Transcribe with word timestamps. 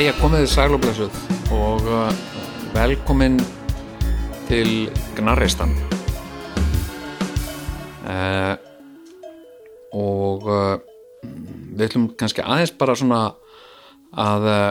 Ég 0.00 0.16
komið 0.16 0.46
þið 0.46 0.48
sæl 0.48 0.72
og 0.72 0.78
blessuð. 0.80 1.16
Og 1.52 1.82
uh, 1.84 2.20
velkomin 2.72 3.34
til 4.48 4.86
Gnarristan 5.18 5.74
uh, 8.08 8.54
og 9.92 10.46
uh, 10.48 10.78
við 11.20 11.84
ætlum 11.84 12.06
kannski 12.16 12.40
aðeins 12.40 12.72
bara 12.80 12.94
svona 12.96 13.18
að 14.16 14.46
uh, 14.48 14.70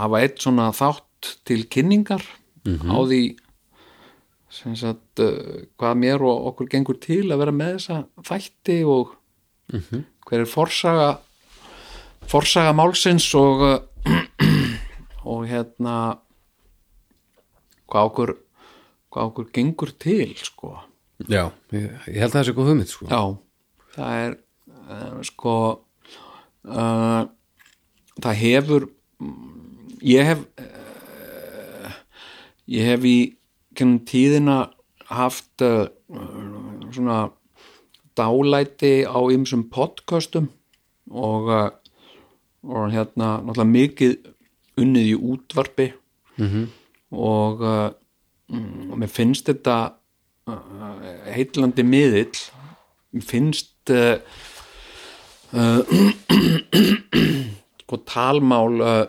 hafa 0.00 0.22
eitt 0.22 0.40
svona 0.40 0.70
þátt 0.72 1.34
til 1.44 1.66
kynningar 1.68 2.24
á 2.64 2.96
því 2.96 3.20
sem 4.56 4.78
sagt 4.78 5.20
uh, 5.20 5.68
hvað 5.76 6.00
mér 6.00 6.24
og 6.24 6.48
okkur 6.54 6.72
gengur 6.78 6.96
til 7.02 7.26
að 7.28 7.44
vera 7.44 7.54
með 7.60 7.76
þessa 7.76 8.00
þætti 8.30 8.78
og 8.88 9.12
hver 9.68 10.46
er 10.46 10.48
forsaga 10.48 11.12
forsaga 12.32 12.72
málsins 12.72 13.26
og 13.36 13.60
uh, 13.66 13.80
og 15.32 15.44
hérna 15.50 15.96
hvað 17.92 18.08
okkur 18.08 18.32
hvað 19.12 19.28
okkur 19.28 19.50
gengur 19.52 19.92
til 20.00 20.32
sko 20.40 20.78
Já, 21.28 21.52
ég, 21.70 21.90
ég 22.08 22.18
held 22.18 22.32
að 22.32 22.38
það 22.38 22.46
sé 22.48 22.54
góð 22.56 22.70
hugmynd 22.72 22.90
sko. 22.90 23.06
já, 23.06 23.20
það 23.94 24.22
er 24.22 24.32
uh, 24.88 25.18
sko 25.28 25.56
uh, 26.66 27.20
það 28.16 28.40
hefur 28.40 28.88
ég 30.02 30.32
hef 30.32 30.42
uh, 30.64 31.92
ég 32.72 32.88
hef 32.94 33.06
í 33.06 33.16
kennum 33.76 34.00
tíðina 34.08 34.56
haft 35.12 35.60
svona 35.60 37.20
dálæti 38.16 39.04
á 39.04 39.20
ymsum 39.32 39.68
podcastum 39.72 40.48
og 41.12 41.48
og 42.62 42.92
hérna 42.94 43.40
náttúrulega 43.42 43.72
mikið 43.72 44.16
unnið 44.82 45.10
í 45.10 45.16
útvarpi. 45.18 45.92
-hmm. 46.36 46.66
og 47.10 47.60
uh, 47.60 47.90
mm, 48.48 48.90
og 48.92 48.98
mér 48.98 49.10
finnst 49.10 49.46
þetta 49.46 49.94
uh, 50.46 51.02
heitlandi 51.34 51.84
miðill. 51.84 52.38
Mér 53.12 53.26
finnst 53.26 53.90
uh, 53.90 54.16
uh, 55.52 55.80
sko 57.82 58.00
talmál 58.06 58.80
uh, 58.80 59.06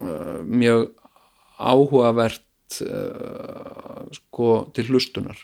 uh, 0.00 0.40
mjög 0.44 0.90
áhugavert 1.58 2.46
sko 4.14 4.70
til 4.74 4.86
hlustunar. 4.86 5.36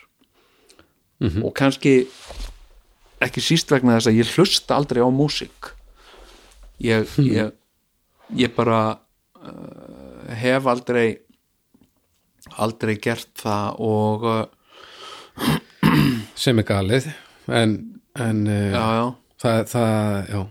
Og 1.43 1.51
kannski 1.53 2.07
ekki 3.19 3.41
síst 3.43 3.67
vegna 3.67 3.97
þess 3.97 4.07
að 4.07 4.19
ég 4.21 4.31
hlusta 4.37 4.77
aldrei 4.77 5.03
á 5.03 5.11
músík 5.11 5.76
ég, 6.83 7.07
ég, 7.37 7.53
ég 8.43 8.53
bara 8.55 8.81
uh, 8.93 10.33
hef 10.37 10.67
aldrei 10.67 11.17
aldrei 12.57 12.95
gert 13.03 13.31
það 13.41 13.79
og 13.83 14.23
uh, 14.27 14.45
sem 16.37 16.59
er 16.61 16.67
galið 16.67 17.09
en, 17.51 17.73
en 18.17 18.43
uh, 18.47 18.69
já, 18.71 18.83
já, 18.97 19.05
það, 19.43 19.59
það, 19.73 20.45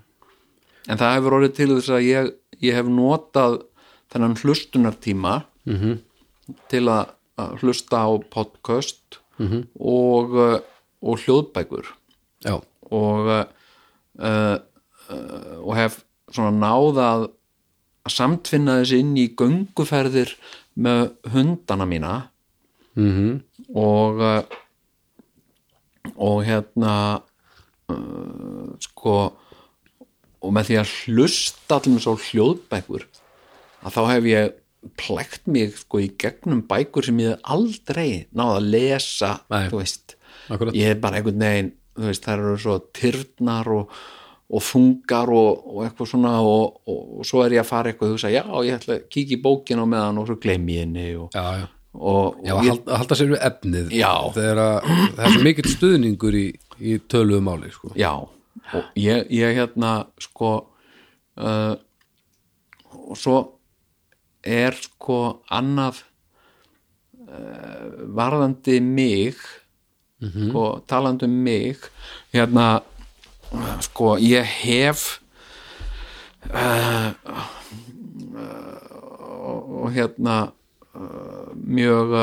en 0.87 1.01
það 1.01 1.15
hefur 1.17 1.37
orðið 1.39 1.55
til 1.59 1.69
þess 1.75 1.93
að 1.97 2.07
ég, 2.09 2.31
ég 2.69 2.77
hef 2.79 2.91
notað 2.93 3.61
þennan 4.13 4.39
hlustunartíma 4.43 5.37
Mhm. 5.67 5.97
til 6.71 6.85
að, 6.87 7.09
hlusta 7.59 8.05
á 8.07 8.11
podcast 8.31 9.17
og, 9.83 10.31
uh, 10.39 10.61
og 11.03 11.19
hljóðbækur. 11.25 11.89
Já, 12.47 12.55
og 12.95 13.27
uh, 13.27 13.43
uh, 14.23 14.57
og 15.59 15.75
hef 15.77 15.99
svona 16.33 16.53
náða 16.55 17.09
að 17.15 17.27
samtvinna 18.13 18.81
þessi 18.81 19.01
inn 19.03 19.17
í 19.19 19.27
gönguferðir 19.39 20.37
með 20.79 21.09
hundana 21.33 21.89
mína. 21.89 22.15
Mm 22.97 23.43
og 23.75 24.21
uh, 24.23 24.43
og 26.17 26.45
hérna 26.47 26.93
uh, 27.91 28.69
sko 28.81 29.17
og 30.47 30.53
með 30.55 30.71
því 30.71 30.77
að 30.81 30.93
hlusta 31.03 31.81
allir 31.81 32.03
svo 32.05 32.15
hljóðbækur 32.21 33.07
að 33.87 33.97
þá 33.97 34.03
hef 34.13 34.29
ég 34.31 34.55
plekt 35.01 35.49
mig 35.51 35.75
sko 35.81 36.01
í 36.05 36.13
gegnum 36.21 36.63
bækur 36.69 37.09
sem 37.09 37.19
ég 37.25 37.41
aldrei 37.43 38.27
náða 38.37 38.61
að 38.61 38.69
lesa 38.77 39.33
Nei. 39.51 39.67
ég 40.77 40.93
er 40.93 41.01
bara 41.03 41.19
einhvern 41.19 41.43
veginn 41.43 41.73
veist, 41.97 42.27
þær 42.27 42.45
eru 42.45 42.61
svo 42.61 42.77
tyrnar 42.95 43.71
og, 43.73 43.91
og 44.47 44.63
þungar 44.63 45.31
og, 45.35 45.63
og 45.73 45.81
eitthvað 45.87 46.11
svona 46.13 46.35
og, 46.47 46.77
og, 46.87 47.01
og 47.19 47.27
svo 47.27 47.43
er 47.43 47.57
ég 47.57 47.65
að 47.65 47.71
fara 47.71 47.91
eitthvað 47.91 48.13
og 48.13 48.15
hugsa, 48.15 48.31
já, 48.31 48.45
ég 48.67 48.77
ætla 48.79 48.99
að 49.01 49.09
kíkja 49.11 49.35
í 49.35 49.41
bókin 49.43 49.83
á 49.83 49.87
meðan 49.91 50.21
og 50.23 50.29
svo 50.29 50.37
gleymi 50.43 50.77
ég 50.77 50.85
henni 50.87 51.07
og, 51.19 51.35
já, 51.35 51.43
já, 51.59 51.67
og, 51.97 52.39
já 52.47 52.55
og 52.55 52.69
ég, 52.69 52.79
að 52.87 53.01
halda 53.03 53.19
sér 53.19 53.33
við 53.33 53.43
efnið 53.51 53.91
Já. 53.97 54.13
er, 54.45 54.63
að, 54.63 54.89
það 55.17 55.25
er 55.27 55.35
svo 55.35 55.45
mikill 55.49 55.73
stuðningur 55.73 56.39
í, 56.39 56.47
í 56.79 56.97
töluðu 57.11 57.43
máli 57.49 57.73
sko. 57.75 57.93
já, 57.99 58.13
og 58.23 59.03
ég, 59.03 59.27
ég 59.35 59.59
hérna 59.59 59.93
sko 60.23 60.53
uh, 61.43 61.75
og 63.07 63.19
svo 63.19 63.37
er 64.47 64.79
sko 64.79 65.21
annað 65.51 66.05
uh, 67.27 68.07
varðandi 68.15 68.79
mig 68.85 69.43
sko 70.23 70.69
talandi 70.89 71.27
um 71.29 71.35
mig 71.45 71.83
hérna 72.33 72.77
sko 73.87 74.17
ég 74.23 74.47
hef 74.65 75.21
uh, 76.51 77.13
og, 79.47 79.91
hérna 79.95 80.37
uh, 80.95 81.53
mjög 81.55 82.15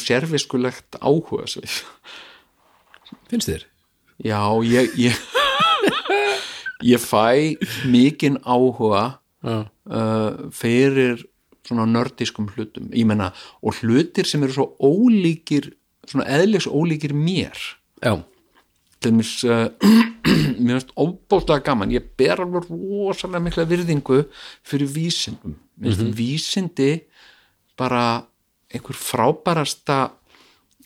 sérfiskulegt 0.00 0.98
áhuga 1.02 1.48
svið 1.50 1.80
finnst 3.30 3.50
þér? 3.50 3.66
Já, 4.20 4.40
ég 4.66 4.94
ég, 5.00 5.16
ég 6.92 7.00
fæ 7.00 7.56
mikinn 7.88 8.38
áhuga 8.44 9.20
uh, 9.42 9.64
fyrir 10.52 11.24
svona 11.66 11.86
nördiskum 11.86 12.48
hlutum. 12.54 12.90
Menna, 13.06 13.30
og 13.62 13.78
hlutir 13.80 14.28
sem 14.28 14.42
eru 14.44 14.56
svo 14.56 14.66
ólíkir, 14.82 15.70
svona 16.08 16.26
eðlis 16.38 16.66
ólíkir 16.66 17.14
mér. 17.14 17.56
Já, 18.02 18.18
til 19.00 19.16
mér 19.16 19.30
uh, 19.48 19.66
mér 20.64 20.78
finnst 20.78 20.94
óbóðslega 20.98 21.64
gaman, 21.70 21.92
ég 21.94 22.10
ber 22.20 22.42
alveg 22.44 22.68
rosalega 22.68 23.42
mikla 23.44 23.66
virðingu 23.70 24.22
fyrir 24.66 24.90
vísindum. 24.92 25.56
Mér 25.80 25.96
finnst 25.96 26.18
vísindi 26.18 26.90
bara 27.80 28.26
einhver 28.70 28.98
frábærasta 28.98 30.00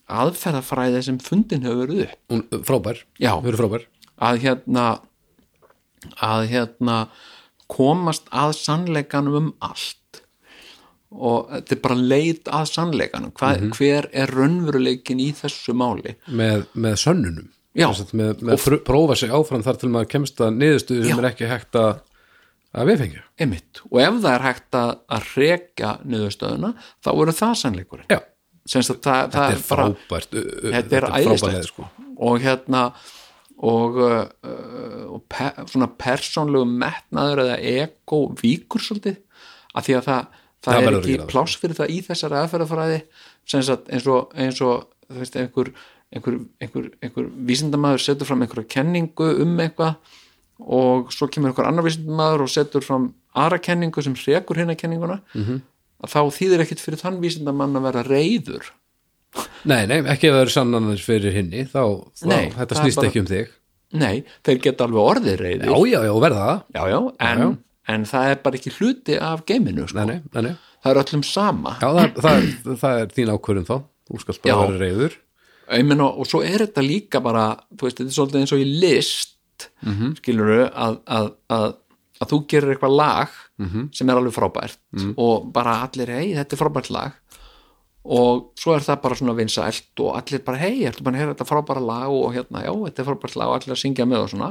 aðferðafræði 0.05 1.03
sem 1.07 1.19
fundin 1.23 1.65
hefur 1.67 1.83
verið 1.87 2.05
upp. 2.07 2.21
Hún, 2.31 2.47
frábær. 2.69 3.03
Já. 3.21 3.33
Frábær. 3.43 3.89
Að 4.23 4.41
hérna 4.45 4.87
að 6.21 6.49
hérna 6.53 6.99
komast 7.73 8.29
að 8.31 8.55
sannleikanum 8.61 9.39
um 9.41 9.51
allt. 9.65 10.21
Og 11.15 11.51
þetta 11.51 11.77
er 11.77 11.83
bara 11.83 11.99
leit 12.13 12.49
að 12.51 12.71
sannleikanum. 12.73 13.33
Hva, 13.39 13.55
hver 13.77 14.09
er 14.13 14.33
raunveruleikin 14.35 15.23
í 15.23 15.31
þessu 15.37 15.75
máli? 15.79 16.17
Með, 16.27 16.67
með 16.75 16.99
sönnunum 17.07 17.53
með, 17.75 18.43
með 18.47 18.61
pr 18.65 18.77
prófa 18.87 19.17
sig 19.19 19.33
áfram 19.35 19.65
þar 19.67 19.79
til 19.81 19.91
maður 19.93 20.11
kemst 20.15 20.43
að 20.45 20.59
niðurstöðu 20.61 21.09
sem 21.09 21.23
er 21.23 21.31
ekki 21.33 21.49
hægt 21.51 21.79
að 21.81 21.97
að 22.75 22.91
viðfengja. 22.91 23.25
Og 23.91 23.99
ef 24.03 24.21
það 24.23 24.31
er 24.33 24.45
hægt 24.49 24.79
að, 24.79 24.93
að 25.15 25.27
reka 25.39 25.91
niðurstöðuna, 26.11 26.71
þá 27.05 27.11
eru 27.15 27.35
það 27.39 27.59
sannleikurinn. 27.61 28.15
Að 28.15 28.25
það, 28.65 28.97
það 29.05 29.21
þetta 29.35 29.45
er 29.51 29.61
frábært 29.69 30.39
þetta 30.39 30.99
er 30.99 31.07
æðislegt 31.11 31.59
leið, 31.59 31.69
sko. 31.69 31.89
og 32.25 32.39
hérna 32.43 32.85
og, 33.65 33.99
og 34.01 35.21
pe 35.31 35.51
svona 35.71 35.91
persónlegu 36.01 36.67
metnaður 36.71 37.45
eða 37.45 37.59
ego 37.75 38.23
víkur 38.41 38.83
svolítið 38.83 39.21
af 39.75 39.87
því 39.87 39.99
að 39.99 40.09
það, 40.09 40.41
það, 40.65 40.73
Það 40.73 40.81
er 40.81 40.89
að 40.89 40.99
ekki 40.99 41.19
það. 41.21 41.29
pláss 41.35 41.61
fyrir 41.61 41.79
það 41.79 41.93
í 41.95 42.01
þessari 42.09 42.41
aðferðafræði. 42.41 42.99
Eins 43.55 43.71
og, 44.09 44.35
eins 44.41 44.63
og 44.65 44.87
þú 45.05 45.21
veist, 45.21 45.39
einhver, 45.39 45.71
einhver, 46.15 46.39
einhver, 46.63 46.91
einhver 47.03 47.27
vísindamaður 47.51 48.03
setur 48.05 48.27
fram 48.29 48.43
einhverja 48.47 48.69
kenningu 48.77 49.29
um 49.43 49.57
eitthvað 49.59 49.97
og 50.65 51.11
svo 51.13 51.27
kemur 51.29 51.51
einhver 51.51 51.67
annar 51.69 51.85
vísindamaður 51.87 52.45
og 52.47 52.53
setur 52.53 52.85
fram 52.87 53.09
aðra 53.35 53.59
kenningu 53.59 54.03
sem 54.07 54.15
hrekur 54.15 54.57
hérna 54.61 54.77
kenninguna 54.79 55.21
Mhm. 55.35 55.43
-hmm. 55.45 55.61
að 56.05 56.11
þá 56.15 56.21
þýðir 56.39 56.61
ekkit 56.65 56.81
fyrir 56.85 57.01
þann 57.03 57.21
vísindamann 57.21 57.77
að 57.77 57.83
vera 57.89 58.03
reyður 58.05 58.71
nei, 59.65 59.87
nei, 59.87 59.99
ekki 60.03 60.29
ef 60.29 60.35
það 60.37 60.41
eru 60.45 60.51
sannanir 60.55 61.03
fyrir 61.03 61.33
hinni 61.33 61.65
þá, 61.67 61.83
þá 62.15 62.27
Nei, 62.31 62.51
þetta 62.51 62.75
snýst 62.81 62.97
bara- 63.01 63.09
ekki 63.09 63.21
um 63.21 63.27
þig 63.27 63.49
Nei, 63.95 64.25
þeir 64.43 64.59
geta 64.63 64.85
alveg 64.85 65.03
orðið 65.07 65.37
reyðir 65.39 65.67
já, 65.71 65.77
já, 65.87 66.01
já, 66.05 66.13
verða 66.21 66.45
það 66.45 66.63
já, 66.75 66.83
já, 66.91 66.99
en, 67.21 67.39
Já, 67.39 67.45
já. 67.45 67.57
en 67.95 68.05
það 68.05 68.31
er 68.31 68.37
bara 68.43 68.57
ekki 68.59 68.73
hluti 68.79 69.19
af 69.21 69.45
geiminu 69.47 69.89
sko. 69.89 70.05
nei, 70.05 70.21
nei, 70.35 70.57
það 70.85 70.91
er 70.91 71.03
öllum 71.03 71.23
sama 71.25 71.77
Já, 71.81 71.89
það, 71.95 72.15
það, 72.23 72.79
það 72.83 73.01
er 73.01 73.07
þín 73.07 73.33
ákvörðum 73.35 73.67
þá 73.71 73.77
þú 74.11 74.21
skalt 74.21 74.43
bara 74.43 74.67
vera 74.67 74.79
reyður 74.85 75.13
meina, 75.69 76.11
og 76.11 76.27
svo 76.29 76.43
er 76.45 76.67
þetta 76.67 76.85
líka 76.85 77.21
bara 77.25 77.55
þú 77.73 77.87
veist, 77.87 77.99
þetta 77.99 78.11
er 78.11 78.19
svolítið 78.19 78.41
eins 78.41 78.53
og 78.53 78.61
í 78.61 78.69
list 78.83 79.69
mm 79.83 79.95
-hmm. 79.95 80.15
skilurðu 80.19 80.71
að, 80.71 81.01
að, 81.07 81.31
að 81.49 81.73
að 82.23 82.31
þú 82.31 82.41
gerir 82.51 82.75
eitthvað 82.75 82.97
lag 82.99 83.35
sem 83.95 84.09
er 84.09 84.19
alveg 84.19 84.35
frábært 84.35 84.79
og 85.17 85.51
bara 85.55 85.83
allir, 85.87 86.13
hei, 86.15 86.35
þetta 86.35 86.57
er 86.57 86.63
frábært 86.63 86.91
lag. 86.95 87.21
Og 88.05 88.51
svo 88.61 88.75
er 88.75 88.85
það 88.85 88.99
bara 89.01 89.17
svona 89.17 89.33
vinsælt 89.33 90.01
og 90.05 90.17
allir 90.19 90.43
bara, 90.45 90.61
hei, 90.61 90.85
ertu 90.85 91.05
bara 91.07 91.17
að 91.17 91.23
heyra 91.23 91.35
þetta 91.35 91.47
frábæra 91.49 91.81
lag? 91.81 92.13
Og 92.13 92.35
hérna, 92.35 92.61
já, 92.67 92.73
þetta 92.85 93.01
er 93.01 93.09
frábært 93.09 93.37
lag. 93.41 93.49
Og 93.49 93.57
allir 93.57 93.73
að 93.73 93.81
syngja 93.81 94.07
með 94.09 94.25
og 94.27 94.33
svona, 94.35 94.51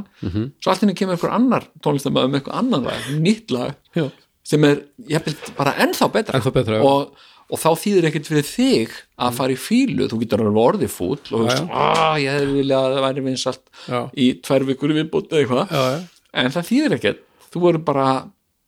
svo 0.58 0.74
allt 0.74 0.86
henni 0.86 0.96
kemur 0.98 1.18
einhver 1.18 1.36
annar 1.36 1.68
tónlistamöður 1.86 2.32
með 2.32 2.42
eitthvað 2.42 2.62
annan 2.64 2.88
lag 2.90 3.12
nýtt 3.28 3.54
lag, 3.54 3.78
Já. 3.94 4.08
sem 4.44 4.66
er 4.66 4.82
jafnvel 5.12 5.54
bara 5.60 5.76
ennþá 5.86 6.10
betra, 6.18 6.40
Ennþá 6.40 6.56
betra, 6.58 6.82
og, 6.82 7.14
og 7.52 7.60
þá 7.60 7.68
þýðir 7.84 8.08
ekkert 8.10 8.30
fyrir 8.32 8.48
þig 8.48 8.94
að 9.28 9.36
fara 9.40 9.54
í 9.56 9.60
fílu, 9.60 10.08
þú 10.12 10.20
getur 10.24 10.44
alveg 10.46 10.62
orðið 10.64 10.92
fúll 10.94 11.20
og 11.20 11.44
hugsa, 11.44 11.66
að 11.68 12.22
ég 12.24 12.38
hefði 12.38 12.56
viljað 12.60 12.88
að 12.88 12.96
það 12.98 13.06
væri 13.08 13.26
vinsælt 13.28 13.64
Já. 13.90 14.00
í 14.14 14.28
tvær 14.48 14.64
vikur 14.72 14.94
í 14.94 14.98
viðbúti 15.02 15.30
eða 15.34 15.42
eitthvað, 15.44 15.66
Já, 15.74 15.84
já. 15.94 16.00
en 16.44 16.56
það 16.58 16.70
þýðir 16.72 16.98
ekkert. 17.00 17.20
Þú 17.54 17.58
verður 17.68 17.84
bara 17.92 18.06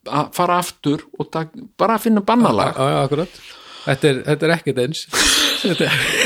að 0.06 0.26
fara 0.38 0.60
aftur 0.62 1.06
og 1.18 1.32
tak, 1.34 1.56
bara 1.82 1.96
að 1.98 2.04
finna 2.10 2.22
bannalag. 2.26 2.76
Já, 2.78 2.92
já, 2.94 3.00
akkurat. 3.08 3.40
Þetta 3.86 4.08
er, 4.10 4.20
þetta 4.26 4.46
er 4.46 4.52
ekkert 4.60 4.80
eins. 4.86 5.02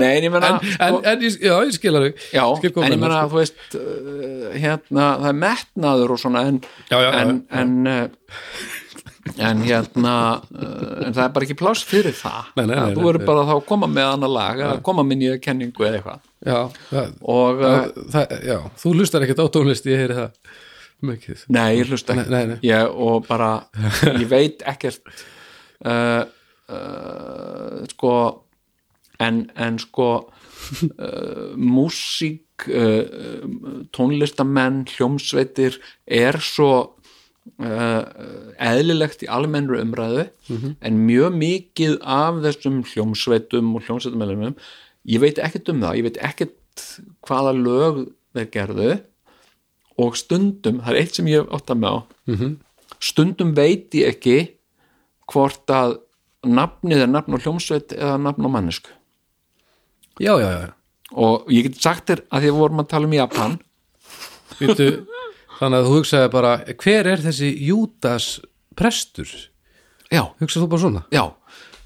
Nei, 0.00 0.10
en 0.18 0.24
ég 0.26 0.32
meina 0.32 0.48
en, 0.54 0.58
en, 0.80 0.96
en, 1.04 1.22
ég- 1.24 1.36
já, 1.44 1.54
ég 1.66 1.74
skil 1.76 1.92
alveg. 1.98 2.16
Já, 2.34 2.44
skil 2.60 2.72
en 2.80 2.94
ég 2.94 3.00
meina 3.00 3.18
sko. 3.24 3.30
þú 3.32 3.40
veist 3.40 3.76
uh, 3.78 3.82
hérna, 4.56 5.06
það 5.20 5.28
er 5.30 5.38
metnaður 5.42 6.14
og 6.16 6.20
svona 6.22 6.44
en, 6.48 6.60
Já, 6.90 6.98
en, 7.20 7.74
já. 7.84 7.98
En 9.38 9.62
hérna 9.64 10.14
uh, 10.52 11.06
en 11.06 11.14
það 11.14 11.22
er 11.24 11.32
bara 11.34 11.46
ekki 11.46 11.56
pláss 11.58 11.84
fyrir 11.88 12.14
það. 12.16 12.50
Nei, 12.58 12.64
nei, 12.64 12.74
nei, 12.74 12.82
Að 12.82 12.98
þú 12.98 13.06
verður 13.08 13.26
bara 13.30 13.46
þá 13.48 13.54
að 13.56 13.64
koma 13.70 13.88
með 13.90 14.10
annar 14.10 14.32
lag 14.34 14.60
eða 14.60 14.76
koma 14.84 15.06
með 15.06 15.20
nýja 15.22 15.40
kenningu 15.44 15.86
eða 15.86 16.00
eitthvað. 16.00 16.28
Já, 16.44 16.58
það, 16.90 17.16
og 17.34 17.64
uh, 17.64 17.80
það, 18.12 18.36
já, 18.50 18.56
þú 18.82 18.94
hlustar 18.98 19.26
ekkert 19.26 19.42
á 19.42 19.46
tónlist 19.56 19.88
ég 19.88 20.02
heyri 20.02 20.18
það 20.18 20.54
mikið. 21.04 21.44
Nei, 21.52 21.66
ég 21.80 21.92
nei, 22.12 22.44
nei. 22.52 22.56
Ég, 22.64 22.94
og 23.08 23.26
bara, 23.28 23.50
ég 24.20 24.28
veit 24.30 24.64
ekkert 24.74 25.04
uh, 25.88 26.24
uh, 26.68 27.82
sko 27.94 28.14
en, 29.24 29.44
en 29.60 29.80
sko 29.80 30.08
músík 31.60 32.40
tónlistamenn 33.92 34.84
hljómsveitir 34.88 35.76
er 36.08 36.38
svo 36.40 36.70
eðlilegt 37.60 39.22
í 39.24 39.28
almennru 39.30 39.78
umræðu 39.82 40.24
en 40.80 41.00
mjög 41.06 41.34
mikið 41.38 41.96
af 42.02 42.40
þessum 42.44 42.82
hljómsveitum 42.88 43.74
og 43.76 43.84
hljómsveitumennum 43.86 44.54
ég 45.04 45.20
veit 45.20 45.38
ekkert 45.38 45.68
um 45.68 45.82
það, 45.84 45.96
ég 46.00 46.06
veit 46.08 46.18
ekkert 46.24 46.84
hvaða 47.28 47.52
lög 47.54 48.00
þeir 48.34 48.48
gerðu 48.54 48.92
og 50.00 50.16
stundum, 50.18 50.80
það 50.82 50.90
er 50.94 51.00
eitt 51.02 51.14
sem 51.14 51.28
ég 51.30 51.46
átt 51.54 51.70
að 51.70 51.82
með 51.84 51.92
á 51.94 51.98
stundum 53.04 53.52
veit 53.54 53.94
ég 53.94 54.08
ekki 54.14 54.38
hvort 55.30 55.68
að 55.70 55.98
nafnið 56.44 57.04
er 57.04 57.12
nafn 57.12 57.36
á 57.36 57.42
hljómsveit 57.44 57.92
eða 57.96 58.16
nafn 58.20 58.44
á 58.44 58.50
mannesku 58.50 58.90
Já, 60.22 60.38
já, 60.38 60.46
já, 60.46 60.72
og 61.12 61.48
ég 61.50 61.66
get 61.68 61.80
sagt 61.82 62.06
þér 62.08 62.20
að 62.30 62.40
því 62.40 62.48
að 62.48 62.52
við 62.54 62.58
vorum 62.62 62.80
að 62.82 62.90
tala 62.92 63.08
um 63.08 63.14
Japan 63.16 63.54
Vítu, 64.60 64.88
Þannig 65.64 65.80
að 65.80 65.86
þú 65.88 65.94
hugsaði 65.98 66.30
bara 66.34 66.52
Hver 66.84 67.08
er 67.14 67.22
þessi 67.24 67.50
Júdas 67.64 68.28
prestur? 68.76 69.30
já, 70.12 70.22
Hugsaði 70.42 70.64
þú 70.66 70.68
bara 70.74 70.82
svona? 70.84 71.02
já, 71.14 71.24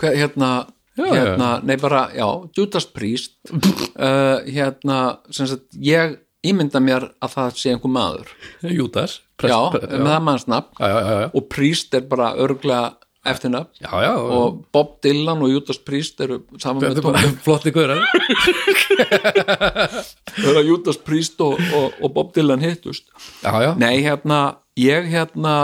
hver, 0.01 0.19
hérna 0.19 0.51
Já, 0.99 1.07
hérna, 1.15 1.49
nei 1.63 1.77
bara, 1.79 2.09
já, 2.11 2.27
Judas 2.57 2.89
Priest 2.91 3.37
uh, 3.55 4.43
hérna, 4.57 5.21
sagt 5.31 5.69
ég 5.79 6.17
ímynda 6.43 6.81
mér 6.83 7.07
að 7.23 7.37
það 7.37 7.61
sé 7.61 7.71
einhver 7.75 7.93
maður 7.95 8.33
Júdas 8.67 9.21
já, 9.39 9.59
með 9.71 10.11
það 10.11 10.27
já, 10.75 10.89
já, 10.91 10.99
já, 10.99 11.15
já. 11.23 11.29
og 11.39 11.47
Priest 11.55 11.95
er 11.95 12.09
bara 12.11 12.33
örglega 12.35 12.98
eftirnafn 13.27 13.89
og 14.15 14.61
Bob 14.73 14.99
Dylan 15.03 15.43
og 15.43 15.51
Judas 15.51 15.81
Priest 15.83 16.21
eru 16.25 16.41
saman 16.61 16.85
með 16.85 17.03
bara 17.03 17.23
flotti 17.43 17.73
gaurar. 17.75 18.05
Þegar 20.43 20.63
Judas 20.67 21.01
Priest 21.03 21.41
og, 21.45 21.59
og, 21.75 21.99
og 22.03 22.15
Bob 22.15 22.33
Dylan 22.37 22.63
hittust. 22.63 23.09
Já, 23.43 23.53
já, 23.65 23.73
Nei, 23.81 23.99
hérna, 24.05 24.59
ég 24.79 25.11
hérna 25.11 25.57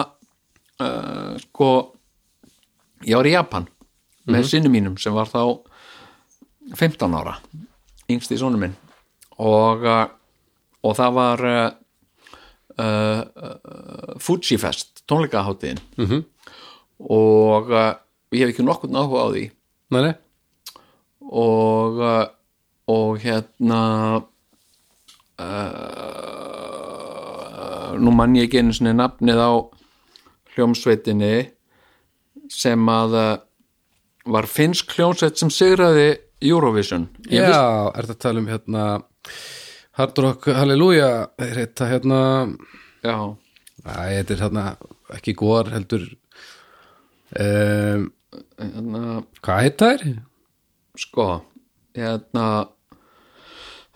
uh, 0.83 1.37
sko 1.47 1.71
ég 3.05 3.17
var 3.21 3.29
í 3.29 3.37
Japan 3.37 3.69
með 4.25 4.41
mm 4.41 4.49
sinni 4.49 4.71
mínum 4.73 4.97
sem 5.01 5.13
var 5.13 5.29
þá 5.29 5.61
15 6.73 7.17
ára 7.19 7.35
yngst 8.09 8.33
í 8.33 8.39
sónum 8.41 8.63
minn. 8.63 8.77
Og, 9.37 9.85
uh, 9.85 10.07
og 10.85 10.95
það 10.97 11.17
var 11.19 11.43
uh, 11.49 11.65
uh, 12.79 13.21
uh, 13.21 14.15
Fuji 14.23 14.57
Fest 14.61 15.05
tónleikaháttiðin 15.11 15.81
-hmm. 15.97 16.25
Og 17.01 17.71
uh, 17.73 17.93
ég 18.35 18.45
hef 18.47 18.53
ekki 18.55 18.65
nokkurn 18.67 18.97
áhuga 19.01 19.25
á 19.25 19.29
því. 19.35 19.45
Nei, 19.95 20.01
nei. 20.09 20.15
Og 21.25 21.99
uh, 22.03 22.27
og 22.93 23.19
hérna 23.23 23.81
uh, 27.05 27.95
nú 28.01 28.13
mann 28.15 28.35
ég 28.39 28.47
ekki 28.49 28.61
einu 28.63 28.75
sinni 28.77 28.93
nafnið 28.99 29.41
á 29.41 29.51
hljómsveitinni 30.55 31.35
sem 32.53 32.89
að 32.93 33.17
uh, 33.19 33.35
var 34.35 34.47
finnsk 34.51 34.93
hljómsveit 34.97 35.41
sem 35.41 35.51
sigraði 35.53 36.09
Eurovision. 36.45 37.09
Ég 37.31 37.41
Já, 37.41 37.49
vissi- 37.49 37.99
er 37.99 38.03
þetta 38.09 38.15
að 38.19 38.23
tala 38.27 38.43
um 38.43 38.51
hérna 38.53 38.83
Hard 39.95 40.19
Rock 40.25 40.49
Halleluja 40.59 41.09
er 41.39 41.55
þetta 41.63 41.89
hérna. 41.93 42.21
Já, 43.05 43.17
Æ, 43.85 44.23
þetta 44.23 44.33
er 44.35 44.41
hérna 44.45 44.65
ekki 45.15 45.35
góðar 45.37 45.69
heldur 45.75 46.05
um, 47.41 48.07
hérna, 48.59 49.03
Hvað 49.45 49.61
heit 49.67 49.77
það 49.83 49.93
er? 49.97 50.15
sko 50.95 51.27
hérna 51.99 52.47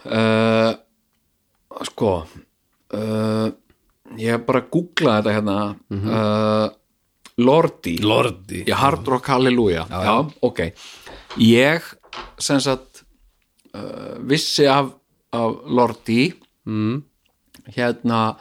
uh, 0.07 0.73
sko 1.87 2.13
uh, 2.25 3.47
ég 4.19 4.33
hef 4.35 4.45
bara 4.49 4.63
googlað 4.67 5.21
þetta 5.21 5.35
hérna. 5.37 5.57
Uh, 5.93 6.67
Lordi. 7.39 7.93
Lordi. 8.03 8.65
Í 8.67 8.75
Hard 8.75 9.07
Rock 9.07 9.29
Hallelujah 9.31 9.87
já, 9.87 10.15
ok. 10.43 10.65
Ég 11.39 11.85
sem 12.43 12.59
sagt 12.65 13.05
vissi 14.27 14.67
af, 14.67 14.89
af 15.31 15.61
Lordi. 15.71 16.33
Mm. 16.67 17.05
hérna 17.77 18.37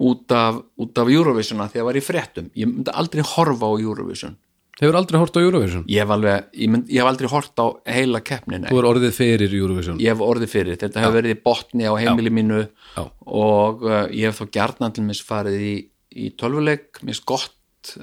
út 0.00 0.32
af, 0.32 0.60
út 0.80 1.00
af 1.00 1.10
Eurovisiona 1.12 1.68
því 1.70 1.82
að 1.82 1.88
var 1.90 1.98
í 1.98 2.04
fréttum. 2.04 2.48
Ég 2.56 2.70
myndi 2.70 2.94
aldrei 2.94 3.24
horfa 3.26 3.68
á 3.68 3.72
Eurovision. 3.76 4.38
Hefur 4.80 4.96
aldrei 4.96 5.18
hort 5.20 5.36
á 5.36 5.40
Eurovision? 5.44 5.84
ég 5.92 6.00
hef, 6.00 6.10
alveg, 6.14 6.46
ég, 6.56 6.70
mynd, 6.72 6.88
ég 6.88 7.02
hef 7.02 7.10
aldrei 7.10 7.28
hort 7.28 7.60
á 7.60 7.66
heila 7.84 8.22
keppnin 8.24 8.64
Þú 8.70 8.78
er 8.80 8.88
orðið 8.88 9.12
fyrir 9.12 9.56
Eurovision. 9.58 9.98
Ég 10.00 10.14
hef 10.14 10.22
orðið 10.24 10.52
fyrir, 10.54 10.78
þetta 10.80 11.02
hefur 11.04 11.16
verið 11.18 11.34
í 11.34 11.40
botni 11.44 11.84
á 11.84 11.94
heimili 12.00 12.32
mínu 12.32 12.62
Já. 12.64 13.02
og 13.28 13.84
uh, 13.84 14.06
ég 14.08 14.30
hef 14.30 14.40
þó 14.40 14.48
gjarnan 14.56 14.94
til 14.96 15.04
mis 15.04 15.20
farið 15.20 15.60
í, 15.60 15.74
í 16.16 16.30
tölvuleik, 16.40 17.02
mér 17.04 17.20
gott 17.28 17.56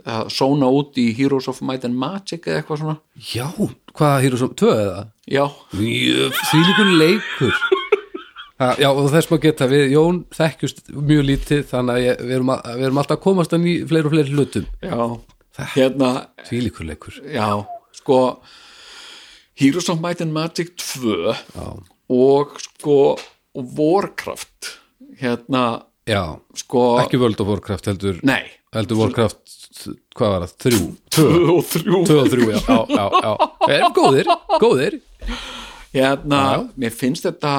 að 0.06 0.30
sóna 0.34 0.70
út 0.74 0.98
í 1.02 1.08
Heroes 1.18 1.50
of 1.50 1.64
Might 1.66 1.86
and 1.86 1.98
Magic 1.98 2.46
eða 2.46 2.62
eitthvað 2.62 2.84
svona. 2.84 2.98
Já, 3.34 3.50
hvað 3.98 4.22
hýrur 4.26 4.44
svo, 4.44 4.54
tvö 4.58 4.78
eða? 4.78 5.02
já, 5.28 5.44
því 5.74 6.62
líkur 6.62 6.94
leikur 7.02 7.58
Já, 8.58 8.88
og 8.90 9.08
þess 9.14 9.28
maður 9.30 9.44
geta 9.44 9.68
við 9.70 9.84
Jón 9.94 10.20
þekkjust 10.34 10.80
mjög 10.98 11.26
lítið 11.28 11.66
þannig 11.70 11.94
að 11.98 12.06
ég, 12.08 12.22
við, 12.26 12.32
erum 12.40 12.52
að, 12.56 12.62
við 12.80 12.86
erum 12.88 13.02
alltaf 13.04 13.18
að 13.20 13.24
komast 13.28 13.54
að 13.54 13.62
ný, 13.62 13.74
fleiri 13.90 14.10
og 14.10 14.16
fleiri 14.16 14.34
hlutum. 14.38 14.66
Já. 14.82 15.02
Hérna, 15.74 16.10
Því 16.46 16.58
líkur 16.68 16.86
leikur 16.86 17.16
já, 17.34 17.48
sko 17.98 18.18
Heroes 19.58 19.88
of 19.90 20.02
Might 20.04 20.20
and 20.22 20.34
Magic 20.36 20.76
2 20.78 21.16
Já, 21.34 21.68
og 22.14 22.52
sko 22.62 22.98
Warcraft 23.58 24.70
hérna, 25.18 25.64
já. 26.06 26.38
sko 26.54 26.84
ekki 27.02 27.18
World 27.22 27.42
of 27.42 27.50
Warcraft 27.50 27.90
heldur 27.90 28.20
nei, 28.22 28.44
heldur 28.76 29.02
Warcraft, 29.02 29.42
hvað 30.18 30.36
var 30.36 30.46
það, 30.46 30.54
þrjú. 30.68 30.84
2 31.18 31.26
og 31.56 31.64
3 31.74 32.04
tvö 32.12 32.20
og 32.22 32.30
þrjú, 32.36 32.52
já, 32.54 32.62
já, 32.68 32.78
já, 32.94 33.08
já. 33.26 33.34
Erum 33.80 33.98
góðir, 33.98 34.30
góðir. 34.62 35.00
Hérna, 35.96 36.44
mér 36.78 36.94
finnst 36.94 37.26
þetta 37.26 37.56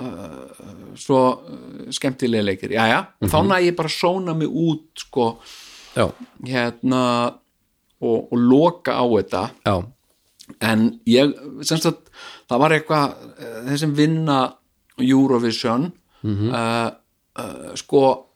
uh, 0.00 0.94
svo 0.96 1.20
uh, 1.42 1.90
skemmtilega 1.90 2.44
leikir, 2.44 2.70
já 2.70 2.86
já 2.88 3.06
Mhm. 3.20 3.30
þá 3.30 3.38
næ 3.46 3.56
ég 3.68 3.76
bara 3.76 3.88
sóna 3.88 4.34
mig 4.36 4.48
út 4.48 4.86
sko, 4.96 5.38
Já, 5.96 6.12
hérna 6.44 7.34
og, 8.00 8.28
og 8.32 8.38
loka 8.38 8.92
á 8.92 9.02
þetta 9.08 9.50
já, 9.66 9.84
en 10.60 11.00
ég, 11.06 11.32
semst 11.62 11.86
að 11.86 11.96
það 12.48 12.58
var 12.58 12.70
eitthvað, 12.70 13.14
eh, 13.38 13.62
þessum 13.72 13.94
vinna 13.94 14.54
Eurovision 14.98 15.92
Mhm. 16.22 16.50
uh, 16.50 16.90
uh, 17.38 17.74
sko 17.74 18.26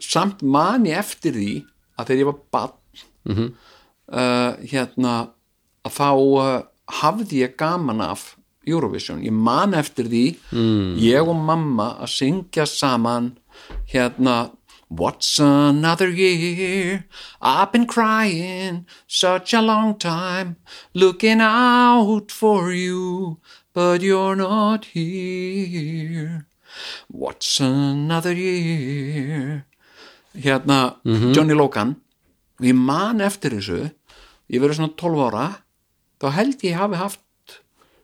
samt 0.00 0.42
man 0.42 0.84
ég 0.86 0.98
eftir 0.98 1.32
því 1.34 1.64
að 1.98 2.06
þegar 2.06 2.20
ég 2.20 2.24
var 2.24 2.38
bann 2.52 2.72
Mhm. 3.26 3.52
uh, 4.12 4.52
hérna 4.62 5.28
að 5.84 5.92
þá 5.92 6.64
hafði 7.02 7.42
ég 7.44 7.56
gaman 7.56 8.00
af 8.00 8.36
Eurovision, 8.68 9.22
ég 9.24 9.32
man 9.32 9.74
eftir 9.74 10.04
því 10.08 10.36
Mm. 10.52 10.96
ég 11.00 11.28
og 11.28 11.36
mamma 11.36 11.96
að 12.02 12.08
syngja 12.18 12.66
saman 12.66 13.32
hérna 13.92 14.50
What's 14.90 15.38
another 15.38 16.08
year? 16.08 17.04
I've 17.42 17.72
been 17.72 17.84
crying 17.86 18.86
such 19.06 19.52
a 19.52 19.60
long 19.60 19.98
time, 19.98 20.56
looking 20.94 21.42
out 21.42 22.30
for 22.32 22.72
you, 22.72 23.36
but 23.74 24.00
you're 24.00 24.34
not 24.34 24.86
here. 24.94 26.46
What's 27.10 27.60
another 27.60 28.32
year? 28.32 29.66
Hérna, 30.34 30.96
Johnny 31.34 31.52
Logan, 31.54 31.96
og 32.58 32.64
ég 32.66 32.74
man 32.74 33.20
eftir 33.20 33.50
þessu, 33.58 33.90
ég 34.48 34.60
verið 34.62 34.78
svona 34.80 34.96
12 34.96 35.24
ára, 35.28 35.46
þá 36.20 36.30
held 36.32 36.62
ég 36.64 36.76
hafi 36.80 36.96
haft 36.96 37.20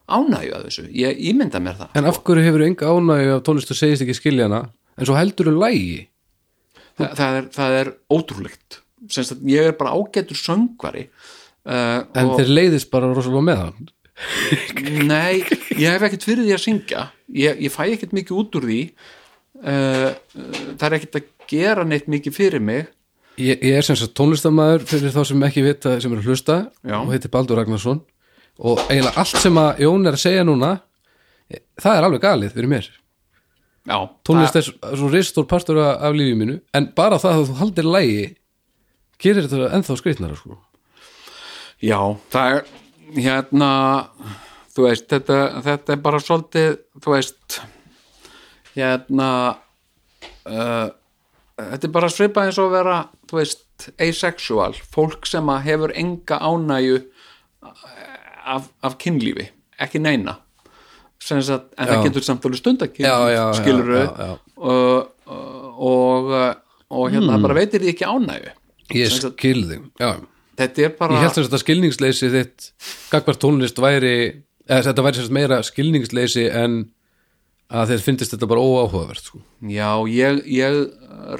ánægju 0.04 0.56
að 0.56 0.66
þessu, 0.68 0.86
ég 0.92 1.20
ímynda 1.30 1.60
mér 1.62 1.78
það. 1.78 1.92
En 1.98 2.08
af 2.10 2.20
hverju 2.24 2.44
hefur 2.44 2.64
enga 2.66 2.90
ánægju 2.92 3.36
af 3.36 3.44
tónlist 3.46 3.72
og 3.72 3.78
segist 3.78 4.04
ekki 4.04 4.16
skilja 4.18 4.48
hana 4.48 4.60
en 4.94 5.08
svo 5.08 5.16
heldur 5.18 5.50
þú 5.50 5.56
lægi 5.62 6.02
Þa, 6.94 7.06
það, 7.18 7.36
er, 7.36 7.46
það 7.50 7.76
er 7.80 7.88
ótrúlegt. 8.14 8.76
Semst 9.10 9.34
að 9.34 9.48
ég 9.50 9.66
er 9.66 9.72
bara 9.74 9.96
ágætur 9.98 10.38
söngvari 10.38 11.08
uh, 11.66 12.04
en 12.14 12.30
og 12.30 12.36
þeir 12.38 12.52
leiðist 12.52 12.90
bara 12.92 13.08
rosalega 13.10 13.42
með 13.48 13.62
hann 13.64 13.90
nei, 15.10 15.42
ég 15.74 15.88
hef 15.90 16.04
ekkert 16.06 16.22
fyrir 16.22 16.46
því 16.46 16.52
að 16.54 16.60
syngja. 16.62 17.00
Ég, 17.34 17.64
ég 17.66 17.72
fæ 17.74 17.88
ekkert 17.88 18.12
mikið 18.14 18.36
út 18.38 18.58
úr 18.60 18.66
því. 18.70 18.80
Uh, 19.58 20.12
uh, 20.38 20.60
það 20.78 20.86
er 20.86 20.96
ekkert 21.00 21.18
að 21.18 21.32
gera 21.50 21.86
neitt 21.88 22.06
mikið 22.12 22.36
fyrir 22.36 22.62
mig. 22.62 22.86
Ég, 23.42 23.58
ég 23.58 23.74
er 23.74 23.82
sem 23.82 23.98
sagt 23.98 24.14
tónlistamæður 24.14 24.86
fyrir 24.86 25.10
þá 25.10 25.22
sem 25.26 25.42
ekki 25.48 25.64
vita 25.66 25.96
sem 25.98 26.14
eru 26.14 26.22
að 26.22 26.30
hlusta 26.30 26.58
Já. 26.86 27.00
og 27.00 27.10
heitir 27.10 27.32
Baldur 27.34 27.58
Ragnarsson 27.58 28.04
og 28.58 28.84
eiginlega 28.88 29.22
allt 29.22 29.40
sem 29.42 29.58
að 29.58 29.82
Jón 29.84 30.06
er 30.06 30.18
að 30.18 30.24
segja 30.24 30.44
núna 30.46 30.70
eh, 31.50 31.64
það 31.80 31.96
er 31.96 32.06
alveg 32.08 32.22
galið 32.26 32.54
fyrir 32.54 32.72
mér 32.74 32.92
Já, 33.84 33.98
tónlist 34.24 34.56
er 34.56 34.64
svo 34.64 35.10
ristór 35.12 35.44
partur 35.48 35.82
af, 35.82 36.14
lífið 36.16 36.38
mínu 36.40 36.54
en 36.72 36.86
bara 36.96 37.18
það 37.20 37.42
að 37.42 37.50
þú 37.50 37.56
haldir 37.58 37.88
lægi 37.90 38.24
gerir 39.20 39.44
þetta 39.44 39.74
ennþá 39.76 39.96
skreitnara 40.00 40.38
sko. 40.38 40.56
Já, 41.84 41.98
það 42.32 42.54
er 42.54 42.64
hérna 43.26 43.70
þú 44.74 44.86
veist, 44.88 45.06
þetta, 45.12 45.38
þetta 45.66 45.94
er 45.94 46.02
bara 46.06 46.20
svolítið, 46.22 46.78
þú 47.04 47.14
veist 47.14 47.58
hérna 48.74 49.28
uh, 50.48 50.88
þetta 51.60 51.88
er 51.88 51.94
bara 51.94 52.10
svipað 52.12 52.48
eins 52.48 52.62
og 52.62 52.72
vera, 52.72 52.98
þú 53.28 53.40
veist 53.42 53.90
asexual, 54.00 54.72
fólk 54.94 55.28
sem 55.28 55.50
að 55.52 55.66
hefur 55.68 55.94
enga 55.98 56.40
ánægju 56.40 57.02
af, 58.44 58.68
af 58.84 58.98
kynlífi, 59.00 59.48
ekki 59.80 60.02
neina 60.02 60.38
sem 61.24 61.40
sagt, 61.42 61.70
en 61.78 61.88
það 61.88 61.96
Já. 61.96 62.04
getur 62.08 62.26
samt 62.26 62.44
alveg 62.44 62.60
stundakyn, 62.60 63.06
Já, 63.06 63.14
já, 63.32 63.36
já, 63.38 63.44
skilur 63.56 63.92
já. 63.96 64.30
og, 64.56 65.08
og, 65.88 66.32
og 66.92 67.10
hérna 67.14 67.38
bara 67.40 67.56
veitir 67.56 67.80
því 67.80 67.94
ekki 67.94 68.08
ánægju 68.08 68.52
ég 68.98 69.14
skil 69.14 69.62
þig 69.70 69.86
já. 70.02 70.10
þetta 70.60 70.84
er 70.84 70.96
bara 70.98 71.20
ég 71.22 71.24
held 71.24 71.54
að 71.56 71.62
skilningsleysi 71.62 72.32
þitt 72.34 72.68
gagvart 73.12 73.40
tónlist 73.40 73.80
væri 73.80 74.16
eða 74.68 74.90
þetta 74.90 75.06
væri 75.06 75.22
sagt 75.22 75.34
meira 75.38 75.62
skilningsleysi 75.64 76.48
en 76.52 76.82
að 77.74 77.94
þeir 77.94 78.04
finnist 78.04 78.34
þetta 78.34 78.48
bara 78.50 78.64
óáhugavert 78.64 79.24
sko. 79.24 79.40
Já, 79.72 79.88
ég, 80.10 80.42
ég 80.52 80.80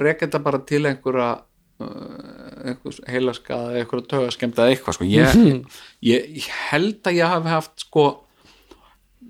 rek 0.01 0.23
þetta 0.25 0.41
bara 0.43 0.61
til 0.67 0.81
einhverja 0.89 1.29
uh, 1.37 1.43
heilaskaða, 1.79 3.73
einhverja 3.79 4.07
tögaskemta 4.13 4.63
eða 4.63 4.75
eitthvað 4.75 4.97
sko. 4.97 5.07
ég, 5.09 5.39
ég, 6.05 6.29
ég 6.39 6.47
held 6.69 7.01
að 7.03 7.17
ég 7.19 7.33
hafi 7.33 7.51
haft 7.51 7.83
sko 7.83 8.05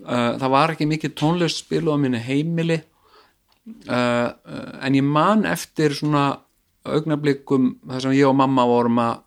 uh, 0.06 0.36
það 0.38 0.52
var 0.54 0.76
ekki 0.76 0.90
mikið 0.90 1.16
tónlist 1.18 1.64
spilu 1.64 1.96
á 1.96 1.98
minni 1.98 2.22
heimili. 2.22 2.82
Uh, 3.90 4.30
en 4.86 4.94
ég 4.94 5.06
man 5.06 5.46
eftir 5.50 5.96
svona 5.98 6.28
augnablikum 6.86 7.74
þar 7.90 8.04
sem 8.04 8.14
ég 8.14 8.30
og 8.30 8.38
mamma 8.38 8.68
vorum 8.70 9.02
að 9.02 9.24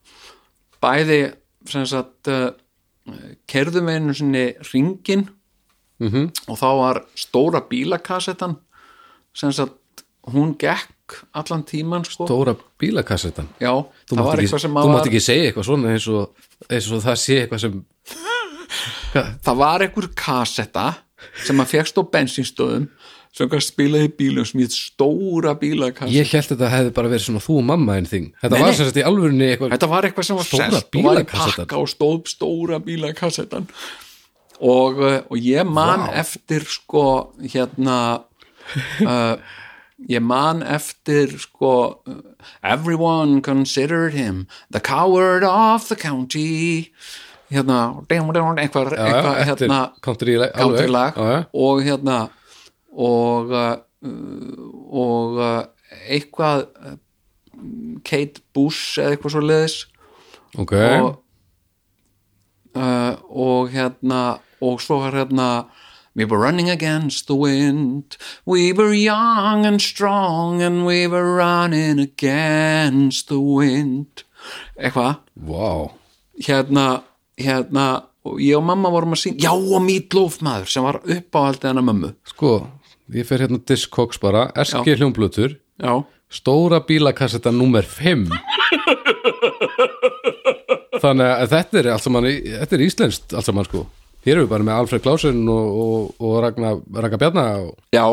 bæði 0.79 1.21
sem 1.69 1.87
sagt 1.91 2.31
uh, 2.31 2.53
kerðum 3.51 3.91
við 3.91 3.99
einu 3.99 4.15
sinni 4.15 4.45
ringin 4.71 5.27
mm 5.99 6.29
og 6.47 6.59
þá 6.61 6.69
var 6.79 7.01
stóra 7.19 7.65
bílakassettan 7.67 8.55
sem 9.35 9.51
sagt 9.53 10.05
hún 10.31 10.55
gekk 10.55 10.93
allan 11.39 11.65
tíman 11.69 12.07
sko. 12.09 12.27
Dóra 12.29 12.55
bílakassetan. 12.81 13.49
Já, 13.63 13.73
þú 14.09 14.19
það 14.19 14.25
var 14.29 14.43
ekki, 14.43 14.47
eitthvað 14.47 14.65
sem 14.65 14.79
þú 14.79 14.83
að 14.83 14.95
mátt 14.95 15.11
ekki 15.11 15.23
segja 15.25 15.51
eitthvað 15.51 15.69
svona 15.69 15.93
eins 15.95 16.09
og, 16.13 16.49
eins 16.69 16.89
og 16.93 17.05
það 17.05 17.21
sé 17.25 17.39
eitthvað 17.43 17.65
sem 17.65 17.79
það 19.45 19.55
var 19.63 19.85
einhver 19.87 20.09
kassetta 20.19 20.89
sem 21.47 21.63
að 21.63 21.71
fegst 21.73 21.99
á 21.99 22.03
bensinstöðum 22.13 22.89
sem 23.39 23.53
að 23.55 23.63
spilaði 23.63 24.11
bílum 24.19 24.47
sem 24.49 24.63
heit 24.63 24.75
stóra 24.75 25.53
bílakassetta. 25.59 26.15
Ég 26.15 26.33
held 26.33 26.51
þetta 26.53 26.73
hefði 26.73 26.93
bara 26.97 27.13
verið 27.13 27.27
svona 27.29 27.45
þú 27.45 27.57
og 27.61 27.67
mamma 27.69 27.97
en 28.01 28.09
þing. 28.09 28.29
Þetta 28.43 28.57
Nei, 28.57 28.65
var 28.65 28.77
sagt 28.79 28.99
í 28.99 29.07
alvörunni 29.07 29.49
eitthvað 29.53 29.75
þetta 29.77 29.91
var 29.93 30.09
eitthvað 30.09 30.29
sem 30.29 30.39
var 30.39 30.49
Stóra 30.49 30.69
selt 30.73 30.99
og 30.99 31.09
var 31.09 31.21
í 31.21 31.27
pakka 31.33 31.81
og 31.81 31.91
stóð 31.93 32.21
stóra 32.33 32.81
bílakassettan 32.83 33.69
og, 34.59 34.99
uh, 34.99 35.21
og 35.29 35.39
ég 35.39 35.69
man 35.69 36.09
Vá. 36.09 36.13
eftir 36.25 36.67
sko 36.67 37.05
hérna 37.45 37.99
uh, 39.05 39.35
ég 40.07 40.23
man 40.23 40.63
eftir 40.63 41.33
sko 41.43 42.03
everyone 42.63 43.41
considered 43.43 44.15
him 44.15 44.47
the 44.71 44.81
coward 44.81 45.43
of 45.45 45.89
the 45.89 45.97
county. 45.97 46.93
Hérna 47.49 48.05
eitthvað, 48.07 48.93
hérna 49.49 49.79
country 50.53 50.87
lag, 50.93 51.17
og 51.57 51.81
hérna 51.83 52.19
og 52.93 53.53
uh, 53.57 53.77
og 54.93 55.39
uh, 55.41 55.63
eitthvað 56.13 56.67
Kate 58.05 58.45
Bush 58.55 59.01
eða 59.01 59.17
eitthvað 59.17 59.33
svo 59.35 59.41
leiðis 59.43 59.79
ok, 60.61 60.75
og 60.77 61.09
uh, 62.77 63.17
og 63.33 63.73
hérna 63.73 64.21
og 64.61 64.83
svo 64.85 65.01
hérna 65.09 65.49
We 66.15 66.25
were 66.25 66.39
running 66.39 66.71
against 66.71 67.27
the 67.27 67.37
wind. 67.37 68.17
We 68.45 68.73
were 68.73 68.93
young 68.93 69.67
and 69.67 69.81
strong 69.81 70.63
and 70.63 70.87
we 70.87 71.07
were 71.07 71.37
running 71.37 72.01
against 72.01 73.29
the 73.29 73.41
wind. 73.41 74.25
Eitthvað? 74.79 75.19
Wow 75.37 75.99
hérna, 76.47 77.03
hérna 77.39 77.87
ég 78.39 78.57
og 78.59 78.65
mamma 78.67 78.91
vorum 78.93 79.15
að 79.17 79.23
syngja 79.25 79.49
já 79.49 79.53
og 79.55 79.83
Meatloaf 79.85 80.41
maður 80.45 80.73
sem 80.73 80.85
var 80.85 81.01
uppáhaldið 81.03 81.71
hennar 81.71 81.87
mömmu. 81.89 82.13
Sko, 82.29 82.53
ég 83.15 83.29
fer 83.29 83.45
hérna 83.45 83.61
Discogs 83.65 84.21
bara, 84.23 84.49
SG 84.65 84.99
hljómblutur 84.99 85.57
já, 85.57 85.93
stóra 86.29 86.83
bílakasseta 86.85 87.53
nummer 87.55 87.87
5 87.87 88.29
þannig 91.03 91.31
að 91.31 91.55
þetta 91.55 91.81
er 91.81 91.91
allt 91.95 92.05
saman, 92.05 92.27
þetta 92.27 92.77
er 92.77 92.85
íslenskt 92.85 93.37
allt 93.37 93.49
saman 93.49 93.69
sko, 93.69 93.87
hér 94.27 94.35
erum 94.35 94.47
við 94.47 94.53
bara 94.53 94.67
með 94.67 94.81
Alfred 94.83 95.05
Klausen 95.05 95.45
og, 95.53 95.79
og, 95.85 96.11
og 96.21 96.35
Ragnar, 96.45 96.81
Ragnar 96.95 97.23
Bjarna 97.23 97.47
og 97.65 97.75
já 97.95 98.05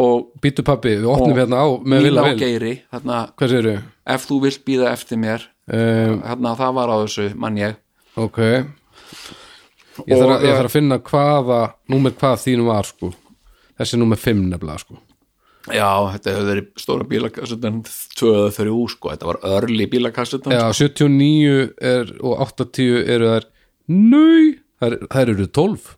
og 0.00 0.30
Bítupappi, 0.40 0.94
við 1.02 1.08
opnum 1.12 1.34
Og 1.34 1.40
hérna 1.42 1.60
á 1.60 1.68
með 1.84 2.06
vilja 2.06 2.22
og 2.22 2.28
vil, 2.30 2.38
Geiri 2.40 2.74
þarna, 2.88 3.16
hvað 3.36 3.50
segirðu? 3.52 3.74
ef 4.14 4.26
þú 4.30 4.38
vilt 4.46 4.62
býða 4.64 4.92
eftir 4.94 5.20
mér. 5.20 5.44
Um, 5.70 6.22
hérna 6.24 6.54
það 6.58 6.72
var 6.78 6.92
á 6.94 6.96
þessu 7.02 7.26
mann 7.36 7.58
ég. 7.60 7.76
ok. 8.16 8.40
Ég 10.08 10.16
þarf, 10.16 10.32
að, 10.32 10.46
ég 10.46 10.56
þarf 10.56 10.70
að 10.70 10.72
finna 10.72 10.98
hvaða 11.04 11.60
númer 11.92 12.14
hvað 12.16 12.40
þínu 12.46 12.64
var 12.70 12.88
sko. 12.88 13.10
Þessi 13.76 13.96
er 13.96 14.00
númer 14.00 14.20
5 14.22 14.42
nefnilega 14.54 14.80
sko. 14.86 14.96
Já, 15.68 15.90
þetta 16.14 16.32
hefur 16.32 16.48
verið 16.48 16.68
stóra 16.80 17.06
bílakassetan 17.10 17.82
2 18.16 18.30
eða 18.32 18.52
3 18.56 18.76
sko, 18.94 19.10
þetta 19.12 19.28
var 19.28 19.38
örli 19.58 19.86
bílakassetan 19.92 20.54
Já, 20.56 20.62
79 20.72 21.66
er, 21.84 22.14
og 22.24 22.40
80 22.46 23.04
eru 23.04 23.28
þær 23.34 23.46
Nau, 23.92 24.46
þær, 24.80 25.28
eru 25.28 25.46
12 25.46 25.92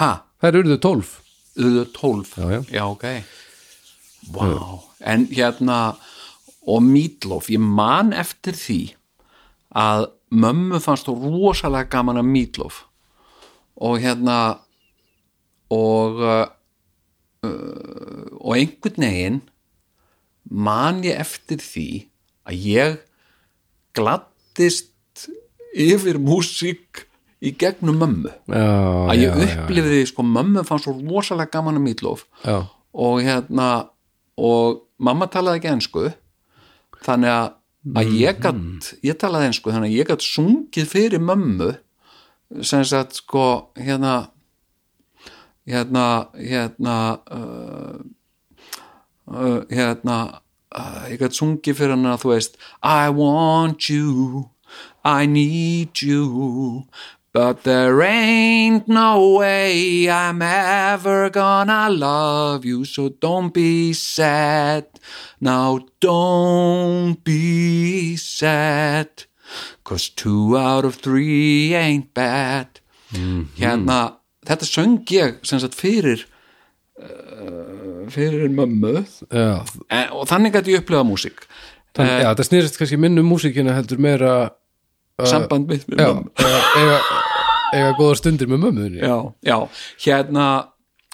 ha, 0.00 0.12
Þær 0.40 0.62
eru 0.62 0.78
12 0.78 1.18
auðvitað 1.60 1.92
12 1.98 2.36
Já, 2.36 2.46
já. 2.50 2.60
já 2.70 2.84
ok. 2.86 3.04
Wow. 4.34 4.80
en 5.00 5.26
hérna 5.32 5.96
og 6.68 6.82
Meatloaf, 6.84 7.48
ég 7.50 7.60
man 7.60 8.12
eftir 8.12 8.54
því 8.56 8.80
að 9.76 10.10
mömmu 10.30 10.80
fannst 10.82 11.08
þú 11.08 11.16
rosalega 11.24 11.88
gaman 11.90 12.20
að 12.20 12.28
Meatloaf. 12.30 12.82
Og 13.80 14.00
hérna 14.02 14.60
og 15.72 16.20
uh, 16.20 16.46
uh, 17.46 18.26
og 18.40 18.56
einhvern 18.58 19.06
veginn 19.06 19.40
man 20.50 21.02
ég 21.06 21.20
eftir 21.22 21.62
því 21.62 21.88
að 22.50 22.66
ég 22.66 22.98
gladdist 23.96 25.28
yfir 25.70 26.18
músík 26.20 27.06
í 27.40 27.54
gegnum 27.56 28.00
mömmu. 28.00 28.32
Já, 28.50 28.66
að 29.10 29.22
ég 29.22 29.38
upplifði 29.46 30.02
sko 30.10 30.24
mömmu 30.26 30.64
fannst 30.68 30.88
svo 30.88 30.96
rosalega 30.98 31.56
gaman 31.56 31.80
að 31.80 31.86
Meatloaf. 31.86 32.26
Já, 32.44 32.58
og 32.92 33.22
hérna 33.24 33.70
og 34.40 34.82
mamma 35.00 35.28
talaði 35.30 35.60
ekki 35.60 35.72
ensku 35.74 36.08
þannig 37.04 37.32
að, 37.32 37.48
að 38.00 38.12
ég 38.20 38.42
gatt 38.42 38.90
ég 39.06 39.18
talaði 39.20 39.50
ensku 39.50 39.72
þannig 39.72 39.92
að 39.92 39.98
ég 40.00 40.10
gatt 40.10 40.26
sungið 40.26 40.90
fyrir 40.90 41.24
mömmu 41.24 41.72
sem 42.66 42.84
sagt 42.88 43.20
sko 43.20 43.72
hérna 43.78 44.30
hérna 45.68 46.06
hérna 46.34 46.96
uh, 47.30 47.98
uh, 49.30 49.60
hérna 49.70 50.16
uh, 50.74 51.04
ég 51.10 51.20
gæti 51.20 51.40
sungið 51.40 51.78
fyrir 51.78 51.96
hana 51.96 52.18
þú 52.20 52.34
veist 52.34 52.58
I 52.82 53.12
want 53.14 53.88
you 53.92 54.48
I 55.04 55.26
need 55.30 56.02
you 56.02 56.84
But 57.32 57.62
there 57.62 58.02
ain't 58.02 58.88
no 58.88 59.38
way 59.38 60.10
I'm 60.10 60.42
ever 60.42 61.30
gonna 61.30 61.88
love 61.88 62.64
you 62.64 62.84
So 62.84 63.08
don't 63.08 63.54
be 63.54 63.92
sad. 63.92 64.86
Now 65.40 65.80
don't 66.00 67.22
be 67.22 68.16
sad 68.16 69.30
Cause 69.84 70.08
two 70.08 70.56
out 70.56 70.84
of 70.84 70.96
three 70.96 71.74
ain't 71.74 72.14
bad. 72.14 72.80
Hérna, 73.58 73.98
þetta 74.46 74.66
söng 74.68 75.00
ég 75.10 75.40
sem 75.46 75.58
sagt 75.62 75.74
fyrir 75.74 76.22
uh, 77.00 78.06
fyrir 78.10 78.52
mömmu. 78.54 79.02
Já, 79.26 79.64
en, 79.90 80.12
og 80.14 80.28
þannig 80.30 80.54
gæti 80.54 80.76
ég 80.76 80.84
upplifa 80.84 81.02
músík. 81.06 81.42
Þannig, 81.96 82.22
já, 82.22 82.28
það 82.38 82.46
snýrist 82.46 82.78
kannski 82.78 83.00
minnu 83.02 83.24
músíkina 83.26 83.74
heldur 83.74 83.98
meira 84.02 84.34
samband 85.28 85.68
mitt 85.70 85.86
með 85.88 86.02
mömmu. 86.04 86.30
eiga, 86.38 86.60
eiga, 86.80 86.98
eiga 87.74 87.94
góðar 87.98 88.20
stundir 88.20 88.50
með 88.50 88.62
mömmuðinni 88.64 89.02
já, 89.02 89.16
já, 89.46 89.56
hérna 90.04 90.46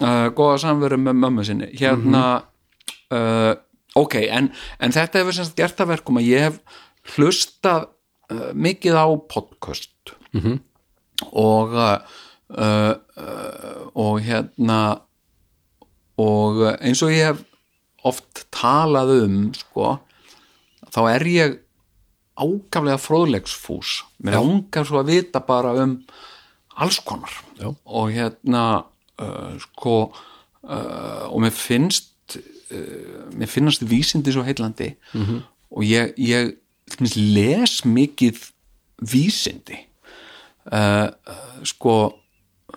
uh, 0.03 0.29
góða 0.37 0.61
samveru 0.65 0.99
með 1.01 1.19
mömmu 1.23 1.47
sinni. 1.47 1.71
Hérna 1.79 2.23
uh, 3.15 3.53
ok, 3.99 4.21
en, 4.25 4.51
en 4.83 4.95
þetta 4.95 5.23
hefur 5.23 5.37
semst 5.37 5.57
gert 5.59 5.81
að 5.83 5.95
verkum 5.95 6.21
að 6.21 6.31
ég 6.31 6.47
hef 6.49 6.61
hlustað 7.17 7.89
uh, 8.33 8.51
mikið 8.55 8.99
á 8.99 9.07
podcast. 9.31 9.93
-hmm. 10.33 10.61
og 11.33 11.75
og 13.97 14.21
hérna 14.23 15.01
og 16.17 16.61
eins 16.79 17.03
og 17.03 17.11
ég 17.11 17.33
hef 17.33 17.41
oft 18.07 18.47
talað 18.55 19.25
um 19.25 19.39
sko, 19.57 19.97
þá 20.95 21.01
er 21.11 21.27
ég 21.27 21.57
ágaflega 22.37 22.99
fróðlegsfús 23.01 24.03
mér 24.23 24.39
langar 24.39 24.87
svo 24.89 25.01
að 25.01 25.13
vita 25.15 25.41
bara 25.45 25.73
um 25.83 25.99
alls 26.77 26.99
konar. 27.01 27.33
Já. 27.57 27.73
og 27.85 28.13
hérna 28.13 28.85
uh, 29.23 29.57
sko 29.61 29.97
uh, 30.13 31.25
og 31.33 31.41
mér 31.41 31.55
finnst 31.57 32.37
uh, 32.37 33.33
mér 33.33 33.49
finnast 33.49 33.85
vísindi 33.89 34.33
svo 34.33 34.45
heillandi. 34.45 34.95
-hmm. 35.13 35.41
og 35.71 35.83
ég, 35.83 36.13
ég 36.19 36.57
les 37.17 37.85
mikið 37.85 38.51
vísindi. 39.01 39.79
Uh, 40.73 41.09
uh, 41.29 41.65
sko 41.65 42.13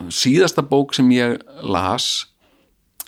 síðasta 0.07 0.62
bók 0.62 0.93
sem 0.93 1.10
ég 1.12 1.39
las 1.62 2.29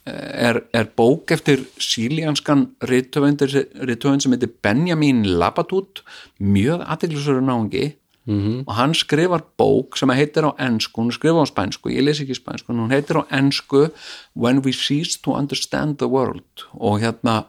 er, 0.06 0.64
er 0.74 0.88
bók 0.98 1.32
eftir 1.32 1.66
sílíanskan 1.78 2.70
rithöfund 2.82 4.22
sem 4.22 4.34
heitir 4.34 4.54
Benjamin 4.64 5.24
Labatut 5.26 6.04
mjög 6.40 6.82
aðeinslega 6.86 7.42
náungi 7.46 7.92
-hmm. 8.26 8.64
og 8.68 8.76
hann 8.76 8.94
skrifar 8.94 9.44
bók 9.58 9.98
sem 9.98 10.10
heitir 10.10 10.46
á 10.48 10.52
ensku, 10.60 11.02
hún 11.02 11.12
skrifa 11.12 11.44
á 11.44 11.48
spænsku 11.48 11.90
ég 11.90 12.06
les 12.06 12.22
ekki 12.22 12.36
spænsku, 12.38 12.74
hún 12.74 12.94
heitir 12.94 13.22
á 13.22 13.24
ensku 13.32 13.90
When 14.36 14.62
we 14.62 14.72
cease 14.72 15.20
to 15.24 15.34
understand 15.34 15.98
the 15.98 16.08
world. 16.08 16.68
Og 16.74 17.02
hérna 17.02 17.46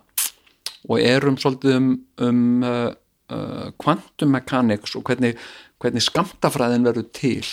og 0.89 1.01
erum 1.01 1.37
svolítið 1.37 1.77
um, 1.77 1.91
um 2.19 2.63
uh, 2.63 2.91
uh, 3.31 3.71
quantum 3.79 4.33
mechanics 4.35 4.97
og 4.97 5.05
hvernig, 5.07 5.37
hvernig 5.79 6.03
skamtafræðin 6.03 6.87
verður 6.87 7.07
til. 7.15 7.47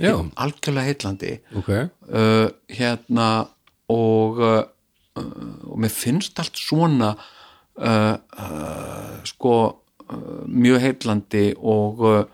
Algjörlega 0.00 0.86
heillandi. 0.88 1.34
Ok. 1.60 1.68
Uh, 2.08 2.48
hérna 2.72 3.48
og 3.90 4.40
uh, 4.44 4.62
og 5.20 5.76
mér 5.82 5.92
finnst 5.92 6.38
allt 6.40 6.56
svona 6.56 7.12
uh, 7.14 8.14
uh, 8.16 9.16
sko 9.26 9.54
uh, 9.66 10.42
mjög 10.46 10.80
heillandi 10.86 11.46
og 11.58 12.04
uh, 12.06 12.24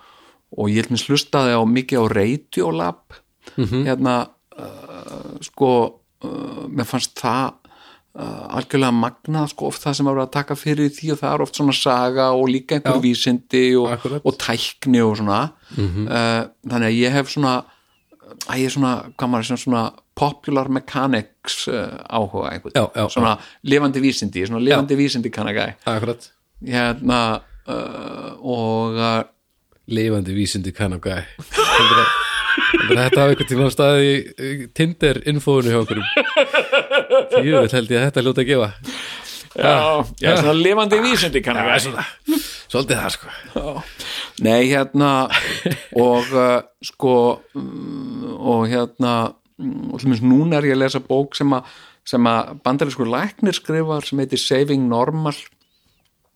og 0.57 0.71
ég 0.71 0.85
held 0.85 0.95
mér 0.95 1.03
slustaði 1.03 1.57
á 1.57 1.62
mikið 1.66 2.03
á 2.03 2.05
Radiolab 2.12 3.21
hérna 3.57 4.16
uh, 4.57 5.37
sko 5.45 5.71
mér 6.27 6.87
fannst 6.88 7.16
það 7.21 7.55
algjörlega 8.16 8.95
magnað 8.97 9.51
sko 9.53 9.66
oft 9.69 9.83
það 9.85 9.97
sem 9.99 10.07
var 10.09 10.19
að 10.23 10.31
taka 10.33 10.55
fyrir 10.57 10.88
því 10.88 11.11
og 11.12 11.19
það 11.21 11.35
er 11.35 11.42
oft 11.45 11.59
svona 11.59 11.75
saga 11.77 12.29
og 12.33 12.47
líka 12.49 12.79
einhver 12.79 12.97
Já. 12.97 13.03
vísindi 13.05 13.64
og, 13.77 14.07
og 14.23 14.38
tækni 14.40 15.03
og 15.05 15.19
svona. 15.21 15.40
Uh, 15.77 16.49
þannig 16.64 16.88
að 16.88 16.97
ég 16.97 17.12
hef 17.12 17.29
svona 17.35 17.53
að 18.47 18.62
ég 18.62 18.71
er 18.71 18.75
svona, 18.75 18.92
hvað 19.12 19.33
maður 19.33 19.49
sem 19.51 19.61
svona 19.61 19.83
popular 20.16 20.68
mechanics 20.72 21.66
uh, 21.68 22.00
áhuga 22.09 22.50
einhvern, 22.55 22.72
Já, 22.74 22.85
já, 22.96 23.09
svona 23.12 23.37
lifandi 23.68 24.00
vísindi 24.00 24.46
svona 24.48 24.62
lifandi 24.64 24.96
vísindi 24.96 25.31
kannagæ 25.31 25.66
akkurat. 25.85 26.31
Hérna 26.64 27.20
uh, 27.68 28.31
og 28.40 28.96
uh, 28.96 29.22
lifandi 29.87 30.33
vísindi 30.35 30.72
kann 30.72 30.96
of 30.96 31.00
guy 31.05 31.20
Heldur 31.20 32.00
að- 32.00 32.14
heldur 32.57 32.96
að 32.96 33.02
þetta 33.05 33.20
hafi 33.20 33.35
einhvern 33.35 33.50
tímann 33.50 33.74
staði 33.74 34.07
í 34.09 34.16
í 34.40 34.68
Tinder 34.74 35.20
infóinu 35.29 35.68
hjá 35.74 35.83
okkur. 35.85 36.00
Jú, 37.44 37.61
held 37.68 37.90
ég 37.92 38.00
að 38.00 38.07
þetta 38.09 38.24
ljóta 38.24 38.42
að 38.42 38.48
gefa. 38.48 38.70
Já, 39.57 39.74
já, 40.20 40.31
svona 40.40 40.55
lifandi 40.57 40.98
vísindi 41.05 41.40
kannagæ 41.44 41.76
Svolítið 42.66 42.98
það 42.98 43.12
sko. 43.14 43.74
Nei, 44.44 44.64
hérna 44.72 45.11
og 45.96 46.33
uh, 46.35 46.57
sko 46.85 47.12
um, 47.55 48.24
og 48.37 48.64
hérna 48.72 49.12
og 49.57 50.01
til 50.01 50.11
minnst 50.11 50.25
núna 50.27 50.59
er 50.59 50.71
ég 50.71 50.77
að 50.77 50.83
lesa 50.85 51.03
bók 51.05 51.37
sem 51.38 51.53
að 51.57 51.69
sem 52.07 52.27
að 52.31 52.57
bandarískur 52.62 53.09
læknir 53.11 53.57
skrifar 53.57 54.05
sem 54.07 54.21
heitir 54.23 54.38
Saving 54.38 54.85
Normal. 54.87 55.35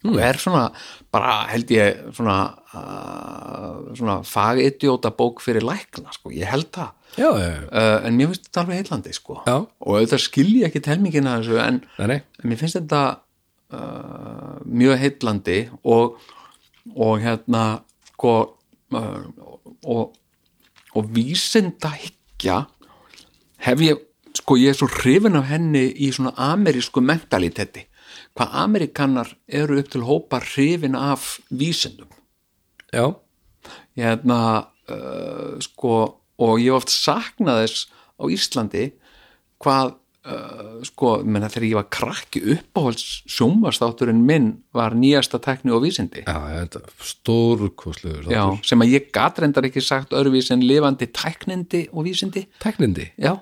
Og 0.09 0.16
er 0.24 0.38
svona 0.40 0.70
bara 1.12 1.44
held 1.50 1.70
ég 1.74 1.98
svona 2.16 2.38
uh, 2.72 3.90
svona 3.98 4.16
fagidióta 4.24 5.12
bók 5.12 5.42
fyrir 5.44 5.66
lækna 5.66 6.14
sko, 6.16 6.33
ég 6.33 6.48
held 6.48 6.70
það. 6.72 6.94
Já, 7.18 7.28
já, 7.37 7.48
já, 7.50 7.61
uh, 7.68 8.06
en 8.09 8.16
mér 8.16 8.30
finnst 8.30 8.48
þetta 8.48 8.62
alveg 8.62 8.80
heillandi 8.80 9.12
sko. 9.14 9.37
Já. 9.44 9.56
og 9.61 9.98
auðvitað 9.98 10.24
skilji 10.24 10.64
ekki 10.66 10.83
telmingina 10.87 11.37
þessu 11.40 11.61
en 11.61 11.83
nei, 11.98 12.06
nei. 12.14 12.18
en 12.40 12.50
mér 12.50 12.61
finnst 12.62 12.78
þetta 12.78 13.02
uh, 13.76 14.56
mjög 14.64 15.00
heitlandi 15.04 15.59
og, 15.83 16.16
og 16.94 17.14
hérna 17.20 17.64
sko 18.14 18.35
uh, 18.96 19.22
og, 19.85 20.16
og 20.96 21.12
vísinda 21.14 21.92
hyggja 21.98 22.62
hef 23.64 23.84
ég 23.84 24.06
sko 24.36 24.56
ég 24.60 24.72
er 24.72 24.78
svo 24.78 24.88
hrifin 25.00 25.38
af 25.38 25.48
henni 25.50 25.88
í 25.90 26.10
svona 26.14 26.32
amerísku 26.50 27.02
mentalitetti. 27.02 27.86
Hvað 28.38 28.56
amerikanar 28.64 29.32
eru 29.46 29.78
upp 29.80 29.90
til 29.92 30.06
hópa 30.06 30.40
hrifin 30.42 30.96
af 30.98 31.38
vísindum. 31.50 32.10
Já, 32.94 33.14
hérna 33.98 34.40
uh, 34.90 35.58
sko 35.62 35.96
og 36.40 36.60
ég 36.62 36.70
hef 36.70 36.80
oft 36.80 36.92
saknað 36.94 37.64
þess 37.64 37.88
á 38.20 38.24
Íslandi 38.32 38.84
hvað 39.60 39.92
uh, 40.24 40.80
sko, 40.88 41.18
menna 41.24 41.50
þegar 41.52 41.66
ég 41.68 41.78
var 41.78 41.88
krakki 41.92 42.42
uppáhalds 42.54 43.20
sjónvastátturinn 43.30 44.22
minn 44.26 44.50
var 44.76 44.96
nýjasta 44.96 45.40
tekni 45.42 45.74
og 45.74 45.84
vísindi. 45.84 46.24
Já, 46.24 46.38
Já, 48.32 48.44
sem 48.66 48.82
að 48.86 48.96
ég 48.96 49.12
gat 49.14 49.38
reyndar 49.42 49.68
ekki 49.68 49.84
sagt 49.84 50.16
öðruvís 50.16 50.50
en 50.54 50.64
lifandi 50.64 51.10
tæknindi 51.12 51.86
og 51.92 52.08
vísindi. 52.08 52.46
Teknindi 52.62 53.10
Já, 53.20 53.36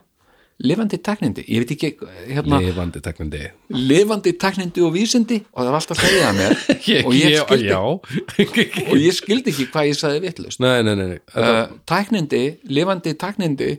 lifandi 0.64 0.98
tæknindi 1.06 1.44
ég 1.46 1.62
veit 1.62 1.72
ekki, 1.76 1.90
hérna. 2.32 2.58
Lifandi 2.64 3.02
teknindi 3.04 3.42
lifandi 3.70 4.32
tæknindi 4.42 4.82
og 4.82 4.94
vísindi. 4.96 5.38
Og 5.54 5.62
það 5.62 5.70
var 5.70 5.78
alltaf 5.80 6.00
að 6.00 6.08
segja 6.08 6.32
mér. 6.38 6.56
Og, 7.06 7.12
ég 7.14 7.36
skildi, 7.44 7.76
og 8.90 8.96
ég 8.98 9.14
skildi 9.14 9.52
ekki 9.54 9.68
hvað 9.70 9.90
ég 9.92 10.00
sagði. 10.00 10.32
Þetta, 10.34 11.20
uh, 11.38 11.76
tæknindi, 11.86 12.42
lifandi 12.74 13.14
tæknindi 13.14 13.70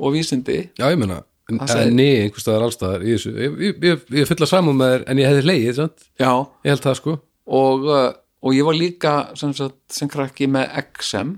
og 0.00 0.16
vísindi. 0.16 0.58
Já, 0.80 0.88
ég 0.90 0.98
meina 0.98 1.22
Það 1.44 1.68
sagði- 1.68 1.94
Nei, 1.98 2.10
einhvers 2.24 2.40
staðar 2.46 2.62
allstaðar 2.64 3.02
Ég, 3.04 3.24
ég, 3.28 3.56
ég, 3.84 4.04
ég 4.16 4.28
fylla 4.30 4.46
saman 4.48 4.78
með 4.78 4.92
þér 4.94 5.02
en 5.12 5.18
ég 5.20 5.28
hefði 5.28 5.42
leið, 5.50 5.72
sant? 5.76 6.06
já, 6.18 6.30
Ég 6.64 6.70
held 6.72 6.84
það 6.86 6.94
sko. 7.00 7.16
Og, 7.44 7.84
uh, 7.84 8.12
og 8.40 8.54
ég 8.56 8.64
var 8.64 8.78
líka 8.78 9.12
sem, 9.36 9.52
sem 9.92 10.08
krakki 10.08 10.48
með 10.48 10.72
XM 10.96 11.34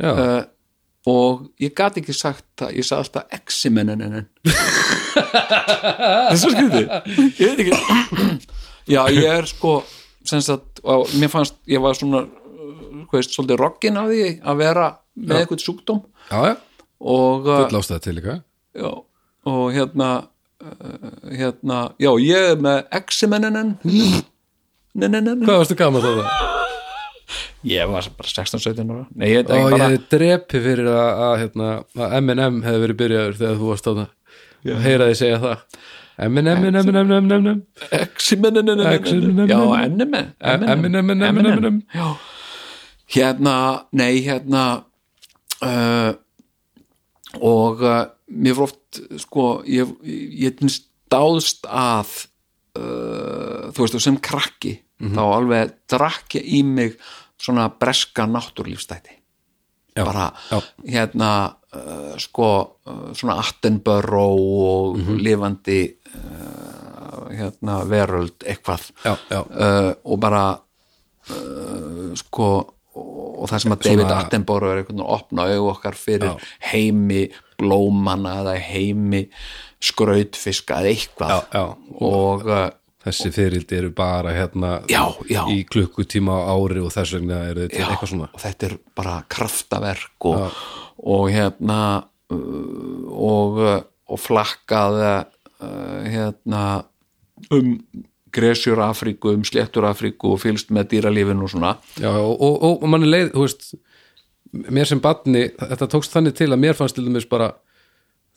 Já, 0.00 0.10
uh, 0.12 0.42
og 1.08 1.46
ég 1.62 1.72
gat 1.76 1.96
ekki 1.96 2.12
sagt 2.16 2.44
það 2.60 2.74
ég 2.76 2.86
sagði 2.86 3.04
alltaf 3.06 3.38
X-mennin 3.40 4.04
það 5.14 6.32
er 6.32 6.40
svo 6.40 6.50
skrítið. 6.52 6.90
Ég 7.40 7.54
veit 7.54 7.62
ekki. 7.64 7.74
Já, 8.90 9.02
ég 9.14 9.28
er 9.30 9.48
sko 9.48 9.80
sagt, 10.24 10.82
mér 11.18 11.32
fannst, 11.32 11.56
ég 11.70 11.82
var 11.82 11.96
svona 11.98 12.24
uh, 12.26 13.06
veist, 13.12 13.32
svolítið 13.34 13.60
rockin 13.60 14.00
af 14.00 14.10
því 14.10 14.26
að 14.44 14.60
vera 14.60 14.88
með 15.20 15.42
eitthvað 15.42 15.64
sjúkdóm. 15.64 16.02
Já, 16.30 16.52
já, 16.52 16.54
og 17.00 17.48
uh, 17.48 17.64
já, 18.76 18.90
og 19.50 19.64
hérna 19.74 20.10
uh, 20.20 21.10
hérna, 21.32 21.80
já, 22.00 22.12
ég 22.26 22.52
er 22.52 22.60
með 22.60 22.84
X-mennin 23.06 23.74
Hvað 25.00 25.60
varstu 25.60 25.76
gaman 25.78 26.02
þá? 26.02 26.14
það? 26.20 26.49
Ég 27.68 27.90
var 27.90 28.08
bara 28.16 28.32
16-17 28.32 28.90
ára. 28.90 29.06
Nei, 29.14 29.28
ég 29.30 29.40
Ó, 29.44 29.52
ekki 29.52 29.60
ég 29.60 29.74
bara 29.74 29.88
hefði 29.88 30.02
drepi 30.14 30.62
fyrir 30.64 30.90
að, 30.92 31.22
að, 31.26 31.34
hérna, 31.44 31.70
að 31.96 32.18
M&M 32.20 32.60
hefði 32.66 32.82
verið 32.86 33.00
byrjaður 33.02 33.40
þegar 33.40 33.60
þú 33.60 33.72
varst 33.72 33.90
á 33.90 33.92
það 33.92 34.06
að 34.70 34.84
heyra 34.86 35.08
því 35.08 35.18
segja 35.20 35.40
það. 35.44 35.64
Eminem, 36.20 36.64
Eminem, 36.68 37.12
Eminem. 37.16 37.60
X-Men 37.96 38.60
X-Men, 38.60 39.48
Já. 39.48 39.58
Eminem. 39.86 40.32
Eminem, 40.40 40.98
Eminem, 41.00 41.22
Eminem 41.24 41.78
Já, 41.94 42.08
hérna, 43.14 43.54
nei, 43.96 44.20
hérna 44.26 44.64
uh, 45.64 46.12
og 47.40 47.80
uh, 47.80 48.02
mér 48.28 48.58
var 48.58 48.68
oft 48.68 49.00
sko, 49.22 49.46
ég, 49.64 49.88
ég 50.04 50.60
stáðst 50.68 51.64
að 51.64 52.12
uh, 52.76 53.70
þú 53.72 53.86
veist, 53.86 53.96
og 53.96 54.04
sem 54.04 54.20
krakki 54.20 54.76
þá 55.00 55.22
alveg 55.24 55.74
drakk 55.88 56.36
ég 56.36 56.48
í 56.58 56.62
mig 56.66 56.98
svona 57.40 57.68
breska 57.80 58.26
náttúrlífstætti 58.28 59.16
Já, 59.96 60.04
bara 60.06 60.32
já. 60.52 60.58
hérna 60.86 61.30
uh, 61.74 62.14
sko 62.18 62.78
uh, 62.86 63.10
svona 63.12 63.40
Attenborough 63.42 64.38
og 64.70 64.98
lifandi 65.18 65.80
uh, 66.14 67.26
hérna 67.34 67.80
veröld 67.90 68.38
eitthvað. 68.46 68.86
Uh, 69.04 69.92
og 70.04 70.20
bara 70.22 70.44
uh, 70.54 72.12
sko 72.18 72.50
og, 73.00 73.46
það 73.50 73.62
sem 73.64 73.74
að 73.74 73.82
David 73.86 74.04
Svona- 74.04 74.20
Attenborough 74.24 74.72
er 74.72 74.80
einhvern 74.82 74.98
veginn 75.00 75.06
að 75.06 75.14
opna 75.16 75.48
augu 75.50 75.68
okkar 75.74 75.98
fyrir 75.98 76.46
heimi 76.70 77.24
blómana 77.60 78.38
eða 78.44 78.54
heimi 78.62 79.24
skrautfiska 79.80 80.80
eða 80.82 80.90
eitthvað. 80.94 81.30
Já, 81.30 81.38
já. 81.54 81.64
og 82.00 82.46
uh, 82.46 82.68
Þessi 83.00 83.30
fyrildi 83.32 83.78
eru 83.78 83.90
bara 83.96 84.34
hérna 84.36 84.74
já, 84.90 85.00
já, 85.30 85.40
í 85.48 85.62
klukkutíma 85.64 86.34
á 86.44 86.52
ári 86.52 86.82
og 86.84 86.92
þess 86.92 87.16
vegna 87.16 87.38
eru 87.48 87.64
þetta 87.64 87.86
eitthvað 87.86 88.10
svona. 88.12 88.28
og 88.28 88.42
þetta 88.42 88.68
er 88.68 88.74
bara 89.00 89.14
kraftaverk 89.32 90.28
og, 90.28 90.58
og 91.08 91.24
hérna 91.32 91.78
uh, 92.28 93.06
og, 93.08 93.60
uh, 93.64 93.78
og 94.04 94.20
flakkað 94.20 95.00
uh, 95.00 95.24
hérna 96.04 96.64
um 97.56 97.78
gresjur 98.30 98.78
Afríku, 98.84 99.32
um 99.34 99.46
sléttur 99.48 99.88
Afríku 99.88 100.34
og 100.34 100.42
fylgst 100.44 100.68
með 100.70 100.92
dýralífinu 100.92 101.48
og 101.48 101.50
svona. 101.50 101.72
Já, 101.98 102.12
og, 102.12 102.36
og, 102.36 102.60
og, 102.60 102.76
og 102.84 102.92
manni 102.92 103.08
leið, 103.08 103.32
þú 103.32 103.46
veist 103.46 103.72
mér 104.50 104.88
sem 104.88 105.00
badni, 105.02 105.48
þetta 105.56 105.88
tókst 105.90 106.14
þannig 106.14 106.36
til 106.38 106.50
að 106.50 106.62
mér 106.62 106.78
fannst 106.78 106.98
til 106.98 107.06
dæmis 107.06 107.26
bara 107.30 107.52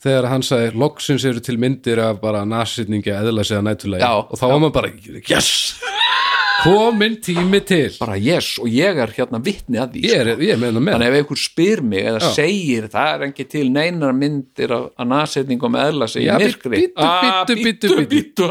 þegar 0.04 0.28
hann 0.32 0.44
sagði, 0.46 0.74
loksins 0.84 1.24
eru 1.28 1.42
til 1.44 1.56
myndir 1.60 2.02
af 2.04 2.20
bara 2.22 2.44
nasitningi 2.48 3.12
eðla 3.14 3.44
sig 3.46 3.58
að 3.60 3.66
nætulegi 3.70 4.04
Já, 4.04 4.12
og 4.20 4.36
þá 4.38 4.46
var 4.50 4.62
maður 4.62 4.76
bara, 4.78 4.94
yes 5.32 5.50
komin 6.64 7.16
tími 7.22 7.60
til 7.66 7.92
bara 7.98 8.16
yes, 8.20 8.54
og 8.62 8.68
ég 8.72 8.98
er 9.04 9.10
hérna 9.16 9.40
vitni 9.44 9.80
að 9.80 9.96
því 9.96 10.02
ég 10.06 10.20
er, 10.22 10.30
ég 10.40 10.54
er 10.54 10.60
með 10.62 10.78
Þannig 10.94 11.08
ef 11.08 11.16
einhver 11.18 11.40
spyr 11.40 11.82
mig 11.84 12.06
eða 12.08 12.30
segir 12.36 12.86
það 12.92 13.10
er 13.14 13.24
ekki 13.28 13.46
til 13.52 13.64
neinar 13.74 14.14
myndir 14.16 14.74
af, 14.76 14.86
af 14.96 15.08
nasetningum 15.10 15.78
eðla 15.80 16.08
sig 16.10 16.26
Já, 16.28 16.34
í 16.38 16.44
myrkri 16.44 16.82
Ah, 16.96 17.42
bíddu, 17.48 17.58
bíddu, 17.64 17.88
bíddu, 18.10 18.48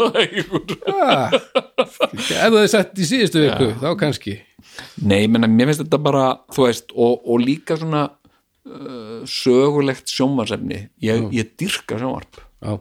bíddu. 0.52 0.78
ah, 0.94 1.34
ef 1.82 2.28
það 2.28 2.60
er 2.63 2.74
sett 2.76 3.00
í 3.00 3.08
síðustu 3.08 3.46
viku 3.46 3.72
þá 3.82 3.89
kannski 4.04 4.38
Nei, 5.06 5.26
menna, 5.30 5.50
mér 5.50 5.70
finnst 5.72 5.84
þetta 5.86 6.00
bara 6.02 6.28
þú 6.54 6.68
veist, 6.68 6.94
og, 6.94 7.20
og 7.30 7.42
líka 7.44 7.78
svona 7.78 8.08
uh, 8.10 8.23
sögulegt 9.28 10.08
sjónvarsefni 10.12 10.89
ég, 11.04 11.28
ég 11.36 11.49
dyrka 11.60 11.97
sjónvarp. 11.99 12.39
Já. 12.63 12.78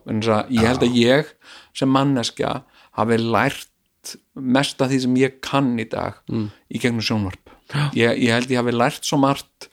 Ég 0.51 0.63
held 0.67 0.85
að 0.87 0.95
ég 1.01 1.33
sem 1.75 1.91
manneskja 1.91 2.63
hafi 2.99 3.17
lært 3.19 3.69
mest 4.35 4.81
af 4.83 4.91
því 4.93 5.01
sem 5.05 5.17
ég 5.21 5.41
kann 5.43 5.75
í 5.79 5.89
dag 5.91 6.21
Mm. 6.31 6.51
í 6.75 6.79
gegnum 6.79 7.03
sjónvarp. 7.03 7.51
Ég, 7.95 8.19
ég 8.19 8.31
held 8.31 8.51
ég 8.51 8.57
hafi 8.63 8.73
lært 8.75 9.03
svo 9.05 9.19
margt 9.19 9.69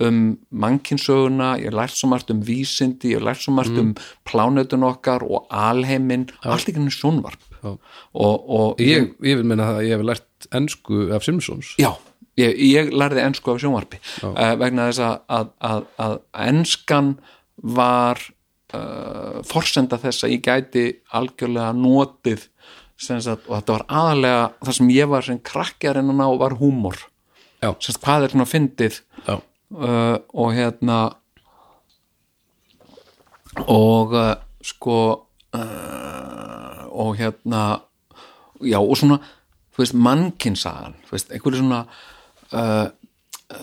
um 0.00 0.38
mannkinsöguna 0.52 1.56
ég 1.58 1.72
lært 1.72 1.96
svo 1.96 2.08
margt 2.10 2.30
um 2.30 2.42
vísindi 2.42 3.14
ég 3.16 3.22
lært 3.22 3.40
svo 3.42 3.52
margt 3.54 3.70
Mm. 3.72 3.78
um 3.78 3.94
plánetun 4.24 4.84
okkar 4.84 5.22
og 5.22 5.46
alheiminn, 5.50 6.28
allt 6.44 6.68
í 6.68 6.72
gegnum 6.72 6.90
sjónvarp. 6.90 7.38
Já. 7.62 7.76
og, 8.14 8.50
og 8.50 8.76
ég, 8.78 9.14
ég 9.20 9.34
vil 9.36 9.42
menna 9.44 9.72
að 9.74 9.88
ég 9.88 9.96
hef 9.96 10.04
lært 10.06 10.46
ensku 10.54 11.10
af 11.12 11.24
Simpsons. 11.24 11.74
Já, 11.78 11.96
ég, 12.38 12.56
ég 12.62 12.90
lærði 12.94 13.24
ensku 13.24 13.52
af 13.52 13.60
sjónvarpi 13.62 14.00
uh, 14.24 14.54
vegna 14.60 14.88
þess 14.88 15.04
að, 15.04 15.20
að, 15.38 15.52
að, 15.70 15.86
að 16.04 16.16
enskan 16.46 17.12
var 17.78 18.22
uh, 18.76 19.38
forsenda 19.48 19.98
þess 20.00 20.26
að 20.26 20.34
ég 20.36 20.44
gæti 20.46 20.86
algjörlega 21.18 21.74
notið 21.76 22.48
sagt, 22.98 23.46
og 23.46 23.54
þetta 23.58 23.76
var 23.76 23.86
aðalega 24.00 24.42
það 24.64 24.76
sem 24.80 24.90
ég 24.94 25.12
var 25.12 25.26
sem 25.26 25.38
krakkjarinn 25.50 26.10
að 26.14 26.18
ná 26.18 26.26
var 26.40 26.56
húmor. 26.58 26.98
Sagt, 27.62 28.00
hvað 28.02 28.26
er 28.26 28.34
svona 28.34 28.48
fyndið? 28.48 29.00
Uh, 29.28 30.16
og 30.32 30.54
hérna 30.56 30.98
og 33.68 34.14
sko 34.64 34.98
og 36.98 37.10
hérna 37.18 37.62
já 38.64 38.78
og 38.80 38.96
svona 38.98 39.18
þú 39.74 39.82
veist 39.82 39.94
mannkinsagan 39.94 40.96
þú 41.06 41.14
veist 41.14 41.32
einhverju 41.32 41.60
svona 41.62 41.82
uh, 42.52 42.88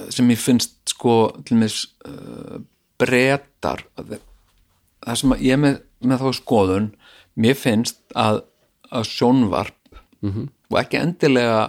sem 0.10 0.32
ég 0.34 0.42
finnst 0.42 0.78
sko 0.90 1.18
til 1.46 1.60
með 1.62 1.78
uh, 2.08 2.60
bretar 3.02 3.86
það 3.96 5.20
sem 5.22 5.36
ég 5.46 5.60
með, 5.62 5.80
með 6.02 6.26
þá 6.26 6.40
skoðun 6.40 6.92
mér 7.36 7.58
finnst 7.60 8.00
að, 8.16 8.44
að 8.90 9.10
sjónvarp 9.12 10.00
og 10.26 10.78
ekki 10.80 10.98
endilega 10.98 11.66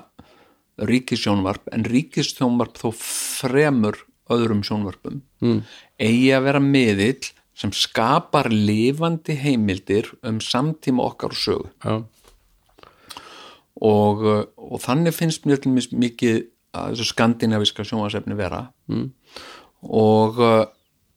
ríkisjónvarp 0.88 1.72
en 1.74 1.84
ríkisjónvarp 1.88 2.78
þó 2.80 2.88
fremur 2.96 3.98
öðrum 4.32 4.62
sjónvarpum 4.66 5.20
mm. 5.42 5.60
eigi 6.02 6.30
að 6.36 6.46
vera 6.48 6.62
miðill 6.62 7.32
sem 7.56 7.72
skapar 7.72 8.50
lifandi 8.52 9.36
heimildir 9.40 10.10
um 10.26 10.42
samtíma 10.44 11.06
okkar 11.06 11.32
og 11.32 11.40
sögu. 11.40 11.70
Já, 11.80 12.04
og, 13.80 14.24
uh, 14.24 14.44
og 14.56 14.82
þannig 14.84 15.16
finnst 15.16 15.48
mér 15.48 15.64
mér 15.68 15.88
mikið 15.92 16.44
þessu 16.90 17.10
skandinaviska 17.10 17.86
sjónvarsefni 17.86 18.36
vera 18.38 18.66
mm. 18.90 19.06
og 19.96 20.40
uh, 20.42 20.64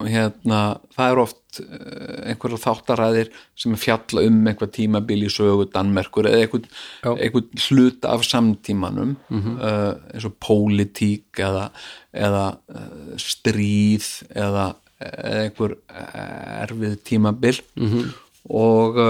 hérna, 0.07 0.59
það 0.95 1.11
er 1.11 1.21
oft 1.23 1.61
uh, 1.63 2.19
einhverja 2.31 2.61
þáttaræðir 2.63 3.31
sem 3.59 3.75
er 3.75 3.81
fjalla 3.81 4.25
um 4.29 4.37
einhver 4.47 4.71
tímabil 4.75 5.25
í 5.27 5.31
sögu 5.33 5.67
Danmerkur 5.73 6.29
eða 6.29 6.45
einhvern, 6.45 6.69
einhvern 7.15 7.65
hlut 7.67 8.07
af 8.07 8.23
samtímanum 8.27 9.17
uh, 9.31 9.95
eins 10.13 10.29
og 10.29 10.37
pólitík 10.43 11.41
eða, 11.43 11.67
eða 12.15 12.45
uh, 12.71 13.17
stríð 13.19 14.07
eða, 14.31 14.71
eða 14.99 15.43
einhver 15.45 15.77
erfið 15.89 16.97
tímabil 17.07 17.61
-hmm. 17.75 18.09
og 18.49 19.03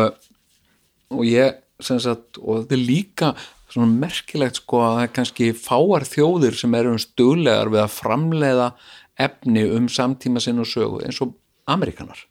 og 1.09 1.25
ég 1.25 1.57
sem 1.79 1.99
sagt, 2.03 2.39
og 2.41 2.63
þetta 2.63 2.75
er 2.75 2.83
líka 2.83 3.31
svona 3.73 3.89
merkilegt 3.91 4.61
sko 4.61 4.81
að 4.85 4.95
það 4.95 5.03
er 5.03 5.13
kannski 5.17 5.51
fáar 5.57 6.07
þjóðir 6.09 6.57
sem 6.59 6.75
eru 6.79 6.95
um 6.95 7.03
stuglegar 7.03 7.71
við 7.73 7.83
að 7.83 7.95
framleiða 7.95 8.71
efni 9.19 9.65
um 9.75 9.87
samtíma 9.91 10.41
sinn 10.43 10.61
og 10.63 10.69
sögu 10.69 11.03
eins 11.05 11.21
og 11.23 11.35
Amerikanar 11.69 12.25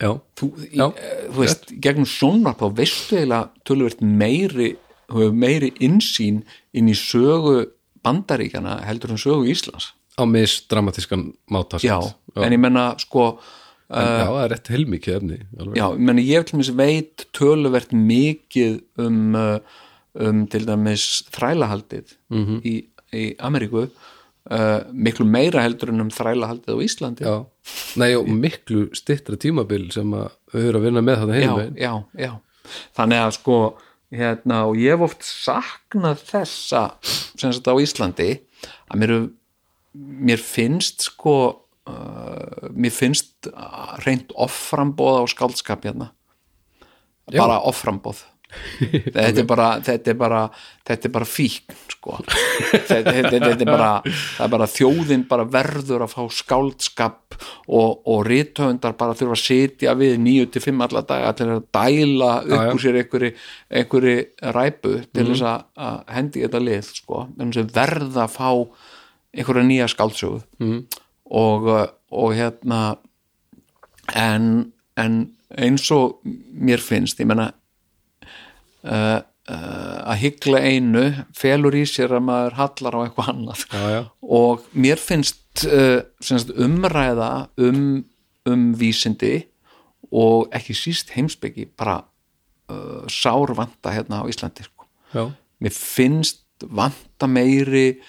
já, 0.00 0.10
þú, 0.36 0.50
í, 0.58 0.70
Já, 0.74 0.86
eh, 0.90 1.26
þú 1.30 1.42
veist, 1.42 1.68
gegnum 1.80 2.08
sjónvarp 2.08 2.62
þá 2.62 2.80
veistu 2.80 3.20
eiginlega 3.20 3.68
tölvöld 3.68 4.02
meiri 4.04 4.74
meiri 5.12 5.72
insýn 5.84 6.42
inn 6.74 6.88
í 6.88 6.94
sögu 6.96 7.66
bandaríkana 8.04 8.80
heldur 8.84 9.14
en 9.14 9.20
sögu 9.20 9.48
Íslands. 9.50 9.92
Á 10.16 10.24
mis 10.28 10.62
dramatískan 10.70 11.32
máta 11.50 11.78
já, 11.82 12.00
samt. 12.00 12.16
en 12.36 12.52
ég 12.52 12.60
menna 12.60 12.94
sko 12.98 13.38
En 13.94 14.00
já, 14.00 14.26
það 14.26 14.42
er 14.42 14.50
rétt 14.50 14.68
heilmikið 14.72 15.14
efni 15.14 15.36
alveg. 15.60 15.76
Já, 15.76 15.84
ég 15.92 15.98
meni 16.08 16.22
ég 16.24 16.70
veit 16.74 17.26
töluvert 17.36 17.92
mikið 17.92 18.78
um, 18.98 19.34
uh, 19.36 19.58
um 20.14 20.44
til 20.50 20.64
dæmis 20.68 21.24
þrælahaldið 21.34 22.14
í, 22.62 22.74
í 23.14 23.24
Ameríku 23.42 23.86
uh, 23.86 24.80
miklu 24.92 25.26
meira 25.26 25.64
heldur 25.64 25.92
en 25.92 26.04
um 26.06 26.12
þrælahaldið 26.14 26.78
á 26.78 26.84
Íslandi 26.84 27.26
já. 27.26 27.36
Nei, 28.00 28.12
og 28.18 28.28
miklu 28.28 28.88
stittra 28.96 29.38
tímabil 29.40 29.88
sem 29.94 30.12
að 30.14 30.30
við 30.52 30.68
höfum 30.68 30.78
að 30.80 30.86
vinna 30.88 31.04
með 31.04 31.20
þetta 31.22 31.34
já, 31.34 31.40
heilmegin 31.42 31.80
já, 31.80 31.92
já. 32.26 32.32
Þannig 32.96 33.22
að 33.24 33.34
sko 33.38 33.58
hérna, 34.14 34.60
og 34.68 34.78
ég 34.80 34.94
hef 34.94 35.04
oft 35.08 35.26
saknað 35.26 36.22
þessa 36.30 36.84
sem 37.02 37.50
sagt 37.50 37.68
á 37.70 37.74
Íslandi 37.82 38.30
að 38.88 39.00
mér, 39.02 39.14
mér 39.94 40.42
finnst 40.42 41.08
sko 41.08 41.36
uh, 41.90 42.68
mér 42.72 42.94
finnst 42.94 43.50
reynd 44.04 44.32
offrambóð 44.36 45.24
á 45.24 45.24
skáldskap 45.32 45.88
hérna 45.88 46.12
Já. 47.30 47.40
bara 47.40 47.60
offrambóð 47.64 48.24
þetta 49.14 49.42
er 49.42 49.46
bara 49.48 49.68
þetta 49.84 50.12
er 50.12 50.16
bara, 50.18 50.40
þetta 50.86 51.08
er 51.08 51.12
bara 51.14 51.28
fík 51.28 51.74
sko. 51.92 52.18
Þetta, 52.24 52.98
þetta, 53.10 53.32
þetta 53.32 53.52
er 53.54 53.70
bara 53.70 53.90
er 54.04 54.52
bara 54.52 54.68
þjóðin 54.70 55.26
bara 55.30 55.46
verður 55.48 56.06
að 56.06 56.14
fá 56.14 56.22
skáldskap 56.38 57.38
og, 57.66 58.02
og 58.10 58.24
rithöfundar 58.28 58.96
bara 58.98 59.16
þurfa 59.18 59.38
að 59.38 59.44
sitja 59.44 59.94
við 59.98 60.18
9-5 60.24 60.84
alla 60.88 61.04
daga 61.08 61.32
til 61.38 61.48
að 61.50 61.64
dæla 61.74 62.32
upp 62.42 62.58
já. 62.58 62.72
úr 62.74 62.82
sér 62.82 63.00
einhverju, 63.02 63.32
einhverju 63.80 64.18
ræpu 64.58 64.98
til 65.10 65.28
þess 65.30 65.46
að, 65.50 65.64
að 65.88 65.96
hendi 66.18 66.44
þetta 66.44 66.64
lið 66.68 66.92
sko, 67.00 67.24
verða 67.74 68.26
að 68.26 68.36
fá 68.36 68.50
einhverja 69.34 69.66
nýja 69.66 69.90
skáldsögu. 69.90 70.44
Mm. 70.62 70.84
og, 71.34 71.72
og 72.14 72.34
hérna 72.36 72.80
en, 74.12 74.72
en 75.00 75.20
eins 75.54 75.90
og 75.94 76.20
mér 76.24 76.82
finnst 76.82 77.20
ég 77.22 77.28
menna 77.30 77.50
uh, 78.84 79.20
að 79.44 80.20
hyggla 80.22 80.60
einu 80.64 81.04
felur 81.36 81.76
í 81.76 81.84
sér 81.88 82.16
að 82.16 82.26
maður 82.30 82.58
hallar 82.60 82.96
á 82.96 83.00
eitthvað 83.04 83.30
annað. 83.34 83.64
Já, 83.68 83.84
já, 83.92 84.00
og 84.40 84.64
mér 84.72 85.02
finnst 85.02 85.66
uh, 85.68 86.00
umræða 86.64 87.30
um, 87.60 88.04
um 88.48 88.64
vísindi 88.78 89.36
og 90.14 90.50
ekki 90.54 90.76
síst 90.78 91.12
heimsbyggi 91.16 91.68
bara 91.76 92.00
uh, 92.70 93.04
sár 93.10 93.54
vanta 93.56 93.92
hérna 93.94 94.22
á 94.22 94.28
Íslandi 94.30 94.66
sko. 94.66 94.86
mér 95.60 95.74
finnst 95.74 96.44
vanta 96.64 97.26
meiri 97.26 98.00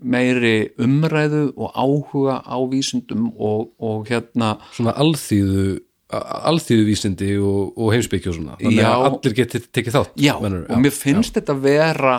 meiri 0.00 0.70
umræðu 0.80 1.50
og 1.56 1.74
áhuga 1.76 2.40
á 2.40 2.56
vísindum 2.70 3.30
og, 3.36 3.72
og 3.78 4.08
hérna 4.08 4.56
svona 4.72 4.94
alþýðu 4.96 5.80
alþýðu 6.10 6.86
vísindi 6.88 7.30
og, 7.38 7.76
og 7.78 7.92
heimsbyggju 7.94 8.32
og 8.32 8.38
svona, 8.38 8.56
þannig 8.60 8.82
Já. 8.82 8.88
að 8.90 9.04
allir 9.10 9.36
geti 9.38 9.60
tekið 9.70 9.96
þátt 9.98 10.16
já, 10.24 10.32
meinarðu? 10.40 10.66
og 10.74 10.82
mér 10.82 10.94
finnst 10.96 11.36
þetta 11.38 11.56
vera 11.62 12.16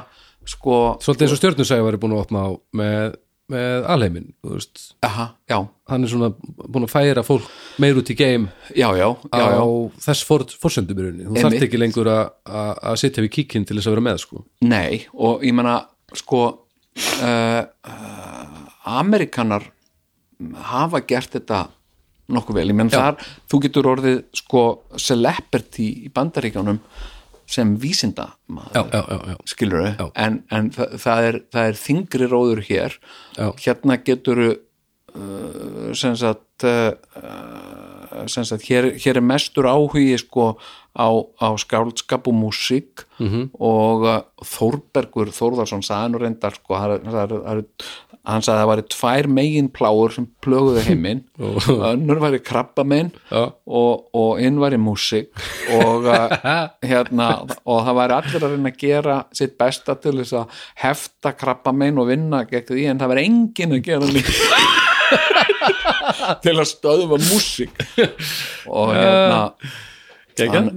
sko, 0.48 0.78
Svolítið 1.04 1.28
eins 1.28 1.36
og 1.36 1.42
stjörnusæði 1.42 1.86
væri 1.90 2.00
búin 2.02 2.16
að 2.16 2.24
opna 2.24 2.44
á 2.48 2.50
með, 2.80 3.18
með 3.52 3.88
alheimin, 3.96 4.30
þú 4.40 4.54
veist 4.56 4.86
aha, 5.06 5.26
já, 5.52 5.58
hann 5.92 6.08
er 6.08 6.14
svona 6.14 6.32
búin 6.40 6.88
að 6.88 6.94
færa 6.94 7.26
fólk 7.28 7.50
meir 7.84 8.00
út 8.00 8.14
í 8.14 8.18
geim 8.18 8.48
já, 8.72 8.88
já, 8.96 9.08
já, 9.12 9.44
á 9.44 9.60
já. 9.60 9.66
þess 10.08 10.26
rauninni 11.10 11.28
þú 11.28 11.44
þarft 11.44 11.68
ekki 11.68 11.84
lengur 11.84 12.12
að- 12.16 12.32
sitja 13.04 13.26
við 13.28 13.34
kíkinn 13.42 13.68
til 13.68 13.78
þess 13.78 13.92
að 13.92 13.98
vera 13.98 14.08
með 14.08 14.24
sko. 14.24 14.46
Nei, 14.64 15.04
og 15.14 15.44
ég 15.44 15.56
menna 15.58 15.76
sko 16.16 16.42
uh, 16.48 17.62
uh, 17.68 18.64
Amerikanar 18.98 19.68
hafa 20.72 21.04
gert 21.06 21.36
þetta 21.38 21.66
nokkuð 22.32 22.60
vel, 22.60 22.68
ég 22.72 22.78
menn 22.78 22.92
þar 22.94 23.18
þú 23.52 23.62
getur 23.66 23.90
orðið 23.94 24.22
sko 24.42 24.64
celebrity 24.98 25.88
í 26.08 26.12
bandaríkjánum 26.14 26.80
sem 27.52 27.76
vísinda 27.80 28.30
já, 28.74 28.84
já, 28.94 29.02
já, 29.12 29.18
já, 29.32 29.38
skilur 29.52 29.88
Já. 30.00 30.06
en, 30.16 30.44
en 30.52 30.72
það, 30.72 30.98
það, 31.04 31.24
er, 31.30 31.40
það 31.52 31.72
er 31.72 31.80
þingri 31.86 32.30
róður 32.32 32.62
hér 32.70 32.98
Já. 33.36 33.48
hérna 33.66 33.98
getur 34.08 34.44
uh, 34.48 35.92
sem 35.98 36.16
sagt 36.16 36.68
uh, 36.68 36.94
uh, 37.20 38.24
sem 38.32 38.46
sagt 38.48 38.68
hér, 38.70 38.92
hér 39.02 39.20
er 39.20 39.26
mestur 39.26 39.68
áhugi 39.68 40.16
sko 40.22 40.54
á, 40.96 41.08
á 41.40 41.48
skáldskap 41.60 42.28
og 42.28 42.36
músík 42.36 43.04
-hmm. 43.20 43.50
og 43.60 44.08
Þórbergur 44.44 45.32
Þórðarsson 45.36 45.84
reyndar 46.20 46.56
sko 46.56 46.76
það 46.76 46.96
er- 47.52 47.66
hann 48.28 48.44
sagði 48.46 48.54
að 48.54 48.60
það 48.62 48.70
væri 48.70 48.84
tvær 48.94 49.28
megin 49.34 49.70
pláur 49.74 50.12
sem 50.14 50.28
plöguðu 50.46 50.82
heiminn. 50.86 51.22
Önnur 51.92 52.20
væri 52.22 52.40
krabbamenn 52.46 53.10
Já. 53.32 53.44
og, 53.50 53.94
og 54.18 54.42
inn 54.44 54.60
væri 54.62 54.78
músík. 54.82 55.30
Og 55.80 56.06
uh, 56.06 56.28
hérna 56.92 57.28
og 57.66 57.78
það 57.88 57.98
væri 58.02 58.14
allir 58.20 58.42
að 58.46 58.52
reyna 58.56 58.70
að 58.74 58.80
gera 58.84 59.16
sitt 59.38 59.56
besta 59.62 59.92
til 60.02 60.16
þess 60.20 60.34
að 60.38 60.46
hefta 60.84 61.30
krabbamenn 61.38 62.02
og 62.02 62.06
vinna 62.12 62.40
gegn 62.50 62.68
því 62.70 62.84
en 62.92 63.02
það 63.02 63.12
væri 63.16 63.26
enginn 63.32 63.76
að 63.78 63.86
gera 63.90 64.06
til 66.46 66.56
að 66.56 66.68
stöðva 66.70 67.18
músík. 67.26 67.76
Og 68.70 68.88
hérna 68.96 69.42
hann, 70.46 70.68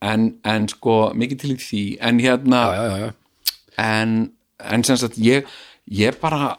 en, 0.00 0.22
en 0.48 0.62
sko 0.72 0.94
mikið 1.16 1.38
til 1.44 1.54
því. 1.60 1.84
En 2.00 2.16
hérna 2.24 2.60
já, 2.72 2.82
já, 2.82 2.94
já. 3.04 3.10
en, 3.84 4.10
en 4.64 4.80
sem 4.88 4.96
sagt 5.00 5.16
ég, 5.20 5.40
ég 5.92 6.12
bara 6.22 6.56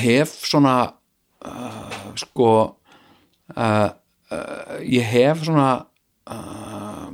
hef 0.00 0.34
svona 0.46 0.74
uh, 1.46 2.10
sko 2.20 2.50
uh, 3.56 3.88
uh, 4.30 4.76
ég 4.84 5.06
hef 5.10 5.44
svona 5.46 5.70
uh, 6.30 7.10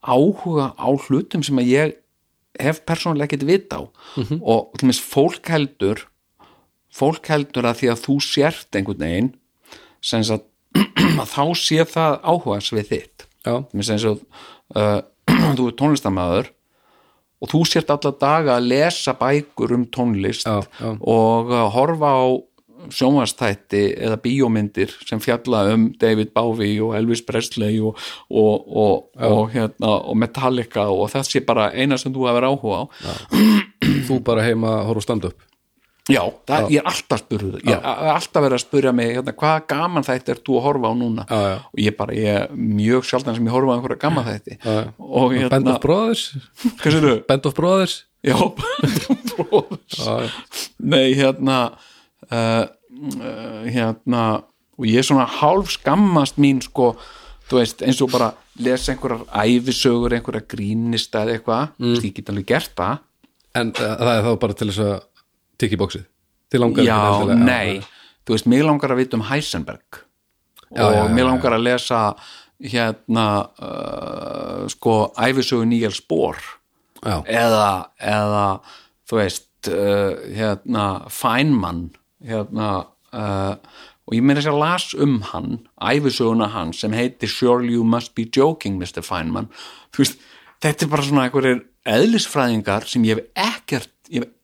áhuga 0.00 0.70
á 0.76 0.88
hlutum 0.88 1.44
sem 1.46 1.60
að 1.60 1.72
ég 1.72 1.96
hef 2.60 2.82
persónulega 2.88 3.30
ekkert 3.30 3.48
vita 3.48 3.80
á. 3.80 3.82
Og 4.40 4.72
til 4.76 4.88
minnst 4.88 5.04
fólk 5.06 5.48
heldur 5.52 6.06
fólk 6.90 7.28
heldur 7.30 7.68
að 7.70 7.82
því 7.82 7.90
að 7.92 8.04
þú 8.04 8.16
sért 8.24 8.76
einhvern 8.76 9.04
veginn 9.04 9.32
sem 10.04 10.24
sagt 10.26 10.48
að 11.20 11.28
þá 11.30 11.44
sé 11.58 11.84
það 11.86 12.16
áhugas 12.22 12.70
við 12.74 12.88
þitt. 12.90 13.26
Já. 13.46 13.54
mér 13.72 13.86
sem 13.86 14.00
svo 14.00 14.16
uh, 14.76 15.00
þú 15.56 15.70
er 15.70 15.76
tónlistamæður 15.78 16.50
og 17.40 17.50
þú 17.52 17.64
sért 17.68 17.90
alla 17.92 18.12
daga 18.20 18.58
að 18.58 18.68
lesa 18.74 19.16
bækur 19.16 19.74
um 19.78 19.88
tónlist 19.88 20.46
Já, 20.46 20.60
já. 20.80 20.94
og 21.00 21.52
horfa 21.74 22.12
á 22.12 22.24
sjónvastætti 22.88 23.82
eða 24.00 24.16
bíómyndir 24.24 24.92
sem 25.08 25.20
fjalla 25.20 25.66
um 25.74 25.90
David 26.00 26.32
Bowie 26.36 26.80
og 26.82 26.94
Elvis 26.96 27.22
Presley 27.26 27.80
og, 27.80 27.98
og, 28.30 28.64
og, 28.66 29.10
og, 29.20 29.50
hérna, 29.52 29.92
og 30.08 30.16
Metallica 30.16 30.86
og 30.88 31.12
sé 31.28 31.44
bara 31.44 31.70
eina 31.74 31.98
sem 32.00 32.12
þú 32.14 32.28
hefur 32.30 32.48
áhuga 32.48 32.80
á. 32.80 32.84
Þú 34.08 34.20
bara 34.24 34.46
heima 34.48 34.78
að 34.80 34.86
horfa 34.90 35.04
á 35.04 35.06
stand-up 35.08 35.49
Já, 36.10 36.22
það, 36.50 36.68
ég 36.74 36.82
er 36.82 36.90
alltaf 36.90 37.22
spurður. 37.24 37.56
Ég 37.64 37.72
er 37.78 38.12
alltaf 38.14 38.44
verið 38.44 38.58
að 38.58 38.64
spurja 38.64 38.92
mig 38.96 39.14
hérna, 39.14 39.36
hvað 39.42 39.64
gaman 39.70 40.06
þætti 40.06 40.34
er 40.34 40.44
þú 40.46 40.60
að 40.60 40.66
horfa 40.68 40.90
á 40.90 40.94
núna? 40.98 41.26
Já, 41.30 41.40
já. 41.46 41.56
og 41.70 41.82
ég 41.86 41.98
bara, 41.98 42.18
ég 42.18 42.38
er 42.42 42.54
mjög 42.54 43.08
sjaldan 43.08 43.38
sem 43.38 43.48
ég 43.50 43.56
horfa 43.56 43.72
á 43.72 43.76
einhverja 43.78 44.04
gaman 44.04 44.30
þætti. 44.30 44.60
og 44.98 45.34
Band 45.34 45.42
hérna, 45.46 45.74
of 45.76 45.82
Brothers? 45.84 46.28
Band 47.30 47.50
of 47.50 47.58
Brothers? 47.58 48.00
Já, 48.20 48.36
bróðs 49.36 49.96
já, 49.96 50.20
já. 50.20 50.28
Nei, 50.78 51.14
hérna 51.16 51.58
uh, 52.28 52.66
hérna 53.64 54.24
og 54.76 54.88
ég 54.88 55.00
er 55.00 55.06
svona 55.06 55.26
hálf 55.28 55.72
skammast 55.72 56.40
mín 56.40 56.60
sko, 56.64 56.92
þú 57.48 57.60
veist, 57.60 57.84
eins 57.84 58.00
og 58.04 58.12
bara 58.12 58.32
lesa 58.60 58.92
einhverjar 58.92 59.24
æfisögur, 59.40 60.16
einhverjar 60.16 60.46
grínista 60.48 61.24
eða 61.24 61.38
eitthvað, 61.38 61.72
mm. 61.80 61.96
ég 62.04 62.16
get 62.16 62.32
alveg 62.32 62.48
gert 62.48 62.76
það. 62.76 63.06
En 63.60 63.72
uh, 63.72 63.80
það 63.88 64.12
er 64.12 64.26
þá 64.26 64.30
bara 64.44 64.58
til 64.58 64.68
þess 64.70 64.84
að 64.84 64.94
tikka 65.60 65.76
í 65.76 65.80
bóksið 65.80 66.06
til 66.50 66.60
langar 66.64 66.84
Já, 66.86 66.96
ekki 66.98 67.26
endilega- 67.26 67.46
nei, 67.46 67.80
þú 68.26 68.34
veist, 68.36 68.48
mig 68.50 68.64
langar 68.66 68.92
að 68.94 69.02
vita 69.04 69.18
um 69.18 69.26
Heisenberg. 69.28 70.00
Já, 70.70 70.84
og 70.86 70.94
já, 70.94 71.02
já. 71.18 71.26
langar 71.26 71.56
að 71.56 71.66
lesa 71.66 72.00
hérna 72.60 73.26
uh, 73.58 74.66
sko, 74.68 75.12
æfisögu 75.16 75.64
Bohr. 76.08 76.36
Já, 77.00 77.22
eða, 77.24 77.90
eða 77.98 78.60
þú 79.08 79.16
veist 79.16 79.68
uh, 79.72 80.12
hérna 80.36 81.06
Feynman 81.08 81.90
hérna 82.20 82.86
uh, 83.12 83.56
og 84.04 84.16
ég 84.16 84.22
meira 84.26 84.42
sér 84.42 84.52
að 84.52 84.60
las 84.60 84.88
um 84.94 85.20
hann 85.30 85.60
æfisöguna 85.80 86.50
hann 86.52 86.72
sem 86.76 86.92
heitir 86.92 87.30
Surely 87.30 87.72
you 87.72 87.84
must 87.84 88.14
be 88.14 88.26
joking 88.26 88.76
Mr. 88.78 89.00
Feynman. 89.06 89.48
Þú 89.94 90.04
veist, 90.04 90.20
þetta 90.60 90.84
er 90.84 90.90
bara 90.92 91.06
svona 91.06 91.24
einhverjir 91.28 91.62
eðlisfræðingar 91.88 92.86
sem 92.90 93.06
ég 93.08 93.16
hef 93.16 93.48
ekkert 93.48 93.92
ég, 94.10 94.26
hef, 94.26 94.34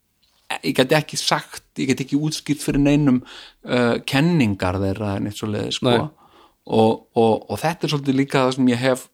ég 0.62 0.76
get 0.76 0.94
ekki 0.96 1.18
sagt 1.20 1.80
ég 1.80 1.90
get 1.90 2.02
ekki 2.04 2.18
útskýrt 2.18 2.62
fyrir 2.62 2.82
neinum 2.82 3.22
uh, 3.22 3.96
kenningar 4.06 4.78
þeirra 4.82 5.16
en 5.18 5.30
eitt 5.30 5.40
svo 5.40 5.50
leiði 5.50 5.74
sko 5.76 5.94
og, 5.96 6.92
og, 7.14 7.34
og 7.50 7.58
þetta 7.62 7.86
er 7.86 7.94
svolítið 7.94 8.20
líka 8.20 8.44
það 8.44 8.56
sem 8.58 8.70
ég 8.72 8.82
hef 8.82 9.06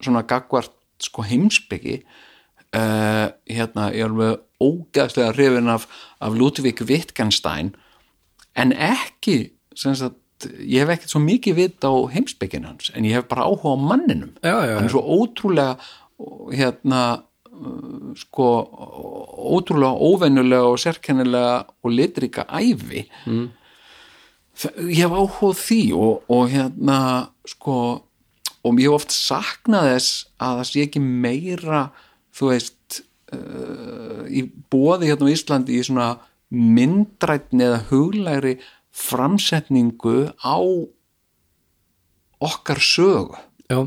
svona 0.00 0.24
gagvart 0.26 0.74
sko 1.00 1.24
heimsbyggi 1.26 2.00
uh, 2.00 3.28
hérna, 3.50 3.90
ég 3.94 4.04
er 4.04 4.10
alveg 4.10 4.42
ógæðslega 4.60 5.34
hrifin 5.34 5.72
af, 5.72 5.86
af 6.20 6.36
Ludwig 6.36 6.82
Wittgenstein 6.86 7.72
en 8.58 8.74
ekki 8.74 9.38
sagt, 9.78 10.18
ég 10.58 10.82
hef 10.82 10.94
ekkert 10.96 11.14
svo 11.14 11.22
mikið 11.24 11.58
vit 11.58 11.86
á 11.86 11.92
heimsbyggin 12.12 12.68
hans 12.68 12.92
en 12.94 13.08
ég 13.08 13.16
hef 13.18 13.28
bara 13.30 13.46
áhuga 13.48 13.74
á 13.74 13.78
manninum. 13.78 14.34
Já, 14.42 14.54
já, 14.66 14.76
hann 14.76 14.86
er 14.86 14.90
já. 14.90 14.94
svo 14.96 15.02
ótrúlega 15.06 15.78
hérna 16.52 17.02
sko 18.20 18.46
ótrúlega 19.56 19.92
óvenjulega 19.96 20.68
og 20.70 20.78
sérkennilega 20.80 21.64
og 21.82 21.94
litrika 21.94 22.46
ævi. 22.48 23.06
Mm. 23.26 23.48
ég 24.90 25.04
hef 25.04 25.12
áhuga 25.14 25.52
á 25.56 25.60
því 25.60 25.82
og, 25.96 26.24
og 26.28 26.48
hérna 26.52 26.98
sko 27.48 27.76
og 28.60 28.80
ég 28.80 28.90
hef 28.90 28.98
oft 28.98 29.14
saknað 29.14 29.94
þess 29.94 30.26
að 30.36 30.58
það 30.58 30.66
sé 30.68 30.82
ekki 30.84 31.00
meira 31.00 31.84
þú 32.36 32.50
veist 32.50 33.00
uh, 33.32 34.24
í 34.28 34.44
bóði 34.72 35.10
hérna 35.10 35.30
á 35.30 35.34
Íslandi 35.34 35.78
í 35.78 35.86
svona 35.86 36.10
myndrætni 36.50 37.64
eða 37.68 37.84
huglæri 37.90 38.58
framsetningu 38.90 40.32
á 40.42 40.58
okkar 42.40 42.80
sögu. 42.80 43.36
Já, 43.70 43.86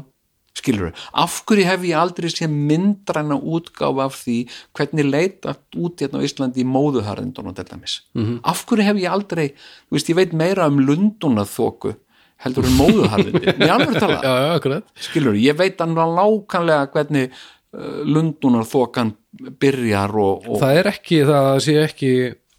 skilur 0.58 0.94
af 1.14 1.40
hverju 1.48 1.66
hef 1.66 1.86
ég 1.88 1.98
aldrei 1.98 2.30
sé 2.30 2.48
myndræna 2.48 3.40
útgáfa 3.40 4.06
af 4.06 4.20
því 4.22 4.38
hvernig 4.78 5.10
leita 5.10 5.56
út 5.76 6.02
hérna 6.04 6.22
á 6.22 6.26
Íslandi 6.28 6.62
í 6.62 6.70
móðuharðindunum 6.70 7.56
til 7.58 7.66
dæmis? 7.72 8.02
-hmm. 8.14 8.40
af 8.44 8.66
hverju 8.66 8.84
hef 8.84 8.98
ég 8.98 9.12
aldrei 9.12 9.48
þú 9.90 9.98
veist, 9.98 10.10
ég 10.10 10.16
veit 10.16 10.34
meira 10.34 10.68
um 10.68 10.80
lundunarþóku 10.80 11.96
heldur 12.44 12.68
en 12.68 12.78
móðuharðindi. 12.78 13.56
Mér 13.60 13.74
alveg 13.78 14.00
tala, 14.02 14.20
já, 14.28 14.34
já, 14.60 14.82
skilur 15.08 15.38
ég 15.40 15.58
veit 15.60 15.80
hann 15.82 15.96
lákanlega 15.96 16.90
hvernig 16.94 17.32
uh, 17.32 18.04
lundunarþókan 18.04 19.14
byrjar 19.60 20.14
og, 20.20 20.48
og 20.48 20.62
það 20.62 20.80
er 20.82 20.92
ekki, 20.94 21.24
það 21.30 21.52
sé 21.66 21.78
ekki 21.84 22.14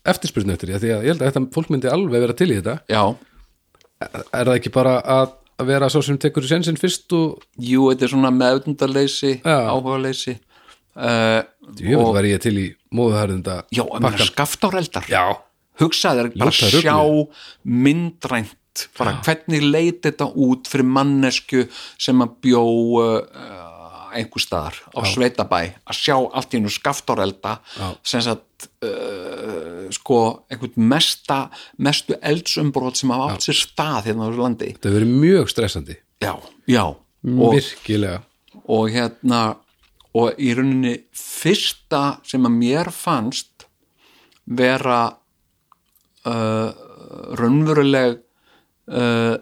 eftirspurnu 0.05 0.57
eftir 0.57 0.75
því 0.75 0.93
að 0.97 1.07
ég 1.07 1.13
held 1.13 1.23
að 1.23 1.31
þetta 1.31 1.55
fólk 1.55 1.73
myndi 1.73 1.93
alveg 1.93 2.27
vera 2.27 2.37
til 2.37 2.51
í 2.51 2.59
þetta. 2.59 2.77
Já, 2.93 3.03
er 4.05 4.51
það 4.51 4.59
ekki 4.59 4.75
bara 4.75 4.99
að 5.01 5.39
að 5.61 5.71
vera 5.71 5.89
svo 5.93 6.03
sem 6.05 6.19
tekur 6.21 6.47
í 6.47 6.51
sensinn 6.51 6.79
fyrst 6.81 7.13
og 7.17 7.45
jú, 7.63 7.89
þetta 7.93 8.07
er 8.09 8.13
svona 8.15 8.33
meðundarleysi 8.35 9.33
Já. 9.39 9.59
áhugaleysi 9.71 10.35
uh, 10.35 11.41
Jöfnvel 11.79 12.15
var 12.19 12.29
ég 12.29 12.43
til 12.45 12.57
í 12.59 12.67
móðuharðinda 12.95 13.61
já, 13.71 13.83
ég 13.85 14.03
meina 14.05 14.29
skaftáreldar 14.29 15.09
Já, 15.11 15.25
hugsaði 15.83 16.25
þér 16.25 16.33
bara 16.43 16.55
ruglið. 16.55 16.81
sjá 16.83 16.97
myndrænt 17.85 18.89
bara 18.99 19.19
hvernig 19.23 19.63
leit 19.71 20.01
þetta 20.03 20.27
út 20.35 20.67
fyrir 20.71 20.89
mannesku 20.91 21.69
sem 22.03 22.25
að 22.25 22.33
bjó 22.43 22.65
uh, 22.99 23.71
einhver 24.15 24.43
staðar 24.43 24.77
á 24.95 25.01
sveitabæ. 25.11 25.61
Að 25.91 25.99
sjá 25.99 26.15
allt 26.15 26.55
í 26.55 26.59
hennu 26.61 26.71
skaftárelda 26.73 27.57
sem 28.07 28.23
sagt 28.23 28.69
uh, 28.87 29.74
sko 29.93 30.21
einhvern 30.53 30.89
mesta 30.91 31.39
mestu 31.79 32.17
eldsumbrot 32.21 32.97
sem 33.01 33.13
hafa 33.13 33.33
átt 33.35 33.49
sér 33.49 33.59
stað 33.59 34.11
hérna 34.11 34.25
á 34.25 34.29
þessu 34.29 34.45
landi. 34.45 34.71
Þetta 34.77 34.89
hefur 34.91 35.01
verið 35.01 35.19
mjög 35.25 35.53
stressandi. 35.53 35.99
Já, 36.25 36.35
já. 36.71 36.85
Og, 37.25 37.55
Virkilega. 37.57 38.23
Og 38.69 38.89
hérna 38.93 39.43
og 40.15 40.39
í 40.39 40.53
rauninni 40.55 40.95
fyrsta 41.17 42.21
sem 42.27 42.45
að 42.47 42.59
mér 42.61 42.91
fannst 42.95 43.67
vera 44.45 45.01
uh, 46.29 46.71
raunveruleg 47.41 48.21
uh, 48.93 49.37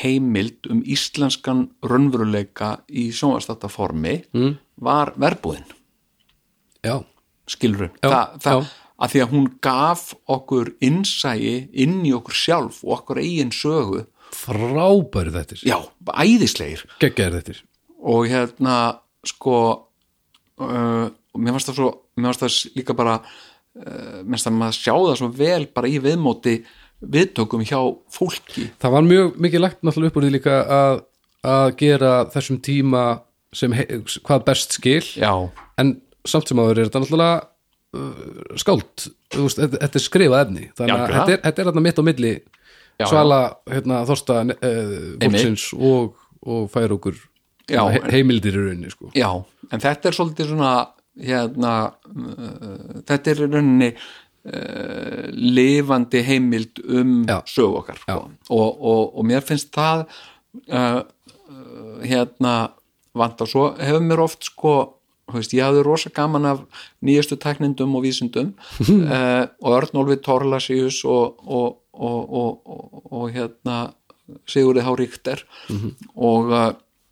heimild 0.00 0.70
um 0.72 0.80
íslenskan 0.88 1.66
raunveruleika 1.84 2.78
í 2.88 3.10
sjónvarstáttaformi 3.14 4.14
mm. 4.32 4.54
var 4.84 5.12
verbúðin. 5.20 5.66
Já, 6.84 6.98
skilur 7.48 7.90
Já, 8.00 8.08
Þa, 8.08 8.22
það, 8.40 8.64
já. 8.64 8.83
Að 9.04 9.12
því 9.12 9.22
að 9.22 9.32
hún 9.34 9.46
gaf 9.64 10.04
okkur 10.32 10.72
innsæi 10.84 11.70
inn 11.84 12.00
í 12.06 12.12
okkur 12.16 12.36
sjálf 12.38 12.82
og 12.84 12.98
okkur 12.98 13.20
eigin 13.22 13.52
sögu. 13.54 14.04
Frábæri 14.34 15.34
þetta 15.34 15.60
já, 15.62 15.78
æðislegir. 16.10 16.84
Og 18.04 18.28
hérna 18.30 18.78
sko 19.24 19.58
uh, 20.60 21.06
mér 21.36 21.56
fannst 21.56 21.70
það 21.70 21.78
svo 21.80 21.90
mér 22.18 22.32
fannst 22.32 22.44
það 22.44 22.78
líka 22.80 22.96
bara 22.96 23.18
uh, 23.20 24.22
mér 24.22 24.34
fannst 24.34 24.48
það 24.48 24.58
maður 24.60 24.80
sjá 24.80 24.94
það 24.94 25.18
svo 25.20 25.30
vel 25.38 25.60
bara 25.76 25.90
í 25.90 26.00
viðmóti 26.02 26.56
viðtökum 27.14 27.64
hjá 27.66 27.78
fólki. 28.12 28.70
Það 28.80 28.96
var 28.96 29.08
mjög 29.08 29.38
mikið 29.44 29.64
lagt 29.64 29.82
náttúrulega 29.84 30.12
upp 30.12 30.18
úr 30.18 30.26
því 30.26 30.34
líka 30.38 30.60
að, 30.76 31.02
að 31.44 31.66
gera 31.82 32.12
þessum 32.32 32.60
tíma 32.64 33.04
sem 33.54 33.74
hvað 34.24 34.46
best 34.48 34.78
skil. 34.78 35.02
Já, 35.20 35.32
en 35.80 35.98
samt 36.26 36.48
sem 36.48 36.58
áður 36.58 36.80
er 36.80 36.88
þetta 36.88 37.02
náttúrulega 37.04 37.42
skáld. 38.60 39.06
Þú 39.34 39.46
veist, 39.46 39.62
þetta, 39.62 39.90
er 39.90 40.04
skrifað 40.04 40.44
efni. 40.46 40.68
Þannig 40.78 40.94
að 40.94 41.14
þetta 41.14 41.34
er, 41.34 41.40
þetta 41.46 41.62
er 41.62 41.70
þarna 41.70 41.84
mitt 41.86 42.00
á 42.00 42.04
milli 42.04 42.34
Já, 42.94 43.08
svala 43.10 43.38
hérna, 43.70 44.02
þorsta 44.06 44.40
uh, 44.54 44.90
fólksins 45.22 45.68
og, 45.74 46.12
og 46.46 46.66
fær 46.70 46.94
okkur 46.94 47.16
Já, 47.64 47.80
he, 47.90 48.02
heimildir 48.12 48.54
í 48.54 48.60
rauninni 48.60 48.92
sko. 48.92 49.08
já, 49.16 49.30
en 49.72 49.82
þetta 49.82 50.10
er 50.10 50.16
svolítið 50.18 50.50
svona 50.52 50.72
hérna 51.18 51.72
uh, 51.88 53.00
þetta 53.08 53.32
er 53.32 53.40
í 53.40 53.48
rauninni 53.48 53.88
uh, 53.94 55.24
lifandi 55.32 56.22
heimild 56.28 56.82
um 56.84 57.16
Já. 57.26 57.40
sögu 57.50 57.80
okkar 57.80 57.98
sko. 58.04 58.20
og, 58.52 58.68
og, 58.78 59.02
og 59.18 59.26
mér 59.26 59.42
finnst 59.46 59.72
það 59.74 60.04
uh, 60.68 61.02
uh, 61.02 61.98
hérna 62.04 62.54
vant 63.14 63.42
og 63.42 63.50
svo 63.50 63.68
hefur 63.80 64.06
mér 64.06 64.22
oft 64.22 64.46
sko 64.52 64.76
veist, 65.32 65.54
ég 65.56 65.64
hafði 65.64 65.82
rosa 65.86 66.10
gaman 66.14 66.48
af 66.48 66.62
nýjastu 67.04 67.38
tæknindum 67.40 67.96
og 67.96 68.04
vísindum. 68.04 68.54
Uh, 68.84 69.46
og 69.64 69.78
Örnólfi 69.80 70.20
Torlasius 70.24 71.02
og, 71.04 71.40
og, 71.44 71.80
og, 71.94 72.72
og, 73.12 73.28
hérna 73.32 73.94
Sigurði 74.48 74.84
Há 74.84 74.92
Ríkter 74.96 75.42
og 76.16 76.52
uh, 76.52 76.70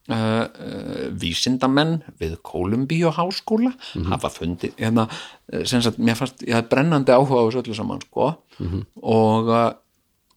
uh, 0.08 1.08
vísindamenn 1.20 2.00
við 2.20 2.38
Kolumbíu 2.44 3.12
háskóla 3.12 3.74
hafa 4.08 4.30
fundið 4.32 4.78
hérna, 4.80 5.08
sagt, 5.64 6.00
mér 6.00 6.16
fannst, 6.18 6.44
ég 6.46 6.56
hafði 6.56 6.72
brennandi 6.72 7.12
áhuga 7.12 7.44
á 7.44 7.46
þessu 7.48 7.62
öllu 7.64 7.76
saman 7.76 8.04
sko. 8.06 8.30
Og, 9.02 9.52
uh, 9.52 9.72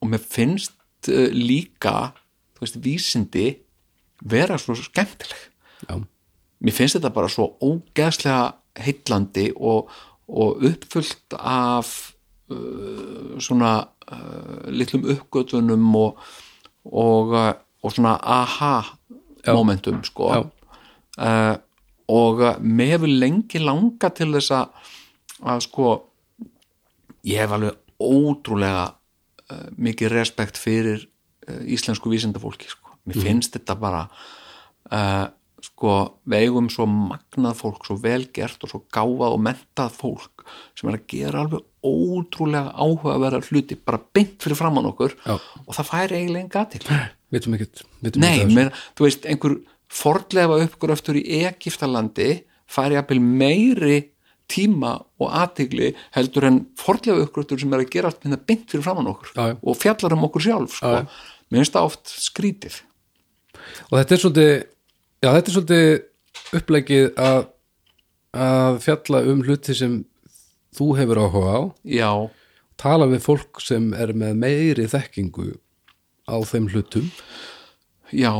og 0.02 0.12
mér 0.12 0.24
finnst 0.24 0.76
líka, 1.08 2.16
þú 2.58 2.66
veist, 2.66 2.82
vísindi 2.82 3.48
vera 4.26 4.58
svo 4.58 4.76
skemmtileg. 4.80 5.52
Já, 5.86 6.00
mér 6.64 6.76
finnst 6.76 6.98
þetta 6.98 7.14
bara 7.16 7.32
svo 7.32 7.50
ógeðslega 7.64 8.56
heillandi 8.86 9.50
og, 9.56 9.92
og 10.28 10.64
uppfullt 10.70 11.36
af 11.40 11.92
uh, 12.52 13.36
svona 13.40 13.78
uh, 14.12 14.66
litlum 14.72 15.06
uppgötunum 15.16 15.86
og, 16.00 16.20
og, 16.86 17.34
uh, 17.34 17.54
og 17.84 17.96
svona 17.96 18.18
aha 18.22 18.76
momentum 19.54 20.04
sko. 20.04 20.32
Uh, 21.16 21.56
og 22.12 22.42
uh, 22.42 22.60
mér 22.60 22.96
hefur 22.96 23.12
lengi 23.12 23.62
langa 23.62 24.12
til 24.16 24.34
þess 24.36 24.54
að, 24.56 24.92
að 25.46 25.66
sko 25.68 25.96
ég 27.26 27.42
hef 27.42 27.56
alveg 27.56 27.80
ótrúlega 28.02 28.88
uh, 28.92 29.68
mikið 29.78 30.14
respekt 30.20 30.60
fyrir 30.62 31.08
íslensku 31.46 32.10
vísindafólki 32.10 32.66
sko. 32.66 32.96
mér 33.06 33.20
finnst 33.22 33.54
þetta 33.54 33.76
bara 33.78 34.00
sko 35.66 35.96
við 36.30 36.46
eigum 36.46 36.70
svo 36.72 36.86
magnað 36.90 37.60
fólk, 37.60 37.86
svo 37.88 37.98
velgert 38.02 38.64
og 38.66 38.72
svo 38.72 38.82
gáfað 38.94 39.36
og 39.36 39.44
mentað 39.46 40.00
fólk 40.00 40.46
sem 40.78 40.90
er 40.92 41.00
að 41.00 41.06
gera 41.12 41.44
alveg 41.44 41.64
ótrúlega 41.86 42.74
áhugaverða 42.74 43.44
hluti, 43.50 43.78
bara 43.78 44.02
beint 44.16 44.40
fyrir 44.42 44.60
framann 44.60 44.90
okkur 44.90 45.16
Já. 45.26 45.38
og 45.38 45.72
það 45.78 45.92
færi 45.92 46.20
eiginlega 46.20 46.46
enga 46.46 46.66
til 46.74 46.84
vitum 47.34 47.58
ekkert 47.58 47.86
Nei, 48.22 48.46
menn, 48.50 48.74
þú 48.98 49.08
veist, 49.08 49.26
einhver 49.30 49.60
fordlefa 49.92 50.60
uppgröftur 50.66 51.18
í 51.20 51.24
Egiptalandi 51.46 52.44
færi 52.70 52.98
jafnvel 52.98 53.22
meiri 53.22 54.02
tíma 54.52 54.98
og 55.22 55.32
athygli 55.34 55.94
heldur 56.16 56.46
en 56.50 56.60
fordlefa 56.78 57.26
uppgröftur 57.26 57.62
sem 57.62 57.74
er 57.74 57.86
að 57.86 57.94
gera 57.94 58.12
allt 58.12 58.26
minna 58.26 58.38
beint 58.42 58.68
fyrir 58.70 58.86
framann 58.86 59.10
okkur 59.10 59.34
Já, 59.34 59.56
og 59.58 59.80
fjallar 59.82 60.18
um 60.18 60.28
okkur 60.30 60.46
sjálf 60.46 60.78
sko. 60.78 61.00
Mér 61.54 61.62
finnst 61.62 61.76
það 61.76 61.88
oft 61.92 62.10
skrítið. 62.10 62.80
Og 63.92 64.00
þetta 64.00 64.16
er 64.16 64.22
svolítið 64.22 64.54
já, 65.26 65.30
þetta 65.34 65.50
er 65.50 65.56
svolítið 65.56 66.60
upplegið 66.60 67.06
að, 67.26 67.46
að 68.46 68.80
fjalla 68.86 69.24
um 69.32 69.42
hluti 69.48 69.76
sem 69.78 69.96
þú 70.76 70.90
hefur 71.00 71.22
áhuga 71.26 71.56
á. 71.56 71.62
Já, 71.88 72.12
tala 72.82 73.08
við 73.10 73.24
fólk 73.26 73.62
sem 73.64 73.90
er 73.98 74.12
með 74.18 74.36
meiri 74.44 74.86
þekkingu 74.92 75.54
á 76.30 76.36
þeim 76.46 76.70
hlutum. 76.74 77.10
Já. 78.14 78.34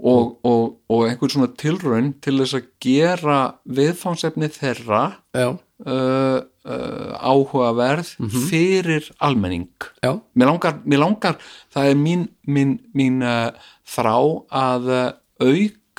Og, 0.00 0.38
og, 0.48 0.78
og 0.88 1.02
einhver 1.10 1.28
svona 1.28 1.50
tilraun 1.60 2.14
til 2.24 2.38
þess 2.40 2.54
að 2.56 2.68
gera 2.80 3.34
viðfánsefni 3.68 4.48
þeirra 4.54 5.00
já, 5.36 5.50
uh, 5.84 6.38
uh, 6.64 7.10
áhugaverð 7.20 8.14
Mhm. 8.22 8.46
fyrir 8.48 9.10
almenning. 9.20 9.68
Já, 10.00 10.14
mér 10.32 10.48
langar, 10.54 10.78
mér 10.88 11.02
langar 11.04 11.36
það 11.74 11.90
er 11.92 12.00
mín, 12.00 12.22
mín, 12.48 12.78
mín 12.96 13.20
uh, 13.20 13.52
þrá 13.84 14.14
að 14.48 14.88
uh, 14.88 15.12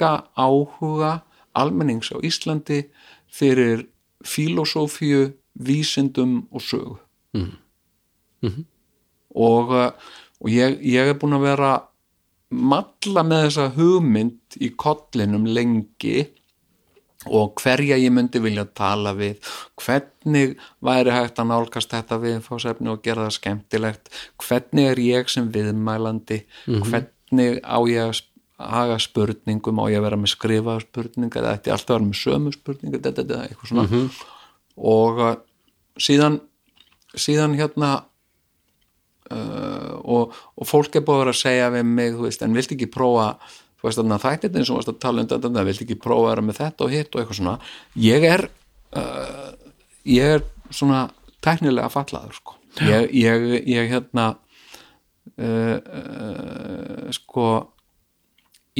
auka 0.01 0.25
áhuga 0.35 1.21
almennings 1.53 2.11
á 2.11 2.17
Íslandi 2.23 2.89
fyrir 3.31 3.87
filosófíu, 4.23 5.33
vísindum 5.55 6.47
og 6.51 6.61
sögu. 6.61 6.97
Og, 9.35 9.69
uh, 9.69 9.91
og 10.41 10.49
ég, 10.49 10.79
ég 10.81 11.07
er 11.07 11.17
búin 11.19 11.37
að 11.37 11.45
vera 11.45 11.71
malla 12.51 13.23
með 13.23 13.45
þessa 13.47 13.67
hugmynd 13.77 14.57
í 14.59 14.71
kollinum 14.75 15.45
lengi 15.45 16.27
og 17.29 17.53
hverja 17.61 17.99
ég 18.01 18.11
myndi 18.11 18.41
vilja 18.41 18.65
tala 18.65 19.13
við 19.13 19.37
hvernig 19.77 20.57
væri 20.81 21.13
hægt 21.13 21.39
að 21.39 21.51
nálgast 21.51 21.93
þetta 21.93 22.17
viðfásefni 22.19 22.89
og 22.91 23.03
gera 23.05 23.27
það 23.27 23.37
skemmtilegt 23.37 24.09
hvernig 24.41 24.89
er 24.89 24.99
ég 24.99 25.29
sem 25.29 25.47
viðmælandi 25.53 26.41
hvernig 26.65 27.61
á 27.61 27.77
ég 27.87 28.09
að 28.09 28.17
haga 28.71 28.99
spurningum, 29.01 29.81
á 29.81 29.85
ég 29.91 29.99
að 30.01 30.05
vera 30.07 30.19
með 30.21 30.33
skrifaða 30.35 30.85
spurningar, 30.85 31.41
eða 31.41 31.57
ætti 31.57 31.73
alltaf 31.73 31.95
að 31.95 31.99
vera 31.99 32.09
með 32.09 32.21
sömu 32.21 32.53
spurningar, 32.55 33.01
þetta, 33.01 33.23
þetta, 33.23 33.41
eitthvað 33.47 33.71
svona. 33.71 34.05
Og 34.91 35.21
uh, 35.25 35.33
síðan 36.01 36.39
síðan 37.17 37.57
hérna 37.59 37.91
uh, 39.31 39.97
og, 40.01 40.37
og 40.55 40.67
fólk 40.69 40.95
er 40.95 41.03
búið 41.05 41.17
að 41.17 41.23
vera 41.25 41.35
að 41.35 41.41
segja 41.41 41.73
við 41.73 41.89
mig, 41.89 42.15
þú 42.15 42.27
veist, 42.27 42.45
en 42.45 42.55
viltu 42.55 42.77
ekki 42.77 42.91
prófa 42.93 43.33
þú 43.81 43.87
veist 43.87 43.97
þarna 43.97 44.21
þættir 44.21 44.57
eins 44.59 44.69
og 44.69 44.77
varst 44.77 44.91
að 44.91 45.01
tala 45.01 45.23
um 45.23 45.29
þetta 45.31 45.65
viltu 45.67 45.85
ekki 45.87 45.97
prófa 46.01 46.21
að 46.21 46.29
vera 46.29 46.45
með 46.45 46.59
þetta 46.61 46.85
og 46.85 46.93
hitt 46.93 47.15
og 47.15 47.21
eitthvað 47.21 47.39
svona? 47.39 47.55
Ég 47.97 48.27
er 48.29 48.45
uh, 48.93 49.49
ég 50.05 50.37
er 50.37 50.45
svona 50.71 51.07
tæknilega 51.43 51.89
fallaður 51.91 52.37
sko. 52.37 52.57
Ég, 52.87 53.09
ég, 53.17 53.47
ég 53.67 53.89
hérna 53.91 54.27
uh, 55.41 55.77
uh, 55.77 57.09
sko 57.15 57.47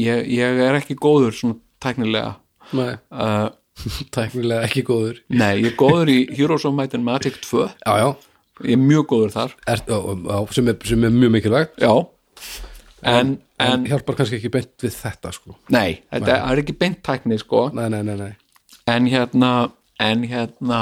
ég, 0.00 0.28
ég 0.32 0.62
er 0.66 0.78
ekki 0.78 0.96
góður 0.98 1.36
svona 1.36 1.58
tæknilega. 1.82 2.36
Nei, 2.78 2.92
uh, 3.12 3.48
tæknilega 4.16 4.66
ekki 4.68 4.84
góður. 4.88 5.22
Nei, 5.32 5.62
ég 5.62 5.72
er 5.72 5.78
góður 5.80 6.12
í 6.12 6.18
Heroes 6.32 6.66
of 6.68 6.76
Might 6.78 6.96
and 6.98 7.06
Magic 7.06 7.40
2 7.44 7.66
já, 7.68 7.92
já, 8.02 8.08
ég 8.66 8.76
er 8.76 8.82
mjög 8.82 9.08
góður 9.14 9.34
þar. 9.36 9.56
Er, 9.66 9.84
á, 9.88 9.98
á, 9.98 10.38
sem, 10.54 10.70
er, 10.72 10.78
sem 10.88 11.08
er 11.08 11.16
mjög 11.16 11.34
mikilvægt. 11.38 11.78
Já. 11.82 11.92
En, 13.02 13.36
en 13.58 13.86
hjálpar 13.90 14.20
kannski 14.20 14.38
ekki 14.38 14.52
beint 14.54 14.84
við 14.84 14.94
þetta 14.94 15.32
sko. 15.34 15.56
Nei, 15.74 16.02
þetta 16.12 16.38
er 16.38 16.62
ekki 16.62 16.76
beint 16.78 17.02
tækni 17.02 17.40
sko. 17.42 17.66
Nei, 17.74 17.88
nei, 17.90 18.02
nei, 18.06 18.16
nei. 18.20 18.32
en 18.90 19.06
hérna 19.10 19.52
en 20.02 20.24
hérna 20.26 20.80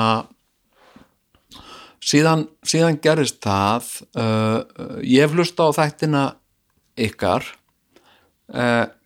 síðan, 2.05 2.47
síðan 2.67 2.99
gerist 3.03 3.41
það 3.45 3.89
uh, 4.17 4.61
ég 5.05 5.25
hef 5.25 5.37
hlusta 5.37 5.69
á 5.69 5.71
þættina 5.77 6.25
ykkar 7.01 7.47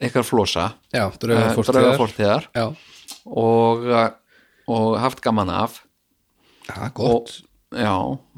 ykkar 0.08 0.24
flosa. 0.26 0.68
Draugafortiðar 0.92 2.46
já, 2.54 2.66
og, 3.26 3.84
uh, 3.88 4.06
og 4.70 4.94
haft 5.02 5.20
gaman 5.24 5.50
af. 5.52 5.82
Já, 6.68 6.88
gott. 6.96 7.40
Já, 7.74 7.90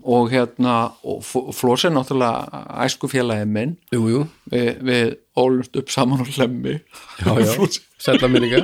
og 0.07 0.31
hérna 0.33 0.93
og 1.05 1.21
F- 1.21 1.53
flosi 1.53 1.91
er 1.91 1.93
náttúrulega 1.93 2.63
æskufélagið 2.87 3.51
minn. 3.53 3.75
Jú, 3.93 4.07
jú, 4.09 4.23
við, 4.51 4.71
við 4.89 5.11
ólumst 5.37 5.77
upp 5.77 5.91
saman 5.93 6.23
og 6.25 6.31
hlemmi 6.33 6.79
já, 7.21 7.29
já, 7.29 7.51
Flosi. 7.57 7.83
sætla 8.01 8.31
minninga 8.33 8.63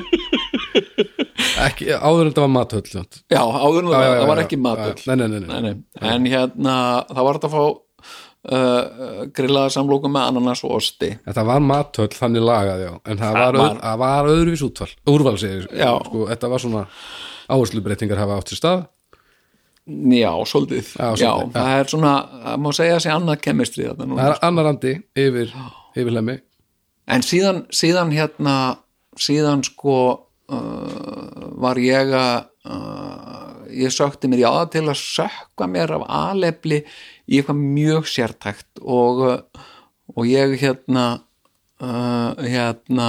ekki, 1.67 1.91
áður 1.93 2.23
en 2.25 2.31
þetta 2.33 2.45
var 2.47 2.53
mathöll 2.55 2.87
já, 3.33 3.41
áður 3.43 3.83
en 3.83 3.91
það 3.93 4.27
var 4.31 4.41
ekki 4.43 4.59
nei. 5.67 5.75
en 6.01 6.29
hérna 6.33 6.77
það 7.11 7.27
var 7.29 7.39
þetta 7.39 7.51
að 7.51 7.57
fá 7.57 7.65
uh, 8.51 9.27
grillaða 9.35 9.71
samlókum 9.77 10.13
með 10.17 10.31
ananas 10.33 10.63
og 10.67 10.77
osti. 10.79 11.13
Þetta 11.27 11.45
var 11.47 11.61
mathöll 11.67 12.09
þannig 12.17 12.47
lagað, 12.47 12.83
já 12.87 12.93
en 13.13 13.21
það 13.23 13.37
var, 13.39 13.59
var- 13.59 13.69
öð, 13.69 13.83
það 13.85 14.01
var 14.03 14.31
öðruvís 14.33 14.65
útval 14.69 14.91
úrval 15.15 15.37
segir, 15.39 15.69
sko, 15.71 16.25
þetta 16.33 16.51
var 16.55 16.65
svona 16.65 16.85
áherslubreitingar 17.53 18.23
hafa 18.23 18.41
átt 18.41 18.53
sér 18.55 18.61
stað. 18.63 18.83
Já, 19.83 20.31
svolítið, 20.47 20.93
Já, 20.95 21.09
já, 21.19 21.31
það 21.57 21.73
er 21.81 21.89
svona 21.91 22.11
það 22.45 22.61
má 22.63 22.69
segja 22.79 22.99
sig 23.03 23.11
annað 23.13 23.41
kemistri 23.43 23.87
þetta 23.89 24.07
núna. 24.07 24.21
Það 24.23 24.31
er 24.37 24.45
annar 24.47 24.69
andi 24.71 24.93
yfir, 25.19 25.55
yfir 25.99 26.15
lemmi. 26.15 26.37
En 27.11 27.25
síðan, 27.27 27.65
síðan 27.75 28.13
hérna 28.15 28.55
síðan 29.19 29.65
sko 29.67 29.97
uh, 30.55 31.49
var 31.59 31.81
ég 31.83 32.15
að 32.15 32.47
uh, 32.69 33.67
ég 33.73 33.93
sökti 33.93 34.31
mér 34.31 34.45
í 34.45 34.47
aða 34.49 34.69
til 34.77 34.85
að 34.87 35.01
sökka 35.01 35.69
mér 35.71 35.97
af 35.99 36.07
alefli 36.09 36.83
í 36.83 37.39
eitthvað 37.39 37.61
mjög 37.63 38.09
sértækt 38.11 38.83
og, 38.83 39.23
uh, 39.27 39.69
og 40.15 40.29
ég 40.29 40.57
hérna 40.63 41.07
uh, 41.83 42.33
hérna 42.39 43.09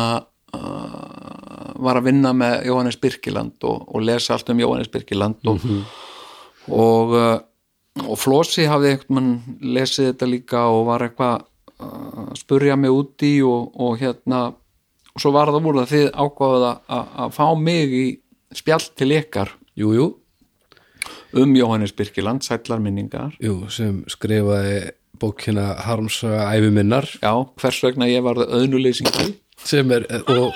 uh, 0.55 1.71
var 1.83 1.99
að 1.99 2.09
vinna 2.09 2.33
með 2.37 2.67
Jóhannes 2.69 2.99
Birkiland 3.01 3.57
og, 3.67 3.87
og 3.89 4.05
lesa 4.05 4.37
allt 4.37 4.51
um 4.53 4.61
Jóhannes 4.61 4.91
Birkiland 4.93 5.41
og, 5.49 5.63
og, 6.69 7.15
uh, 7.17 8.05
og 8.07 8.19
Flósi 8.19 8.67
hafði 8.69 8.97
lesið 9.61 10.13
þetta 10.13 10.29
líka 10.29 10.67
og 10.71 10.87
var 10.89 11.07
eitthvað 11.07 11.49
að 11.83 12.35
spurja 12.39 12.75
mig 12.79 12.93
út 12.93 13.23
í 13.25 13.35
og, 13.45 13.73
og 13.75 13.97
hérna 13.99 14.45
og 15.13 15.21
svo 15.21 15.33
var 15.33 15.51
það 15.53 15.67
úr 15.69 15.79
að 15.83 15.91
þið 15.91 16.05
að, 16.17 16.69
að 16.87 17.33
fá 17.35 17.45
mig 17.59 17.93
í 17.93 18.05
spjall 18.59 18.85
til 18.97 19.15
ykkar. 19.17 19.53
Jú, 19.79 19.93
jú, 19.97 20.09
um 21.33 21.55
Jóhannes 21.57 21.93
Birkiland, 21.95 22.43
sællar 22.45 22.79
minningar. 22.79 23.33
Jú, 23.41 23.63
sem 23.73 24.03
skrifaði 24.11 24.93
bókina 25.19 25.73
Harmsaga 25.85 26.49
æfi 26.53 26.71
minnar. 26.73 27.07
Já, 27.21 27.33
hvers 27.59 27.81
vegna 27.83 28.09
ég 28.09 28.23
var 28.25 28.39
auðnuleysingi? 28.43 29.33
Sem 29.63 29.91
er, 29.95 30.05
og 30.27 30.51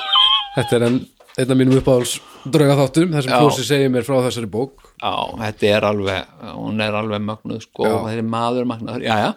þetta 0.58 0.80
er 0.80 0.88
enn 0.90 1.00
einn 1.38 1.54
af 1.54 1.58
mínum 1.60 1.78
uppáhalds 1.78 2.16
drauga 2.50 2.78
þáttum 2.80 3.12
þar 3.14 3.26
sem. 3.26 3.34
Flósi 3.38 3.66
segir 3.68 3.92
mér 3.94 4.06
frá 4.08 4.18
þessari 4.26 4.50
bók. 4.50 4.88
Já, 4.98 5.14
þetta 5.44 5.70
er 5.70 5.86
alveg 5.92 6.32
hún 6.56 6.82
er 6.82 6.98
alveg 6.98 7.22
mögnuð 7.28 7.62
sko. 7.68 7.86
Já. 7.86 7.98
þetta 8.08 8.24
er 8.24 8.32
maður 8.32 8.70
magnaður, 8.72 9.06
já, 9.06 9.18
já. 9.22 9.30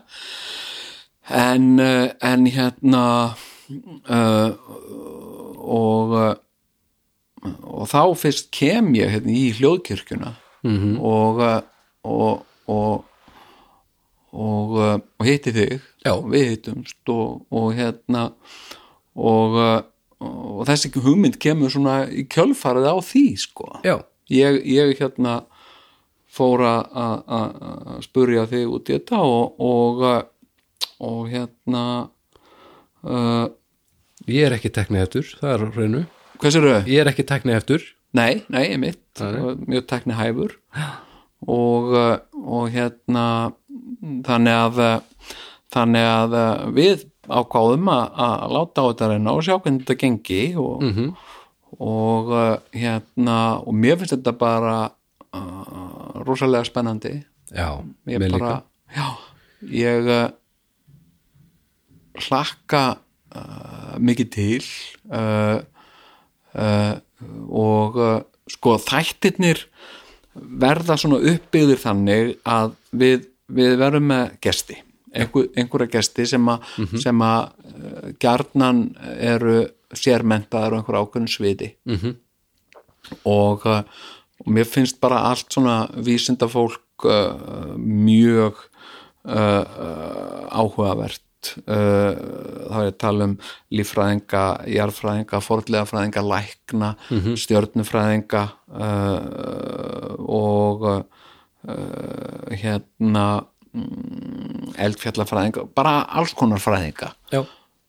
En, 1.40 1.66
uh, 1.78 2.06
en 2.26 2.46
hérna 2.50 3.02
uh, 4.08 4.48
og 5.60 6.16
uh, 6.16 6.30
og 7.44 7.86
þá 7.88 8.02
fyrst 8.20 8.50
kem 8.54 8.92
ég 8.98 9.10
hérna, 9.14 9.32
í 9.32 9.52
hljóðkirkjuna 9.58 10.34
-hmm. 10.64 10.98
og, 11.00 11.40
uh, 11.40 11.62
og 12.04 12.46
og 12.70 13.04
og, 14.32 14.74
uh, 14.78 14.98
og 15.18 15.26
hitti 15.26 15.50
þig 15.52 15.80
Já. 16.06 16.12
og 16.14 16.28
við 16.30 16.48
hittumst 16.50 17.08
og, 17.10 17.46
og 17.50 17.72
hérna 17.74 18.32
og, 19.16 19.56
uh, 19.58 19.82
og 20.20 20.66
þessi 20.68 20.92
hugmynd 20.94 21.38
kemur 21.42 21.70
svona 21.72 22.04
í 22.06 22.26
kjölfarið 22.30 22.86
á 22.86 22.96
því 23.02 23.24
sko 23.36 23.80
ég, 24.30 24.60
ég 24.64 24.94
hérna 25.00 25.40
fór 26.30 26.62
að- 26.62 28.04
spurja 28.06 28.46
þig 28.46 28.68
út 28.70 28.88
í 28.88 28.98
þetta 28.98 29.18
og 29.18 29.58
og, 29.58 30.04
og 31.00 31.28
hérna 31.28 31.84
uh, 33.02 33.48
ég 34.28 34.46
er 34.46 34.52
ekki 34.54 34.70
teknið 34.70 35.02
eftir, 35.02 35.36
það 35.40 35.54
er 35.54 35.66
á 35.66 36.06
hvað 36.40 36.54
sér 36.54 36.66
þau? 36.66 36.82
Ég 36.88 37.02
er 37.02 37.10
ekki 37.12 37.26
teknið 37.28 37.60
eftir 37.60 37.88
Nei, 38.16 38.42
nei, 38.50 38.64
ég 38.72 38.80
mitt 38.82 39.22
mjög 39.70 39.86
tekni 39.86 40.16
hæfur 40.18 40.56
og, 41.46 41.92
uh, 41.94 42.16
og 42.42 42.70
hérna 42.74 43.24
þannig 44.26 44.56
að 44.56 44.80
uh, 44.82 45.34
þannig 45.70 46.06
að 46.08 46.34
uh, 46.34 46.64
við 46.74 47.04
ákváðum 47.30 47.90
að, 47.92 48.04
að 48.26 48.54
láta 48.56 48.82
á 48.82 48.88
þetta 48.88 49.10
reyna 49.12 49.36
og 49.36 49.44
sjá 49.46 49.54
hvernig 49.60 49.84
þetta 49.84 49.98
gengi 50.00 50.40
og, 50.58 50.82
-hmm. 50.82 51.12
og 51.86 52.32
hérna 52.74 53.38
og 53.62 53.76
mér 53.78 54.00
finnst 54.00 54.16
þetta 54.16 54.34
bara 54.40 54.76
uh, 55.36 56.24
rosalega 56.26 56.66
spennandi. 56.66 57.20
Já, 57.54 57.78
ég 58.10 58.18
mér 58.18 58.34
bara, 58.34 58.50
líka. 58.50 58.62
já, 58.98 59.08
ég 59.70 60.10
uh, 60.10 60.26
hlakka 62.26 62.84
uh, 63.36 63.94
mikið 64.02 64.30
til 64.34 64.66
uh, 65.14 65.62
uh, 66.54 66.94
og 67.48 67.96
uh, 68.00 68.20
sko 68.50 68.70
þættirnir 68.82 69.58
verða 70.34 70.96
svona 71.00 71.18
uppbyggðir 71.32 71.78
þannig 71.80 72.36
að 72.48 72.68
við, 72.96 73.18
við 73.50 73.70
verðum 73.80 74.06
með 74.12 74.24
gesti. 74.44 74.76
Einhver, 75.10 75.44
einhverja 75.58 75.90
gesti 75.96 76.22
sem 76.30 76.44
að 76.52 76.58
sem 77.02 77.18
að 77.26 77.40
uh, 77.42 77.48
gjarnan 78.22 78.78
eru 79.18 79.58
sérmentaðar 79.90 80.72
á 80.72 80.76
einhverja 80.78 81.02
ákveðin 81.02 81.32
sviði. 81.32 81.68
-hmm. 81.90 82.14
og, 83.26 83.58
og 83.66 84.46
mér 84.46 84.66
finnst 84.70 84.96
bara 85.02 85.24
allt 85.30 85.48
svona 85.50 85.76
vísindafólk 85.96 86.86
mjög 87.80 88.54
áhugavert 89.24 91.24
uh, 91.64 92.12
þá 92.70 92.78
er 92.84 92.96
tala 93.00 93.28
um 93.30 93.36
líffræðinga, 93.74 94.42
jarðfræðinga 94.76 95.40
forðlegafræðinga, 95.44 96.24
lækna 96.26 96.90
stjörnufræðinga 97.44 98.44
uh, 98.74 100.14
og 100.26 100.86
uh, 100.90 101.00
hérna 102.50 103.26
mm, 103.72 104.76
eldfjallafræðinga 104.88 105.66
bara 105.76 106.00
alls 106.08 106.34
konar 106.38 106.62
fræðinga. 106.62 107.12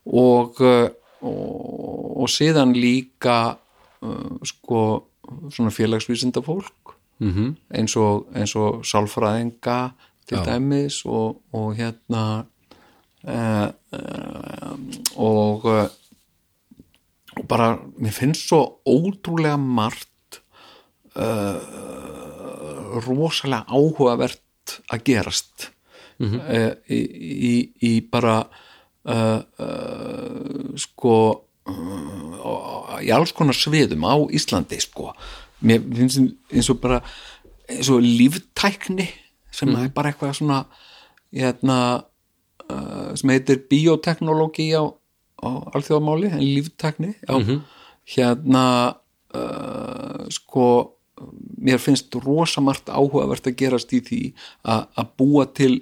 Og, 0.02 0.58
og, 0.62 2.22
og 2.24 2.30
síðan 2.32 2.74
líka 2.74 3.58
sko 4.50 4.80
svona 5.54 5.70
félagsvísinda 5.70 6.42
fólk 6.42 6.96
mm 7.22 7.54
eins 7.78 7.96
og, 7.96 8.26
og 8.56 8.82
sálfræðinga 8.86 9.92
til 10.28 10.38
Já. 10.38 10.46
dæmis 10.46 11.06
og, 11.06 11.42
og 11.54 11.76
hérna 11.76 12.46
uh, 13.28 13.68
uh, 13.94 14.76
og 15.22 15.66
uh, 15.70 15.90
og 17.32 17.46
bara, 17.48 17.78
mér 17.96 18.12
finnst 18.12 18.50
svo 18.50 18.82
ótrúlega 18.84 19.56
margt 19.56 20.10
rosalega 23.06 23.64
áhugavert 23.72 24.76
að 24.92 25.04
gerast. 25.08 25.72
Uh, 26.20 26.76
í, 26.92 27.00
í, 27.48 27.54
í 27.88 27.92
bara 28.04 28.36
sko 30.84 31.16
í 33.02 33.10
alls 33.16 33.32
konar 33.34 33.58
sviðum 33.58 34.04
á 34.06 34.16
Íslandi 34.36 34.78
sko. 34.84 35.16
Mér 35.66 35.82
finnst 35.88 36.20
eins 36.52 36.70
og 36.70 36.84
bara 36.84 37.00
eins 37.72 37.90
og 37.96 38.04
líftækni 38.04 39.08
sem 39.56 39.72
er 39.80 39.92
bara 39.96 40.12
eitthvað 40.12 40.38
svona 40.38 40.66
hérna 41.32 41.80
uh, 42.72 43.12
sem 43.20 43.34
heitir 43.36 43.62
bioteknologi 43.72 44.72
á, 44.78 44.84
á 45.44 45.50
alþjóðamáli 45.76 46.32
en 46.32 46.42
líftækni 46.42 47.14
já, 47.20 47.62
hérna 48.16 48.66
uh, 49.36 50.26
sko 50.34 50.68
mér 51.62 51.82
finnst 51.82 52.14
rosamart 52.24 52.90
áhugavert 52.90 53.50
að 53.52 53.58
gerast 53.60 53.92
í 53.94 54.02
því 54.06 54.22
að 54.66 55.12
búa 55.20 55.46
til 55.54 55.76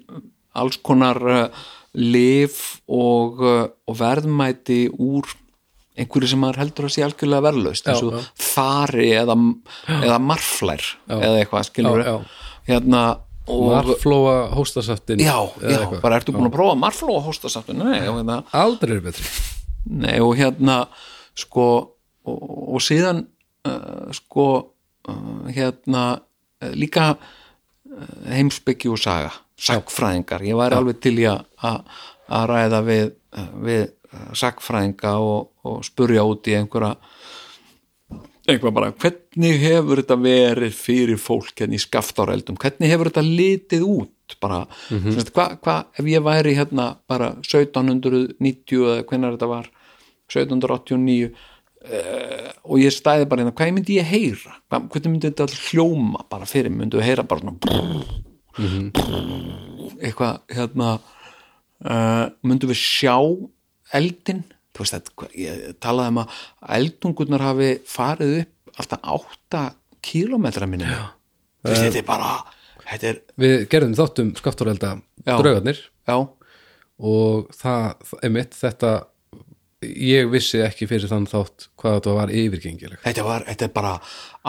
alls 0.57 0.79
konar 0.83 1.19
uh, 1.23 1.67
lif 1.95 2.79
og, 2.85 3.39
uh, 3.43 3.67
og 3.87 3.99
verðmæti 3.99 4.87
úr 4.91 5.29
einhverju 5.99 6.31
sem 6.31 6.41
maður 6.41 6.61
heldur 6.63 6.87
að 6.87 6.93
sé 6.95 7.05
algjörlega 7.05 7.45
verðlaust 7.49 7.89
eins 7.89 8.03
og 8.05 8.13
já. 8.15 8.21
þari 8.49 9.09
eða, 9.19 9.35
eða 9.99 10.19
marflær 10.23 10.85
eða 11.09 11.39
eitthvað 11.41 11.65
skilur 11.67 12.03
Já, 12.05 12.13
hérna 12.69 13.01
Marflóa 13.49 14.35
hóstasaftin 14.55 15.23
já, 15.23 15.35
já, 15.63 15.79
bara 16.03 16.19
ertu 16.19 16.35
búin 16.35 16.49
að 16.49 16.55
prófa 16.57 16.77
marflóa 16.79 17.23
hóstasaftun 17.25 17.81
nei, 17.81 17.99
já, 17.99 18.11
hérna, 18.11 18.41
Aldrei 18.55 18.97
er 18.97 19.03
betri. 19.09 19.25
Nei 19.89 20.17
og 20.23 20.35
hérna 20.39 20.83
sko 21.37 21.67
og, 22.29 22.39
og 22.75 22.83
síðan 22.83 23.23
uh, 23.67 24.09
sko 24.15 24.47
uh, 25.09 25.49
hérna 25.49 26.05
uh, 26.19 26.71
líka 26.77 27.13
heimsbyggi 28.29 28.91
og 28.91 28.99
saga 29.01 29.33
sagfræðingar, 29.59 30.45
ég 30.47 30.55
væri 30.55 30.77
alveg 30.77 31.01
til 31.03 31.17
í 31.19 31.25
að 31.27 31.41
að 32.29 32.45
ræða 32.51 32.81
við, 32.85 33.07
við 33.65 33.85
sagfræðinga 34.37 35.15
og, 35.23 35.49
og 35.65 35.81
spurja 35.85 36.25
út 36.27 36.47
í 36.49 36.55
einhverja 36.57 36.95
einhvað 38.53 38.73
bara, 38.75 38.91
hvernig 39.01 39.59
hefur 39.63 40.01
þetta 40.01 40.17
verið 40.23 40.73
fyrir 40.77 41.19
fólk 41.21 41.61
hérna 41.61 41.77
í 41.77 41.83
skaftáreldum 41.83 42.57
hvernig 42.59 42.91
hefur 42.91 43.11
þetta 43.11 43.25
litið 43.25 43.85
út? 43.87 44.15
Bara, 44.41 44.59
mm 44.91 44.99
-hmm. 44.99 45.29
hvað 45.33 45.55
hva, 45.65 45.75
ef 45.97 46.05
ég 46.05 46.23
væri 46.23 46.55
hérna 46.55 46.95
bara 47.07 47.31
1790 47.41 48.83
eða 48.85 49.05
hvernig 49.09 49.37
þetta 49.37 49.47
var 49.49 49.69
1789 50.29 51.31
uh, 51.89 52.51
og 52.63 52.79
ég 52.79 52.93
stæði 52.93 53.25
bara 53.25 53.41
hérna, 53.41 53.55
hvað 53.57 53.73
myndi 53.73 53.97
ég 53.97 54.05
heyra? 54.05 54.53
Hvað, 54.69 54.89
hvernig 54.93 55.11
myndi 55.11 55.31
þetta 55.31 55.47
hljóma 55.69 56.25
bara 56.29 56.45
fyrir, 56.45 56.69
myndi 56.69 56.97
ég 56.97 57.07
heyra 57.09 57.23
bara 57.23 57.41
svona 57.41 57.57
brrr, 57.57 58.05
Mhm. 58.59 58.91
brrr, 58.91 59.93
eitthvað 60.03 60.39
hérna 60.51 60.99
uh, 61.85 62.29
myndum 62.43 62.69
við 62.69 62.79
sjá 62.81 63.17
eldin 63.93 64.43
veist 64.83 65.11
hvað- 65.15 65.35
ég 65.35 65.75
talaði 65.83 66.13
um 66.13 66.21
að 66.23 66.39
eldungurnar 66.79 67.45
hafi 67.49 67.69
farið 67.89 68.33
upp 68.43 68.79
alltaf 68.79 68.99
átta 69.15 69.63
kílómetra 70.05 70.67
minni 70.69 70.87
veist 71.65 71.81
þetta 71.83 72.01
er 72.03 72.07
bara 72.07 72.33
þetta 72.89 73.07
er, 73.13 73.21
við 73.37 73.55
gerðum 73.69 73.95
þáttum 73.99 74.33
skafturelda 74.39 74.93
Já. 75.25 75.35
draugarnir 75.37 75.77
já, 76.07 76.15
og 76.99 77.49
það, 77.55 78.13
einmitt, 78.23 78.55
þetta 78.57 78.93
ég 79.85 80.27
vissi 80.31 80.59
ekki 80.63 80.87
fyrir 80.89 81.07
þann 81.07 81.27
þátt 81.29 81.69
hvað 81.79 81.93
þetta 81.97 82.13
var 82.17 82.31
yfirgengilegt. 82.35 83.03
Þetta 83.05 83.23
var, 83.23 83.45
þetta 83.47 83.67
er 83.67 83.73
bara 83.75 83.93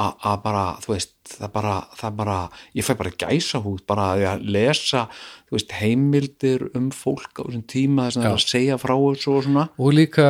að 0.00 0.38
bara, 0.42 0.62
þú 0.82 0.92
veist, 0.94 1.12
það 1.36 1.52
bara 1.54 1.74
það 2.00 2.16
bara, 2.18 2.38
ég 2.74 2.86
fæ 2.86 2.92
bara 2.98 3.12
gæsa 3.22 3.60
hút 3.62 3.84
bara 3.90 4.08
að 4.32 4.42
lesa, 4.50 5.04
þú 5.46 5.58
veist, 5.58 5.74
heimildir 5.78 6.64
um 6.74 6.88
fólk 6.94 7.38
á 7.38 7.42
þessum 7.46 7.66
tíma 7.70 8.08
þess 8.08 8.18
að 8.18 8.24
það 8.26 8.32
er 8.32 8.40
að 8.40 8.48
segja 8.56 8.80
frá 8.82 8.94
þessu 8.96 9.36
og 9.36 9.46
svona. 9.46 9.68
Og 9.78 9.94
líka 9.94 10.26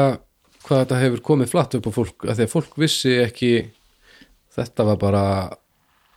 hvað 0.66 0.82
þetta 0.84 1.01
hefur 1.01 1.24
komið 1.30 1.53
flatt 1.55 1.78
upp 1.78 1.88
á 1.88 1.92
fólk 1.96 2.28
að 2.28 2.36
því 2.36 2.44
að 2.46 2.53
fólk 2.53 2.76
vissi 2.84 3.16
ekki 3.24 3.53
þetta 4.57 4.84
var 4.90 4.98
bara 5.01 5.24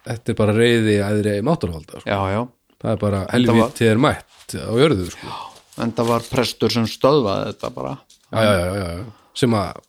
þetta 0.03 0.33
er 0.33 0.39
bara 0.43 0.55
reyði 0.57 0.97
æðri 0.99 1.37
máturvalda 1.47 2.01
sko. 2.01 2.09
já, 2.09 2.19
já, 2.35 2.41
það 2.83 2.91
er 2.91 2.99
bara 3.05 3.19
var- 3.23 3.31
helvítið 3.37 3.91
er 3.93 4.01
mætt 4.03 4.55
á 4.59 4.73
jörðu 4.75 5.07
sko. 5.13 5.37
en 5.79 5.93
það 5.95 6.09
var 6.11 6.25
prestur 6.27 6.73
sem 6.75 6.83
stöðvaði 6.91 7.53
þetta 7.53 7.69
bara 7.77 7.93
já, 8.33 8.43
já, 8.43 8.53
já, 8.59 8.75
já, 8.75 8.87
já. 8.97 9.05
sem 9.39 9.57
að 9.59 9.81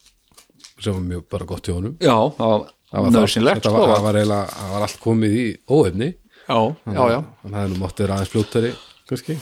sem 0.84 0.92
var 0.92 1.04
mjög 1.08 1.26
bara 1.32 1.48
gott 1.48 1.68
hjá 1.68 1.74
honum. 1.76 1.96
Já, 2.02 2.16
það 2.36 2.52
var 2.52 2.64
það 2.94 3.00
var, 3.00 3.08
það, 3.08 3.18
nöðsynlegt 3.18 3.66
sko 3.66 3.74
var, 3.74 3.90
það 3.90 4.06
var, 4.06 4.18
eiginlega, 4.20 4.54
það 4.58 4.72
var 4.74 4.86
allt 4.86 5.02
komið 5.02 5.36
í 5.40 5.44
óefni. 5.70 6.10
Já, 6.44 6.58
já, 6.58 7.02
já, 7.14 7.18
að 7.18 7.54
það 7.54 7.60
er 7.62 7.72
nú 7.72 7.80
máttið 7.80 8.14
aðeins 8.14 8.32
fljóttari 8.34 8.72
kannski. 9.08 9.38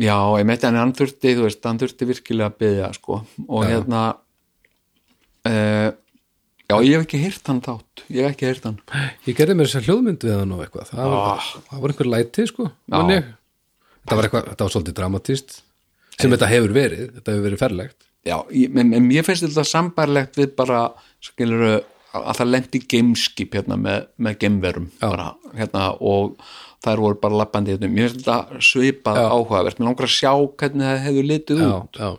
Já, 0.00 0.16
ég 0.40 0.48
meitt 0.48 0.64
en 0.66 0.78
hann 0.80 0.94
þurfti, 0.98 1.34
þú 1.38 1.46
veist, 1.46 1.62
hann 1.68 1.78
þurfti 1.78 2.08
virkilega 2.08 2.50
að 2.50 2.60
byggja 2.64 2.90
sko, 2.96 3.20
og 3.46 3.66
hérna 3.68 4.02
uh, 5.46 5.90
já, 5.92 6.74
ég 6.74 6.96
hef 6.96 7.04
ekki 7.04 7.20
heyrt 7.22 7.52
hann 7.52 7.60
þátt, 7.62 8.04
ég 8.08 8.26
hef 8.26 8.34
ekki 8.34 8.48
heyrt 8.48 8.66
hann. 8.66 8.80
Ég 9.28 9.38
gerði 9.38 9.58
mér 9.58 9.70
þess 9.70 9.82
að 9.82 9.90
hljóðmynd 9.90 10.26
við 10.26 10.34
hann 10.34 10.56
og 10.56 10.64
eitthvað. 10.64 10.90
Það 10.90 11.14
var, 11.14 11.46
það 11.68 11.84
var 11.84 11.94
einhver 11.94 12.10
læti 12.16 12.48
sko 12.50 12.70
þetta 14.08 14.18
var 14.18 14.28
eitthvað, 14.28 14.50
þetta 14.52 14.66
var 14.66 14.74
svolítið 14.74 14.98
dramatíst 14.98 15.58
sem 16.18 16.32
þetta 16.34 16.50
hefur 16.50 16.74
verið, 16.76 17.04
þetta 17.18 17.34
hefur 17.34 17.46
verið 17.46 17.62
ferlegt. 17.62 17.98
Já, 18.26 18.36
en, 18.50 18.94
en 18.98 19.10
ég 19.14 19.26
finnst 19.26 19.46
þetta 19.46 19.64
sambarlegt 19.66 20.38
við 20.38 20.52
bara, 20.58 20.88
skilur 21.24 21.80
að 22.18 22.38
það 22.38 22.50
lendi 22.50 22.80
gameskip 22.88 23.54
hérna 23.56 23.76
með, 23.80 24.08
með 24.24 24.38
gemverum 24.42 24.88
bara, 25.00 25.32
hérna, 25.56 25.90
og 26.00 26.38
þær 26.84 27.02
voru 27.04 27.20
bara 27.22 27.40
lappandi 27.42 27.74
hérna, 27.74 27.90
mér 27.92 28.08
finnst 28.08 28.24
þetta 28.24 28.62
svipað 28.64 29.20
áhugavert, 29.24 29.78
mér 29.78 29.90
langar 29.90 30.08
að 30.08 30.14
sjá 30.16 30.32
hvernig 30.32 30.88
það 30.88 31.04
hefur 31.06 31.28
litið 31.32 31.62
já, 31.62 31.70
út. 31.76 32.00
já. 32.00 32.10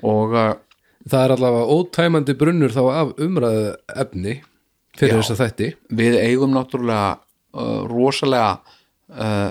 og 0.00 0.36
uh, 0.38 0.50
það 1.10 1.26
er 1.26 1.36
allavega 1.36 1.78
ótæmandi 1.78 2.36
brunnur 2.40 2.74
þá 2.74 2.82
af 2.94 3.14
umræðu 3.26 3.68
efni 4.04 4.38
fyrir 4.94 5.18
þess 5.18 5.34
að 5.34 5.42
þætti. 5.42 5.70
Við 6.00 6.18
eigum 6.22 6.54
náttúrulega 6.54 7.16
uh, 7.18 7.80
rosalega 7.90 8.52
uh, 9.10 9.50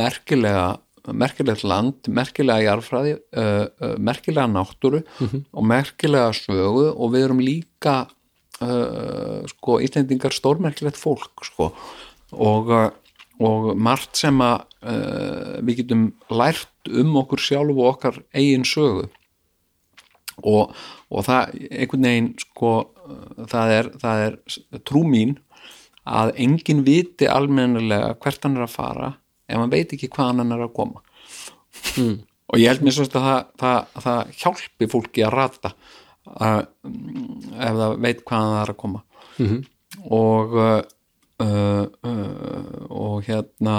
merkilega 0.00 0.72
merkilegt 1.12 1.64
land, 1.66 2.08
merkilega 2.08 2.64
jarfræði 2.70 3.14
uh, 3.36 3.66
uh, 3.68 3.94
merkilega 4.00 4.48
náttúru 4.50 5.02
og 5.52 5.66
merkilega 5.68 6.32
sögu 6.36 6.90
og 6.92 7.14
við 7.14 7.26
erum 7.28 7.42
líka 7.44 8.04
sko 9.50 9.80
Íslendingar 9.82 10.32
stórmerkilegt 10.32 10.96
fólk 10.96 11.42
sko. 11.42 11.66
Og, 12.38 12.68
og 13.42 13.64
margt 13.74 14.14
sem 14.16 14.38
að 14.40 14.62
við 15.66 15.80
getum 15.80 16.04
lært 16.30 16.86
um 16.86 17.16
okkur 17.18 17.42
sjálf 17.42 17.74
og 17.74 17.88
okkar 17.90 18.20
eigin 18.30 18.62
sögu. 18.64 19.08
Og, 20.46 20.70
og 21.10 21.26
það 21.26 21.58
einhvern 21.66 22.06
veginn 22.06 22.30
sko 22.46 22.72
það 23.50 23.74
er, 23.74 23.90
það 24.06 24.24
er 24.28 24.38
trú 24.86 25.02
mín 25.10 25.34
að 26.04 26.34
enginn 26.46 26.86
viti 26.86 27.28
almennilega 27.28 28.14
hvert 28.22 28.46
hann 28.46 28.58
er 28.58 28.68
að 28.68 28.74
fara 28.76 29.12
ef 29.48 29.58
hann 29.60 29.72
veit 29.72 29.92
ekki 29.96 30.10
hvað 30.12 30.32
hann 30.32 30.54
er 30.56 30.64
að 30.66 30.74
koma 30.76 31.02
mm. 31.98 32.16
og 32.50 32.60
ég 32.60 32.72
held 32.72 32.84
mér 32.84 32.96
svo 32.96 33.06
að 33.08 33.16
það, 33.16 33.40
það, 33.62 34.02
það 34.06 34.34
hjálpi 34.42 34.90
fólki 34.92 35.24
að 35.24 35.34
rata 35.34 35.74
að, 36.24 36.60
ef 36.88 37.80
það 37.80 37.96
veit 38.06 38.22
hvað 38.24 38.44
hann 38.44 38.60
er 38.62 38.74
að 38.74 38.80
koma 38.80 39.02
-hmm. 39.38 39.64
og 40.20 40.54
uh, 40.60 40.82
uh, 41.44 41.84
uh, 42.06 42.84
og 42.90 43.24
hérna 43.28 43.76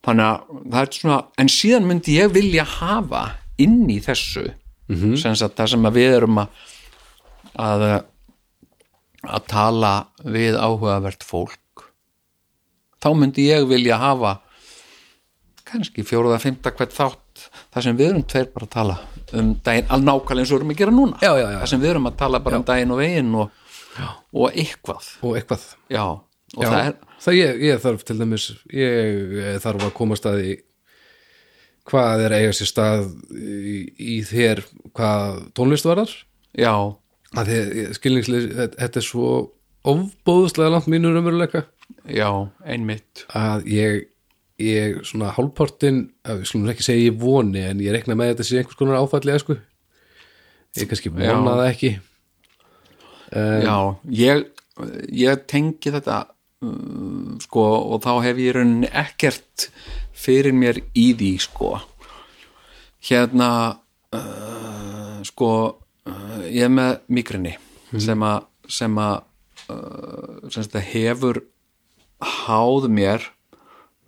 þannig 0.00 0.24
að 0.24 0.64
það 0.72 0.80
er 0.80 0.92
svona 0.96 1.20
en 1.38 1.52
síðan 1.52 1.86
myndi 1.86 2.16
ég 2.18 2.32
vilja 2.32 2.64
hafa 2.64 3.24
inn 3.60 3.84
í 3.90 4.00
þessu 4.00 4.46
-hmm. 4.88 5.16
sem 5.16 5.34
það 5.34 5.66
sem 5.74 5.90
við 5.92 6.16
erum 6.16 6.38
að 6.38 6.48
að, 7.58 8.04
að 9.26 9.46
tala 9.50 9.94
við 10.24 10.56
áhugavert 10.56 11.24
fólk 11.26 11.58
þá 13.00 13.10
myndi 13.16 13.48
ég 13.48 13.66
vilja 13.70 13.98
hafa 14.00 14.38
kannski 15.70 16.04
fjóruða, 16.06 16.40
fymta 16.42 16.72
hvert 16.74 16.94
þátt. 16.94 17.44
Það 17.70 17.84
sem 17.86 17.98
við 17.98 18.08
erum 18.10 18.24
tveir 18.28 18.48
bara 18.54 18.66
að 18.66 18.72
tala 18.74 18.96
um 19.38 19.52
daginn, 19.64 19.86
alveg 19.86 20.08
nákvæmlega 20.08 20.42
eins 20.42 20.50
og 20.50 20.56
við 20.56 20.60
erum 20.60 20.72
að 20.72 20.80
gera 20.80 20.94
núna. 20.96 21.20
Já, 21.22 21.30
já, 21.38 21.44
já. 21.46 21.58
það 21.60 21.70
sem 21.72 21.84
við 21.84 21.92
erum 21.92 22.08
að 22.10 22.16
tala 22.20 22.40
bara 22.46 22.58
um 22.58 22.66
daginn 22.66 22.94
og 22.94 22.98
veginn 23.00 23.36
og, 23.38 23.60
og 24.34 24.58
eitthvað. 24.64 25.12
Og 25.22 25.38
eitthvað. 25.38 25.68
Og 26.56 26.66
það 26.66 26.80
er 26.80 26.98
það 27.20 27.38
ég, 27.38 27.62
ég 27.68 27.84
þarf 27.84 28.02
til 28.06 28.18
dæmis 28.18 28.48
ég 28.74 29.60
þarf 29.62 29.86
að 29.86 29.94
koma 29.96 30.18
stað 30.18 30.42
í 30.42 30.56
hvað 31.90 32.24
er 32.26 32.36
eiga 32.38 32.52
sér 32.56 32.70
stað 32.70 33.06
í, 33.34 33.76
í 33.98 34.16
þér 34.26 34.64
hvað 34.96 35.40
tónlist 35.58 35.88
varðar. 35.88 36.12
Já, 36.58 36.74
þið 37.36 37.94
skilningslega 37.98 38.70
þetta 38.74 39.02
er 39.02 39.06
svo 39.06 39.34
ofbóðslega 39.90 40.74
langt 40.74 40.90
mínur 40.92 41.18
umveruleika 41.20 41.64
já, 42.08 42.28
einmitt 42.64 43.24
að 43.36 43.66
ég, 43.70 43.98
ég 44.60 45.00
svona 45.08 45.32
hálfpartin, 45.36 46.06
að 46.24 46.42
við 46.42 46.52
skulum 46.52 46.70
ekki 46.74 46.86
segja 46.86 47.08
ég 47.10 47.18
voni 47.20 47.64
en 47.66 47.82
ég 47.82 47.94
rekna 47.96 48.18
með 48.18 48.34
þetta 48.34 48.48
sé 48.48 48.60
einhvers 48.60 48.78
konar 48.80 49.00
áfalli 49.00 49.38
sko. 49.42 49.58
ég 50.78 50.90
kannski 50.90 51.12
vona 51.12 51.26
Já. 51.26 51.58
það 51.60 51.68
ekki 51.70 51.92
já, 53.30 53.76
ég 54.10 54.46
ég 55.12 55.44
tengi 55.50 55.92
þetta 55.92 56.18
uh, 56.64 57.36
sko, 57.42 57.64
og 57.94 58.02
þá 58.04 58.12
hef 58.26 58.40
ég 58.42 58.56
rauninni 58.56 58.90
ekkert 58.90 59.68
fyrir 60.16 60.54
mér 60.56 60.80
í 60.94 61.10
því 61.16 61.32
sko 61.44 61.74
hérna 63.08 63.50
uh, 64.16 65.20
sko 65.26 65.50
uh, 65.70 66.42
ég 66.48 66.66
er 66.68 66.74
með 66.74 67.00
migrini 67.12 67.56
sem 67.98 68.22
að 68.26 68.46
sem 68.70 69.00
að 69.02 69.16
uh, 69.72 70.82
hefur 70.92 71.42
háð 72.20 72.88
mér 72.92 73.24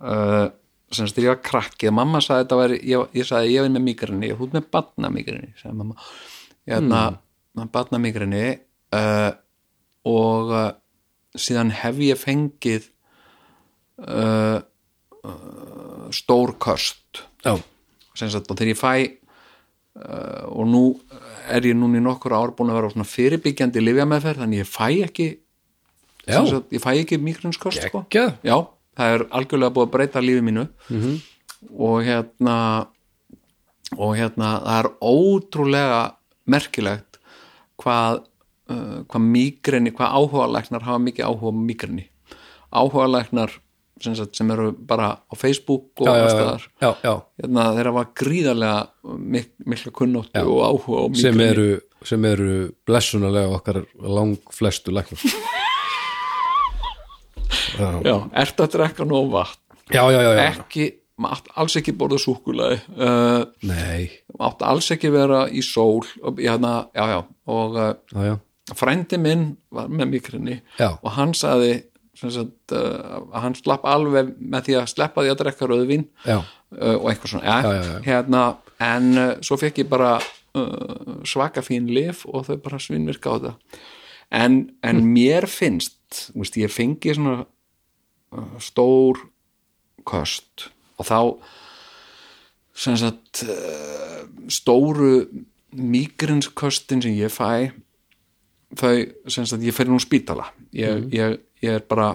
uh, 0.03 0.51
sem 0.93 1.09
ég 1.17 1.31
var 1.31 1.41
krakkið 1.41 1.95
mamma 1.95 2.21
sagði 2.21 2.45
þetta 2.45 2.59
væri, 2.59 2.79
ég, 2.85 3.15
ég 3.17 3.27
sagði 3.27 3.55
ég 3.55 3.65
er 3.65 3.73
með 3.73 3.85
migrini, 3.87 4.29
ég 4.29 4.35
er 4.35 4.41
hút 4.41 4.53
með 4.53 4.69
batna 4.73 5.09
migrini 5.13 5.53
sagði 5.57 5.79
mamma, 5.79 5.97
hérna 6.69 7.01
mm. 7.09 7.71
batna 7.73 8.01
migrini 8.03 8.45
uh, 8.93 9.31
og 10.09 10.53
uh, 10.53 10.69
síðan 11.33 11.73
hef 11.73 11.99
ég 12.03 12.19
fengið 12.19 12.87
uh, 14.05 14.61
uh, 15.25 16.07
stór 16.13 16.55
köst. 16.61 17.23
Já, 17.43 17.57
sem 18.17 18.31
sagt, 18.31 18.49
og 18.51 18.59
þegar 18.59 18.73
ég 18.73 18.79
fæ 18.79 18.93
uh, 19.97 20.45
og 20.53 20.67
nú 20.69 20.83
er 21.51 21.65
ég 21.65 21.77
núna 21.77 21.99
í 21.99 22.03
nokkur 22.03 22.35
ár 22.37 22.53
búin 22.57 22.71
að 22.71 22.79
vera 22.79 22.91
á 22.91 22.93
svona 22.93 23.09
fyrirbyggjandi 23.09 23.83
livjameðferð, 23.83 24.43
þannig 24.43 24.63
ég 24.63 24.69
fæ 24.69 24.87
ekki 25.07 25.29
sagt, 26.27 26.71
ég 26.71 26.83
fæ 26.83 26.89
ekki 26.95 27.19
migrunskost 27.21 27.83
sko. 27.87 28.05
Já, 28.13 28.57
það 28.97 29.15
er 29.17 29.25
algjörlega 29.29 29.75
búið 29.75 29.87
að 29.87 29.93
breyta 29.97 30.23
lífi 30.23 30.45
mínu. 30.45 30.67
-hmm. 30.89 31.21
og 31.79 32.03
hérna 32.03 32.57
og 33.97 34.15
hérna 34.17 34.59
það 34.63 34.79
er 34.79 34.89
ótrúlega 35.01 36.01
merkilegt 36.49 37.19
hvað 37.81 38.23
uh, 38.71 39.03
hvað 39.09 39.27
mýgrinni, 39.35 39.93
hvað 39.95 40.15
áhugalæknar 40.19 40.87
hafa 40.87 41.01
mikið 41.03 41.27
áhuga 41.27 41.53
á 41.53 41.61
mýgrinni 41.67 42.07
áhugalæknar 42.73 43.59
sem, 44.01 44.15
sem 44.15 44.51
eru 44.51 44.71
bara 44.73 45.13
á 45.23 45.33
Facebook 45.37 46.01
og 46.01 46.09
aðstæðar 46.11 46.67
já, 46.81 46.89
já, 47.03 47.13
hérna, 47.41 47.67
þeir 47.77 47.91
hafa 47.91 48.05
gríðarlega 48.19 49.17
mik 49.17 49.51
mikla 49.65 49.93
kunnóttu 49.95 50.33
Já. 50.33 50.43
og 50.43 50.61
áhuga 50.67 51.03
á 51.03 51.05
sem 51.21 51.43
eru, 51.45 51.67
sem 52.03 52.25
eru 52.27 52.53
blessunarlega 52.87 53.59
okkar 53.59 53.83
lang 54.01 54.39
flestu 54.51 54.95
læknar 54.95 55.21
já, 57.79 58.15
ertu 58.43 58.65
að 58.65 58.75
drekka 58.77 59.07
nóg 59.09 59.31
vatn? 59.33 59.59
Já, 59.91 60.03
já, 60.11 60.19
já, 60.21 60.31
já. 60.31 60.43
ekki, 60.47 60.89
mátt 61.23 61.49
alls 61.59 61.75
ekki 61.79 61.93
borða 61.99 62.19
súkulaði 62.23 62.79
uh, 62.95 63.43
nei. 63.67 64.09
mátt 64.39 64.63
alls 64.65 64.89
ekki 64.95 65.11
vera 65.13 65.45
í 65.51 65.61
sól 65.65 66.05
hérna, 66.39 66.87
já, 66.95 67.03
já, 67.11 67.19
og 67.53 67.79
uh, 67.79 68.35
frændi 68.73 69.19
minn 69.21 69.49
var 69.73 69.91
með 69.91 70.13
mikrinni 70.15 70.61
og 70.79 71.09
hann 71.17 71.35
saði 71.37 71.81
sagt, 72.21 72.73
uh, 72.75 73.23
hann 73.35 73.55
slapp 73.57 73.85
alveg 73.89 74.33
með 74.39 74.67
því 74.67 74.77
að 74.79 74.91
sleppa 74.93 75.23
því 75.23 75.33
að 75.33 75.41
drekka 75.41 75.69
rauðvín 75.69 76.05
já, 76.25 76.37
uh, 76.39 76.95
og 76.99 77.09
eitthvað 77.11 77.33
svona. 77.33 77.57
Já. 77.57 77.97
Hérna, 78.05 78.43
en 78.83 79.09
uh, 79.17 79.25
svo 79.45 79.57
fekk 79.59 79.83
ég 79.83 79.89
bara 79.91 80.13
uh, 80.19 81.17
svaka 81.27 81.63
fín 81.65 81.89
lif 81.93 82.23
og 82.29 82.47
þau 82.47 82.57
bara 82.63 82.81
svinnvirka 82.81 83.33
á 83.33 83.35
þetta. 83.35 83.81
En, 84.33 84.61
en 84.81 85.01
Hm. 85.01 85.09
mér 85.13 85.49
finnst 85.49 86.29
veist, 86.37 86.57
ég 86.57 86.71
fengi 86.73 87.13
svona 87.17 87.43
stór 88.63 89.19
köst. 90.07 90.69
Og 90.99 91.07
þá 91.07 91.19
sem 92.73 92.97
sagt 92.97 93.43
uh, 93.45 94.23
stóru 94.51 95.27
migrinsköstin 95.73 97.01
sem 97.01 97.15
ég 97.17 97.33
fæ 97.33 97.71
þau 98.77 98.93
sem 99.29 99.45
sagt 99.45 99.65
ég 99.65 99.75
fer 99.75 99.89
nú 99.89 99.99
spítala. 100.01 100.49
Ég, 100.73 101.07
ég, 101.13 101.39
ég 101.63 101.79
er 101.79 101.85
bara 101.89 102.13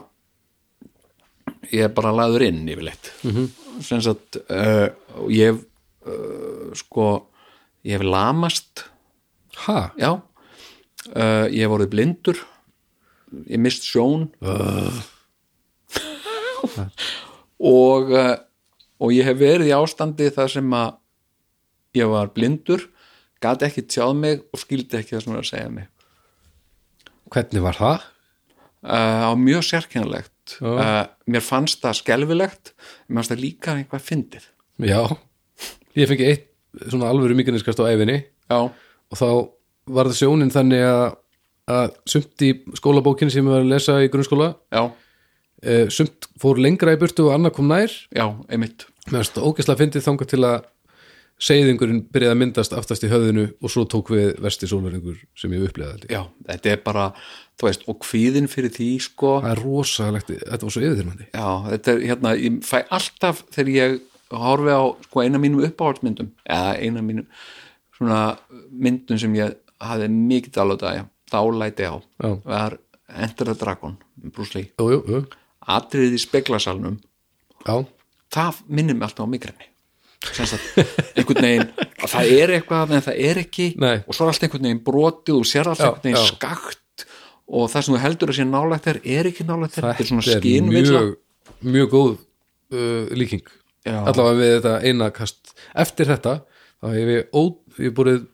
ég 1.70 1.86
er 1.86 1.92
bara 1.94 2.14
laður 2.14 2.46
inn 2.48 2.68
yfirleitt. 2.68 3.12
Mm 3.22 3.34
-hmm. 3.34 3.82
sem 3.82 4.02
sagt 4.02 4.40
uh, 4.50 4.88
ég 5.28 5.52
hef 5.52 5.64
uh, 6.06 6.74
sko 6.74 7.28
ég 7.84 7.98
hef 7.98 8.02
lamast. 8.02 8.84
Ha, 9.66 9.92
já. 9.98 10.22
Uh, 11.14 11.46
ég 11.50 11.62
hef 11.66 11.74
orðið 11.74 11.90
blindur. 11.94 12.38
Ég 13.46 13.58
mist 13.60 13.82
sjón 13.82 14.30
og 17.74 18.12
uh, 18.14 18.36
og 18.98 19.14
ég 19.14 19.28
hef 19.28 19.38
verið 19.38 19.70
í 19.70 19.76
ástandi 19.76 20.28
þar 20.34 20.54
sem 20.56 20.74
að 20.74 20.94
ég 21.98 22.10
var 22.10 22.32
blindur 22.34 22.88
gat 23.42 23.62
ekki 23.62 23.86
tjáð 23.86 24.14
mig 24.18 24.40
og 24.50 24.60
skildi 24.60 24.98
ekki 24.98 25.14
það 25.14 25.24
sem 25.24 25.34
var 25.34 25.44
að 25.44 25.50
segja 25.52 25.74
mig. 25.74 25.90
Hvernig 27.28 27.62
var 27.62 27.78
það? 27.78 28.06
uh, 28.82 29.24
á 29.28 29.32
mjög 29.34 29.62
sérkennilegt. 29.62 30.34
Já. 30.60 30.66
uh, 30.66 31.06
mér 31.28 31.44
fannst 31.44 31.82
það 31.84 31.98
skelfilegt 31.98 32.70
mér 33.08 33.18
fannst 33.20 33.32
það 33.34 33.42
líka 33.42 33.74
einhvað 33.76 34.04
fyndið. 34.06 34.44
Já, 34.88 35.02
ég 35.98 36.08
fengi 36.08 36.28
eitt 36.28 36.46
svona 36.86 37.10
alvöru 37.10 37.36
mikilniskast 37.36 37.80
á 37.82 37.90
æfinni 37.90 38.22
já, 38.22 38.58
og 38.68 39.18
þá 39.18 39.28
var 39.92 40.08
það 40.08 40.18
sjónin 40.20 40.52
þannig 40.54 40.84
að, 40.86 41.04
að 41.74 41.98
sumt 42.08 42.44
í 42.44 42.50
skólabókinni 42.78 43.34
sem 43.34 43.44
ég 43.44 43.52
var 43.52 43.64
að 43.64 43.72
lesa 43.72 43.98
í 44.04 44.10
grunnskóla 44.12 44.52
já, 44.72 44.82
e, 45.62 45.86
sumt 45.94 46.28
fór 46.40 46.60
lengra 46.62 46.94
í 46.94 47.00
burtu 47.00 47.28
og 47.28 47.36
annað 47.36 47.56
kom 47.58 47.70
nær. 47.70 47.92
Já, 48.14 48.26
einmitt. 48.48 48.86
Ógeðslega 49.08 49.80
fyndið 49.80 50.04
þangað 50.04 50.32
til 50.34 50.42
að 50.44 50.58
seyðingurinn 51.42 52.02
byrjaði 52.10 52.34
að 52.34 52.40
myndast 52.40 52.74
aftast 52.74 53.04
í 53.06 53.10
höfðinu 53.10 53.44
og 53.62 53.70
svo 53.72 53.84
tók 53.90 54.10
við 54.10 54.40
vesti 54.42 54.68
sólaringur 54.70 55.20
sem 55.38 55.52
ég 55.54 55.68
upplegaði 55.68 56.10
já, 56.10 56.24
þetta 56.48 56.72
er 56.72 56.80
bara, 56.82 57.04
þú 57.60 57.68
veist, 57.68 57.84
og 57.90 58.00
kvíðin 58.02 58.50
fyrir 58.50 58.72
því 58.74 58.88
sko, 59.06 59.36
það 59.44 59.52
er 59.52 59.62
rosalegt, 59.62 60.32
þetta 60.34 60.66
var 60.66 60.74
svo 60.74 60.82
yfirþyrmandi. 60.82 61.28
Já, 61.30 61.48
þetta 61.68 61.94
er 61.94 62.02
hérna 62.10 62.34
ég 62.42 62.58
fæ 62.66 62.76
alltaf 62.98 63.44
þegar 63.54 63.72
ég 63.76 63.96
horfi 64.34 64.74
á 64.74 64.82
sko 65.06 65.24
eina 65.24 65.40
mínum 65.40 65.64
uppáhaldsmyndum 65.68 66.32
eða 66.44 66.74
eina 66.82 67.04
mínum 67.06 67.30
svona 67.96 68.20
myndum 68.70 69.20
sem 69.22 69.38
ég 69.38 69.56
hafði 69.82 70.10
mikið 70.12 70.62
alveg 70.64 70.86
að 70.90 71.04
dálæti 71.32 71.86
á 71.86 71.94
Já. 71.96 72.30
var 72.44 72.78
Enter 73.08 73.48
the 73.48 73.54
Dragon 73.56 73.94
Bruce 74.34 74.58
Lee, 74.58 74.72
jú, 74.76 74.90
jú, 74.90 75.00
jú, 75.06 75.22
atriðið 75.76 76.18
í 76.18 76.22
speklasalnum 76.22 77.00
já, 77.66 77.74
það 78.34 78.62
minnir 78.68 78.96
mig 78.98 79.08
alltaf 79.08 79.28
á 79.28 79.32
migræni 79.32 79.68
einhvern 80.18 81.44
veginn 81.44 81.68
að 81.78 82.10
það 82.10 82.32
er 82.34 82.52
eitthvað 82.56 82.94
en 82.96 83.04
það 83.06 83.20
er 83.28 83.40
ekki. 83.44 83.66
Nei. 83.78 83.96
og 84.02 84.16
svo 84.16 84.26
er 84.26 84.32
allt 84.32 84.46
einhvern 84.46 84.66
veginn 84.66 84.80
brotið 84.86 85.36
og 85.38 85.46
sér 85.46 85.70
allt 85.70 85.82
Já, 85.82 85.86
einhvern 85.86 86.06
veginn 86.08 86.18
já. 86.18 86.30
skakt. 86.32 87.04
Og 87.48 87.70
það 87.72 87.84
sem 87.84 87.94
þú 87.94 88.00
heldur 88.02 88.32
að 88.32 88.38
sé 88.38 88.46
nálægt 88.48 88.88
þér 88.88 88.98
er 89.14 89.28
ekki 89.30 89.46
nálægt 89.48 89.76
þér, 89.76 89.86
þetta 89.86 90.04
er 90.04 90.10
svona 90.10 90.24
skynvilla 90.26 91.04
mjög, 91.04 91.14
mjög 91.76 91.92
góð 91.94 92.10
uh, 92.10 93.14
líking. 93.16 93.46
Já. 93.86 94.00
allavega 94.02 94.40
við 94.40 94.50
þetta 94.56 94.72
eina 94.84 95.06
kast 95.14 95.54
eftir 95.78 96.10
þetta 96.10 96.34
þá 96.82 96.88
hef 96.92 97.12
ég, 97.14 97.30
ó, 97.32 97.40
ég 97.80 97.94
búið 97.96 98.26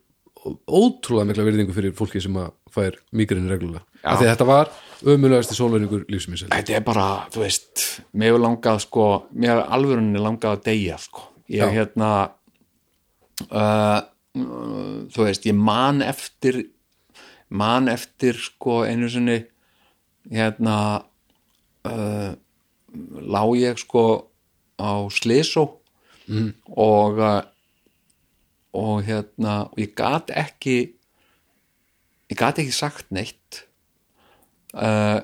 ótrúlega 0.67 1.29
mikla 1.29 1.47
virðingu 1.47 1.77
fyrir 1.77 1.95
fólki 1.97 2.21
sem 2.21 2.35
að 2.41 2.51
fær 2.75 2.97
migrini 3.15 3.53
reglulega. 3.53 3.85
Af 4.03 4.19
því 4.19 4.33
þetta 4.33 4.49
var 4.49 4.73
ömulegasti 5.05 5.57
sólveringur 5.57 6.07
lífsmins 6.11 6.47
þetta 6.49 6.79
er 6.79 6.85
bara, 6.87 7.09
þú 7.33 7.45
veist 7.45 7.85
mér 8.13 8.33
hefur 8.33 8.45
langað 8.45 8.83
sko, 8.87 9.07
mér 9.33 9.55
hefur 9.55 9.77
alvörunni 9.77 10.23
langað 10.23 10.59
að 10.59 10.65
deyja 10.69 10.99
sko, 11.03 11.27
ég 11.53 11.65
Já. 11.65 11.73
hérna 11.75 12.11
uh, 13.51 14.01
þú 15.15 15.27
veist, 15.29 15.49
ég 15.49 15.59
man 15.59 16.03
eftir 16.05 16.65
man 17.55 17.91
eftir 17.93 18.39
sko 18.41 18.83
einu 18.89 19.11
sinni 19.13 19.41
hérna 20.33 20.77
uh, 21.87 22.33
lá 23.21 23.43
ég 23.59 23.79
sko 23.79 24.05
á 24.81 25.07
Slysó 25.13 25.69
mm. 26.27 26.51
og 26.75 27.21
uh, 27.21 27.43
og 28.75 29.05
hérna 29.07 29.69
og 29.71 29.79
ég 29.79 29.95
gat 29.95 30.33
ekki 30.35 30.79
ég 32.31 32.39
gat 32.39 32.59
ekki 32.59 32.75
sagt 32.75 33.13
neitt 33.15 33.65
uh, 34.75 35.21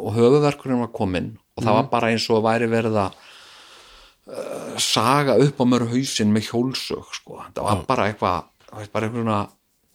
og 0.00 0.14
höfuverkurinn 0.16 0.80
var 0.80 0.92
kominn 0.94 1.34
og 1.56 1.64
það 1.64 1.76
var 1.76 1.88
bara 1.92 2.12
eins 2.12 2.28
og 2.32 2.44
væri 2.46 2.68
verið 2.72 2.96
að 3.02 3.18
uh, 3.18 4.78
saga 4.80 5.36
upp 5.42 5.60
á 5.60 5.64
mér 5.68 5.88
hausinn 5.92 6.32
með 6.32 6.48
hjólsög 6.50 7.12
sko. 7.18 7.42
það 7.52 7.66
var 7.68 7.84
bara 7.88 8.08
eitthvað 8.10 9.10
svona 9.12 9.42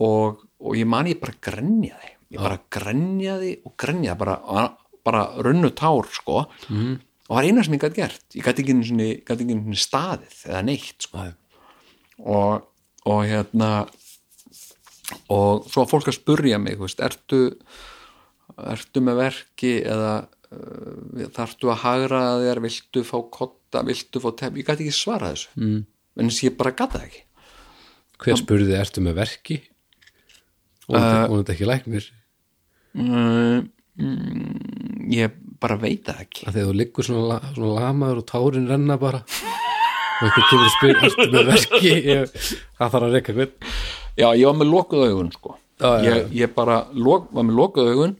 og, 0.03 0.43
og 0.61 0.77
ég 0.77 0.87
man 0.89 1.09
ég 1.09 1.19
bara 1.21 1.35
grenjaði. 1.41 2.13
Ég 2.33 2.43
bara 2.43 2.59
grenjaði 2.73 3.53
og 3.65 3.75
grenjaði 3.79 4.19
bara, 4.19 4.65
bara 5.05 5.27
runnu 5.45 5.71
tár 5.75 6.09
sko. 6.13 6.45
Mm. 6.69 6.97
og 7.27 7.31
það 7.31 7.37
var 7.39 7.49
eina 7.49 7.63
sem 7.65 7.77
ég 7.77 7.83
gæti 7.83 8.01
gert. 8.01 8.25
Ég 8.35 8.45
gæti 8.45 8.65
ekki 8.65 8.77
sinni 8.87 9.79
staðið 9.81 10.41
eða 10.51 10.63
neitt 10.67 11.07
sko. 11.07 11.27
Og, 12.27 12.67
og 13.07 13.21
hérna 13.25 13.71
og 15.31 15.67
svo 15.71 15.83
að 15.83 15.91
fólk 15.91 16.09
að 16.11 16.17
spurja 16.17 16.57
mig 16.59 16.79
veist, 16.79 16.99
ertu 17.03 17.41
ertu 18.73 19.03
með 19.05 19.21
verki 19.21 19.73
eða 19.83 20.13
uh, 20.25 21.27
þarftu 21.35 21.71
að 21.73 21.81
hagra 21.83 22.21
þér? 22.43 22.61
Viltu 22.65 23.05
fá 23.07 23.17
kotta, 23.33 23.83
viltu 23.87 24.21
fá 24.23 24.29
tef 24.39 24.59
ég 24.59 24.67
gæti 24.67 24.87
ekki 24.87 24.97
svara 24.97 25.33
þessu. 25.33 25.49
Mm. 25.61 25.79
en 26.17 26.31
þess 26.31 26.45
ég 26.47 26.59
bara 26.59 26.75
gata 26.77 27.03
ekki. 27.05 27.23
Hver 28.17 28.39
spurði 28.39 28.77
ertu 28.77 29.03
með 29.05 29.19
verki? 29.19 29.59
Og 30.87 30.97
uh, 30.97 31.35
þetta 31.35 31.53
ekki 31.53 31.67
læknir? 31.67 32.07
mm, 32.97 33.67
mm, 34.01 35.11
ég 35.13 35.35
bara 35.61 35.77
veit 35.81 36.07
það 36.07 36.23
ekki. 36.25 36.47
Að 36.47 36.57
þegar 36.57 36.69
þú 36.71 36.75
liggur 36.81 37.07
svona, 37.07 37.39
svona 37.53 37.85
lamaður 37.85 38.23
og 38.23 38.27
tárin 38.31 38.69
renna 38.69 38.97
bara 39.01 39.21
og 40.17 40.25
einhver 40.25 40.47
kemur 40.49 40.65
að 40.65 40.73
spyr 40.73 40.99
ertu 41.05 41.27
með 41.33 41.49
verki? 41.51 41.93
Ég, 42.11 42.37
það 42.77 42.93
þarf 42.93 43.07
að 43.07 43.15
reyka 43.15 43.35
hvern. 43.37 43.73
Já, 44.17 44.27
ég 44.33 44.47
var 44.47 44.55
með 44.57 44.71
lokuð 44.71 45.03
augun 45.05 45.33
sko. 45.35 45.57
Já. 45.77 45.89
Ég, 46.01 46.31
ég 46.33 46.53
bara 46.55 46.79
lok, 46.97 47.27
var 47.37 47.45
með 47.45 47.59
lokuð 47.59 47.91
augun 47.91 48.15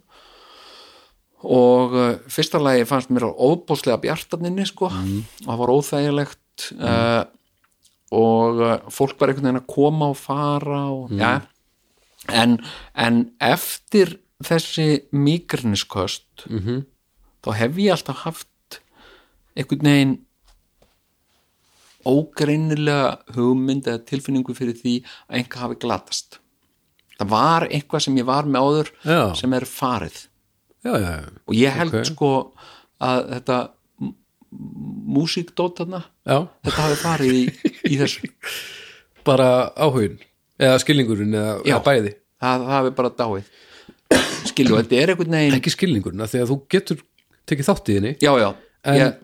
og 1.44 1.94
uh, 1.94 2.16
fyrsta 2.34 2.58
lagi 2.62 2.86
fannst 2.90 3.10
mér 3.14 3.28
óbúslega 3.30 4.00
bjartarninni 4.02 4.66
sko 4.66 4.90
Mm. 4.90 5.24
og 5.46 5.52
það 5.54 5.58
var 5.60 5.74
óþægilegt 5.76 6.72
uh, 6.80 7.24
og 8.12 8.62
uh, 8.62 8.78
fólk 8.90 9.20
var 9.20 9.30
einhvern 9.30 9.46
veginn 9.52 9.62
að 9.62 9.68
koma 9.76 10.10
og 10.10 10.18
fara 10.18 10.82
og, 10.92 11.12
Mm. 11.12 11.20
ja, 11.20 11.42
en, 12.30 12.58
en 12.96 13.32
eftir 13.40 14.18
þessi 14.44 15.04
migrænisköst 15.12 16.48
mm 16.50 16.60
-hmm. 16.60 16.86
þá 17.44 17.54
hef 17.54 17.76
ég 17.78 17.92
alltaf 17.92 18.16
haft 18.26 18.82
einhvern 19.56 19.86
veginn 19.86 20.18
ógreinilega 22.08 23.18
hugmynd 23.36 23.88
eða 23.90 24.04
tilfinningu 24.08 24.54
fyrir 24.56 24.78
því 24.80 24.94
að 25.28 25.40
einhver 25.40 25.60
hafi 25.66 25.76
glatast 25.82 26.40
það 27.20 27.30
var 27.34 27.66
eitthvað 27.68 28.04
sem 28.06 28.18
ég 28.18 28.26
var 28.26 28.46
með 28.46 28.62
áður 28.62 28.92
Já. 29.04 29.36
sem 29.36 29.54
er 29.58 29.66
farið 29.66 30.28
já, 30.86 30.94
já, 31.02 31.12
og 31.48 31.54
ég 31.58 31.78
held 31.80 31.96
Ok. 31.96 32.06
sko 32.12 32.30
að 33.02 33.30
þetta 33.36 33.58
m- 34.02 34.14
músíkdót 35.18 35.78
þarna 35.82 36.02
já, 36.26 36.38
þetta 36.66 36.84
hafi 36.86 37.00
farið 37.02 37.34
í 37.34 37.44
í 37.94 38.00
þessu. 38.02 38.30
Bara 39.28 39.50
áhugin 39.76 40.18
eða 40.60 40.78
skilningurinn 40.82 41.34
eða, 41.36 41.56
eða 41.68 41.82
bæði. 41.86 42.14
Það, 42.42 42.62
það 42.70 42.86
er 42.88 42.94
bara 42.98 43.10
dáið. 43.20 43.48
Skilju, 44.48 44.78
þetta 44.80 44.96
er 45.02 45.12
einhvern 45.14 45.34
veginn 45.36 45.58
ekki 45.58 45.74
skilningurinn, 45.74 46.24
að 46.24 46.36
þú 46.48 46.58
getur 46.72 47.02
tekið 47.50 47.68
þátt 47.68 47.90
í 47.92 47.98
henni. 47.98 48.12
Já, 48.24 48.32
já, 48.40 48.48
en 48.88 49.00
ég, 49.02 49.18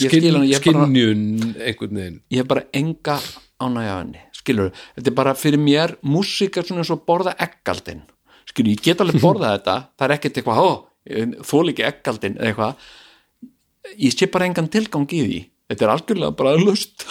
ég 0.00 0.14
skil, 0.14 0.40
skilnjun 0.62 1.22
einhvern 1.60 2.00
veginn. 2.00 2.16
Ég 2.32 2.40
hef 2.42 2.48
bara 2.50 2.64
enga 2.80 3.18
ánægja 3.60 3.92
af 3.92 4.00
henni, 4.00 4.22
skilur 4.40 4.70
þetta 4.96 5.12
er 5.12 5.16
bara 5.20 5.34
fyrir 5.36 5.60
mér, 5.60 5.92
músík 6.06 6.56
er 6.56 6.64
svona 6.66 6.80
eins 6.84 6.92
og 6.94 7.02
borða 7.06 7.34
eggaldin, 7.44 8.00
skilju, 8.48 8.78
ég 8.78 8.84
get 8.88 9.02
alveg 9.04 9.20
borða 9.26 9.52
þetta, 9.58 9.76
það 10.00 10.06
er 10.08 10.16
ekkert 10.16 10.40
eitthvað 10.40 10.62
ó, 10.64 10.70
þól 11.06 11.70
ekki 11.72 11.86
eggaldin 11.88 12.36
eða 12.38 12.50
eitthvað 12.50 13.96
ég 14.04 14.14
sé 14.14 14.28
bara 14.30 14.46
engan 14.50 14.68
tilgang 14.70 15.08
í 15.16 15.20
því. 15.24 15.40
Þetta 15.70 15.86
er 15.86 15.92
algjörlega 15.94 16.36
bara 16.36 16.56
lust. 16.60 17.06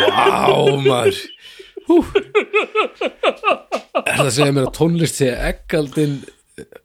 Vá, 0.00 0.54
maður. 0.84 1.20
Hú. 1.88 1.96
Er 4.00 4.16
það 4.16 4.26
að 4.26 4.34
segja 4.36 4.54
mér 4.54 4.66
að 4.68 4.74
tónlist 4.76 5.18
sé 5.20 5.30
ekkaldin 5.34 6.18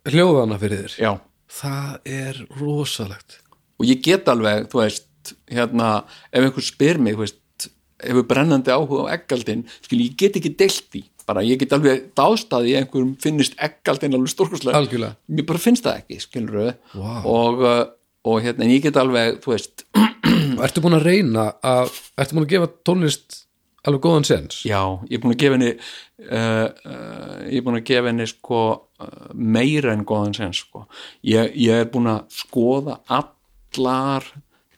hljóðana 0.09 0.57
fyrir 0.61 0.86
þér? 0.86 0.95
já, 1.03 1.11
Það 1.55 2.11
er 2.17 2.39
rosalegt. 2.59 3.39
Og 3.80 3.88
ég 3.89 4.01
get 4.03 4.30
alveg, 4.32 4.69
þú 4.71 4.82
veist 4.82 5.34
hérna, 5.51 5.89
ef 6.32 6.45
einhver 6.47 6.65
spyr 6.65 6.99
mig, 7.01 7.17
þú 7.17 7.26
veist 7.26 7.67
hefur 8.05 8.26
brennandi 8.30 8.73
áhuga 8.73 9.07
á 9.07 9.13
eggaldin 9.15 9.63
skilju, 9.86 10.09
ég 10.11 10.17
get 10.19 10.39
ekki 10.39 10.51
deilt 10.59 10.88
því 10.91 11.03
bara 11.26 11.43
ég 11.45 11.59
get 11.61 11.73
alveg 11.76 12.09
dástaði 12.17 12.76
einhverjum 12.80 13.15
finnist 13.21 13.55
eggaldin 13.61 14.15
alveg 14.17 14.34
stórkurslega 14.34 14.78
Algjörlega 14.78 15.15
mér 15.28 15.47
bara 15.49 15.61
finnst 15.61 15.86
það 15.88 16.01
ekki, 16.03 16.19
skilur 16.23 16.59
Vá. 16.93 17.15
og, 17.26 17.63
uh, 17.65 17.82
og 18.26 18.43
hérna, 18.45 18.65
en 18.65 18.73
ég 18.76 18.84
get 18.86 18.99
alveg 19.01 19.41
þú 19.43 19.55
veist, 19.55 19.86
Ertu 20.65 20.82
búin 20.84 20.95
að 20.97 21.07
reyna 21.09 21.49
að 21.65 21.91
Ertu 22.21 22.38
búin 22.38 22.45
að 22.45 22.53
gefa 22.53 22.71
tónlist 22.88 23.41
alveg 23.86 24.01
góðan 24.05 24.28
sens? 24.28 24.61
já, 24.65 24.82
ég 25.09 25.17
er 25.17 25.23
búin 25.23 25.36
að 25.36 25.41
gefa 25.43 25.57
henni 25.57 25.71
uh, 25.76 26.67
uh, 26.91 27.39
ég 27.49 27.59
er 27.59 27.65
búin 27.65 27.80
að 27.80 27.88
gefa 27.89 28.11
henni 28.11 28.28
sko 28.30 28.61
uh, 28.73 29.32
meira 29.34 29.93
en 29.93 30.05
góðan 30.07 30.38
sens 30.38 30.61
sko. 30.65 30.86
ég, 31.26 31.53
ég 31.57 31.84
er 31.86 31.89
búin 31.93 32.09
að 32.13 32.26
skoða 32.34 32.99
allar 33.09 34.30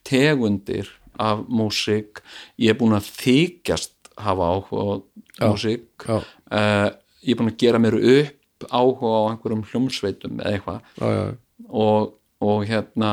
tegundir 0.07 0.89
af 1.19 1.43
músík 1.49 2.21
ég 2.61 2.73
er 2.73 2.79
búin 2.79 2.95
að 2.97 3.11
þykjast 3.19 3.95
hafa 4.23 4.49
áhuga 4.53 4.99
á 5.41 5.45
músík 5.51 6.07
uh, 6.51 6.89
ég 7.23 7.33
er 7.33 7.39
búin 7.39 7.51
að 7.51 7.59
gera 7.63 7.81
mér 7.81 7.97
upp 7.99 8.67
áhuga 8.71 9.13
á 9.13 9.21
einhverjum 9.31 9.65
hljómsveitum 9.69 10.39
eða 10.41 10.53
eitthvað. 10.55 10.79
Já, 10.97 11.07
já, 11.13 11.25
og, 11.69 12.13
og 12.43 12.65
hérna 12.69 13.11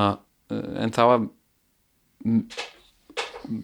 uh, 0.52 0.70
en 0.84 0.94
það 0.94 1.12
var 1.12 1.26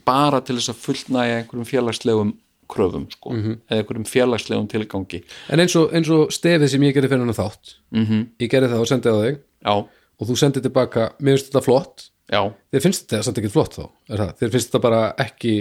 bara 0.06 0.40
til 0.44 0.58
þess 0.58 0.72
að 0.74 0.82
fullnæja 0.84 1.40
einhverjum 1.40 1.68
félagslegum 1.68 2.34
kröfum 2.70 3.06
sko, 3.10 3.32
eða 3.34 3.80
einhverjum 3.80 4.06
félagslegum 4.06 4.68
tilgangi. 4.70 5.22
En 5.50 5.62
eins 5.62 5.74
og, 5.78 5.88
eins 5.96 6.10
og 6.14 6.30
stefið 6.34 6.74
sem 6.74 6.84
ég 6.86 6.94
gerði 6.94 7.10
fyrir 7.10 7.24
hann 7.24 7.34
þátt 7.34 7.74
mm 7.90 8.04
-hmm. 8.04 8.28
Ég 8.44 8.50
gerði 8.52 8.70
það 8.70 8.84
og 8.84 8.90
sendið 8.90 9.16
á 9.16 9.18
þig. 9.24 9.40
Já, 9.64 9.74
og 10.20 10.28
þú 10.28 10.36
sendið 10.36 10.62
tilbaka, 10.68 11.12
mér 11.18 11.36
finnst 11.36 11.50
þetta 11.50 11.64
flott. 11.64 12.10
Já, 12.30 12.52
Þér 12.70 12.82
finnst 12.84 13.08
þetta 13.10 13.22
samt 13.26 13.38
ekki 13.38 13.50
flott 13.50 13.74
þá 13.74 13.84
er 14.08 14.20
það? 14.22 14.34
Þér 14.38 14.50
finnst 14.50 14.68
þetta 14.70 14.82
bara 14.84 15.00
ekki 15.18 15.54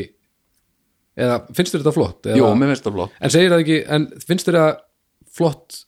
eða 1.19 1.37
finnst 1.55 1.75
þér 1.75 1.83
þetta 1.83 1.95
flott? 1.95 2.19
Eða, 2.25 2.39
jú, 2.39 2.49
mér 2.57 2.73
finnst 2.73 2.87
það 2.87 2.97
flott. 2.97 3.19
En 3.19 3.33
segir 3.33 3.53
það 3.53 3.63
ekki, 3.65 3.79
en 3.95 4.07
finnst 4.25 4.49
þér 4.49 4.59
það 4.59 4.81
flott 5.39 5.79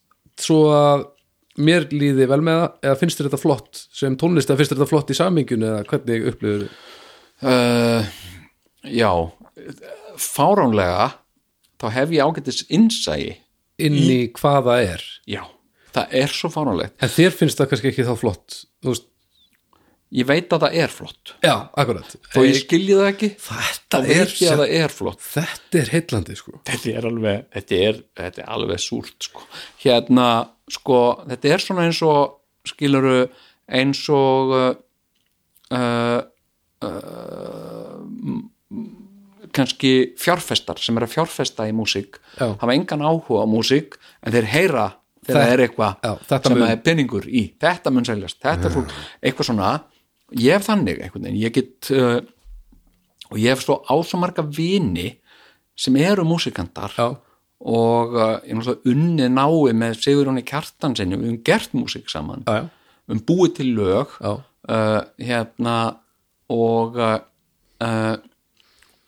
svo 0.42 0.60
að 0.76 1.06
mér 1.62 1.88
líði 1.92 2.28
vel 2.30 2.40
með 2.44 2.60
það? 2.60 2.76
Eða 2.88 3.00
finnst 3.02 3.20
þér 3.20 3.28
þetta 3.30 3.42
flott 3.42 3.82
sem 4.00 4.18
tónlist 4.20 4.50
eða 4.50 4.60
finnst 4.60 4.74
þér 4.74 4.80
þetta 4.80 4.92
flott 4.92 5.12
í 5.12 5.18
samingjunu 5.18 5.68
eða 5.70 5.86
hvernig 5.90 6.28
upplifur 6.32 6.66
uh, 7.52 8.12
já. 8.88 9.10
Fáránlega 10.22 11.08
þá 11.82 11.88
hef 11.96 12.14
ég 12.14 12.22
ágættis 12.28 12.62
innsæi 12.72 13.38
inn 13.82 13.98
í 13.98 14.20
hvað 14.36 14.68
það 14.68 14.90
er? 14.94 15.06
Já, 15.28 15.42
það 15.96 16.18
er 16.22 16.36
svo 16.36 16.50
fáránlegt. 16.52 16.96
En 17.02 17.12
þér 17.12 17.34
finnst 17.36 17.60
það 17.60 17.72
kannski 17.72 17.90
ekki 17.92 18.06
þá 18.06 18.14
flott? 18.20 18.58
Þú 18.82 18.94
veist, 18.94 19.08
ég 20.12 20.26
veit 20.28 20.52
að 20.52 20.64
það 20.66 20.74
er 20.84 20.92
flott. 20.92 21.32
Já, 21.44 21.54
akkurat. 21.80 22.16
Þó 22.34 22.40
ég 22.44 22.58
skilji 22.60 22.96
það 22.98 23.08
ekki 23.12 23.30
þetta 23.46 24.00
er, 24.16 24.32
það 24.36 24.64
er 24.76 24.94
þetta 24.96 25.80
er 25.82 25.92
heillandi 25.94 26.36
sko. 26.36 26.54
Þetta 26.68 26.92
er 26.98 27.08
alveg 27.10 27.44
þetta 27.56 27.80
er, 27.88 28.00
þetta 28.20 28.42
er 28.44 28.50
alveg 28.56 28.82
súrt 28.84 29.28
sko. 29.30 29.46
hérna, 29.84 30.28
sko, 30.70 31.00
þetta 31.30 31.52
er 31.56 31.64
svona 31.64 31.86
eins 31.88 32.02
og 32.04 32.38
skiluru 32.68 33.16
eins 33.72 34.02
og 34.12 34.52
uh, 34.58 34.74
uh, 35.72 36.20
uh, 36.84 38.42
kannski 39.52 39.92
fjárfestar 40.20 40.80
sem 40.80 40.96
er 40.96 41.04
að 41.06 41.12
fjárfesta 41.16 41.66
í 41.68 41.72
músík 41.76 42.18
Já. 42.38 42.52
hafa 42.60 42.74
engan 42.76 43.02
áhuga 43.04 43.44
á 43.44 43.46
músík 43.50 43.98
en 44.24 44.32
þeir 44.36 44.46
heyra 44.52 44.84
þegar 45.22 45.26
Þe- 45.26 45.34
það 45.36 45.52
er 45.52 45.62
eitthvað 45.66 46.46
sem 46.46 46.58
mun- 46.58 46.68
er 46.70 46.80
peningur 46.82 47.26
í. 47.28 47.42
Þetta 47.62 47.92
mun 47.94 48.04
seljast, 48.08 48.38
þetta 48.42 48.66
er 48.68 48.72
fólk 48.74 48.94
eitthvað 49.22 49.46
svona, 49.50 49.68
ég 50.38 50.56
hef 50.56 50.68
þannig 50.68 51.02
einhvern 51.02 51.26
veginn, 51.26 51.42
ég 51.42 51.56
get 51.56 51.90
uh, 51.96 52.20
og 53.32 53.40
ég 53.40 53.52
hef 53.52 53.64
svo 53.64 53.80
á 53.84 53.94
svo 54.04 54.20
marga 54.20 54.44
vini 54.44 55.10
sem 55.78 55.96
eru 56.00 56.24
músikantar 56.28 56.92
já, 56.96 57.08
og 57.62 58.16
uh, 58.16 58.38
ég 58.44 58.58
náttúrulega 58.58 58.92
unnið 58.92 59.34
nái 59.36 59.74
með 59.78 59.98
Sigurjóni 60.02 60.44
Kjartansinni, 60.46 61.18
við 61.18 61.30
höfum 61.30 61.42
gert 61.46 61.76
músík 61.76 62.12
saman, 62.12 62.44
já, 62.46 62.68
við 63.06 63.16
höfum 63.16 63.26
búið 63.28 63.54
til 63.58 63.68
lög 63.78 64.16
uh, 64.22 64.40
hérna 65.18 65.76
og 66.52 66.98
uh, 67.00 67.18
uh, 67.82 68.16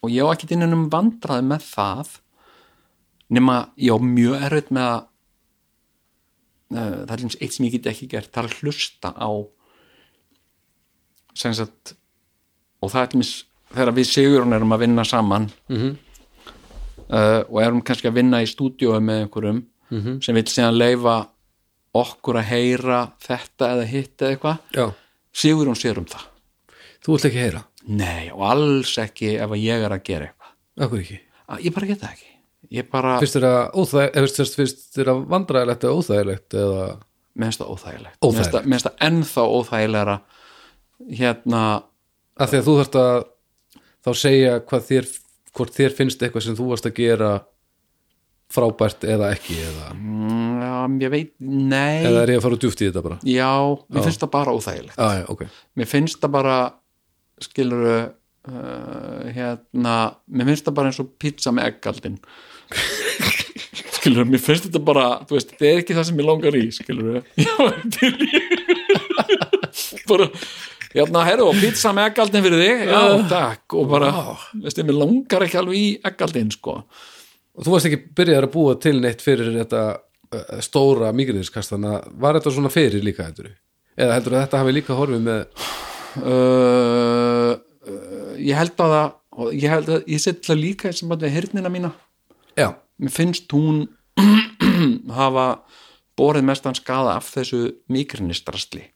og 0.04 0.12
ég 0.12 0.24
á 0.24 0.32
ekki 0.34 0.52
innan 0.54 0.76
um 0.76 0.86
vandraði 0.92 1.48
með 1.48 1.66
það 1.70 2.14
nema 3.34 3.58
ég 3.80 3.96
á 3.96 3.98
mjög 4.00 4.46
erfitt 4.48 4.72
með 4.74 4.88
að 4.90 5.02
uh, 6.74 6.98
það 7.04 7.14
er 7.16 7.24
eins 7.26 7.38
eitt 7.40 7.56
sem 7.56 7.68
ég 7.68 7.76
get 7.78 7.90
ekki 7.92 8.10
gert 8.12 8.32
það 8.32 8.44
er 8.44 8.50
að 8.50 8.58
hlusta 8.62 9.12
á 9.16 9.30
sagt 11.54 11.94
og 12.82 12.90
það 12.92 13.02
er 13.02 13.06
til 13.12 13.18
mis 13.18 13.32
þegar 13.74 13.94
við 13.96 14.06
Sigurjón 14.12 14.54
erum 14.54 14.72
að 14.76 14.82
vinna 14.84 15.04
saman 15.04 15.50
Mhm. 15.68 15.96
uh, 17.10 17.42
og 17.50 17.60
erum 17.62 17.82
kannski 17.82 18.08
að 18.10 18.18
vinna 18.20 18.42
í 18.44 18.48
stúdíói 18.50 19.00
með 19.02 19.24
einhverjum 19.26 19.62
Mhm. 19.90 20.22
sem 20.24 20.34
vil 20.34 20.44
síðan 20.44 20.78
leifa 20.78 21.28
okkur 21.94 22.38
að 22.40 22.48
heyra 22.50 23.12
þetta 23.22 23.66
eða 23.74 23.84
hitt 23.86 24.16
eða 24.18 24.30
eitthvað. 24.36 24.58
Já. 24.74 24.92
Sigurjón 25.34 25.76
sér 25.78 25.98
um 25.98 26.04
það. 26.06 26.24
Þú 27.04 27.12
vilt 27.12 27.24
ekki 27.28 27.42
heyra, 27.44 27.64
Nei, 27.86 28.30
og 28.32 28.40
alls 28.40 28.94
ekki 28.98 29.34
ef 29.38 29.50
að 29.50 29.60
ég 29.62 29.82
er 29.84 29.90
að 29.90 30.02
gera 30.04 30.30
eitthvað. 30.30 31.20
Að 31.48 31.60
Ég 31.62 31.74
bara 31.74 31.86
get 31.86 32.00
það 32.00 32.12
ekki. 32.14 32.90
Bara, 32.90 33.18
finnst 33.20 33.36
þér 33.36 33.44
að 33.44 33.74
óþæg, 33.74 34.14
eða 34.14 34.28
finnst, 34.34 34.54
finnst 34.56 34.94
þér 34.96 35.10
að 35.12 35.26
vandræðilegt 35.28 35.84
eða 35.84 35.98
óþægilegt 36.00 36.54
eða 36.54 36.86
mér 37.36 37.44
finnst 37.50 37.60
það 37.60 37.72
óþægilegt. 37.74 38.18
Það- 38.24 38.64
mér 38.64 38.78
finnst 38.80 38.88
það 38.88 38.98
ennþá 39.08 39.42
óþægilegra 39.58 40.20
Hérna 41.10 41.64
að 42.40 42.52
því 42.52 42.60
að 42.60 42.68
þú 42.68 42.76
þarft 42.80 43.00
að 43.00 43.18
þá 44.04 44.10
segja 44.20 44.54
hvað 44.68 44.86
þér 44.90 45.10
hvort 45.54 45.76
þér 45.76 45.92
finnst 45.98 46.22
eitthvað 46.24 46.46
sem 46.46 46.56
þú 46.58 46.70
varst 46.72 46.88
að 46.88 46.96
gera 46.98 47.32
frábært 48.54 49.04
eða 49.08 49.30
ekki 49.34 49.56
eða, 49.64 49.92
mm, 49.94 50.58
Já, 50.64 50.74
ég 51.04 51.10
veit, 51.12 51.30
nei. 51.40 52.02
Eða 52.04 52.22
er 52.24 52.32
ég 52.34 52.40
að 52.40 52.44
fara 52.44 52.58
djúft 52.60 52.82
í 52.82 52.88
þetta 52.88 53.02
bara? 53.04 53.16
Já, 53.26 53.50
mér 53.90 54.04
finnst 54.06 54.22
það 54.22 54.32
bara 54.34 54.54
óþægilegt. 54.54 54.98
Já, 54.98 55.08
já, 55.18 55.24
ok, 55.32 55.44
Mér 55.80 55.88
finnst 55.90 56.20
það 56.22 56.32
bara 56.34 56.56
skilur 57.42 57.86
uh, 57.88 59.32
hérna, 59.34 59.94
mér 60.30 60.50
finnst 60.50 60.68
það 60.68 60.76
bara 60.78 60.92
eins 60.92 61.00
og 61.02 61.08
pizza 61.22 61.54
með 61.54 61.70
eggaldin 61.72 62.18
skilur, 63.96 64.28
mér 64.28 64.42
finnst 64.42 64.68
þetta 64.68 64.82
bara 64.84 65.06
þú 65.24 65.38
veist, 65.38 65.54
þetta 65.54 65.70
er 65.70 65.82
ekki 65.82 65.96
það 65.96 66.08
sem 66.10 66.20
ég 66.22 66.28
langar 66.28 66.58
í 66.58 66.64
skilur, 66.74 67.22
já, 67.46 67.54
til 67.96 68.12
ég 68.34 70.04
bara 70.10 70.28
hérna, 70.94 71.24
herru, 71.26 71.50
og 71.50 71.58
pizza 71.60 71.92
með 71.96 72.12
eggaldin 72.12 72.44
fyrir 72.46 72.62
þig? 72.62 72.84
Já, 72.88 73.02
takk, 73.30 73.76
og 73.80 73.90
bara 73.90 74.12
veistu, 74.62 74.86
mér 74.86 75.00
langar 75.00 75.46
ekki 75.46 75.60
alveg 75.60 75.80
í 75.80 75.90
eggaldin 76.10 76.52
sko. 76.54 76.78
Og 77.54 77.66
þú 77.66 77.74
varst 77.74 77.90
ekki 77.90 78.00
byrjaður 78.18 78.48
að 78.48 78.54
búa 78.54 78.78
til 78.82 78.96
neitt 79.02 79.22
fyrir 79.24 79.52
þetta 79.58 79.82
uh, 79.94 80.56
stóra 80.64 81.12
migriðiskastana, 81.16 82.00
var 82.22 82.38
þetta 82.38 82.54
svona 82.56 82.72
fyrir 82.72 83.04
líka 83.06 83.26
heldur 83.26 83.52
eða 83.94 84.16
heldur 84.16 84.34
að 84.34 84.44
þetta 84.44 84.60
hafi 84.62 84.74
líka 84.74 84.96
horfið 84.98 85.20
með 85.22 85.42
uh, 86.22 87.52
uh, 87.54 88.32
ég 88.42 88.58
held 88.58 88.82
að 88.82 88.96
ég 89.54 89.70
held 89.70 89.92
að 89.96 90.10
ég 90.10 90.22
set 90.22 90.42
það 90.46 90.60
líka 90.62 90.92
sem 90.94 91.10
að 91.10 91.26
við 91.26 91.36
hernina 91.38 91.70
mína. 91.72 91.90
Já, 92.58 92.70
mér 93.02 93.14
finnst 93.14 93.50
hún 93.54 93.86
hafa 95.18 95.46
borið 96.18 96.46
mestan 96.46 96.76
skada 96.78 97.16
af 97.18 97.32
þessu 97.34 97.64
migrinistrastli 97.90 98.84
já, 98.84 98.93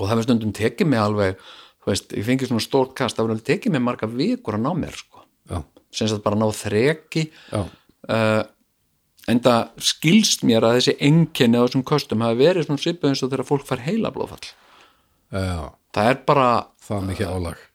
og 0.00 0.06
það 0.06 0.14
hefur 0.14 0.28
stundum 0.28 0.54
tekið 0.56 0.90
mig 0.90 1.02
alveg 1.02 1.42
þú 1.80 1.92
veist, 1.92 2.14
ég 2.16 2.26
fengi 2.26 2.48
svona 2.48 2.64
stórt 2.64 2.94
kast 2.98 3.16
það 3.16 3.24
hefur 3.24 3.34
alveg 3.36 3.48
tekið 3.50 3.76
mig 3.76 3.84
marga 3.84 4.08
vikur 4.10 4.56
að 4.56 4.64
ná 4.64 4.72
mér 4.78 4.96
sko. 4.96 5.24
já, 5.50 5.60
sem 5.92 6.08
sagt 6.10 6.24
bara 6.24 6.38
ná 6.40 6.46
þreki. 6.54 7.26
Já. 7.52 7.62
Uh, 8.10 8.42
en 9.30 9.40
það 9.44 9.82
skilst 9.90 10.44
mér 10.48 10.66
að 10.66 10.78
þessi 10.78 10.96
enginni 11.06 11.60
á 11.60 11.64
þessum 11.66 11.84
kostum 11.86 12.24
hafi 12.24 12.40
verið 12.40 12.66
svona 12.66 12.82
svipuð 12.82 13.10
eins 13.10 13.24
og 13.24 13.32
þegar 13.32 13.48
fólk 13.48 13.66
fær 13.68 13.84
heila 13.84 14.12
blóðfall. 14.14 14.54
Já, 15.30 15.74
það 15.94 16.12
er 16.12 16.22
bara 16.26 16.48
það 16.80 16.96
er 16.96 17.10
mikið 17.10 17.34
álag. 17.34 17.66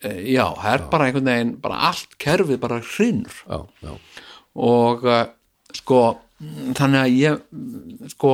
Eh, 0.00 0.20
já, 0.32 0.46
það 0.56 0.72
er 0.72 0.86
bara 0.94 1.06
einhvern 1.06 1.28
veginn 1.28 1.52
bara 1.60 1.82
allt 1.90 2.14
kerfið 2.20 2.60
bara 2.62 2.78
hrinnur 2.80 3.40
já, 3.44 3.58
já, 3.84 3.90
og 4.64 5.02
uh, 5.04 5.26
sko 5.76 5.98
þannig 6.78 7.00
að 7.02 7.16
ég 7.18 7.42
sko 8.14 8.30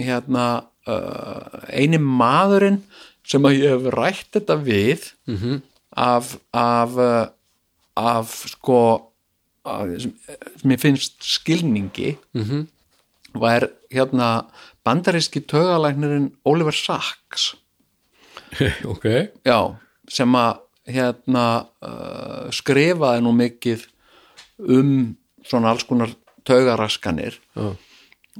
hérna 0.00 0.46
uh, 0.90 1.62
eini 1.72 2.00
maðurinn 2.00 2.82
sem 3.24 3.44
að 3.46 3.58
ég 3.60 3.74
hef 3.74 3.88
rætt 3.94 4.30
þetta 4.36 4.56
við 4.60 5.08
-hmm. 5.26 5.62
af 5.90 6.36
af, 6.52 6.96
uh, 6.96 7.26
af 7.96 8.28
sko 8.52 8.80
af, 9.64 9.88
sem, 10.00 10.12
sem 10.60 10.70
ég 10.70 10.80
finnst 10.80 11.22
skilningi 11.22 12.16
-hmm. 12.34 12.66
var 13.34 13.70
hérna 13.90 14.44
bandaríski 14.84 15.40
tögalæknirinn 15.40 16.32
Oliver 16.44 16.72
Sacks 16.72 17.54
ok 18.92 19.04
já, 19.44 19.76
sem 20.08 20.34
að 20.34 20.60
hérna 20.86 21.66
uh, 21.80 22.50
skrifaði 22.52 23.22
nú 23.24 23.32
mikið 23.32 23.86
um 24.58 25.16
svona 25.44 25.72
alls 25.72 25.84
konar 25.84 26.12
taugaraskanir 26.44 27.40
já, 27.56 27.76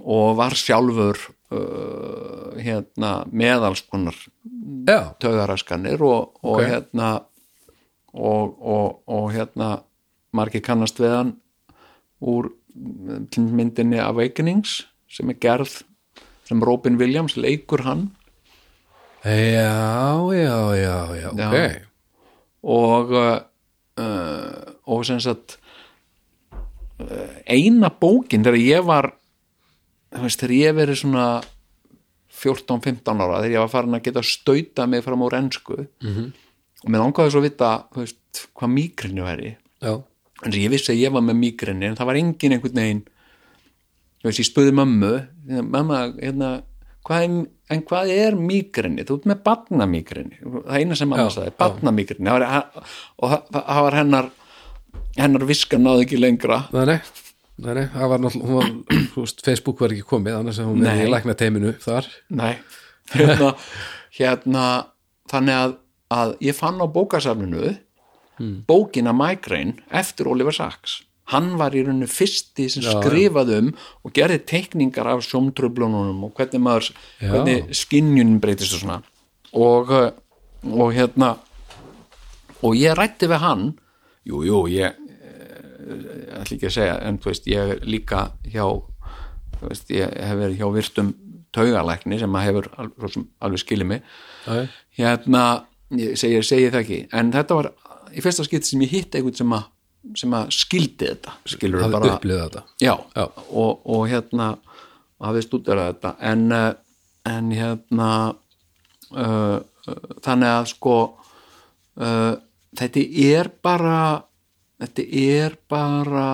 og 0.03 0.37
var 0.37 0.55
sjálfur 0.59 1.19
uh, 1.55 2.51
hérna 2.61 3.13
með 3.33 3.69
alls 3.71 3.83
konar 3.91 4.17
já, 4.89 5.15
taugaraskanir 5.23 6.03
og, 6.05 6.35
og 6.43 6.59
Ok. 6.59 6.67
hérna 6.69 7.09
og, 8.15 8.55
og, 8.61 9.01
og 9.11 9.33
hérna 9.35 9.71
margir 10.35 10.63
kannast 10.67 10.99
við 11.03 11.15
hann 11.17 11.33
úr 12.25 12.51
myndinni 13.39 13.99
Awakenings 14.03 14.85
sem 15.11 15.31
er 15.31 15.39
gerð 15.43 15.81
sem 16.45 16.63
Robin 16.63 16.99
Williams 17.01 17.37
leikur 17.39 17.85
hann 17.87 18.09
já, 19.25 20.15
já, 20.37 20.57
já, 20.77 20.97
já, 21.23 21.29
ok 21.33 21.55
Já. 21.55 21.83
og 22.65 23.13
uh, 23.13 23.39
uh, 24.01 24.75
og 24.87 25.05
sem 25.07 25.21
sagt 25.21 25.59
uh, 27.01 27.31
eina 27.47 27.91
bókin 27.91 28.45
þegar 28.45 28.61
ég 28.61 28.85
var 28.89 29.13
veist, 30.23 30.41
þegar 30.41 30.55
ég 30.57 30.77
verið 30.79 31.01
svona 31.01 31.27
14-15 32.35 33.23
ára 33.23 33.41
þegar 33.43 33.55
ég 33.55 33.63
var 33.63 33.73
farin 33.73 33.97
að 33.99 34.05
geta 34.09 34.23
stauta 34.27 34.87
mig 34.91 35.05
fram 35.05 35.23
úr 35.27 35.37
ensku 35.39 35.77
-hmm. 35.85 36.29
og 36.85 36.91
mér 36.91 37.03
langaði 37.05 37.31
svo 37.31 37.41
að 37.43 37.49
vita 37.49 37.71
veist, 37.95 38.49
hvað 38.55 38.75
mígrinni 38.75 39.23
væri. 39.23 39.57
Já, 39.83 40.03
en 40.45 40.53
ég 40.53 40.71
vissi 40.71 40.93
að 40.93 41.03
ég 41.03 41.13
var 41.13 41.23
með 41.23 41.37
mígrinni 41.41 41.87
en 41.87 41.97
það 41.97 42.07
var 42.07 42.17
engin 42.17 42.53
einhvern 42.53 42.75
veginn 42.81 43.03
þú 44.23 44.25
veist, 44.29 44.39
ég 44.41 44.51
spurði 44.51 44.73
mömmu 44.73 45.13
mamma, 45.63 46.13
hérna 46.21 46.63
hvað 47.05 47.23
er, 47.23 47.47
en 47.71 47.83
hvað 47.83 48.11
er 48.11 48.37
mígrinni 48.37 49.05
þú 49.05 49.19
ert 49.19 49.27
með 49.27 49.43
barnamígrinni 49.45 50.39
það 50.41 50.79
eina 50.79 50.95
sem 50.97 51.09
mamma 51.09 51.31
sagði, 51.31 51.53
Það 51.59 52.41
var- 52.41 52.67
og 53.19 53.31
það, 53.31 53.43
það 53.53 53.83
var 53.83 53.95
hennar 53.95 54.31
hennar 55.17 55.45
viska 55.47 55.79
náði 55.79 56.07
ekki 56.07 56.19
lengra. 56.19 56.65
Nei, 56.73 56.85
nei 56.87 56.99
Nei, 56.99 57.24
nei, 57.63 57.87
það 57.95 58.11
var 58.11 58.25
náttúrulega, 58.25 58.49
hún 58.49 58.59
var, 58.59 59.33
Facebook 59.47 59.81
var 59.85 59.95
ekki 59.95 60.09
komið, 60.11 60.39
annars 60.41 60.59
að 60.63 60.71
hún 60.73 60.83
er 60.83 60.99
Nei. 60.99 61.07
í 61.07 61.13
lækna 61.13 61.37
teiminu 61.39 61.75
þar. 61.85 62.09
nei 62.35 62.55
hérna, 63.15 63.55
hérna 64.19 64.67
þannig 65.31 65.59
að, 65.61 65.75
að 66.15 66.37
ég 66.49 66.57
fann 66.59 66.81
á 66.83 66.87
bókasafninu 66.91 67.75
bókina 68.67 69.13
Migraine 69.15 69.77
eftir 69.95 70.27
Oliver 70.27 70.55
Sacks 70.57 71.03
hann 71.33 71.55
var 71.61 71.73
í 71.77 71.85
rauninu 71.85 72.09
fyrsti 72.11 72.67
sem 72.73 72.85
skrifaði 72.85 73.61
um 73.63 73.71
og 74.05 74.13
gerði 74.17 74.41
teikningar 74.51 75.09
af 75.15 75.23
sjómtröflunum 75.25 76.27
og 76.27 76.35
hvernig 76.37 76.61
maður 76.61 76.91
Já. 77.23 77.31
hvernig 77.31 77.71
skinjunin 77.79 78.41
breytist 78.43 78.75
og 78.77 78.83
svona 78.83 78.99
og, 79.55 79.93
uh, 79.95 80.11
og 80.75 80.93
hérna 80.97 81.37
og 82.65 82.77
ég 82.77 82.97
rætti 82.99 83.31
við 83.31 83.41
hann 83.45 83.65
jú, 84.27 84.43
jú, 84.45 84.65
ég 84.73 84.99
eh, 85.85 86.41
ætla 86.41 86.57
ekki 86.57 86.69
að 86.71 86.75
segja, 86.79 86.97
en 87.09 87.19
þú 87.19 87.31
veist, 87.33 87.47
ég 87.53 87.75
er 87.77 87.85
líka 87.87 88.23
hjá 88.53 88.65
þú 89.59 89.69
veist, 89.71 89.91
ég 89.95 90.17
hef 90.29 90.39
verið 90.41 90.59
hjá 90.61 90.69
virtum 90.75 91.13
taugalækni 91.55 92.19
sem 92.19 92.35
að 92.35 92.45
hefur 92.49 92.69
al- 92.83 92.91
svo 92.99 93.09
sem 93.15 93.27
alveg 93.41 93.63
skilið 93.63 93.87
mig. 93.93 94.03
Já, 94.47 94.67
hérna, 94.99 95.43
ég 95.95 96.17
segi, 96.19 96.41
segi 96.43 96.71
það 96.75 96.81
ekki 96.83 96.99
en 97.13 97.31
þetta 97.33 97.55
var 97.61 97.69
í 98.15 98.21
fyrsta 98.25 98.45
skipt 98.47 98.67
sem 98.67 98.83
ég 98.83 98.91
hitt 98.91 99.15
einhvern 99.15 99.37
sem 99.39 99.53
að, 99.55 99.65
sem 100.21 100.35
að 100.37 100.51
skildi 100.55 101.09
þetta 101.13 101.37
skilur 101.55 101.83
hafði 101.85 101.99
bara. 102.01 102.19
þetta. 102.19 102.65
já, 102.83 102.95
Já. 103.17 103.25
Og, 103.51 103.81
og 103.87 104.09
hérna 104.11 104.49
og 105.21 105.29
hafði 105.29 105.43
stúderað 105.47 105.93
þetta. 105.95 106.15
En, 106.21 106.45
eh, 106.53 106.75
en 107.31 107.51
hérna 107.55 108.11
uh, 109.15 109.59
þannig 110.27 110.51
að 110.51 110.67
sko 110.75 110.97
uh, 112.03 112.35
þetta 112.77 113.05
er 113.31 113.51
bara 113.63 113.99
þetta 114.83 115.05
er 115.25 115.57
bara 115.71 116.29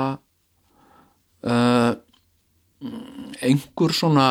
uh, 1.45 1.93
einhver 3.45 3.95
svona 3.97 4.29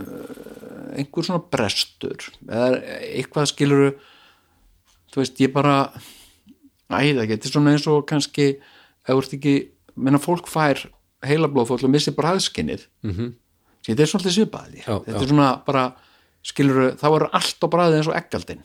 uh, 0.00 0.96
einhver 0.96 1.26
svona 1.26 1.42
brestur 1.52 2.30
eða 2.46 2.80
eitthvað 3.12 3.50
skiluru 3.52 3.92
þú 5.12 5.20
veist, 5.20 5.40
ég 5.44 5.52
bara 5.52 5.76
æða 6.92 7.24
ekki, 7.24 7.36
þetta 7.36 7.48
er 7.48 7.54
svona 7.54 7.74
eins 7.74 7.86
og 7.90 8.04
kannski 8.08 8.48
þú 9.08 9.18
ert 9.18 9.36
ekki, 9.36 9.54
menna 9.96 10.20
fólk 10.22 10.48
fær 10.50 10.80
heilablóðfóll 11.26 11.84
og 11.86 11.92
missi 11.92 12.14
bræðskinnið 12.16 12.86
mm 13.04 13.12
-hmm. 13.12 13.32
þetta 13.86 14.02
er 14.02 14.10
svolítið 14.10 14.36
svipaði 14.36 14.78
Já, 14.86 14.94
þetta 15.04 15.18
já. 15.18 15.22
er 15.22 15.28
svona 15.28 15.50
bara 15.66 15.84
skiluru, 16.42 16.90
þá 16.98 17.06
er 17.16 17.28
allt 17.32 17.60
á 17.62 17.66
bræðið 17.66 17.96
eins 17.96 18.08
og 18.08 18.16
eggaldinn 18.16 18.62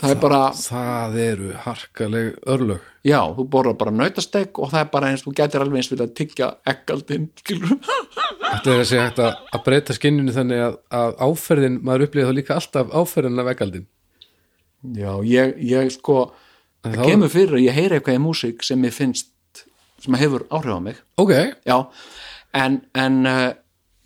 það 0.00 0.12
er 0.12 0.18
bara 0.20 0.40
Það 0.60 1.14
eru 1.22 1.50
harkaleg 1.64 2.34
örlög. 2.52 2.80
já, 3.06 3.20
þú 3.36 3.44
borðar 3.52 3.76
bara 3.80 3.90
nautastek 3.96 4.58
og 4.60 4.70
það 4.72 4.80
er 4.84 4.90
bara 4.92 5.10
eins, 5.12 5.22
þú 5.24 5.34
getur 5.38 5.64
alveg 5.64 5.80
eins 5.82 5.90
við 5.92 6.02
að 6.04 6.14
tyggja 6.20 6.48
eggaldinn, 6.72 7.28
skiluru 7.40 7.78
Þetta 8.46 8.72
er 8.72 8.80
þessi 8.82 8.98
hægt 9.00 9.18
að, 9.24 9.38
að 9.56 9.62
breyta 9.66 9.94
skinninu 9.96 10.32
þannig 10.36 10.60
að, 10.66 10.76
að 11.00 11.14
áferðin, 11.26 11.78
maður 11.84 12.06
upplifið 12.06 12.28
þá 12.30 12.36
líka 12.38 12.54
alltaf 12.60 12.92
áferðin 12.94 13.40
af 13.42 13.48
veggaldin. 13.50 13.86
já, 14.96 15.12
ég, 15.26 15.54
ég 15.66 15.90
sko 15.96 16.18
það 16.84 16.94
þá- 17.00 17.06
kemur 17.10 17.32
fyrir 17.32 17.56
að 17.58 17.64
ég 17.66 17.74
heyri 17.80 17.98
eitthvað 17.98 18.18
í 18.20 18.22
músík 18.22 18.62
sem 18.66 18.84
ég 18.86 18.94
finnst, 18.94 19.32
sem 20.04 20.14
hefur 20.20 20.44
áhrif 20.54 20.76
á 20.76 20.80
mig. 20.80 21.00
Ok, 21.18 21.32
já, 21.66 21.78
en 22.54 22.82
en, 22.94 23.18
uh, 23.26 23.52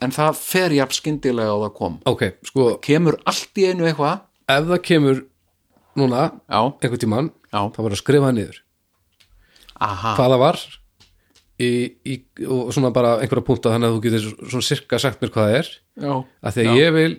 en 0.01 0.11
það 0.17 0.39
fer 0.41 0.71
jafn 0.79 0.97
skyndilega 0.97 1.53
og 1.53 1.67
það 1.67 1.75
kom 1.77 1.99
ok, 2.09 2.23
sko, 2.49 2.69
kemur 2.81 3.19
allt 3.29 3.61
í 3.61 3.67
einu 3.69 3.85
eitthvað. 3.91 4.23
Ef 4.51 4.65
það 4.73 4.83
kemur 4.89 5.21
núna, 5.99 6.27
já, 6.49 6.61
einhvern 6.83 7.01
tímann, 7.03 7.31
Já. 7.51 7.61
þá 7.75 7.79
var 7.83 7.91
að 7.97 8.01
skrifa 8.03 8.31
niður. 8.37 8.61
aha, 9.81 10.15
Hvað 10.19 10.31
það 10.35 10.39
var 10.45 10.61
í, 11.61 11.71
í, 12.07 12.15
og 12.47 12.71
svona 12.73 12.93
bara 12.95 13.17
einhverja 13.21 13.45
punta 13.47 13.73
þannig 13.75 13.89
að 13.91 13.97
þú 13.97 14.03
getur 14.07 14.49
svona 14.51 14.67
sirka 14.69 14.99
sagt 15.03 15.21
mér 15.21 15.33
hvað 15.35 15.49
það 15.51 15.59
er. 15.59 15.71
já, 16.01 16.13
að 16.47 16.57
því 16.57 16.67
að 16.71 16.79
ég 16.81 16.93
vil 16.97 17.13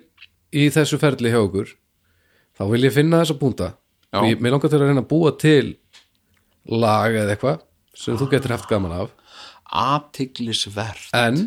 í 0.51 0.65
þessu 0.73 0.99
ferli 1.01 1.31
hjá 1.33 1.39
okkur 1.41 1.73
þá 2.57 2.63
vil 2.71 2.83
ég 2.87 2.93
finna 2.95 3.21
þessa 3.23 3.37
púnta 3.41 3.69
Já. 4.11 4.19
og 4.19 4.27
ég, 4.27 4.41
mér 4.43 4.51
langar 4.55 4.69
til 4.71 4.79
að 4.81 4.87
reyna 4.89 5.01
að 5.05 5.09
búa 5.11 5.31
til 5.39 5.75
lag 6.67 7.13
eða 7.15 7.35
eitthvað 7.35 7.61
sem 7.95 8.17
þú 8.19 8.27
getur 8.33 8.51
haft 8.55 8.69
gaman 8.69 8.91
af 8.97 9.13
athyglisvert 9.71 11.09
en 11.17 11.45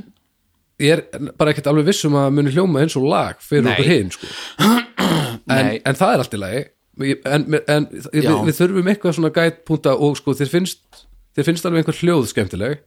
ég 0.83 0.97
er 0.97 1.33
bara 1.39 1.53
ekkert 1.53 1.69
alveg 1.71 1.87
viss 1.91 2.05
um 2.09 2.17
að 2.19 2.33
muni 2.35 2.53
hljóma 2.55 2.83
eins 2.83 2.97
og 2.99 3.05
lag 3.09 3.39
fyrir 3.45 3.67
Nei. 3.67 3.75
okkur 3.75 3.91
hinn 3.91 4.11
sko. 4.15 4.31
en, 4.65 5.45
Nei. 5.51 5.77
en 5.87 5.99
það 5.99 6.15
er 6.17 6.23
allt 6.25 6.35
í 6.35 6.41
lagi 6.41 6.63
en, 7.01 7.47
en 7.67 7.89
við, 7.91 8.29
við 8.29 8.57
þurfum 8.59 8.91
eitthvað 8.93 9.17
svona 9.19 9.33
gætpúnta 9.35 9.95
og 9.99 10.19
sko 10.21 10.37
þér 10.39 10.53
finnst 10.53 11.05
þér 11.35 11.49
finnst 11.49 11.67
alveg 11.67 11.83
einhver 11.83 12.01
hljóð 12.01 12.27
skemmtileg 12.31 12.83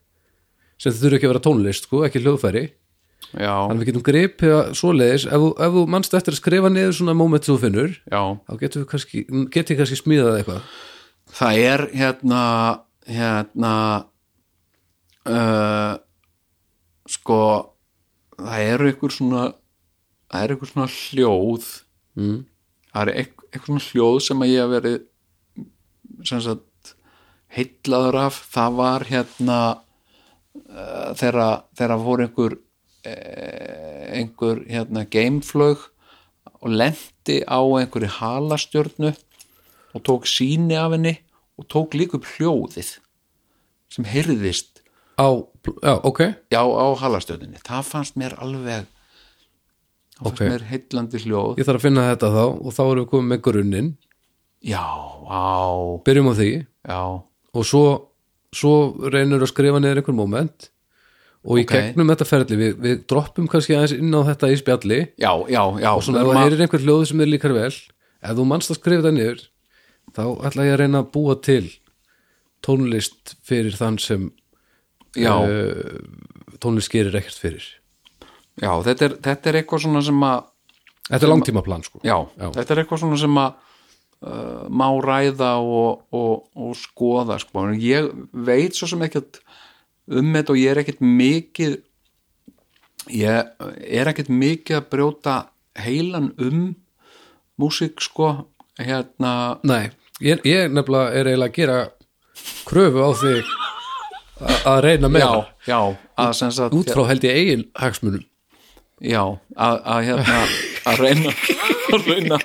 sem 0.78 0.94
þið 0.94 1.04
þurfi 1.04 1.18
ekki 1.18 1.28
að 1.28 1.34
vera 1.34 1.46
tónlist 1.48 1.88
sko, 1.88 2.04
ekki 2.06 2.22
hljóðfæri. 2.22 2.66
Já, 3.34 3.54
þannig 3.66 3.82
við 3.82 3.90
getum 3.90 4.04
gripið 4.06 4.52
að 4.54 4.68
svoleiðis. 4.78 5.24
Ef, 5.34 5.46
ef 5.66 5.74
þú 5.74 5.86
mannst 5.90 6.14
eftir 6.16 6.36
að 6.36 6.40
skrifa 6.40 6.70
niður 6.72 6.94
svona 7.00 7.16
moment 7.18 7.48
sem 7.48 7.56
þú 7.56 7.64
finnur 7.64 7.96
já. 7.98 8.22
þá 8.46 8.54
getum 8.62 8.84
við 8.84 8.90
kannski, 8.92 9.24
getum 9.26 9.74
við 9.74 9.80
kannski 9.82 9.98
smíðað 10.00 10.38
eitthvað. 10.38 10.76
Það 11.38 11.64
er 11.66 11.84
hérna 11.98 12.44
hérna 13.08 13.74
uh, 15.28 15.96
sko 17.10 17.40
það 18.38 18.70
eru 18.76 18.92
ykkur 18.94 19.16
svona 19.16 19.44
það 20.28 20.46
eru 20.46 20.58
ykkur 20.58 20.72
svona 20.74 20.90
hljóð. 20.94 21.68
Mm. 22.18 22.38
það 22.94 23.04
eru 23.04 23.18
ykkur, 23.24 23.37
ykkur 23.54 23.68
svona 23.68 23.86
hljóð 23.88 24.20
sem 24.26 24.44
að 24.44 24.54
ég 24.54 24.64
hef 24.64 24.74
verið 24.76 24.98
sem 26.28 26.42
sagt 26.44 26.94
heillaður 27.58 28.20
af. 28.28 28.40
Það 28.54 28.80
var 28.80 29.06
hérna 29.08 29.60
uh, 30.64 31.12
þegar 31.18 32.02
voru 32.04 32.28
einhver 32.28 32.58
uh, 32.58 34.04
einhver 34.18 34.64
hérna 34.70 35.06
gameflög 35.12 35.86
og 36.58 36.74
lendi 36.74 37.42
á 37.46 37.60
einhverju 37.62 38.12
halastjörnu 38.20 39.14
og 39.94 40.04
tók 40.06 40.28
síni 40.30 40.78
af 40.78 40.94
henni 40.96 41.18
og 41.58 41.70
tók 41.72 41.96
líka 41.98 42.18
upp 42.20 42.28
hljóðið 42.36 42.98
sem 43.94 44.06
heyrðist 44.06 44.84
á, 45.18 45.28
já, 45.82 45.94
ok. 46.04 46.20
Já 46.52 46.62
á 46.62 46.88
halastjörnunni. 47.02 47.62
Það 47.66 47.90
fannst 47.92 48.18
mér 48.20 48.36
alveg 48.42 48.86
það 50.18 50.24
fannst 50.26 50.42
Ok. 50.42 50.50
mér 50.50 50.64
heillandi 50.72 51.22
hljóð. 51.24 51.58
Ég 51.62 51.66
þarf 51.68 51.80
að 51.80 51.86
finna 51.88 52.06
þetta 52.16 52.30
þá 52.34 52.44
og 52.66 52.72
þá 52.74 52.82
erum 52.88 53.04
við 53.06 53.10
komið 53.14 53.30
með 53.34 53.42
grunnin 53.48 53.90
já, 54.66 54.86
á, 55.30 56.02
byrjum 56.04 56.32
á 56.32 56.34
því. 56.38 56.50
Já. 56.88 57.02
Og 57.58 57.64
svo, 57.66 57.84
svo 58.54 58.74
reynur 59.14 59.42
að 59.46 59.52
skrifa 59.54 59.80
niður 59.80 60.02
einhver 60.02 60.16
moment. 60.18 60.70
Og 61.48 61.60
í 61.62 61.64
Ok. 61.64 61.72
gegnum 61.78 62.10
þetta 62.12 62.26
ferli 62.28 62.58
við, 62.60 62.74
við 62.82 62.96
droppum 63.08 63.48
kannski 63.48 63.76
aðeins 63.78 63.94
inn 63.96 64.12
á 64.12 64.22
þetta 64.28 64.50
í 64.52 64.58
spjalli. 64.60 64.98
Já, 65.22 65.32
já, 65.48 65.62
já. 65.80 65.92
Og 65.96 66.02
svona 66.04 66.20
ef 66.20 66.26
Við 66.28 66.34
þú 66.34 66.42
heyrir 66.44 66.62
einhver 66.66 66.84
hljóð 66.84 67.06
sem 67.08 67.22
er 67.22 67.30
líkar 67.32 67.54
vel 67.54 67.70
ef 67.72 68.34
þú 68.36 68.46
manst 68.50 68.72
að 68.74 68.80
skrifa 68.82 69.06
það 69.06 69.14
niður 69.16 69.44
þá 70.18 70.24
ætla 70.50 70.66
ég 70.66 70.74
að 70.74 70.80
reyna 70.82 71.00
að 71.04 71.12
búa 71.14 71.36
til 71.46 71.70
tónlist 72.66 73.36
fyrir 73.46 73.76
þann 73.78 74.00
sem 74.02 74.32
uh, 75.16 76.00
tónlist 76.60 76.92
gerir 76.92 77.16
ekkert 77.16 77.38
fyrir 77.40 77.68
já, 78.62 78.72
þetta 78.88 79.06
er, 79.10 79.16
þetta 79.30 79.50
er 79.52 79.60
eitthvað 79.62 79.84
svona 79.88 80.04
sem 80.06 80.28
að 80.28 80.46
Þetta 81.08 81.24
er 81.24 81.32
langtímaplan 81.32 81.84
sko 81.88 82.02
já, 82.04 82.18
Já. 82.36 82.48
þetta 82.58 82.74
er 82.74 82.80
eitthvað 82.82 83.00
svona 83.04 83.18
sem 83.22 83.38
að 83.40 83.54
uh, 84.28 84.64
má 84.68 84.88
ræða 85.06 85.52
og, 85.64 86.02
og, 86.12 86.42
og 86.60 86.74
skoða 86.76 87.38
sko. 87.40 87.64
En 87.64 87.78
ég 87.80 88.10
veit 88.34 88.76
svo 88.76 88.90
sem 88.92 89.06
ekkert 89.08 89.40
um 90.12 90.34
þetta 90.36 90.52
og 90.52 90.60
ég 90.60 90.74
er 90.74 90.82
ekkert 90.84 91.00
mikið 91.06 91.78
ég 93.16 93.54
er 93.88 94.12
ekkert 94.12 94.32
mikið 94.34 94.82
að 94.82 94.90
brjóta 94.92 95.38
heilan 95.80 96.34
um 96.44 96.74
músík 97.62 98.02
sko 98.04 98.34
hérna, 98.78 99.58
Nei, 99.64 99.90
ég, 100.22 100.44
ég 100.46 100.68
nefnilega 100.74 101.14
er 101.16 101.32
eiginlega 101.32 101.48
að 101.48 101.58
gera 101.58 101.78
kröfu 102.68 103.02
á 103.02 103.10
a- 104.38 104.62
að 104.76 104.82
reyna 104.86 105.10
með 105.10 105.24
já, 105.24 105.32
já 105.72 105.80
að 106.18 106.34
sagt, 106.38 106.76
út 106.78 106.92
frá 106.94 107.08
held 107.10 107.24
ég 107.26 107.40
eigin 107.40 107.64
hagsmunum 107.80 108.26
já, 109.04 109.22
að, 109.56 109.80
að 109.94 110.04
hérna 110.08 110.38
að 110.88 111.02
reyna, 111.04 111.34
að 111.94 112.12
reyna 112.12 112.40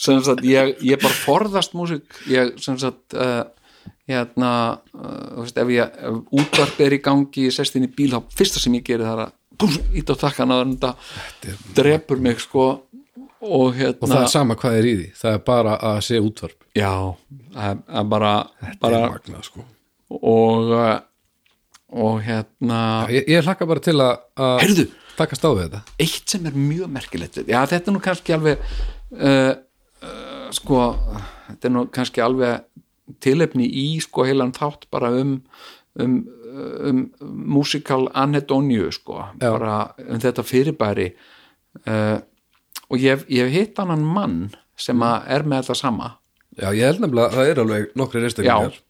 sem 0.00 0.20
sagt, 0.24 0.44
ég, 0.48 0.76
ég 0.86 1.00
bara 1.00 1.16
forðast 1.26 1.74
músík, 1.76 2.06
ég 2.30 2.54
sem 2.62 2.78
sagt 2.80 3.16
uh, 3.16 3.42
hérna 4.08 4.52
uh, 4.96 5.10
þú 5.34 5.44
veist, 5.44 5.60
ef 5.60 5.74
ég, 5.74 5.98
útvarp 6.40 6.80
er 6.86 6.96
í 6.96 7.00
gangi 7.04 7.48
ég 7.48 7.56
sest 7.56 7.76
inn 7.76 7.88
í 7.88 7.92
bíl, 7.92 8.12
þá 8.14 8.38
fyrsta 8.40 8.62
sem 8.62 8.78
ég 8.78 8.86
geri 8.86 9.06
það 9.06 9.18
er 9.18 9.26
að 9.26 9.36
ít 10.00 10.08
á 10.08 10.14
takkan 10.16 10.54
að 10.54 10.62
þetta 10.70 10.94
drepur 11.76 12.22
mig 12.22 12.40
sko. 12.40 12.70
Og 13.40 13.76
hérna 13.76 14.04
og 14.04 14.08
það 14.08 14.22
er 14.22 14.32
sama 14.32 14.56
hvað 14.60 14.78
er 14.78 14.86
í 14.88 14.94
því. 14.96 15.04
Það 15.16 15.34
er 15.36 15.44
bara 15.44 15.74
að 15.90 15.98
sé 16.04 16.18
útvarp. 16.20 16.56
Já, 16.76 16.92
að, 17.56 17.84
að 17.88 18.10
bara, 18.12 18.32
bara 18.80 18.98
það 18.98 19.04
er 19.04 19.14
magnað 19.14 19.46
sko. 19.48 19.64
Og 20.20 20.72
uh, 20.76 20.90
og 21.90 22.20
hérna 22.22 22.80
ég, 23.10 23.26
ég 23.30 23.44
hlakka 23.44 23.66
bara 23.66 23.82
til 23.82 23.96
að, 23.98 24.12
að 24.38 24.56
heyrðu, 24.64 24.84
takast 25.20 25.44
á 25.46 25.50
við 25.50 25.64
þetta? 25.66 25.82
Eitt 26.02 26.32
sem 26.34 26.46
er 26.50 26.56
mjög 26.56 26.94
merkilegt 26.96 27.42
já 27.44 27.60
þetta 27.70 27.82
er 27.82 27.96
nú 27.96 28.04
kannski 28.04 28.36
alveg 28.36 28.64
uh, 29.16 29.52
uh, 30.02 30.46
sko 30.56 30.86
þetta 31.50 31.70
er 31.70 31.76
nú 31.76 31.84
kannski 31.92 32.24
alveg 32.24 32.64
tilefni 33.20 33.66
í 33.66 33.86
sko 34.02 34.24
heilan 34.28 34.54
þátt 34.56 34.88
bara 34.90 35.10
um 35.18 35.38
um, 35.98 36.28
um 36.88 37.00
músikal 37.20 38.08
anhedonju 38.14 38.90
sko 38.94 39.24
bara 39.40 39.94
um 40.06 40.20
þetta 40.20 40.44
fyrirbæri. 40.46 41.10
Uh, 41.86 42.18
og 42.90 42.98
ég 42.98 43.14
hef, 43.14 43.26
ég 43.30 43.46
hef 43.46 43.54
hitt 43.54 43.82
annan 43.82 44.04
mann 44.04 44.38
sem 44.80 45.02
er 45.02 45.44
með 45.46 45.64
þetta 45.64 45.78
sama. 45.78 46.14
Já, 46.58 46.70
ég 46.74 46.86
held 46.88 47.04
nefnilega 47.04 47.30
að 47.30 47.36
það 47.38 47.50
er 47.50 47.60
alveg 47.64 47.92
nokkri 47.98 48.24
reistaklingar 48.24 48.80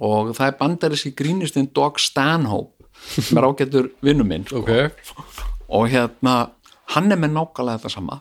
og 0.00 0.30
það 0.32 0.46
er 0.48 0.54
bandaríski 0.58 1.10
grínistinn 1.16 1.68
Dog 1.76 2.00
Stanhope 2.00 2.73
sem 3.14 3.38
er 3.40 3.46
ágættur 3.48 3.90
vinnu 4.04 4.24
minn 4.26 4.46
sko. 4.48 4.62
ok, 4.62 4.70
og 5.68 5.88
hérna 5.92 6.34
hann 6.94 7.12
er 7.12 7.20
með 7.20 7.34
nákvæmlega 7.36 7.78
þetta 7.82 7.92
sama 7.96 8.20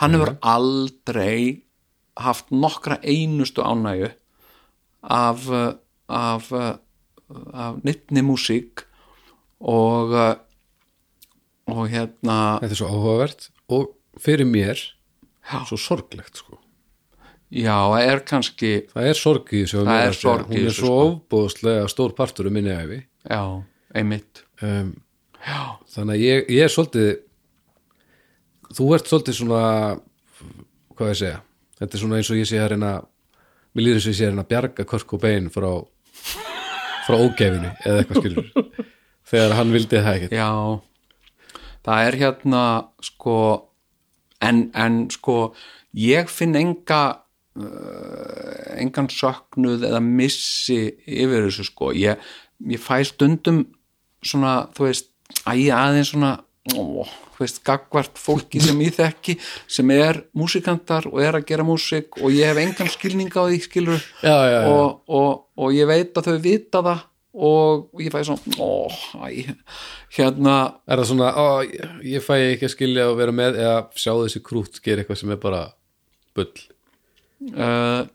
hann 0.00 0.16
hefur 0.16 0.34
aldrei 0.42 1.62
haft 2.16 2.50
nokkra 2.50 2.96
einustu 3.04 3.62
ánægju 3.62 4.10
af 5.02 5.46
af, 6.08 6.50
af 6.56 7.80
nittni 7.84 8.22
músík 8.22 8.84
og 9.60 10.12
og 11.66 11.82
hérna 11.90 12.36
þetta 12.62 12.72
er 12.72 12.78
svo 12.80 12.90
áhugavert 12.92 13.48
og 13.68 13.88
fyrir 14.22 14.46
mér 14.48 14.78
Já. 15.46 15.60
svo 15.68 15.76
sorglegt 15.78 16.40
sko 16.42 16.58
já, 17.54 17.74
það 17.86 18.02
er 18.10 18.20
kannski 18.26 18.70
það 18.90 19.08
er 19.12 19.18
sorg 19.18 19.52
í 19.54 19.60
þessu 19.64 19.78
að 19.82 19.86
Það 19.86 19.92
mér 19.92 20.02
er 20.02 20.08
að 20.10 20.16
segja. 20.18 20.46
hún 20.48 20.66
er 20.66 20.74
svo 20.74 20.86
sko. 20.86 20.96
ofbóðslega 21.10 21.88
stór 21.92 22.14
partur 22.18 22.48
um 22.50 22.56
minni 22.58 22.72
æfi 22.74 22.98
já, 23.30 23.42
einmitt. 23.96 24.44
Um, 24.64 24.94
þannig 25.92 26.14
að 26.16 26.24
ég, 26.24 26.48
ég 26.56 26.66
er 26.66 26.72
svolítið 26.72 27.10
þú 28.76 28.88
ert 28.96 29.10
svolítið 29.10 29.38
svona 29.40 29.62
hvað 30.96 31.12
ég 31.12 31.20
segja? 31.20 31.42
Þetta 31.76 31.96
er 31.96 32.02
svona 32.02 32.18
eins 32.20 32.32
og 32.32 32.40
ég 32.40 32.48
sé 32.48 32.60
að 32.60 32.72
reyna 32.72 32.92
mér 33.76 33.84
líður 33.84 34.00
eins 34.00 34.08
og 34.08 34.12
ég 34.12 34.18
sé 34.18 34.26
að 34.26 34.32
reyna 34.32 34.44
að 34.46 34.52
bjarga 34.52 34.88
Kurt 34.88 35.08
Cobain 35.10 35.52
frá 35.52 35.68
frá 37.06 37.16
ógefinu 37.20 37.70
eða 37.86 38.02
eitthvað 38.02 38.22
skilur. 38.22 38.50
Þegar 39.30 39.54
hann 39.58 39.72
vildi 39.74 40.00
það 40.00 40.16
ekkert. 40.16 40.34
Já. 40.34 40.50
Það 41.86 42.08
er 42.08 42.18
hérna 42.22 42.64
sko 43.04 43.36
en, 44.42 44.66
en 44.74 44.98
sko 45.14 45.36
ég 45.98 46.30
finn 46.30 46.56
enga 46.58 47.02
uh, 47.58 48.74
engan 48.80 49.10
söknuð 49.12 49.86
eða 49.88 50.02
missi 50.02 50.80
yfir 51.06 51.46
þessu 51.46 51.68
sko. 51.70 51.92
Ég, 51.94 52.22
ég 52.66 52.82
fæ 52.82 53.00
stundum 53.06 53.64
svona, 54.28 54.56
þú 54.76 54.88
veist, 54.88 55.08
æ, 55.46 55.54
aðeins 55.74 56.12
svona 56.12 56.32
ó, 56.74 57.06
þú 57.36 57.42
veist, 57.44 57.60
gagvart 57.66 58.20
fólki 58.20 58.62
sem 58.64 58.80
ég 58.84 58.94
þekki, 58.96 59.36
sem 59.70 59.90
er 59.94 60.22
músikantar 60.36 61.08
og 61.10 61.20
er 61.22 61.38
að 61.38 61.48
gera 61.50 61.66
músik 61.66 62.16
og 62.22 62.32
ég 62.34 62.50
hef 62.50 62.62
engan 62.62 62.90
skilning 62.92 63.34
á 63.34 63.42
því, 63.46 63.60
skilur 63.66 64.00
Já, 64.22 64.36
já, 64.36 64.56
já. 64.56 64.72
Og, 64.72 65.02
og, 65.08 65.44
og 65.60 65.76
ég 65.76 65.88
veit 65.90 66.16
að 66.16 66.30
þau 66.30 66.40
vita 66.46 66.82
það 66.86 67.04
og 67.36 68.00
ég 68.00 68.14
fæ 68.14 68.22
svona 68.24 68.56
ó, 68.64 68.88
æ, 69.28 69.52
hérna. 70.16 70.56
Er 70.88 71.02
það 71.02 71.10
svona, 71.10 71.32
ó, 71.36 71.46
ég, 72.00 72.24
fæ 72.24 72.34
ekki 72.38 72.68
að 72.70 72.72
skilja 72.72 73.10
og 73.10 73.18
vera 73.20 73.34
með 73.36 73.60
eða 73.60 73.78
sjá 73.92 74.14
þessi 74.22 74.40
krút 74.46 74.80
gera 74.84 75.04
eitthvað 75.04 75.20
sem 75.20 75.34
er 75.34 75.42
bara 75.42 75.62
bull? 76.36 76.48
Uh, 77.52 78.08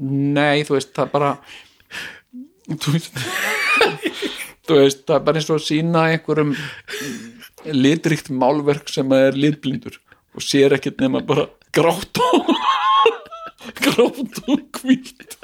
nei, 0.00 0.64
þú 0.64 0.78
veist, 0.78 0.94
það 0.96 1.04
er 1.04 1.12
bara 1.12 1.34
þú 2.80 2.96
veist 2.96 4.37
veist, 4.74 5.04
það 5.08 5.16
er 5.16 5.24
bara 5.26 5.40
eins 5.40 5.50
og 5.50 5.58
að 5.58 5.66
sína 5.66 6.04
einhverjum 6.12 6.54
litríkt 7.74 8.30
málverk 8.30 8.90
sem 8.92 9.12
er 9.16 9.38
litblindur 9.38 9.98
og 10.36 10.44
sér 10.44 10.76
ekkert 10.76 11.00
nema 11.02 11.22
bara 11.26 11.48
grátt 11.74 12.20
og 12.22 12.52
grátt 13.82 14.38
og 14.48 14.78
hvítt. 14.78 15.34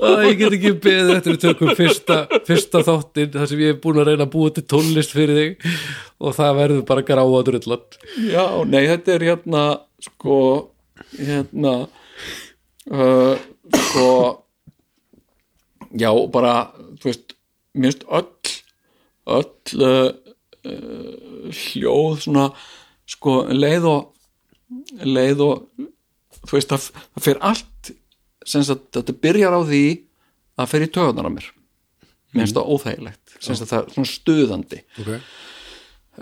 Æ, 0.00 0.08
ég 0.28 0.36
get 0.38 0.56
ekki 0.56 0.74
beðið 0.84 1.14
eftir 1.16 1.36
að 1.36 1.40
tökum 1.44 1.72
fyrsta, 1.78 2.18
fyrsta 2.46 2.82
þáttinn 2.86 3.32
þar 3.34 3.48
sem 3.50 3.62
ég 3.64 3.74
er 3.74 3.80
búin 3.82 4.00
að 4.02 4.10
reyna 4.10 4.26
að 4.26 4.34
búa 4.34 4.52
til 4.54 4.66
tónlist 4.70 5.14
fyrir 5.16 5.38
þig 5.38 5.70
og 6.20 6.36
það 6.36 6.58
verður 6.60 6.84
bara 6.90 7.06
gráa 7.08 7.40
drullat 7.46 7.98
já, 8.28 8.44
nei, 8.68 8.82
þetta 8.90 9.16
er 9.16 9.26
hérna 9.30 9.64
sko 10.04 10.36
hérna 11.16 11.74
uh, 12.92 13.34
sko 13.88 14.08
já, 15.96 16.10
bara 16.32 16.54
þú 17.00 17.10
veist, 17.10 17.34
minnst 17.80 18.04
öll 18.08 18.28
öll 19.30 19.82
uh, 19.84 20.10
uh, 20.66 21.50
hljóð 21.50 22.24
svona 22.24 22.50
sko, 23.10 23.42
leið 23.50 23.88
og 23.90 25.06
leið 25.06 25.42
og 25.44 25.88
þú 26.46 26.56
veist, 26.56 26.70
það, 26.70 27.06
það 27.14 27.26
fer 27.26 27.40
allt 27.50 27.92
sem 28.48 28.64
sagt, 28.64 28.88
þetta 28.96 29.16
byrjar 29.22 29.56
á 29.56 29.60
því 29.66 29.84
að 30.60 30.84
í 30.84 30.90
töðunar 30.92 31.28
á 31.28 31.32
mér. 31.32 31.48
Minnst 32.36 32.56
það 32.56 32.70
óþægilegt 32.70 33.34
sem 33.40 33.56
sagt, 33.58 33.70
það 33.72 33.80
er 33.80 33.94
svona 33.96 34.10
stuðandi. 34.10 34.80
Okay. 35.02 35.20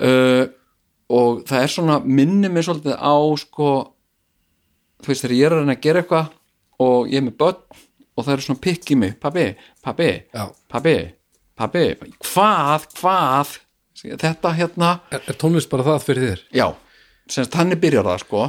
uh, 0.01 0.45
og 1.09 1.45
það 1.49 1.65
er 1.65 1.73
svona 1.73 2.01
minni 2.05 2.51
mig 2.53 2.67
svolítið 2.67 2.97
á 3.01 3.17
sko 3.41 3.69
þú 5.01 5.13
veist 5.13 5.25
þegar 5.25 5.37
ég 5.37 5.47
er 5.47 5.55
að 5.55 5.63
reyna 5.63 5.77
að 5.77 5.85
gera 5.87 6.03
eitthvað 6.03 6.35
og 6.85 7.09
ég 7.09 7.21
er 7.21 7.27
með 7.29 7.39
börn 7.41 7.85
og 8.19 8.27
það 8.27 8.35
er 8.35 8.45
svona 8.45 8.65
pikk 8.65 8.93
í 8.93 8.99
mig. 8.99 9.15
Pabbi, 9.23 9.47
pabbi, 9.85 10.11
pabbi 10.69 10.97
pabbi, 11.59 11.85
hvað, 12.25 12.89
hvað 13.01 13.57
þetta 13.99 14.53
hérna 14.55 14.91
er, 15.11 15.23
er 15.27 15.39
tónlist 15.41 15.71
bara 15.73 15.87
það 15.87 16.05
fyrir 16.07 16.27
þér? 16.31 16.43
já, 16.61 16.67
sem 17.29 17.45
sagt 17.45 17.57
þannig 17.59 17.81
byrjar 17.83 18.07
það 18.07 18.21
sko 18.25 18.43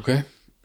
ok, 0.00 0.10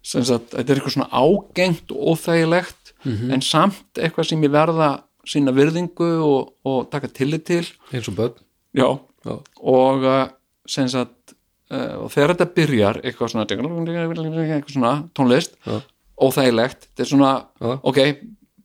sem 0.07 0.25
sagt, 0.27 0.53
þetta 0.55 0.73
er 0.73 0.79
eitthvað 0.79 0.95
svona 0.97 1.09
ágengt 1.23 1.93
og 1.93 2.13
óþægilegt 2.13 2.93
en 3.07 3.43
samt 3.45 4.01
eitthvað 4.01 4.31
sem 4.31 4.41
ég 4.43 4.51
verða 4.51 4.89
sína 5.27 5.53
virðingu 5.55 6.07
og, 6.23 6.53
og 6.67 6.87
taka 6.91 7.09
tillit 7.11 7.45
til 7.47 7.63
eins 7.93 8.07
og 8.09 8.17
börn 8.17 8.35
já, 8.77 8.87
Já. 9.27 9.33
og 9.63 10.03
uh, 10.07 10.23
sem 10.67 10.87
sagt 10.91 11.35
uh, 11.71 12.03
og 12.03 12.09
þegar 12.13 12.33
þetta 12.33 12.47
byrjar 12.57 12.99
eitthvað 13.03 13.33
svona, 13.33 13.45
eitthvað 13.47 14.73
svona 14.73 14.93
tónlist 15.15 15.55
Já. 15.67 15.77
óþægilegt, 16.23 16.89
þetta 16.89 17.05
er 17.05 17.11
svona 17.11 17.31
Já. 17.61 17.71
ok, 17.91 17.99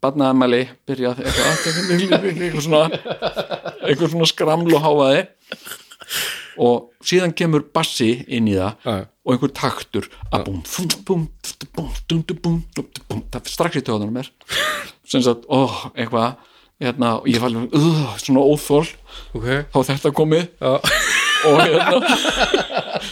barnaðamæli 0.03 0.65
byrjað 0.89 1.23
eitthvað 1.23 1.93
eitthvað 1.95 2.65
svona, 2.67 2.83
eitthvað 3.87 4.13
svona 4.15 4.29
skramluháfaði 4.31 5.25
og 6.63 6.91
síðan 7.07 7.35
kemur 7.37 7.65
bassi 7.75 8.11
inn 8.27 8.51
í 8.51 8.57
það 8.59 8.87
Æ. 8.87 8.95
og 9.25 9.35
einhver 9.35 9.53
taktur 9.57 10.09
að 10.35 10.49
búm, 10.49 10.63
búm, 11.07 11.27
búm, 12.43 12.59
búm 13.09 13.23
strax 13.49 13.79
í 13.79 13.85
töðunum 13.87 14.19
er 14.21 14.31
sem 15.09 15.23
sagt, 15.25 15.47
ó, 15.49 15.91
eitthvað 15.95 16.35
hérna, 16.83 17.17
og 17.21 17.29
ég 17.31 17.43
fæði 17.43 17.65
uh, 17.79 18.15
svona 18.21 18.45
óþól 18.45 18.85
okay. 19.39 19.65
þá 19.73 19.79
þetta 19.93 20.15
komið 20.19 20.47
ja. 20.59 20.77
og 21.49 21.61
hérna 21.63 23.03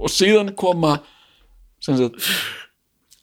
og 0.00 0.12
síðan 0.12 0.54
koma 0.58 0.98
sem 1.84 1.98
sagt 2.00 2.16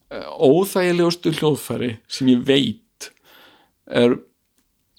óþægilegustu 0.07 1.33
hljóðfæri 1.35 1.97
sem 2.07 2.29
ég 2.31 2.43
veit 2.47 2.83
er, 3.89 4.17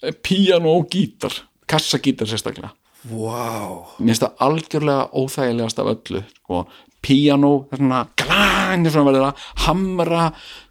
er 0.02 0.18
píano 0.24 0.76
og 0.78 0.88
gítar 0.92 1.34
kassagítar 1.68 2.28
sérstaklega. 2.30 2.72
Wow 3.08 3.84
mér 4.00 4.10
finnst 4.10 4.24
það 4.24 4.40
algjörlega 4.46 5.04
óþægilegast 5.14 5.78
af 5.78 5.90
öllu 5.92 6.22
sko, 6.34 6.62
píano 7.04 7.52
svona 7.70 8.00
glæn, 8.18 8.88
svona 8.90 9.06
verður 9.12 9.26
að 9.28 9.44
hamra 9.66 10.24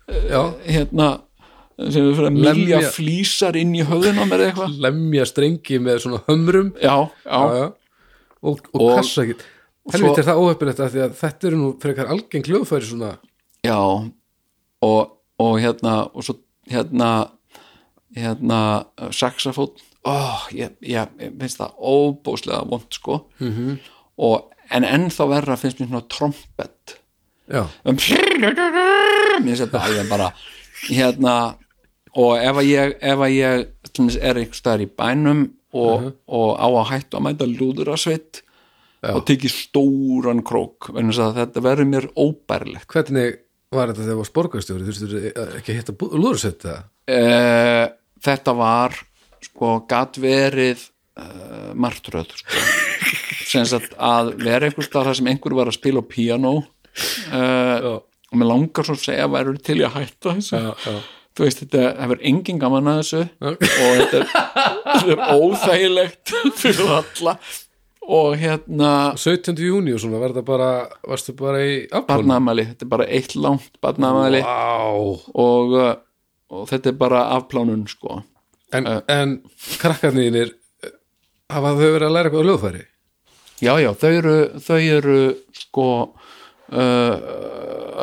já, 0.07 0.41
hérna 0.67 1.07
sem 1.77 2.03
við 2.03 2.15
fyrir 2.17 2.29
að 2.31 2.39
milja 2.41 2.79
flísar 2.91 3.57
inn 3.59 3.75
í 3.77 3.83
höfðunum 3.85 4.31
eða 4.33 4.47
eitthvað. 4.49 4.77
Lemja 4.81 5.27
strengi 5.29 5.77
með 5.83 5.99
svona 6.03 6.23
hömrum. 6.25 6.71
Já, 6.81 6.95
já, 7.21 7.41
já, 7.61 7.67
og, 8.41 8.63
og, 8.73 8.81
Og- 8.81 8.95
kassa 8.97 9.23
ekki 9.27 9.37
helviti 9.93 10.19
er 10.21 10.27
það 10.27 10.41
óheppilegt 10.43 10.81
að 10.83 10.97
að 11.05 11.13
þetta 11.21 11.47
eru 11.47 11.59
nú 11.61 11.69
frekar 11.81 12.09
algeng 12.11 12.47
hljóðfæri 12.49 12.89
svona? 12.89 13.13
Já 13.63 13.77
og, 13.79 15.13
og 15.39 15.53
hérna 15.63 15.93
og 16.11 16.25
svo 16.25 16.37
hérna 16.67 17.11
hérna 18.17 18.59
saxafón 19.13 19.75
oh, 20.07 20.47
ég, 20.55 20.71
ég, 20.79 21.15
ég 21.19 21.35
finnst 21.39 21.59
það 21.59 21.75
óbúslega 21.77 22.63
vond 22.69 22.87
sko. 22.93 23.19
-hmm. 23.39 23.77
og, 24.17 24.53
en 24.69 24.83
ennþá 24.83 25.27
verra 25.29 25.57
finnst 25.57 25.79
mér 25.79 25.87
svona 25.87 26.07
trompet. 26.11 26.97
Já, 27.47 27.63
mér 27.83 27.99
finnst 29.43 29.63
þetta 29.63 29.83
alveg 29.83 30.09
bara 30.09 30.31
hérna 30.89 31.55
og 32.17 32.37
ef 32.37 32.57
að 32.57 32.67
ég, 32.67 32.97
ef 33.01 33.19
að 33.19 33.31
ég 33.35 33.67
er 34.21 34.41
einhver 34.41 34.57
staðar 34.57 34.83
í 34.83 34.89
bænum 34.89 35.47
og, 35.73 36.11
og 36.27 36.49
á 36.59 36.67
að 36.67 36.89
hættu 36.91 37.17
að 37.17 37.25
mæta 37.25 37.47
lúðurasveit 37.47 38.41
og 39.07 39.23
tekið 39.27 39.53
stóran 39.53 40.43
krók 40.43 40.89
þetta 40.91 41.61
verður 41.61 41.85
mér 41.85 42.09
óbærilegt. 42.15 42.89
Hvernig 42.91 43.39
var 43.71 43.91
þetta 43.91 44.01
þegar 44.01 44.13
þú 44.13 44.19
varst 44.23 44.33
borgarstjóri? 44.33 44.83
Þú 44.83 45.07
veist, 45.07 45.39
ekki 45.59 45.71
að 45.71 45.79
hitta 45.79 45.95
lúðursett 46.17 46.65
það 46.65 46.81
uh, 47.07 47.85
þetta 48.23 48.55
var 48.57 48.95
sko 49.43 49.73
gat 49.89 50.17
verið 50.21 50.81
uh, 51.19 51.73
martröð 51.77 52.33
sko. 52.37 52.63
sagt 53.47 53.93
að 53.97 54.33
vera 54.41 54.67
einhver 54.67 54.85
stað 54.85 55.11
þar 55.11 55.19
sem 55.19 55.29
einhver 55.31 55.57
var 55.57 55.71
að 55.71 55.77
spila 55.79 56.03
á 56.03 56.09
píanó 56.09 56.55
uh, 56.61 57.99
og 58.27 58.39
mér 58.39 58.51
langar 58.51 58.87
svo 58.87 58.97
að 58.97 59.05
segja 59.05 59.27
að 59.27 59.37
væru 59.37 59.55
til 59.63 59.77
að 59.83 59.95
hætta 59.99 60.33
þessu 60.39 60.57
já, 60.57 60.73
já. 60.83 60.97
þú 61.37 61.45
veist 61.45 61.63
þetta 61.63 61.85
hefur 62.01 62.25
engin 62.31 62.59
gaman 62.61 62.91
að 62.91 62.99
þessu 63.03 63.21
og 63.45 63.61
þetta 64.01 64.19
er, 64.19 64.27
er 65.13 65.23
óþægilegt 65.37 66.35
fyrir 66.59 66.93
alla 66.97 67.37
og 68.07 68.37
hérna 68.39 68.91
17. 69.19 69.57
júni 69.59 69.93
og 69.95 69.99
svona 69.99 70.21
þetta 70.23 70.43
bara 70.47 70.69
varstu 71.07 71.35
bara 71.35 71.59
í 71.59 71.79
afplónu 71.85 72.07
barnaðamæli, 72.07 72.67
þetta 72.69 72.85
er 72.85 72.91
bara 72.93 73.07
eitt 73.17 73.35
langt 73.35 73.79
barnaðamæli 73.83 74.43
wow. 74.45 75.17
og, 75.43 75.75
uh, 75.75 75.95
og 76.53 76.67
þetta 76.69 76.91
er 76.91 76.99
bara 76.99 77.25
afplánun 77.35 77.87
sko. 77.91 78.21
En, 78.75 78.87
en 79.07 79.37
krakkarnir 79.79 80.53
hafa 81.51 81.73
þau 81.77 81.83
verið 81.83 82.07
að 82.07 82.15
læra 82.15 82.29
eitthvað 82.29 82.43
á 82.43 82.47
hljóðfæri? 82.47 82.85
Já, 83.57 83.73
já, 83.81 83.91
þau 83.97 84.09
eru, 84.11 84.37
þau 84.61 84.79
eru 84.79 85.19
sko 85.55 85.89
uh, 86.05 87.15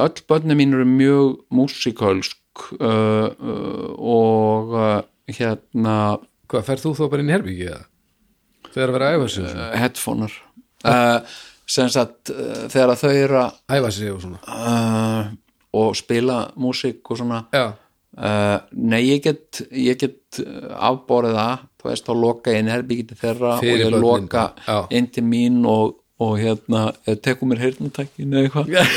öll 0.05 0.22
börnum 0.28 0.59
mín 0.59 0.74
eru 0.74 0.86
mjög 0.88 1.34
músikalsk 1.55 2.68
uh, 2.80 3.28
uh, 3.30 3.90
og 3.99 4.74
uh, 4.74 5.01
hérna 5.30 5.97
hvað, 6.51 6.66
ferð 6.66 6.88
þú 6.88 6.95
þá 6.99 7.05
bara 7.12 7.24
inn 7.24 7.30
í 7.30 7.36
herbyggi 7.36 7.68
eða? 7.70 7.84
þegar 8.74 8.90
að 8.90 8.97
vera 8.97 9.09
að 9.09 9.16
æfa 9.16 9.30
sig 9.30 9.45
og 9.45 9.53
svona? 9.53 9.70
headphonear. 9.82 10.36
Uh, 10.84 11.38
sem 11.74 11.90
sagt 11.92 12.32
uh, 12.34 12.66
þegar 12.72 12.99
þau 13.01 13.12
eru 13.12 13.40
að 13.40 13.78
æfa 13.78 13.92
sig 13.95 14.12
og 14.12 14.20
svona? 14.24 14.40
Uh, 14.49 15.32
og 15.74 15.97
spila 15.99 16.38
músík 16.61 17.11
og 17.11 17.20
svona. 17.20 17.45
Já, 17.55 17.66
uh, 18.19 18.59
nei, 18.73 19.01
ég 19.09 19.25
get, 19.25 19.62
ég 19.71 19.99
get 20.01 20.41
uh, 20.43 20.75
afborið 20.91 21.39
það, 21.39 21.65
þú 21.81 21.91
veist, 21.91 22.07
þá 22.07 22.21
loka 22.21 22.55
inn 22.59 22.71
herbyggi 22.73 23.09
til 23.11 23.19
þeirra 23.23 23.57
Fyrir 23.62 23.87
og 23.89 23.97
ég 23.97 24.05
loka 24.05 24.45
inn 24.95 25.11
til 25.15 25.27
mín 25.29 25.62
og, 25.71 25.99
og 26.23 26.37
hérna, 26.41 26.87
eh, 27.07 27.19
tekur 27.21 27.51
mér 27.51 27.65
heyrnatækin 27.65 28.35
eða 28.35 28.47
eitthvað. 28.47 28.95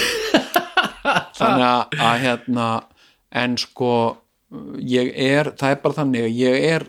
Þannig 1.38 1.65
að, 1.68 1.97
að 2.03 2.22
hérna 2.26 2.68
en 3.41 3.57
sko 3.59 3.91
ég 4.80 5.11
er, 5.11 5.51
það 5.59 5.74
er 5.74 5.82
bara 5.84 5.99
þannig 6.01 6.28
að 6.28 6.39
ég 6.39 6.70
er 6.76 6.88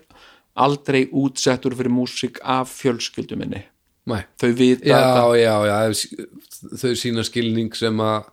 aldrei 0.58 1.04
útsettur 1.14 1.76
fyrir 1.78 1.94
músík 1.94 2.40
af 2.42 2.70
fjölskyldu 2.74 3.38
minni. 3.38 3.62
Nei. 4.08 4.22
þau 4.40 4.50
vita 4.56 4.88
já, 4.88 4.96
þetta 4.96 5.24
já, 5.36 5.54
já 5.68 6.76
þau 6.80 6.92
sína 6.96 7.24
skilning 7.26 7.74
sem 7.76 8.00
að 8.00 8.28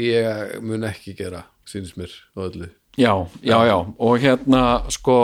ég 0.00 0.54
mun 0.64 0.86
ekki 0.88 1.16
gera 1.18 1.44
sínist 1.68 1.98
mér 2.00 2.14
og 2.36 2.46
öllu 2.48 2.70
já, 2.98 3.12
já, 3.42 3.58
já, 3.66 3.76
og 3.98 4.18
hérna 4.20 4.62
sko 4.90 5.16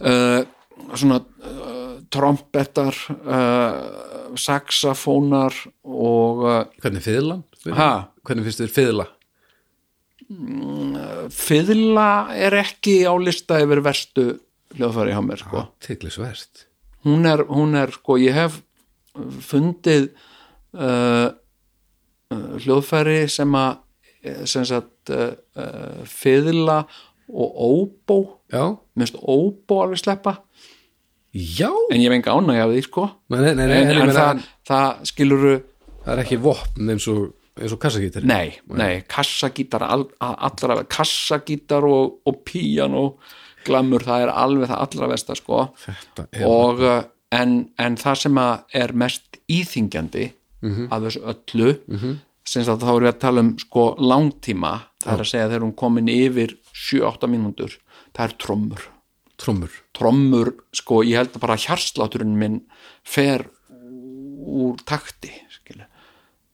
uh, 0.00 0.42
svona 0.94 1.20
uh, 1.22 1.98
trompettar 2.10 2.94
uh, 3.10 4.34
saxafónar 4.36 5.54
og 5.84 6.46
hvernig 6.82 7.04
fiðlan? 7.04 7.44
Hvernig 7.66 8.48
finnst 8.48 8.64
þér 8.64 8.74
fiðla? 8.80 9.10
fiðla 11.30 12.10
er 12.34 12.56
ekki 12.58 12.96
á 13.06 13.14
lista 13.14 13.60
yfir 13.62 13.78
verstu 13.86 14.24
hljóðfæri 14.74 15.12
hjá 15.14 15.20
mér 15.22 15.38
sko. 15.44 15.60
Tiklisvert 15.86 16.66
hún, 17.06 17.26
er, 17.30 17.44
hún 17.46 17.76
er 17.78 17.92
sko, 17.94 18.16
ég 18.18 18.34
hef 18.34 18.58
fundið 19.46 20.10
hljóðfæri 22.66 23.20
sem 23.32 23.54
að 23.56 23.82
sagt 24.46 25.12
uh, 25.14 25.30
uh, 25.58 26.02
fiðla 26.08 26.80
og 27.26 27.56
óbó. 27.66 28.18
Minnst 28.96 29.16
óbó 29.22 29.82
alveg 29.84 29.98
sleppa. 30.02 30.36
Já. 31.36 31.68
En 31.92 32.00
ég 32.00 32.12
enga 32.14 32.32
ánægja 32.36 32.64
af 32.64 32.70
því 32.72 32.82
sko. 32.86 33.08
Nei, 33.32 33.40
nei, 33.42 33.54
nei, 33.58 33.66
nei, 33.66 33.80
en, 33.82 34.04
en, 34.06 34.12
það, 34.16 34.44
það 34.68 35.02
skiluru 35.10 35.56
það 36.04 36.12
er 36.14 36.22
ekki 36.22 36.38
vopn 36.40 36.92
eins 36.94 37.08
og, 37.12 37.26
eins 37.60 37.74
og 37.76 37.80
kassagítar. 37.82 38.24
Nei, 38.24 38.54
nei, 38.72 38.92
kassagítar 39.10 39.84
all, 39.84 40.06
allra, 40.22 40.78
kassagítar 40.88 41.84
og, 41.84 42.20
og 42.24 42.40
píjan 42.48 42.94
og 42.96 43.18
glammur, 43.66 44.04
það 44.06 44.28
er 44.28 44.32
alveg 44.32 44.70
það 44.70 44.82
allra 44.86 45.10
versta 45.12 45.36
sko. 45.36 45.60
Og 46.46 46.82
en, 47.34 47.56
en 47.82 47.96
það 48.00 48.20
sem 48.22 48.40
er 48.84 48.96
mest 48.96 49.40
íþingjandi 49.50 50.30
Mhm. 50.66 50.86
af 50.90 51.02
þessu 51.04 51.20
öllu 51.30 51.66
sem 52.46 52.62
að 52.62 52.84
þá 52.84 52.90
erum 52.92 53.06
við 53.06 53.12
að 53.12 53.22
tala 53.24 53.42
um 53.42 53.50
sko 53.60 53.86
langtíma. 54.00 54.74
Það 55.02 55.12
er 55.14 55.24
að 55.24 55.30
segja 55.32 55.48
þegar 55.50 55.64
hún 55.66 55.74
komin 55.82 56.12
yfir 56.12 56.54
7-8 56.76 57.30
mínútur, 57.32 57.74
það 58.16 58.24
er 58.26 58.36
trommur. 58.44 58.86
Trommur. 59.36 59.74
Trommur, 59.96 60.52
sko, 60.76 61.02
ég 61.04 61.20
held 61.20 61.34
að 61.36 61.42
bara 61.44 61.58
hjarsláturinn 61.60 62.38
minn 62.40 62.62
fer 63.06 63.46
úr 64.46 64.78
takti 64.88 65.32
skilu, 65.52 65.84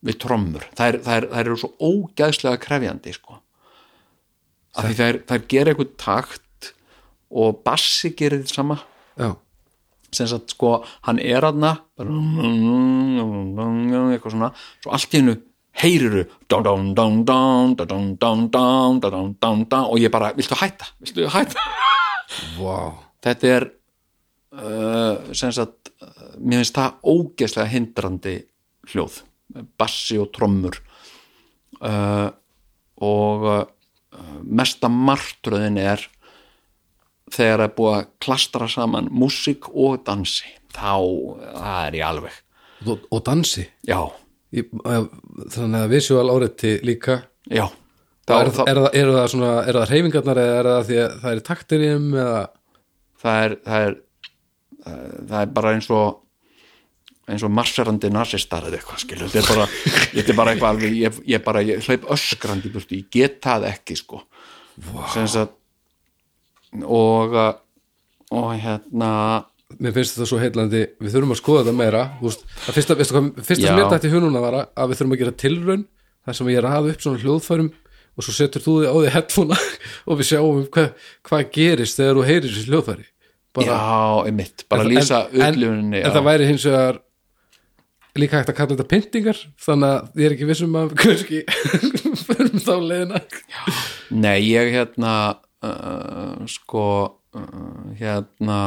við 0.03 0.19
trommur. 0.25 0.67
Það, 0.75 0.89
er, 0.89 1.01
það, 1.05 1.15
er, 1.17 1.29
það 1.31 1.45
eru 1.45 1.61
svo 1.61 1.73
ógæðslega 1.79 2.63
krefjandi 2.65 3.15
sko. 3.17 3.39
Af 4.73 4.89
því 4.89 4.99
það 4.99 5.23
það 5.29 5.37
er 5.37 5.49
gera 5.53 5.73
eitthvað 5.73 5.95
takt 6.01 6.73
og 7.33 7.63
bassi 7.65 8.13
gerir 8.17 8.41
þetta 8.41 8.57
sama. 8.57 8.79
Já, 9.21 9.31
sem 10.13 10.29
sagt 10.29 10.53
sko, 10.53 10.75
hann 11.07 11.21
er 11.23 11.45
aðna 11.47 11.77
eitthvað 14.13 14.35
svona 14.35 14.51
svo 14.83 14.93
allt 14.93 15.15
í 15.15 15.21
hennu 15.21 15.37
heyriru 15.81 16.25
og 19.89 19.99
ég 20.01 20.13
bara, 20.13 20.33
viltu 20.37 20.59
hætta 20.59 20.91
viltu 21.01 21.29
hætta 21.33 21.65
vá 22.61 22.93
þetta 23.25 23.53
er 23.57 23.69
uh, 24.57 25.33
sem 25.37 25.53
sagt 25.55 25.93
uh, 26.03 26.37
mér 26.39 26.63
finnst 26.63 26.79
það 26.79 27.13
ógeðslega 27.15 27.73
hindrandi 27.73 28.37
hljóð 28.93 29.23
bassi 29.81 30.19
og 30.21 30.33
trommur 30.35 30.79
uh, 31.81 32.29
og 33.03 33.47
uh, 33.49 33.63
mesta 34.45 34.91
martröðin 34.93 35.81
er 35.81 36.05
þegar 37.33 37.63
það 37.63 37.67
er 37.67 37.77
búið 37.77 37.95
að 37.97 38.09
klastra 38.23 38.69
saman 38.69 39.09
músík 39.13 39.71
og 39.73 40.03
dansi 40.07 40.51
þá, 40.73 40.99
það 41.57 41.87
er 41.87 41.97
í 41.97 42.03
alveg 42.05 42.41
og, 42.87 43.07
og 43.09 43.23
dansi 43.25 43.65
já, 43.89 44.01
Ég, 44.53 44.73
Þannig 45.53 45.79
að 45.79 45.93
visual 45.95 46.27
áreiti 46.33 46.75
líka. 46.85 47.23
Já. 47.49 47.67
Er, 48.33 48.51
þá, 48.55 48.63
er, 48.69 48.79
það, 48.79 48.89
er 48.95 49.13
það 49.17 49.29
svona, 49.33 49.53
er 49.67 49.77
það 49.79 49.91
reyfingarnar 49.91 50.41
eða 50.41 50.59
er 50.59 50.69
það 50.71 50.83
því 50.89 50.99
að 51.03 51.15
það 51.23 51.33
er 51.33 51.41
taktir 51.49 51.83
í 51.83 51.87
eða, 51.93 52.43
það 53.23 53.47
er 53.47 53.55
það 53.67 53.87
er, 53.87 53.97
það 54.85 55.39
er 55.41 55.55
bara 55.57 55.73
eins 55.75 55.89
og 55.93 56.21
eins 57.33 57.45
og 57.47 57.53
marsserandi 57.55 58.11
nasistar 58.15 58.69
eða 58.69 58.79
eitthvað 58.79 59.03
skilur, 59.03 59.33
þetta 59.33 59.43
er 59.43 59.59
bara, 59.59 59.67
þetta 60.15 60.33
er 60.33 60.39
bara 60.39 60.55
eitthvað 60.55 60.87
ég, 60.89 61.19
ég 61.33 61.45
bara, 61.45 61.65
ég 61.67 61.83
hleyp 61.87 62.07
öskrandi 62.15 62.71
í 62.71 62.75
burtu, 62.77 62.99
ég 62.99 63.11
get 63.15 63.41
það 63.43 63.69
ekki 63.73 63.99
sko. 63.99 64.23
Wow. 64.93 65.11
að, 65.43 65.53
og 66.87 67.37
og 68.33 68.55
hérna 68.57 69.11
mér 69.81 69.95
finnst 69.97 70.17
þetta 70.17 70.29
svo 70.31 70.41
heillandi, 70.43 70.83
við 71.03 71.15
þurfum 71.15 71.35
að 71.35 71.41
skoða 71.41 71.63
þetta 71.65 71.77
meira 71.79 72.03
veist, 72.23 72.43
að 72.67 72.77
fyrsta, 72.79 72.97
hvað, 72.99 73.31
fyrsta 73.39 73.67
sem 73.69 73.79
mér 73.79 73.89
dætti 73.93 74.11
í 74.11 74.15
hununa 74.17 74.43
var 74.45 74.59
að 74.63 74.91
við 74.93 75.01
þurfum 75.01 75.15
að 75.17 75.23
gera 75.23 75.37
tilraun 75.45 75.87
þar 76.27 76.39
sem 76.39 76.51
ég 76.53 76.61
er 76.61 76.69
að 76.69 76.77
hafa 76.77 76.93
upp 76.95 77.07
svona 77.07 77.23
hljóðfærum 77.23 77.71
og 78.13 78.27
svo 78.27 78.35
setur 78.37 78.63
þú 78.65 78.75
þig 78.83 78.91
á 78.93 78.97
því 78.99 79.13
headphone 79.17 79.57
og 80.09 80.19
við 80.21 80.29
sjáum 80.33 80.67
hvað, 80.75 80.91
hvað 81.29 81.47
gerist 81.57 81.99
þegar 82.01 82.19
þú 82.21 82.27
heyrir 82.29 82.51
þessi 82.53 82.69
hljóðfæri. 82.73 83.07
Bara, 83.53 83.69
já, 83.69 84.29
einmitt, 84.31 84.63
bara 84.73 84.85
En- 84.85 84.93
lýsa 84.93 85.23
en, 85.29 85.41
upplifuninni 85.49 85.99
en, 86.01 86.07
en 86.09 86.15
það 86.17 86.29
væri 86.29 86.47
hins 86.49 86.67
vegar 86.69 87.01
líka 88.17 88.39
hægt 88.41 88.53
að 88.53 88.57
kalla 88.59 88.77
þetta 88.77 88.89
pyntingar 88.93 89.41
þannig 89.65 89.89
að 89.89 90.21
ég 90.21 90.27
er 90.29 90.35
ekki 90.37 90.49
vissum 90.51 90.77
að 90.77 90.95
kannski 91.01 91.41
förum 92.27 92.61
þá 92.61 92.73
leiðina. 92.85 93.21
Nei, 94.13 94.39
ég 94.51 94.73
hérna 94.75 95.13
uh, 95.65 96.43
sko 96.53 96.87
uh, 97.09 97.93
hérna 98.01 98.59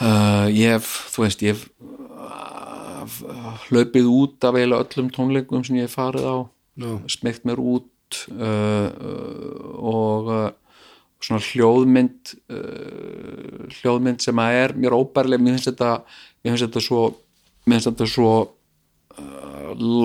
uh, 0.00 0.46
ég 0.52 0.76
hef, 0.76 0.90
þú 1.14 1.24
veist, 1.24 1.42
ég 1.44 1.54
hef 1.54 1.66
uh, 3.22 3.56
hlaupið 3.68 4.10
út 4.10 4.46
af 4.46 4.58
eiginlega 4.58 4.86
öllum 4.86 5.10
tónleikum 5.14 5.64
sem 5.66 5.78
ég 5.80 5.88
hef 5.88 5.96
farið 5.98 6.28
á 6.28 6.36
no. 6.82 6.98
smegt 7.10 7.46
mér 7.48 7.62
út 7.62 8.20
uh, 8.36 8.88
og 9.76 10.32
svona 11.26 11.42
hljóðmynd 11.42 12.34
hljóðmynd 13.80 14.20
sem 14.22 14.42
að 14.42 14.58
er 14.60 14.74
mér 14.76 14.94
óbærlega, 14.94 15.42
mér 15.42 15.56
finnst 15.56 15.70
þetta 15.72 15.92
mér 16.44 16.52
finnst 16.52 16.66
þetta 16.66 16.82
svo 16.84 17.00
mér 17.64 17.78
finnst 17.78 17.88
þetta 17.88 18.08
svo 18.12 18.34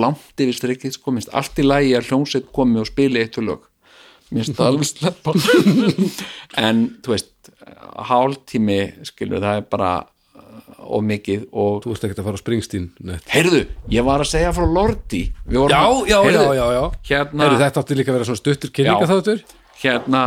langt 0.02 0.40
yfir 0.40 0.56
strikið, 0.56 0.96
sko, 0.96 1.12
mér 1.12 1.22
finnst 1.22 1.36
allt 1.36 1.60
í 1.60 1.66
lagi 1.66 1.92
að 1.94 2.08
hljómsveit 2.08 2.48
komi 2.56 2.80
og 2.80 2.88
spili 2.88 3.20
eitt 3.22 3.38
og 3.38 3.46
lög 3.50 3.68
mér 4.32 4.48
alveg 4.66 4.88
sleppa 4.88 5.34
en 6.66 6.82
þú 7.04 7.14
veist 7.14 7.30
hálftími, 8.08 8.78
skilur, 9.06 9.40
það 9.42 9.60
er 9.60 9.64
bara 9.72 9.90
uh, 10.02 10.96
of 10.96 11.02
mikið 11.06 11.46
og 11.52 11.80
þú 11.84 11.92
veist 11.92 12.06
ekki 12.08 12.18
að 12.20 12.28
fara 12.28 12.38
á 12.38 12.42
Springsteen 12.42 12.86
neitt. 13.06 13.26
heyrðu, 13.32 13.62
ég 13.92 14.06
var 14.06 14.22
að 14.24 14.30
segja 14.32 14.52
frá 14.56 14.66
Lordi 14.68 15.22
já, 15.28 15.60
já, 15.62 15.82
já, 16.08 16.18
heyrðu, 16.26 16.52
já, 16.58 16.64
já. 16.76 16.84
Hérna, 17.10 17.44
Heyrðu, 17.46 17.60
þetta 17.64 17.82
átti 17.84 17.98
líka 17.98 18.12
að 18.12 18.18
vera 18.18 18.28
svona 18.30 18.42
stuttur 18.42 18.72
kynninga 18.76 19.06
Já. 19.06 19.10
þáttur 19.12 19.42
hérna 19.82 20.24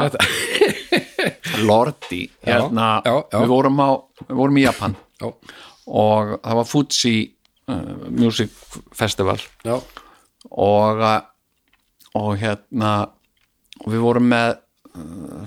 Lordi 1.68 2.22
hérna, 2.46 2.90
já, 3.06 3.14
já. 3.32 3.40
Við, 3.40 3.48
vorum 3.52 3.80
á, 3.82 3.90
við 4.28 4.36
vorum 4.42 4.60
í 4.60 4.66
Japan 4.66 4.96
já, 5.22 5.30
og 5.88 6.34
það 6.44 6.60
var 6.60 6.68
Fuji 6.70 7.16
uh, 7.72 8.10
Music 8.12 8.52
Festival 8.96 9.38
já, 9.66 9.78
og 10.52 11.02
uh, 11.04 11.22
og 12.16 12.36
hérna 12.40 12.92
og 13.84 13.92
við 13.92 14.04
vorum 14.06 14.30
með 14.32 14.56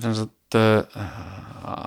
sem 0.03 0.15
sagt 0.17 0.57
uh, 0.59 1.03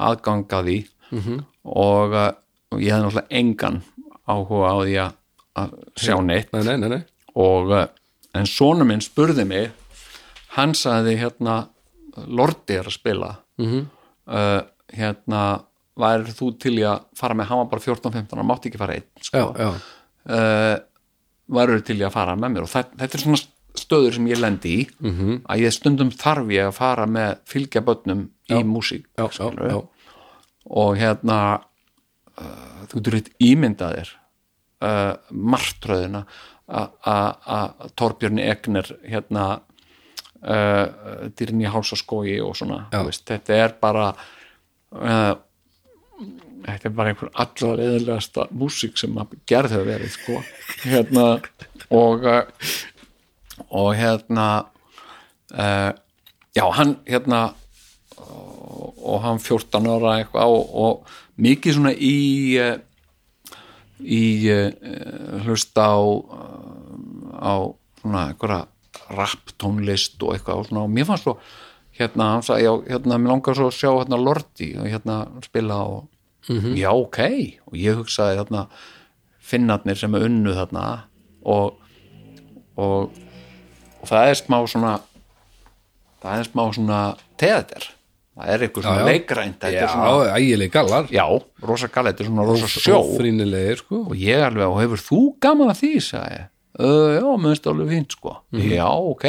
aðgang 0.08 0.46
að 0.50 0.70
því. 0.70 0.78
-hmm. 1.12 1.42
og, 1.64 2.14
uh, 2.14 2.30
og 2.72 2.80
ég 2.82 2.92
hefði 2.92 3.06
náttúrulega 3.06 3.40
engan 3.40 3.82
áhuga 4.26 4.72
á 4.72 4.76
því 4.82 4.96
að, 5.02 5.12
sjá 6.00 6.16
neitt. 6.24 6.52
nei, 6.52 6.62
nei, 6.64 6.88
nei, 6.88 7.02
og 7.34 7.72
en 8.32 8.46
sonu 8.48 8.84
minn 8.88 9.04
spurði 9.04 9.44
mig 9.44 9.70
hann 10.56 10.74
sagði 10.74 11.16
hérna 11.20 11.66
Lordi 12.28 12.76
er 12.76 12.88
að 12.88 12.96
spila. 12.98 13.36
-hmm. 13.58 13.86
uh, 14.26 14.62
hérna 14.92 15.42
væri 15.96 16.32
þú 16.32 16.52
til 16.60 16.78
í 16.78 16.84
að 16.88 17.04
fara 17.16 17.36
með? 17.36 17.48
Hann 17.50 17.62
var 17.62 17.70
bara 17.72 17.84
14-15, 17.84 18.36
hann 18.36 18.48
mátti 18.48 18.70
ekki 18.70 18.80
fara 18.80 18.96
einn 18.96 19.08
sko. 19.20 19.44
uh, 19.58 20.76
væri 21.52 21.82
til 21.82 21.98
í 22.00 22.06
að 22.06 22.14
fara 22.14 22.36
með 22.36 22.54
mér? 22.54 22.66
Og 22.66 22.72
þetta, 22.72 22.98
þetta 23.02 23.18
er 23.18 23.24
svona 23.24 23.42
stöður 23.92 24.16
sem 24.16 24.30
ég 24.30 24.40
lendi 24.40 24.72
í 24.72 24.86
-hmm. 24.88 25.42
að 25.44 25.64
ég 25.66 25.74
stundum 25.76 26.10
þarf 26.10 26.50
ég 26.50 26.70
að 26.70 26.78
fara 26.78 27.06
með 27.06 27.36
fylgja 27.44 27.84
börnum 27.84 28.30
í 28.48 28.62
músík 28.64 29.06
já, 29.16 29.24
já, 29.24 29.30
skilurðu. 29.36 29.68
já. 29.68 29.78
og 30.64 30.96
hérna 30.96 31.38
uh, 32.40 32.86
þú 32.88 32.94
getur 32.98 33.18
eitt 33.18 33.30
ímyndað 33.38 33.96
þér 33.98 34.14
uh, 34.82 35.14
martröðina 35.30 36.24
að 36.72 37.90
Torbjörn 37.98 38.38
Egner 38.40 38.88
hérna 39.04 39.60
uh, 40.40 41.28
dýrin 41.36 41.60
í 41.60 41.68
hálsaskói 41.68 42.40
og 42.40 42.56
svona 42.56 42.86
veist, 42.92 43.26
þetta 43.28 43.58
er 43.66 43.74
bara 43.80 44.12
uh, 44.94 45.34
þetta 46.62 46.88
er 46.88 46.94
bara 46.96 47.12
einhver 47.12 47.32
allar 47.44 47.82
eðilegasta 47.82 48.46
músík 48.56 48.96
sem 49.00 49.18
að 49.18 49.36
gerð 49.50 49.76
hefur 49.76 49.90
verið 49.90 50.14
sko 50.16 50.38
hérna 50.86 51.26
og 51.92 52.24
uh, 52.24 52.42
og 53.68 53.94
hérna 53.96 54.46
uh, 55.52 55.90
já 56.56 56.64
hann 56.72 56.96
hérna 57.06 57.54
og, 58.16 58.94
og 58.98 59.20
hann 59.22 59.38
14 59.38 59.88
ára 59.88 60.16
eitthvað 60.20 60.54
og, 60.56 60.74
og 60.74 61.06
mikið 61.36 61.78
svona 61.78 61.92
í 61.92 62.16
uh, 62.60 62.76
í 64.02 64.22
uh, 64.52 65.42
hlusta 65.44 65.88
á 65.92 66.00
á 67.42 67.54
svona 68.00 68.28
einhverja 68.30 68.66
rap 69.12 69.52
tónlist 69.60 70.22
og 70.22 70.34
eitthvað 70.34 70.62
og, 70.62 70.66
svona, 70.70 70.86
og 70.86 70.94
mér 70.94 71.08
fannst 71.08 71.28
svo 71.28 71.36
hérna, 71.92 72.32
hann 72.36 72.44
sagði, 72.46 72.64
já, 72.64 72.72
hérna, 72.94 73.18
mér 73.20 73.34
langar 73.34 73.58
svo 73.58 73.68
að 73.68 73.76
sjá 73.76 73.90
hérna 73.90 74.18
Lordi 74.20 74.72
og 74.80 74.88
hérna 74.88 75.18
spila 75.44 75.78
og 75.84 76.08
já, 76.74 76.88
ok, 76.90 77.20
og 77.68 77.76
ég 77.78 77.98
hugsaði 78.00 78.40
hérna 78.40 78.66
finnarnir 79.42 79.98
sem 79.98 80.14
er 80.16 80.26
unnu 80.26 80.54
þarna 80.56 80.86
og 81.42 81.78
og, 82.80 83.12
og 84.02 84.10
það 84.10 84.28
er 84.32 84.38
smá 84.42 84.58
svona 84.68 84.92
það 86.22 86.38
er 86.38 86.48
smá 86.50 86.62
svona 86.76 87.00
teater 87.40 87.88
það 88.32 88.52
er 88.54 88.64
eitthvað 88.66 88.86
svona 88.86 89.06
leikrænt 89.08 89.66
já, 89.68 90.36
ægileg 90.38 90.72
gallar. 90.72 91.08
Já, 91.12 91.24
rosa 91.68 91.88
galli, 91.92 92.12
þetta 92.12 92.24
er 92.24 92.30
svona 92.30 92.46
rosa 92.48 92.70
sjó. 92.70 93.00
sko. 93.82 94.04
Og 94.08 94.14
ég 94.18 94.44
alveg, 94.46 94.68
og 94.68 94.78
hefur 94.80 95.02
þú 95.04 95.18
gaman 95.42 95.72
að 95.72 95.82
því? 95.82 95.90
sagði 96.06 96.38
uh, 96.80 97.10
já, 97.18 97.26
það 97.42 97.68
alveg 97.72 97.90
fínt 97.92 98.16
sko, 98.16 98.36
já, 98.72 98.86
ok. 98.88 99.26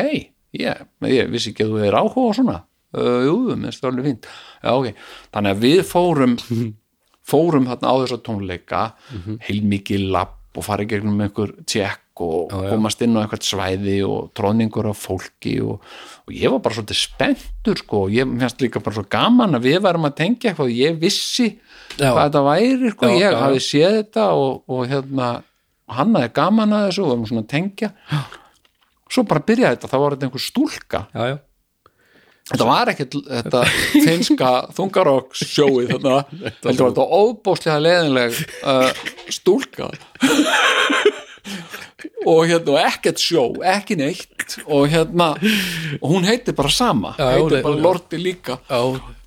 Ég, 0.53 0.85
ég 1.09 1.33
vissi 1.33 1.51
ekki 1.51 1.65
að 1.65 1.73
þú 1.73 1.83
er 1.87 1.97
áhuga 1.97 2.29
á 2.29 2.31
svona. 2.37 2.55
Uh, 2.93 3.19
jú, 3.25 3.35
það 3.49 3.89
alveg 3.89 4.07
fínt. 4.07 4.31
Já, 4.61 4.71
ok, 4.77 5.03
þannig 5.33 5.55
að 5.55 5.65
við 5.67 5.83
fórum 5.89 6.37
fórum 7.23 7.67
þarna 7.71 7.91
á 7.91 7.95
þessa 8.03 8.19
tónleika 8.23 8.81
heilmikið 9.47 10.07
lapp 10.13 10.59
og 10.59 10.65
farið 10.67 10.91
gegnum 10.93 11.21
einhver 11.23 11.55
tjekk 11.65 12.02
og 12.21 12.51
komast 12.53 13.01
inn 13.01 13.15
á 13.17 13.23
einhvert 13.23 13.45
svæði 13.47 13.95
og 14.05 14.27
tróningur 14.37 14.89
af 14.91 14.99
fólki 15.01 15.55
og, 15.65 15.79
og 16.27 16.35
ég 16.35 16.53
var 16.53 16.61
bara 16.61 16.77
svolítið 16.77 16.99
spenntur 16.99 17.79
sko, 17.81 18.03
og 18.05 18.13
ég 18.13 18.29
finnst 18.29 18.61
líka 18.61 18.81
bara 18.83 18.97
svo 18.99 19.05
gaman 19.09 19.57
að 19.57 19.65
við 19.69 19.79
varum 19.87 20.05
að 20.05 20.17
tengja 20.19 20.51
eitthvað 20.51 20.69
og 20.69 20.77
ég 20.77 20.99
vissi 21.01 21.47
Já. 21.97 22.11
hvað 22.11 22.21
þetta 22.27 22.43
væri 22.49 22.91
sko, 22.93 23.09
Já, 23.09 23.17
ég 23.17 23.33
já. 23.33 23.39
hafi 23.41 23.63
séð 23.65 23.97
þetta 24.01 24.27
og, 24.37 24.61
og 24.69 24.85
hérna 24.91 25.31
hann 25.93 26.13
hafði 26.17 26.35
gaman 26.37 26.77
að 26.77 26.85
þessu 26.89 27.01
og 27.01 27.07
við 27.07 27.13
varum 27.15 27.25
svona 27.31 27.43
að 27.43 27.49
tengja. 27.55 27.89
Svo 29.13 29.25
bara 29.29 29.43
byrjaði 29.49 29.75
þetta, 29.75 29.89
þá 29.91 29.97
var 30.01 30.15
þetta 30.15 30.29
einhver 30.29 30.41
stúlka. 30.41 31.01
Já, 31.13 31.23
já, 31.33 31.35
þetta 32.51 32.67
var 32.67 32.91
ekkert 32.91 33.17
þetta 33.27 33.63
finska 34.05 34.51
þungarokk 34.75 35.37
sjóið 35.37 35.93
þarna 35.93 36.15
heldur 36.33 36.83
var 36.83 36.93
þetta 36.93 37.05
óbóðslega 37.19 37.83
leðinleg 37.85 38.39
uh, 38.67 38.89
stúlka 39.31 39.87
og 42.25 42.41
hérna 42.49 42.81
ekkert 42.89 43.21
sjó, 43.21 43.43
ekki 43.63 43.95
neitt 43.99 44.57
og 44.65 44.87
hérna 44.91 45.31
og 46.01 46.07
hún 46.11 46.25
heitir 46.27 46.55
bara 46.57 46.69
sama, 46.73 47.13
Já, 47.19 47.29
heitir 47.37 47.57
er- 47.59 47.63
bara 47.65 47.81
Lordi 47.81 48.17
líka. 48.21 48.59
Já, 48.69 48.81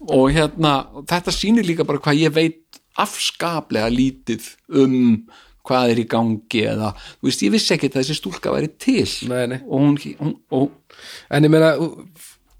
og 0.09 0.31
hérna 0.33 0.75
þetta 1.09 1.33
sýnir 1.35 1.67
líka 1.67 1.85
bara 1.89 1.99
hvað 2.03 2.21
ég 2.27 2.35
veit 2.37 2.81
afskaplega 2.97 3.89
lítið 3.93 4.47
um 4.83 5.27
hvað 5.67 5.91
er 5.91 5.99
í 5.99 6.07
gangi 6.07 6.61
eða, 6.71 6.93
þú 7.19 7.27
veist, 7.27 7.43
ég 7.43 7.51
vissi 7.57 7.73
ekki 7.75 7.89
að 7.91 7.97
þessi 7.99 8.15
stúlka 8.21 8.53
væri 8.55 8.69
til. 8.79 9.07
Nei, 9.29 9.47
nei. 9.51 9.59
og 9.67 9.81
hún, 9.83 9.97
hún 10.21 10.37
og, 10.55 10.71
En 11.31 11.45
ég 11.45 11.51
meina 11.51 11.73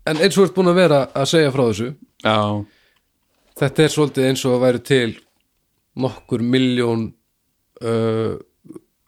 En 0.07 0.19
eins 0.23 0.37
og 0.37 0.43
þú 0.43 0.45
ert 0.47 0.55
búin 0.57 0.69
að 0.71 0.77
vera 0.81 0.99
að 1.15 1.29
segja 1.31 1.53
frá 1.55 1.63
þessu 1.71 1.87
já, 2.23 2.35
Þetta 3.57 3.83
er 3.87 3.95
svolítið 3.95 4.27
eins 4.29 4.43
og 4.45 4.57
að 4.57 4.65
væri 4.67 4.83
til 4.87 5.15
nokkur 5.97 6.43
miljón 6.45 7.07
uh, 7.83 8.35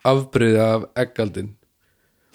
afbreyði 0.09 0.61
af 0.65 0.89
eggaldin 1.05 1.55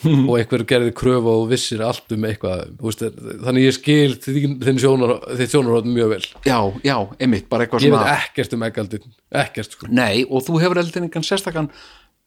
og 0.29 0.33
einhver 0.35 0.65
gerði 0.67 0.91
kröfu 0.97 1.31
og 1.31 1.49
vissir 1.51 1.83
allt 1.85 2.11
um 2.11 2.25
eitthvað. 2.27 2.73
Veist, 2.81 3.03
þannig 3.45 3.67
ég 3.67 3.75
skil 3.77 4.15
þitt 4.19 4.83
sjónarhótt 4.83 5.87
mjög 5.87 6.15
vel. 6.15 6.23
Já, 6.47 6.57
já, 6.83 6.95
einmitt 7.23 7.47
bara 7.51 7.67
eitthvað 7.67 7.85
ég 7.85 7.93
svona 7.93 8.03
veit 8.09 8.29
ekkert 8.29 8.57
um 8.57 8.65
eggaldin 8.67 9.13
ekkert 9.43 9.77
sko. 9.77 9.91
Nei, 9.91 10.25
og 10.27 10.43
þú 10.47 10.59
hefur 10.63 10.81
heldur 10.81 11.05
engan 11.05 11.27
sérstakann 11.27 11.71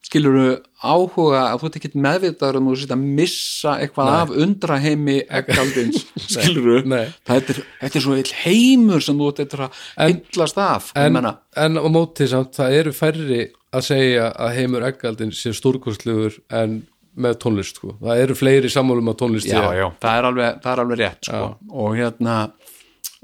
skilur 0.06 0.60
áhuga 0.84 1.42
að 1.48 1.60
þú 1.60 1.68
ert 1.68 1.76
ekki 1.80 1.90
meðvitaður 2.04 2.58
um 2.60 2.68
þú 2.70 2.74
sitt 2.78 2.92
að 2.94 3.04
missa 3.18 3.76
eitthvað 3.82 4.10
af 4.14 4.32
undraheimi 4.44 5.16
ekkaldins 5.38 6.04
skilur 6.36 6.86
Nei. 6.86 7.06
þetta 7.26 7.56
þetta 7.80 7.90
er 7.90 8.04
svo 8.04 8.18
eitt 8.18 8.32
heimur 8.44 9.02
sem 9.04 9.18
þú 9.18 9.30
ert 9.32 9.56
að 9.56 10.12
yllast 10.12 10.60
af 10.62 10.90
en, 10.98 11.18
en 11.18 11.80
á 11.80 11.86
móti 11.90 12.28
samt, 12.30 12.54
það 12.58 12.78
eru 12.80 12.94
færri 12.96 13.40
að 13.76 13.88
segja 13.88 14.28
að 14.30 14.60
heimur 14.60 14.86
ekkaldin 14.86 15.34
sé 15.34 15.54
stórkostlegur 15.56 16.38
en 16.54 16.84
með 17.16 17.38
tónlist 17.42 17.80
sko. 17.80 17.96
það 18.02 18.22
eru 18.22 18.36
fleiri 18.36 18.70
sammálum 18.72 19.10
að 19.12 19.18
tónlist 19.22 19.48
já, 19.48 19.60
já, 19.74 19.86
það 20.02 20.18
er 20.18 20.30
alveg, 20.30 20.58
það 20.62 20.72
er 20.72 20.82
alveg 20.82 21.00
rétt 21.00 21.28
sko. 21.30 21.44
og 21.72 21.96
hérna 21.96 22.36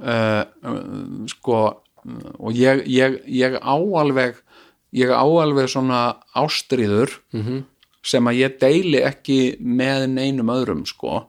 uh, 0.00 0.42
uh, 0.66 0.78
sko 1.30 1.58
og 2.42 2.56
ég, 2.58 2.82
ég, 2.90 3.20
ég 3.30 3.58
á 3.60 3.76
alveg 3.76 4.40
ég 4.92 5.12
á 5.12 5.24
alveg 5.24 5.68
svona 5.68 6.18
ástríður 6.36 7.10
-hmm. 7.32 7.64
sem 8.02 8.24
að 8.28 8.38
ég 8.44 8.58
deili 8.60 9.02
ekki 9.02 9.56
með 9.60 10.06
neinum 10.12 10.52
öðrum 10.52 10.86
sko. 10.86 11.28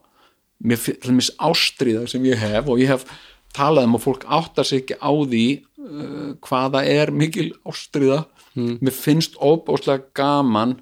Mér 0.63 0.77
finnst 0.77 1.35
ástríða 1.37 2.07
sem 2.07 2.23
ég 2.25 2.37
hef 2.37 2.67
og 2.67 2.79
ég 2.79 2.87
hef 2.87 3.05
talað 3.53 3.83
um 3.83 3.95
að 3.95 4.03
fólk 4.03 4.25
áttar 4.27 4.65
sig 4.65 4.81
ekki 4.81 4.95
á 4.99 5.11
því 5.11 5.63
uh, 5.77 6.33
hvaða 6.41 6.85
er 6.85 7.11
mikil 7.11 7.53
ástríða. 7.65 8.25
Mér 8.55 8.93
finnst 8.93 9.35
óbáslega 9.37 10.03
gaman 10.13 10.81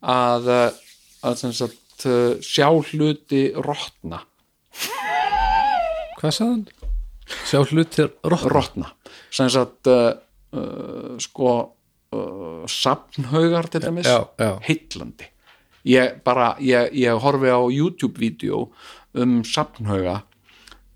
að, 0.00 0.48
uh, 0.48 0.70
að 1.22 1.52
sagt, 1.52 2.06
uh, 2.06 2.36
sjá 2.40 2.68
hluti 2.70 3.52
rotna. 3.54 4.24
Hvað 6.18 6.32
sagðan? 6.32 6.66
sjá 7.44 7.62
rotna. 8.24 8.92
Sem 9.32 9.48
sagt 9.50 9.88
uh, 9.90 10.12
uh, 10.54 11.16
sko 11.22 11.74
uh, 12.14 12.66
sapnhaugar 12.70 13.68
til 13.72 13.84
dæmis 13.84 14.08
heillandi 14.64 15.30
ég 15.84 16.20
bara, 16.24 16.54
ég, 16.64 16.94
ég 16.96 17.20
horfi 17.20 17.50
á 17.52 17.60
YouTube-vídeó 17.60 18.68
um 19.20 19.42
sapnhauga 19.44 20.22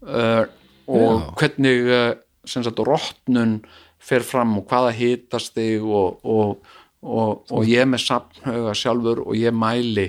uh, 0.06 0.44
og 0.88 1.20
Já. 1.20 1.34
hvernig 1.40 1.90
uh, 1.92 2.12
sem 2.48 2.64
sagt 2.64 2.80
rotnun 2.80 3.58
fer 3.98 4.24
fram 4.24 4.56
og 4.60 4.70
hvaða 4.70 4.94
hitast 4.96 5.52
þig 5.58 5.84
og, 5.84 6.22
og, 6.24 6.62
og, 7.02 7.44
og 7.52 7.68
ég 7.68 7.84
er 7.84 7.90
með 7.90 8.06
sapnhauga 8.06 8.76
sjálfur 8.78 9.26
og 9.26 9.36
ég 9.36 9.52
mæli 9.52 10.08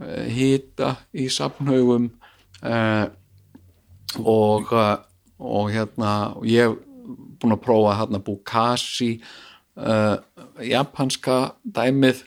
uh, 0.00 0.24
hita 0.32 0.94
í 1.12 1.28
sapnhaugum 1.32 2.08
uh, 2.64 3.04
og 4.24 4.72
uh, 4.72 4.96
og 5.38 5.70
hérna 5.70 6.34
ég 6.46 6.66
hef 6.66 6.78
búin 7.38 7.54
að 7.54 7.62
prófa 7.62 7.94
hérna 8.00 8.20
Bukasi 8.22 9.12
uh, 9.78 10.18
japanska 10.64 11.38
dæmið 11.62 12.24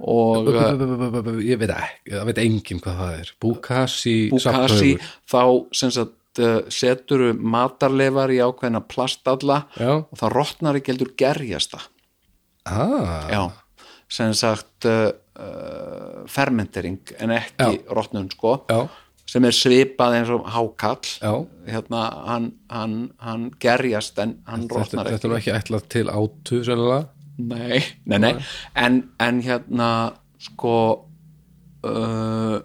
og 0.00 0.48
uh, 0.48 1.34
ég 1.44 1.60
veit 1.60 1.72
ekki, 1.74 2.14
það 2.14 2.28
veit 2.30 2.42
enginn 2.44 2.82
hvað 2.84 3.00
það 3.02 3.16
er. 3.18 3.32
Bukasi, 3.44 4.16
Bukasi 4.32 4.92
þá 5.28 5.42
sem 5.76 5.94
sagt 5.96 6.42
uh, 6.42 6.60
seturu 6.72 7.32
matarleifar 7.36 8.32
í 8.32 8.40
ákveðna 8.44 8.82
plastalla 8.88 9.64
já, 9.76 9.92
og 10.00 10.20
það 10.20 10.36
rotnar 10.36 10.80
ekki 10.80 10.94
heldur 10.94 11.12
gerjasta. 11.20 11.82
Ah, 12.68 13.28
já, 13.32 13.42
sem 14.12 14.32
sagt 14.36 14.88
uh, 14.88 15.12
fermentering 16.28 17.00
en 17.20 17.36
ekki 17.36 17.84
rotnun 17.88 18.28
sko. 18.32 18.60
Já, 18.68 18.84
sem 19.30 19.44
er 19.46 19.54
svipað 19.54 20.16
eins 20.18 20.32
og 20.34 20.48
hákall. 20.50 21.06
Já. 21.22 21.34
hérna 21.70 22.00
hann, 22.26 22.48
hann, 22.72 22.96
hann 23.22 23.44
gerjast 23.62 24.18
en 24.18 24.38
hann 24.48 24.64
Þetta, 24.66 24.80
rotnar 24.80 25.06
þetta 25.06 25.16
ekki. 25.16 25.26
er 25.26 25.30
nú 25.30 25.38
ekki 25.38 25.54
ætlað 25.58 25.86
til 25.94 26.06
átu 26.10 26.62
sennilega? 26.66 27.04
Nei, 27.40 27.78
nei, 28.10 28.18
nei. 28.20 28.32
En, 28.76 28.98
en 29.22 29.38
hérna 29.46 29.90
sko 30.42 30.74
uh, 31.86 32.58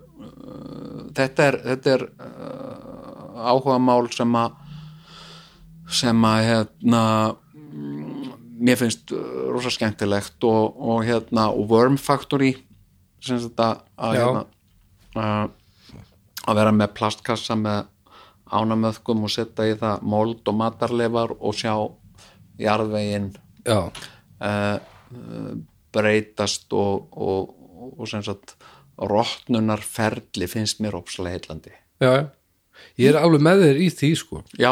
þetta 1.16 1.46
er 1.52 1.58
þetta 1.70 1.94
er 1.94 2.06
uh, 2.10 3.46
áhuga 3.54 3.78
mál 3.80 4.10
sem 4.12 4.36
að 4.40 4.58
sem 5.96 6.26
að 6.28 6.42
hérna 6.50 7.02
mér 8.66 8.80
finnst 8.80 9.12
uh, 9.14 9.22
rosa 9.54 9.72
skemmtilegt 9.74 10.44
og, 10.48 10.76
og 10.80 11.04
hérna 11.08 11.50
og 11.54 11.70
Worm 11.72 11.98
Factory 12.02 12.56
sem 13.24 13.40
þetta 13.44 13.70
að 13.96 14.18
Já. 14.18 14.26
hérna 14.26 14.44
uh, 15.16 15.46
að 16.45 16.59
vera 16.59 16.73
með 16.76 16.93
plastkassa 16.97 17.57
með 17.59 17.85
ánamöðkum 18.53 19.26
og 19.26 19.34
setja 19.34 19.67
í 19.72 19.77
það 19.80 20.03
mold 20.05 20.51
og 20.51 20.57
matarleifar 20.59 21.34
og 21.39 21.57
sjá 21.57 21.73
jarðveginn 22.61 23.31
já, 23.65 23.80
uh, 23.89 24.77
breytast 25.95 26.73
og, 26.77 27.09
og, 27.17 27.55
og 27.97 28.09
sem 28.09 28.23
sagt 28.26 28.55
rotnunarferli 28.95 30.47
finnst 30.47 30.81
mér 30.84 30.99
ópslega 31.01 31.39
heillandi 31.39 31.73
já, 32.03 32.30
ég 33.01 33.09
er 33.11 33.19
alveg 33.19 33.43
með 33.43 33.65
þér 33.65 33.81
í 33.81 33.89
því 33.97 34.13
sko. 34.22 34.43
já, 34.59 34.72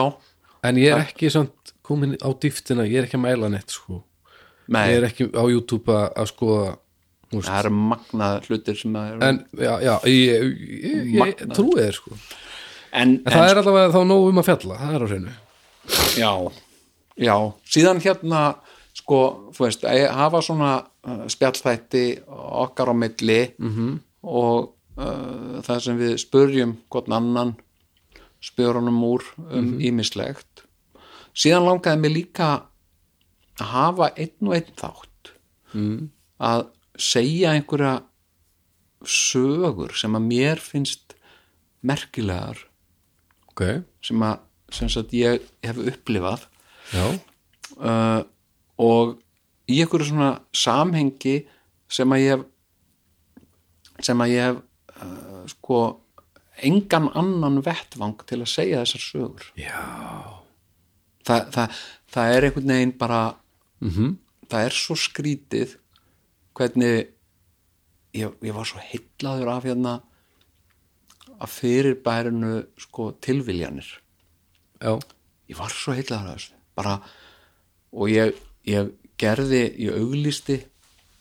en 0.64 0.80
ég 0.80 0.94
er 0.94 1.04
ekki 1.08 1.34
samt 1.34 1.74
komin 1.84 2.16
á 2.22 2.30
dýftina 2.32 2.88
ég 2.88 3.02
er 3.02 3.10
ekki 3.10 3.20
að 3.20 3.26
mæla 3.26 3.52
neitt 3.52 3.74
sko. 3.74 4.04
Nei, 4.72 4.94
ég 4.94 5.02
er 5.02 5.10
ekki 5.10 5.28
á 5.36 5.44
YouTube 5.44 5.92
að 5.92 6.30
skoða 6.30 6.70
veist. 7.40 7.50
það 7.50 7.60
eru 7.62 7.74
magnað 7.92 8.50
hlutir 8.50 8.80
sem 8.80 8.98
að 9.00 9.10
eru 9.12 9.28
en 9.30 9.40
já, 9.58 9.74
já 9.84 9.94
ég, 10.10 10.46
ég, 10.84 11.16
ég, 11.18 11.42
trúi 11.56 11.80
þér 11.80 11.98
sko 11.98 12.18
en, 12.18 13.16
en, 13.18 13.32
það 13.32 13.48
er 13.48 13.62
allavega 13.64 13.96
þá 13.96 14.00
nóg 14.12 14.28
um 14.30 14.42
að 14.42 14.48
fjalla 14.50 14.80
það 14.82 14.98
er 14.98 15.06
á 15.06 15.08
hreinu 15.12 15.36
já, 16.18 16.32
já, 17.28 17.36
síðan 17.76 18.04
hérna 18.04 18.44
sko, 18.94 19.20
þú 19.56 19.66
veist, 19.66 19.86
að 19.90 20.06
hafa 20.14 20.42
svona 20.46 20.72
uh, 20.84 21.26
spjallþætti 21.32 22.06
okkar 22.64 22.94
á 22.94 22.96
milli 22.96 23.42
-hmm. 23.58 24.00
og 24.22 24.74
uh, 24.98 25.62
það 25.66 25.80
sem 25.88 26.00
við 26.00 26.18
spurjum 26.22 26.78
hvort 26.90 27.10
annan 27.12 27.56
spjörunum 28.44 29.04
úr 29.04 29.24
um 29.52 29.80
ímislegt 29.80 30.66
síðan 31.34 31.66
langaði 31.68 32.00
mig 32.00 32.12
líka 32.12 32.48
að 33.62 33.70
hafa 33.74 34.10
einn 34.18 34.50
og 34.50 34.56
einn 34.58 34.72
þátt 34.78 35.34
mm. 35.74 36.10
að 36.40 36.66
segja 37.00 37.54
einhverja 37.54 38.04
sögur 39.04 39.94
sem 39.98 40.14
að 40.16 40.28
mér 40.30 40.62
finnst 40.64 41.16
merkilegar 41.84 42.62
ok, 43.52 43.84
sem 44.04 44.24
að 44.24 44.40
sem 44.74 44.90
ég 45.14 45.44
hef 45.62 45.78
upplifað. 45.78 46.48
Uh, 47.78 48.24
og 48.82 49.20
í 49.70 49.80
einhverju 49.84 50.10
svona 50.10 50.32
samhengi 50.56 51.44
sem 51.92 52.16
að 52.16 52.24
ég 52.24 52.34
hef 52.34 52.48
sem 54.04 54.24
að 54.24 54.34
ég 54.34 54.48
hef 54.48 54.64
uh, 55.04 55.44
sko 55.52 55.84
engan 56.64 57.12
annan 57.18 57.62
vettvang 57.66 58.18
til 58.30 58.42
að 58.42 58.50
segja 58.50 58.82
þessar 58.82 59.04
sögur. 59.04 59.46
Þa, 61.24 61.38
það, 61.54 61.80
það 62.14 62.36
er 62.36 62.48
einhvern 62.48 62.74
veginn 62.74 62.98
bara 63.00 63.22
mm 63.84 63.94
það 64.50 64.66
er 64.68 64.76
svo 64.78 64.96
skrítið 65.00 65.78
hvernig 66.58 67.08
ég, 68.14 68.30
ég 68.30 68.56
var 68.56 68.68
svo 68.70 68.82
heillaður 68.84 69.54
af 69.56 69.68
hérna 69.68 69.94
að 71.44 71.54
fyrirbærinu 71.58 72.58
sko 72.80 73.12
tilviljanir. 73.24 73.88
Já, 74.80 74.98
ég 75.50 75.60
var 75.60 75.74
svo 75.74 75.96
heillaður 75.98 76.34
af 76.34 76.38
þessu. 76.38 76.60
Bara, 76.78 76.98
og 77.94 78.12
ég, 78.12 78.38
ég 78.70 78.94
gerði, 79.22 79.64
ég 79.86 79.98
auglisti 79.98 80.60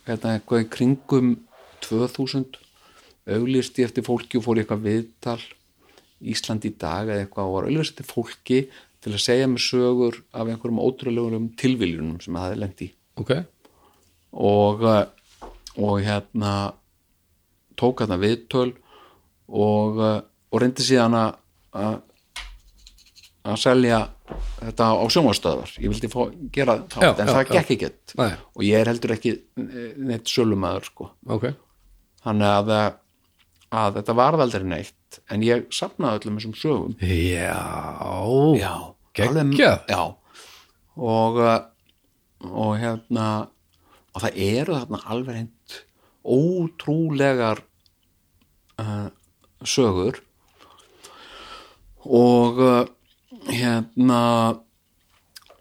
hérna 0.06 0.36
eitthvað 0.36 0.64
í 0.64 0.70
kringum 0.72 1.34
2000 1.84 2.58
auglisti 3.32 3.84
eftir 3.86 4.06
fólki 4.06 4.38
og 4.38 4.46
fór 4.46 4.58
í 4.58 4.64
eitthvað 4.64 4.86
viðtal 4.86 5.40
Ísland 6.32 6.64
í 6.66 6.72
dag 6.78 7.10
eða 7.10 7.24
eitthvað 7.24 7.48
og 7.48 7.56
var 7.56 7.68
auglisti 7.68 8.02
eftir 8.02 8.08
fólki 8.08 8.60
til 9.02 9.12
að 9.12 9.24
segja 9.24 9.48
mér 9.50 9.62
sögur 9.62 10.20
af 10.30 10.46
einhverjum 10.46 10.82
ótrúlegum 10.82 11.48
tilviljunum 11.58 12.20
sem 12.22 12.36
það 12.38 12.46
hefði 12.46 12.60
lent 12.62 12.84
í. 12.84 12.88
Ok. 13.18 13.32
Og, 14.32 14.84
eh, 14.86 15.21
og 15.78 16.00
hérna 16.04 16.54
tók 17.80 18.02
hérna 18.04 18.18
viðtöl 18.20 18.72
og, 19.48 19.98
eh, 20.00 20.20
og 20.52 20.60
reyndi 20.62 20.84
síðan 20.84 21.14
að 21.16 21.36
að- 21.72 22.00
að 23.44 23.56
selja 23.58 23.98
þetta 24.60 24.86
á 24.92 25.04
sjónvarstöðvar 25.10 25.70
ég 25.82 25.88
vildi 25.90 26.08
fá, 26.12 26.20
gera 26.52 26.76
þá, 26.86 26.98
Já, 27.02 27.10
en 27.18 27.26
já, 27.26 27.32
það 27.34 27.48
gekk 27.56 27.70
ekkert. 27.76 28.14
Og 28.56 28.62
ég 28.62 28.74
er 28.80 28.86
heldur 28.92 29.14
ekki 29.16 29.32
eh, 29.58 29.94
neitt 29.98 30.24
sölumæður 30.30 30.84
sko. 30.90 31.10
ok, 31.26 31.48
þannig 32.24 32.50
að, 32.52 32.70
eh, 32.76 32.92
að 33.72 33.94
þetta 33.98 34.14
varð 34.14 34.40
aldrei 34.44 34.64
neitt 34.68 35.18
en 35.30 35.40
ég 35.42 35.66
safnaði 35.72 36.20
öllum 36.22 36.38
þessum 36.38 36.54
sögum. 36.60 36.94
Já. 38.60 38.94
Já, 39.58 39.72
já. 39.88 40.14
Og 40.96 41.36
uh, 41.40 41.58
og 42.52 42.76
hérna 42.80 43.48
og 44.12 44.24
það 44.24 44.38
eru 44.44 44.76
þarna 44.76 45.00
alveg 45.14 45.38
hreint 45.38 45.78
ótrúlegar 46.22 47.62
uh, 48.78 49.08
sögur. 49.64 50.20
Og 52.02 52.60
uh, 52.62 52.84
hérna 53.48 54.20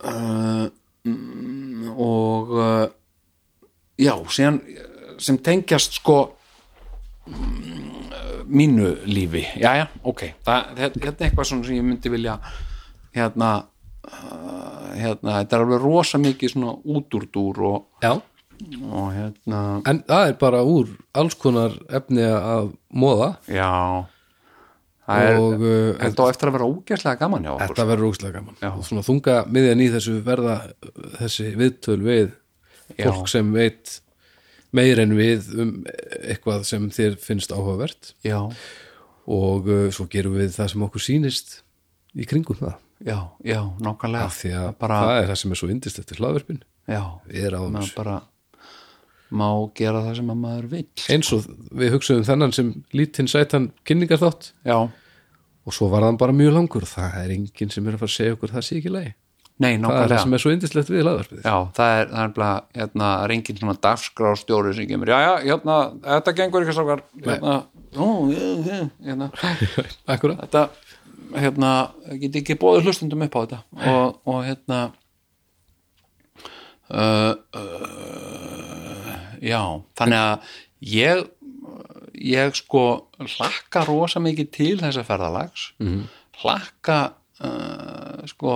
uh, 0.05 0.67
og 1.91 2.51
já, 3.97 4.13
síðan 4.29 4.59
sem 5.21 5.39
tengjast 5.41 5.97
sko 5.97 6.17
mm, 7.25 8.45
mínu 8.45 8.91
lífi. 9.09 9.41
Jæja, 9.57 9.87
ok. 10.05 10.21
Það, 10.45 10.77
er 10.77 10.93
eitthvað 11.09 11.49
svona 11.49 11.65
sem 11.65 11.79
ég 11.79 11.87
myndi 11.87 12.13
vilja 12.13 12.37
hérna 13.17 13.49
hérna, 14.01 15.39
þetta 15.41 15.57
er 15.57 15.63
alveg 15.65 15.81
rosa 15.83 16.19
mikið 16.21 16.53
svona 16.53 16.73
útúrdúr 16.75 17.61
og, 17.67 17.83
já, 18.03 18.13
og 18.91 19.11
hérna 19.15 19.61
en 19.89 20.01
það 20.07 20.31
er 20.31 20.37
bara 20.41 20.63
úr 20.67 20.89
alls 21.17 21.37
konar 21.39 21.77
efni 21.89 22.25
að 22.25 22.73
móða 22.93 23.35
já. 23.47 23.71
Það 25.11 25.25
er, 25.27 25.39
og 25.41 25.63
þetta 25.99 26.23
á 26.23 26.31
eftir 26.31 26.49
að 26.49 26.55
vera 26.55 26.69
ógæslega 26.69 27.19
gaman 27.19 27.49
okkur 27.51 27.73
þetta 27.73 27.87
verður 27.89 28.11
ógstlega 28.11 28.37
gaman. 28.37 28.59
Já. 28.61 28.69
og 28.71 28.85
svona 28.87 29.03
þunga 29.07 29.39
miðjan 29.49 29.83
í 29.83 29.89
þessu 29.95 30.15
verða 30.25 30.55
þessi 31.17 31.49
viðtöl 31.57 31.99
við 32.05 32.29
Já. 32.97 33.07
fólk 33.07 33.27
sem 33.31 33.51
veit 33.55 33.97
meir 34.75 35.01
en 35.03 35.15
við 35.17 35.49
um 35.59 35.73
eitthvað 36.21 36.63
sem 36.67 36.87
þér 36.93 37.17
finnst 37.19 37.51
áhugavert. 37.51 38.13
Já, 38.23 38.39
og 39.31 39.67
uh, 39.67 39.87
svo 39.93 40.07
gerum 40.11 40.37
við 40.39 40.53
það 40.55 40.73
sem 40.73 40.85
okkur 40.87 41.03
sýnist 41.03 41.57
í 42.15 42.27
kringum 42.27 42.59
það. 42.59 42.77
Já, 43.01 43.17
já, 43.43 43.59
nákvæmlega. 43.81 44.29
Af 44.29 44.37
því 44.37 44.51
að 44.59 44.67
bara, 44.79 44.99
það 45.01 45.19
er 45.19 45.31
það 45.31 45.39
sem 45.41 45.53
er 45.53 45.59
svo 45.59 45.69
indist 45.73 46.01
eftir 46.01 46.21
hlaðverfin 46.21 46.61
já, 46.91 47.01
við 47.27 47.47
erum 47.49 47.77
á 47.77 47.81
þessu 47.81 47.97
bara 47.97 48.17
má 49.31 49.47
gera 49.77 50.03
það 50.05 50.19
sem 50.19 50.31
að 50.33 50.41
maður 50.43 50.69
vill. 50.75 50.87
Eins 51.15 51.31
og 51.35 51.47
við 51.81 51.95
hugsaðum 51.95 52.27
þennan 52.27 52.55
sem 52.57 52.71
lítinn 52.97 53.31
sætan 53.31 53.71
kynningar 53.87 54.21
þátt 54.21 54.51
já, 54.67 54.77
og 54.81 55.75
svo 55.77 55.89
var 55.91 56.05
hann 56.07 56.19
bara 56.21 56.35
mjög 56.35 56.55
langur. 56.57 56.87
Það 56.89 57.19
er 57.23 57.35
enginn 57.37 57.73
sem 57.73 57.87
er 57.87 57.97
að 57.97 58.03
fara 58.03 58.11
að 58.11 58.17
segja 58.19 58.37
okkur 58.37 58.55
það 58.55 58.67
sé 58.67 58.79
ekki 58.81 58.95
leið 58.95 59.11
nei, 59.61 59.75
það 59.81 59.97
er 59.97 60.11
það 60.11 60.23
sem 60.23 60.35
er 60.35 60.41
svo 60.43 60.53
indislegt 60.55 60.91
við 60.91 61.03
hlaðverfið 61.05 61.43
Já, 61.45 61.55
það 61.77 61.97
er, 61.97 62.07
það 62.11 62.23
er 62.23 62.31
bara, 62.37 62.51
hérna, 62.77 63.09
það 63.11 63.25
er 63.25 63.33
engin 63.35 63.59
svona 63.59 63.75
dagskrástjóri 63.85 64.73
sem 64.77 64.87
kemur, 64.89 65.11
já, 65.11 65.19
já, 65.21 65.33
hérna, 65.45 65.75
þetta 66.07 66.33
gengur 66.39 66.65
ekki 66.65 66.77
sákar, 66.77 67.03
hérna, 67.27 67.57
ó, 67.93 68.07
hérna, 69.05 69.29
Akkurat. 70.13 70.41
Þetta, 70.45 70.63
hérna, 71.43 71.73
get 72.23 72.39
ekki 72.41 72.57
bóðið 72.61 72.89
hlustundum 72.89 73.25
upp 73.27 73.37
á 73.37 73.41
þetta. 73.43 73.61
Og, 73.91 74.19
og 74.31 74.41
hérna, 74.47 74.81
uh, 76.89 77.33
uh, 77.57 78.30
já, 79.41 79.61
þannig 79.97 80.21
að 80.21 80.49
ég, 80.91 81.23
ég 82.31 82.57
sko 82.57 82.85
hlakka 83.19 83.85
rosa 83.87 84.21
mikið 84.23 84.51
til 84.57 84.75
þessa 84.81 85.03
ferðalags, 85.07 85.71
-hmm. 85.81 86.05
hlakka, 86.41 86.99
uh, 87.43 88.21
sko, 88.29 88.55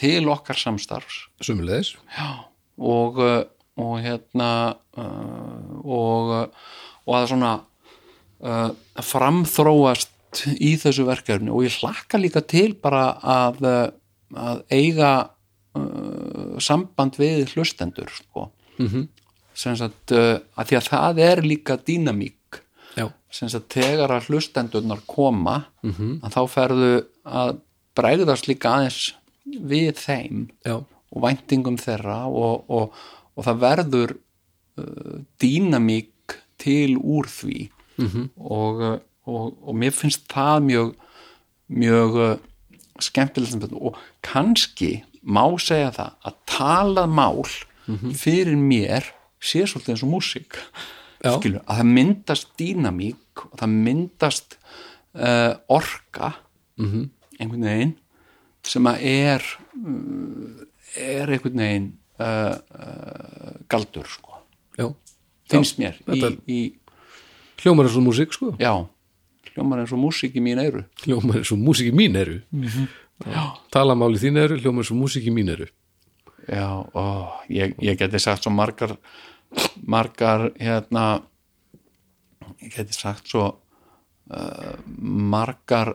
til 0.00 0.28
okkar 0.32 0.56
samstarfs 0.56 1.26
Sumulegis 1.44 1.96
Já, 2.16 2.46
og, 2.78 3.18
uh, 3.18 3.44
og 3.76 3.98
hérna 4.00 4.76
uh, 4.96 5.80
og, 5.84 6.54
og 7.06 7.16
að 7.18 7.28
svona 7.34 7.52
uh, 8.40 8.70
framþróast 8.96 10.44
í 10.62 10.76
þessu 10.80 11.04
verkefni 11.08 11.50
og 11.52 11.66
ég 11.66 11.76
hlakka 11.82 12.20
líka 12.20 12.42
til 12.46 12.74
bara 12.80 13.18
að, 13.20 13.64
að 14.36 14.62
eiga 14.70 15.12
uh, 15.76 16.56
samband 16.62 17.18
við 17.20 17.50
hlustendur 17.54 18.10
sko. 18.14 18.50
mm 18.78 18.86
-hmm. 18.86 19.08
Sagt 19.60 20.14
uh, 20.16 20.38
að 20.56 20.70
því 20.70 20.78
að 20.78 20.88
það 20.88 21.22
er 21.26 21.42
líka 21.46 21.78
dýnamík. 21.86 22.60
Þegar 23.70 24.10
að 24.16 24.30
hlustendurnar 24.30 25.02
koma 25.06 25.64
-hmm. 25.82 26.20
að 26.24 26.34
þá 26.34 26.42
ferðu 26.50 26.94
að 27.24 27.60
bregðast 27.94 28.48
líka 28.48 28.72
aðeins 28.74 29.14
við 29.44 29.94
þeim 29.98 30.48
já, 30.66 30.80
og 31.10 31.22
væntingum 31.22 31.78
þeirra 31.78 32.24
og, 32.26 32.64
og, 32.70 32.92
og 33.34 33.44
það 33.46 33.62
verður 33.66 34.16
uh, 34.16 35.20
dýnamík 35.38 36.38
til 36.58 36.96
úr 36.98 37.26
því. 37.30 37.70
-hmm. 38.00 38.28
og, 38.36 39.00
og, 39.24 39.54
og 39.62 39.74
mér 39.74 39.94
finnst 39.94 40.26
það 40.32 40.62
mjög 40.70 40.94
mjög 41.70 42.40
skemmtilegt 43.00 43.72
og 43.72 43.96
kannski 44.22 45.04
má 45.22 45.44
segja 45.60 45.92
það 45.94 46.12
að 46.26 46.34
talað 46.50 47.10
mál 47.14 47.44
fyrir 48.16 48.56
mér 48.56 49.06
sé 49.40 49.64
svolítið 49.66 49.94
eins 49.94 50.04
og 50.06 50.12
músík. 50.12 50.58
Já. 51.20 51.34
skilur, 51.36 51.60
að 51.68 51.80
það 51.82 51.88
myndast 51.96 52.52
dýnamík 52.56 53.42
og 53.44 53.56
það 53.60 53.72
myndast 53.74 54.56
uh, 55.12 55.52
orka 55.68 56.32
-hmm. 56.78 57.08
einhvern 57.38 57.66
veginn 57.68 57.94
sem 58.64 58.86
að 58.86 59.02
er 59.02 59.42
uh, 59.76 60.64
er 60.96 61.28
einhvern 61.28 61.60
veginn 61.60 61.90
uh, 62.20 62.56
uh, 62.56 63.52
galdur 63.68 64.06
sko. 64.08 64.40
Já. 64.78 64.94
Finnst 65.50 65.78
mér 65.78 66.00
í, 66.08 66.38
í, 66.46 66.74
Hljómar 67.60 67.84
er 67.84 67.90
svo 67.90 68.00
músík 68.00 68.32
sko. 68.32 68.54
Já, 68.56 68.88
hljómar 69.52 69.80
eins 69.80 69.92
og 69.92 70.00
músík 70.00 70.36
í 70.36 70.40
mín 70.40 70.58
eyru. 70.58 70.84
Hljómar 71.04 71.36
er 71.36 71.44
svo 71.44 71.56
músík 71.56 71.92
í 71.92 71.96
mín 71.96 72.16
eru 72.16 72.40
Mhm. 72.50 72.88
Talamáli 73.70 74.16
þín 74.16 74.38
eru, 74.38 74.56
hljómar 74.56 74.80
er 74.80 74.86
svo 74.88 74.96
músík 74.96 75.26
í 75.28 75.30
mín 75.30 75.50
eru 75.52 75.66
já, 76.50 76.66
ó, 76.94 77.04
ég, 77.48 77.74
ég 77.78 77.98
geti 77.98 78.18
sagt 78.18 78.44
svo 78.44 78.52
margar 78.54 78.96
margar 79.86 80.50
hérna 80.58 81.22
ég 82.60 82.74
geti 82.74 82.96
sagt 82.96 83.30
svo 83.30 83.46
uh, 84.30 84.74
margar 84.86 85.94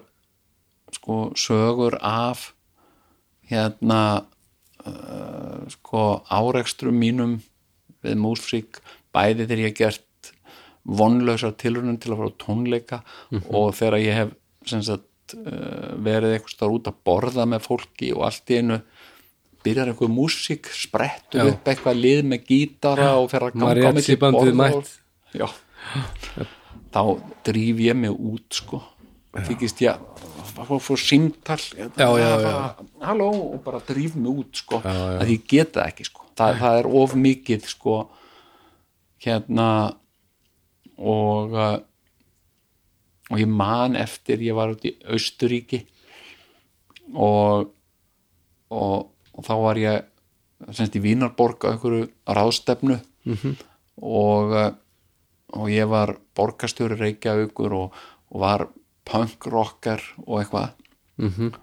sko 0.96 1.34
sögur 1.36 1.98
af 2.02 2.54
hérna 3.50 4.26
uh, 4.86 5.66
sko 5.76 6.06
árekstrum 6.32 6.96
mínum 7.00 7.40
við 8.06 8.20
músík 8.22 8.80
bæði 9.16 9.48
þegar 9.48 9.64
ég 9.64 9.74
hef 9.74 9.80
gert 9.82 10.32
vonlausar 10.86 11.56
tilrunum 11.58 11.98
til 11.98 12.14
að 12.14 12.22
fara 12.22 12.32
á 12.32 12.42
tónleika 12.46 13.02
og 13.50 13.74
þegar 13.74 14.02
ég 14.04 14.20
hef 14.20 14.34
sagt, 14.86 15.36
uh, 15.36 15.96
verið 16.06 16.38
eitthvað 16.38 16.80
út 16.80 16.92
að 16.92 17.02
borða 17.08 17.48
með 17.50 17.66
fólki 17.66 18.14
og 18.16 18.28
allt 18.30 18.54
í 18.54 18.62
einu 18.62 18.80
byrjar 19.66 19.92
eitthvað 19.92 20.14
músík, 20.16 20.70
sprettur 20.74 21.42
Já. 21.42 21.48
upp 21.52 21.72
eitthvað 21.72 22.02
lið 22.04 22.22
með 22.32 22.46
gítara 22.52 23.14
og 23.20 23.32
fer 23.34 23.48
að 23.50 23.58
ganga 23.58 23.90
á 24.30 24.44
mætt. 24.62 24.94
Já 25.36 25.48
þá 26.96 27.02
drýf 27.46 27.82
ég 27.84 27.98
mig 28.00 28.14
út 28.14 28.56
sko 28.56 28.82
þykist 29.36 29.82
ég 29.84 29.98
að 30.56 30.78
fór 30.80 31.02
símtal 31.02 31.60
Já, 31.60 31.88
já, 32.00 32.08
já. 32.16 32.36
bara, 32.46 32.86
halló 33.04 33.32
og 33.50 33.58
bara 33.66 33.82
drýf 33.84 34.16
mig 34.16 34.32
út 34.32 34.62
sko 34.62 34.80
Já, 34.80 34.94
já. 34.94 35.18
að 35.20 35.34
ég 35.34 35.50
geta 35.52 35.88
ekki 35.90 36.08
sko 36.08 36.30
það, 36.38 36.62
það 36.62 36.80
er 36.80 36.90
of 37.02 37.18
mikið 37.20 37.68
sko 37.74 37.98
hérna 39.26 39.68
og 40.96 41.58
uh, 41.60 41.76
og 43.34 43.42
ég 43.42 43.50
man 43.50 43.98
eftir 44.00 44.44
ég 44.46 44.56
var 44.56 44.72
út 44.76 44.86
í 44.88 44.96
Austuríki 45.12 45.84
og 47.12 47.74
og, 48.72 49.12
og 49.36 49.44
þá 49.46 49.54
var 49.62 49.76
ég 49.78 50.04
semst 50.72 50.96
í 50.96 51.02
Vínarborg 51.04 51.66
á 51.68 51.72
einhverju 51.74 52.08
ráðstefnu 52.28 53.00
-hmm. 53.26 53.56
og 54.02 54.52
uh, 54.52 54.72
og 55.56 55.70
ég 55.70 55.88
var 55.88 56.18
borgarstjóri 56.36 56.96
Reykjavíkur 57.00 57.72
og, 57.74 57.94
og 58.32 58.40
var 58.42 58.68
punkrocker 59.06 60.02
og 60.28 60.40
eitthvað 60.42 60.70
Mhm. 61.18 61.54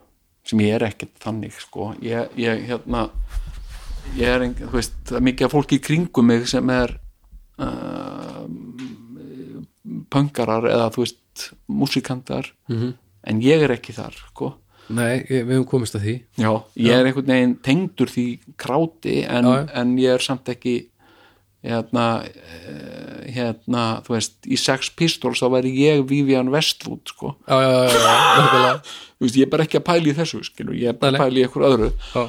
sem 0.44 0.58
ég 0.60 0.74
er 0.74 0.82
ekkert 0.88 1.18
þannig 1.20 1.52
sko 1.60 1.94
ég, 2.00 2.28
ég 2.36 2.64
hérna 2.66 3.10
ég 4.16 4.26
er 4.26 4.40
þú 4.40 4.70
veist, 4.72 5.10
mikið 5.20 5.48
fólki 5.50 5.76
í 5.76 5.82
kringum 5.82 6.26
mig 6.26 6.46
sem 6.48 6.70
er 6.70 6.98
uh, 7.58 8.46
punkarar 10.10 10.64
eða 10.70 10.90
þú 10.94 11.04
veist, 11.04 11.52
músikantar 11.68 12.52
Mhm. 12.68 12.78
-hmm. 12.82 12.94
en 13.24 13.40
ég 13.40 13.62
er 13.62 13.70
ekki 13.70 13.92
þar 13.92 14.12
sko 14.12 14.54
Nei, 14.92 15.22
ég, 15.30 15.44
við 15.46 15.52
höfum 15.56 15.68
komist 15.70 15.94
að 15.96 16.02
því. 16.06 16.14
Já, 16.42 16.50
ég 16.82 16.96
er 16.98 17.06
einhvern 17.08 17.30
veginn 17.30 17.52
tengdur 17.64 18.10
því 18.12 18.24
kráti 18.60 19.20
en, 19.24 19.46
Já, 19.46 19.54
já. 19.62 19.68
en 19.80 19.92
ég 20.02 20.16
er 20.16 20.24
samt 20.24 20.50
ekki 20.52 20.74
hérna 21.62 22.04
eh, 22.26 23.30
hérna, 23.36 23.82
þú 24.02 24.16
veist, 24.16 24.34
í 24.50 24.58
Sex 24.58 24.90
Pistols 24.98 25.38
þá 25.40 25.46
væri 25.54 25.70
ég 25.78 26.02
Vivian 26.10 26.50
Westwood 26.50 27.06
sko, 27.12 27.36
Já, 27.46 27.60
já, 27.62 27.70
já, 27.86 28.14
já, 28.66 28.72
þú 29.16 29.28
veist, 29.28 29.38
ég 29.38 29.46
er 29.46 29.52
bara 29.54 29.66
ekki 29.68 29.78
að 29.78 29.86
pæla 29.86 30.10
í 30.10 30.16
þessu 30.18 30.42
skilur, 30.48 30.74
ég 30.74 30.90
er 30.90 30.98
bara 30.98 31.22
að 31.28 31.38
í 31.38 31.44
eitthvað 31.46 31.68
öðru. 31.76 31.90
Já. 32.16 32.24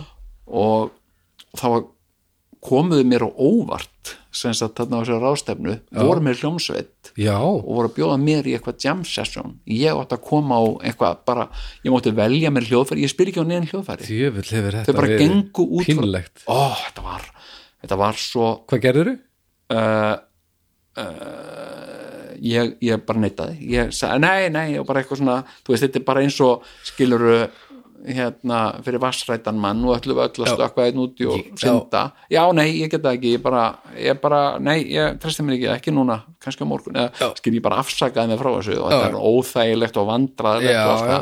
og 0.46 0.92
þá 1.58 1.68
komuðu 2.64 3.04
mér 3.10 3.26
á 3.26 3.30
óvart 3.34 4.14
sem 4.34 4.54
sagt 4.58 4.76
þarna 4.80 4.98
á 4.98 5.02
þessari 5.04 5.22
ráðstefnu 5.24 5.74
voru 5.94 6.24
mér 6.26 6.40
hljómsveit 6.42 7.12
já, 7.22 7.36
og 7.38 7.68
voru 7.70 7.90
að 7.92 7.96
bjóða 8.00 8.18
mér 8.24 8.48
í 8.50 8.56
eitthvað 8.58 8.80
jam 8.88 9.04
session. 9.06 9.56
Ég 9.70 9.94
átti 9.94 10.18
að 10.18 10.24
koma 10.26 10.58
á 10.58 10.64
eitthvað 10.90 11.20
bara, 11.30 11.46
ég 11.86 11.94
mátti 11.94 12.14
velja 12.18 12.50
mér 12.56 12.66
hljóðfæri 12.72 13.06
ég 13.06 13.14
spyr 13.14 13.30
ekki 13.30 13.44
á 13.46 13.50
neðan 13.52 13.70
hljóðfæri. 13.70 14.08
Djöfull 14.10 14.50
hefur 14.58 14.78
þetta 14.80 14.98
verið 14.98 15.22
gengu 15.22 15.68
út 15.70 15.86
frá- 15.86 16.02
pínlegt 16.02 16.46
ó, 16.50 16.60
þetta 16.82 17.06
var, 17.06 17.30
þetta 17.86 18.00
var 18.02 18.22
svo 18.26 18.50
Hvað 18.74 18.84
gerður 18.88 19.12
uh, 19.14 20.16
uh, 20.98 22.34
ég, 22.44 22.74
ég 22.84 23.04
bara 23.08 23.22
neitaði. 23.24 23.58
Ég 23.74 23.94
sagði 23.96 24.22
nei, 24.24 24.50
nei, 24.54 24.68
og 24.82 24.88
bara 24.90 25.04
eitthvað 25.04 25.22
svona 25.22 25.38
þú 25.64 25.74
veist, 25.76 25.86
þetta 25.86 26.02
er 26.02 26.06
bara 26.10 26.24
eins 26.26 26.40
og 26.44 26.66
skiluru 26.90 27.38
hérna 28.04 28.60
fyrir 28.84 29.00
vassrætan 29.00 29.60
mann 29.60 29.84
og 29.86 29.96
ætlum 29.96 30.18
við 30.18 30.26
öll 30.26 30.44
að 30.44 30.50
Já. 30.50 30.56
stökkva 30.58 30.88
einn 30.90 31.00
úti 31.04 31.28
og 31.30 31.38
Já. 31.40 31.56
synda 31.62 32.02
já, 32.32 32.42
nei, 32.56 32.68
ég 32.82 32.92
get 32.92 33.04
það 33.06 33.18
ekki, 33.18 33.32
ég 33.38 33.44
bara, 33.46 33.64
ég 33.96 34.20
bara 34.22 34.42
nei, 34.60 34.78
ég 34.92 35.20
treysti 35.24 35.46
mér 35.46 35.56
ekki, 35.56 35.70
ekki 35.78 35.94
núna 35.96 36.20
kannski 36.44 36.68
á 36.68 36.68
morgun, 36.68 37.00
eða 37.00 37.12
Já. 37.20 37.30
skil 37.40 37.54
ég 37.56 37.64
bara 37.64 37.80
afsakaði 37.84 38.34
mig 38.34 38.42
frá 38.42 38.52
þessu 38.58 38.76
og 38.82 38.92
Já. 38.92 38.98
þetta 38.98 39.10
er 39.14 39.20
óþægilegt 39.32 40.02
og 40.02 40.10
vandraðilegt 40.12 40.76
Já, 40.76 41.22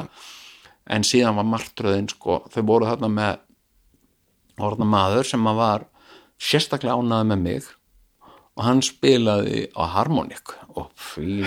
en 0.92 1.06
síðan 1.08 1.38
var 1.38 1.48
martröðin 1.54 2.10
sko, 2.10 2.42
þau 2.50 2.64
voru 2.66 2.90
þarna 2.90 3.12
með 3.14 3.38
orðna 4.62 4.90
maður 4.90 5.30
sem 5.30 5.48
að 5.48 5.62
var 5.62 5.86
sérstaklega 6.42 6.98
ánæði 6.98 7.30
með 7.30 7.46
mig 7.46 7.70
og 8.58 8.66
hann 8.66 8.82
spilaði 8.84 9.68
á 9.78 9.84
harmonik 9.94 10.56
og 10.76 10.90
fí 10.98 11.46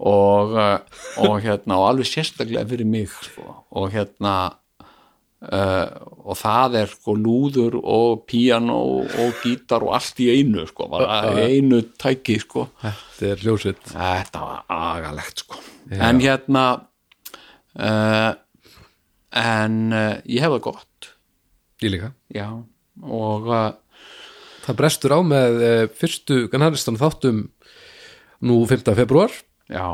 og, 0.00 0.54
uh, 0.58 0.78
og 1.22 1.38
hérna 1.44 1.78
og 1.78 1.88
alveg 1.92 2.08
sérstaklega 2.10 2.66
fyrir 2.66 2.88
mig 2.88 3.08
sko. 3.12 3.46
og 3.70 3.92
hérna 3.94 4.34
uh, 5.44 5.86
og 6.24 6.38
það 6.40 6.78
er 6.80 6.90
sko 6.90 7.14
lúður 7.14 7.78
og 7.78 8.24
píano 8.30 8.80
og 9.04 9.42
gítar 9.44 9.84
og 9.86 9.94
allt 9.94 10.20
í 10.24 10.30
einu 10.34 10.66
sko, 10.66 10.88
einu 10.98 11.82
tæki 12.00 12.40
sko. 12.42 12.68
Þetta 12.82 13.30
er 13.30 13.44
hljósitt 13.44 13.92
þetta 13.92 14.42
var 14.42 14.64
agalegt 14.68 15.44
sko. 15.44 15.62
En 15.94 16.22
hérna 16.22 16.66
uh, 17.78 18.32
en 19.34 19.80
uh, 19.92 20.18
ég 20.26 20.42
hef 20.42 20.56
það 20.58 20.66
gott. 20.70 21.10
Ég 21.84 21.94
líka. 21.94 22.14
Já 22.34 22.48
og 23.02 23.48
það 24.62 24.76
brestur 24.78 25.12
á 25.18 25.20
með 25.26 25.56
fyrstu 25.98 26.44
gannaristan 26.46 26.94
þáttum 26.94 27.40
nú 28.46 28.60
5. 28.70 28.86
februar 28.94 29.34
já, 29.70 29.86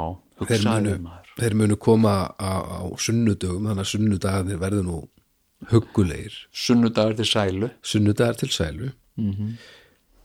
þeir 0.48 0.66
munu, 0.66 1.14
þeir 1.38 1.56
munu 1.62 1.78
koma 1.80 2.14
á, 2.34 2.52
á 2.60 2.80
sunnudögum 2.98 3.70
þannig 3.70 3.84
að 3.84 3.92
sunnudagarnir 3.94 4.60
verður 4.60 4.86
nú 4.86 5.00
huggulegir. 5.70 6.36
Sunnudagur 6.52 7.18
til 7.18 7.28
sælu. 7.28 7.70
Sunnudagar 7.82 8.38
til 8.40 8.50
sælu. 8.50 8.90
-hmm. 9.16 9.50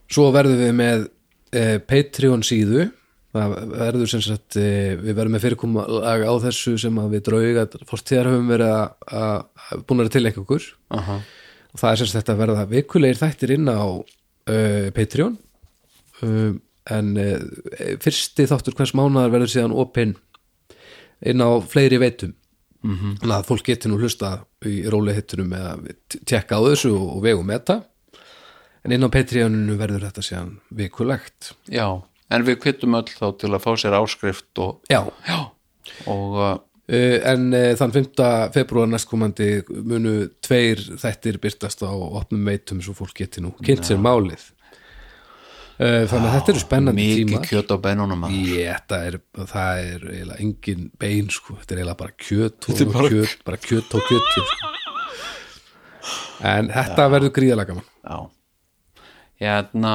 svo 0.07 0.31
verðum 0.31 0.59
við 0.61 0.73
með 0.73 1.07
eh, 1.51 1.79
Patreon 1.79 2.43
síðu. 2.43 2.91
Það 3.35 3.55
verður 3.75 4.07
sem 4.07 4.21
sagt 4.21 4.55
eh, 4.55 4.95
við 4.95 5.15
verðum 5.17 5.33
með 5.35 5.43
fyrirkomulag 5.43 6.21
á 6.23 6.33
þessu 6.45 6.77
sem 6.79 6.95
við 7.11 7.23
drauga 7.27 7.65
fórstíðar 7.89 8.29
höfum 8.31 8.47
verið 8.47 8.71
að, 8.71 9.41
búin 9.87 10.05
að 10.05 10.13
til 10.15 10.27
okkur. 10.27 10.69
Aha. 10.89 11.19
og 11.73 11.79
það 11.79 11.91
er 11.91 11.97
sem 11.97 12.07
sagt 12.07 12.21
þetta 12.21 12.33
að 12.33 12.43
verða 12.43 12.69
vikulegir 12.71 13.19
þættir 13.19 13.51
inn 13.57 13.67
á 13.67 13.83
uh, 13.83 14.87
Patreon. 14.95 15.37
Um, 16.23 16.61
en 16.91 17.15
uh, 17.17 17.97
fyrsti 18.03 18.47
þáttur 18.49 18.77
hvers 18.77 18.93
mánaðar 18.97 19.33
verður 19.33 19.53
síðan 19.53 19.75
opinn 19.75 20.15
inn 21.25 21.41
á 21.41 21.49
fleiri 21.65 21.99
veitum. 22.01 22.35
Mm 22.85 22.95
-hmm. 22.95 23.13
þannig 23.21 23.35
að 23.35 23.47
fólk 23.49 23.65
getur 23.65 23.89
nú 23.89 23.97
hlusta 23.97 24.29
í 24.65 24.83
róli 24.93 25.15
hittunum 25.17 25.53
eða 25.57 25.71
tjekka 26.21 26.59
á 26.61 26.65
þessu 26.69 26.91
og, 26.93 27.23
vegum 27.23 27.49
þetta. 27.49 27.81
En 28.85 28.93
inn 28.93 29.01
á 29.01 29.09
Patreoninu 29.09 29.77
verður 29.79 30.05
þetta 30.05 30.21
síðan 30.21 30.51
vikulegt. 30.69 31.55
Já, 31.65 32.03
en 32.29 32.45
við 32.45 32.59
kvittum 32.61 32.93
öll 32.93 33.09
þá 33.09 33.27
til 33.41 33.49
að 33.49 33.63
fá 33.63 33.71
sér 33.73 33.97
áskrift 33.97 34.61
og, 34.61 34.81
já, 34.89 35.01
já, 35.25 35.39
og 36.05 36.37
uh, 36.37 36.57
Uh, 36.85 37.17
en 37.25 37.47
uh, 37.49 37.71
þann 37.73 37.93
5. 37.95 38.19
februar 38.53 38.85
næstkomandi 38.85 39.63
munu 39.89 40.27
tveir 40.45 40.77
þættir 41.01 41.39
byrtast 41.41 41.81
á 41.81 41.89
opnum 41.89 42.45
veitum 42.45 42.77
svo 42.85 42.93
fólk 42.93 43.15
geti 43.17 43.41
nú 43.41 43.55
kynnt 43.57 43.87
sér 43.89 43.97
málið 43.97 44.43
þannig 45.75 46.27
að 46.29 46.35
þetta 46.37 46.51
eru 46.53 46.61
spennandi 46.63 47.01
mikið 47.03 47.25
tímar. 47.31 47.47
kjöt 47.49 47.71
á 47.73 47.77
beinunum. 47.83 48.21
Ég, 48.31 48.69
þetta 48.71 48.99
er, 49.09 49.17
það 49.35 49.81
er 49.89 50.05
eiginlega 50.11 50.37
engin 50.45 50.85
bein 51.01 51.29
sko, 51.35 51.57
þetta 51.59 51.75
er 51.75 51.81
eiginlega 51.81 51.99
bara 52.03 52.15
kjöt 52.25 52.69
og 52.69 52.79
er 52.81 52.91
bara- 52.93 53.11
kjöt, 53.11 53.43
bara 53.49 53.57
kjöt 53.65 53.97
og 53.99 54.07
kjöt 54.07 54.29
sko. 54.31 54.71
en 56.45 56.69
þetta 56.71 57.09
verður 57.11 57.33
gríðalega 57.35 57.67
gaman. 57.73 57.89
Já. 58.05 58.17
Hérna 59.43 59.93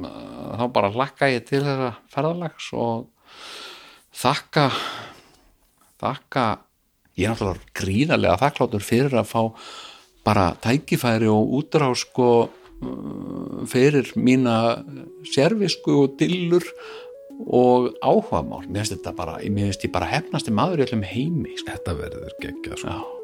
uh, 0.00 0.56
þá 0.56 0.64
bara 0.72 0.92
hlakka 0.94 1.28
ég 1.28 1.44
til 1.48 1.60
þeirra 1.66 1.92
ferðalags 2.12 2.70
og 2.72 3.08
þakka 4.16 4.70
þakka 6.02 6.44
ég 7.20 7.28
er 7.28 7.34
náttúrulega 7.34 7.76
gríðarlega 7.76 8.40
þakkláttur 8.40 8.84
fyrir 8.86 9.18
að 9.20 9.28
fá 9.28 9.42
bara 10.24 10.46
tækifæri 10.62 11.28
og 11.28 11.52
útrá 11.60 11.90
sko 11.98 12.28
fyrir 13.70 14.12
mína 14.18 14.56
servisku 15.32 16.02
og 16.04 16.18
dillur 16.20 16.66
og 17.46 17.90
áhugamál 18.02 18.66
mér 18.68 18.82
finnst 18.82 18.96
þetta 18.98 19.16
bara, 19.16 19.38
mér 19.42 19.70
finnst 19.70 19.88
ég 19.88 19.94
bara 19.94 20.10
hefnasti 20.10 20.54
maður 20.54 20.84
í 20.84 20.86
öllum 20.88 21.04
heimi 21.06 21.56
sko. 21.56 21.72
þetta 21.72 21.98
verður 21.98 22.38
geggja 22.42 22.78
sko. 22.78 22.94
já 22.94 23.21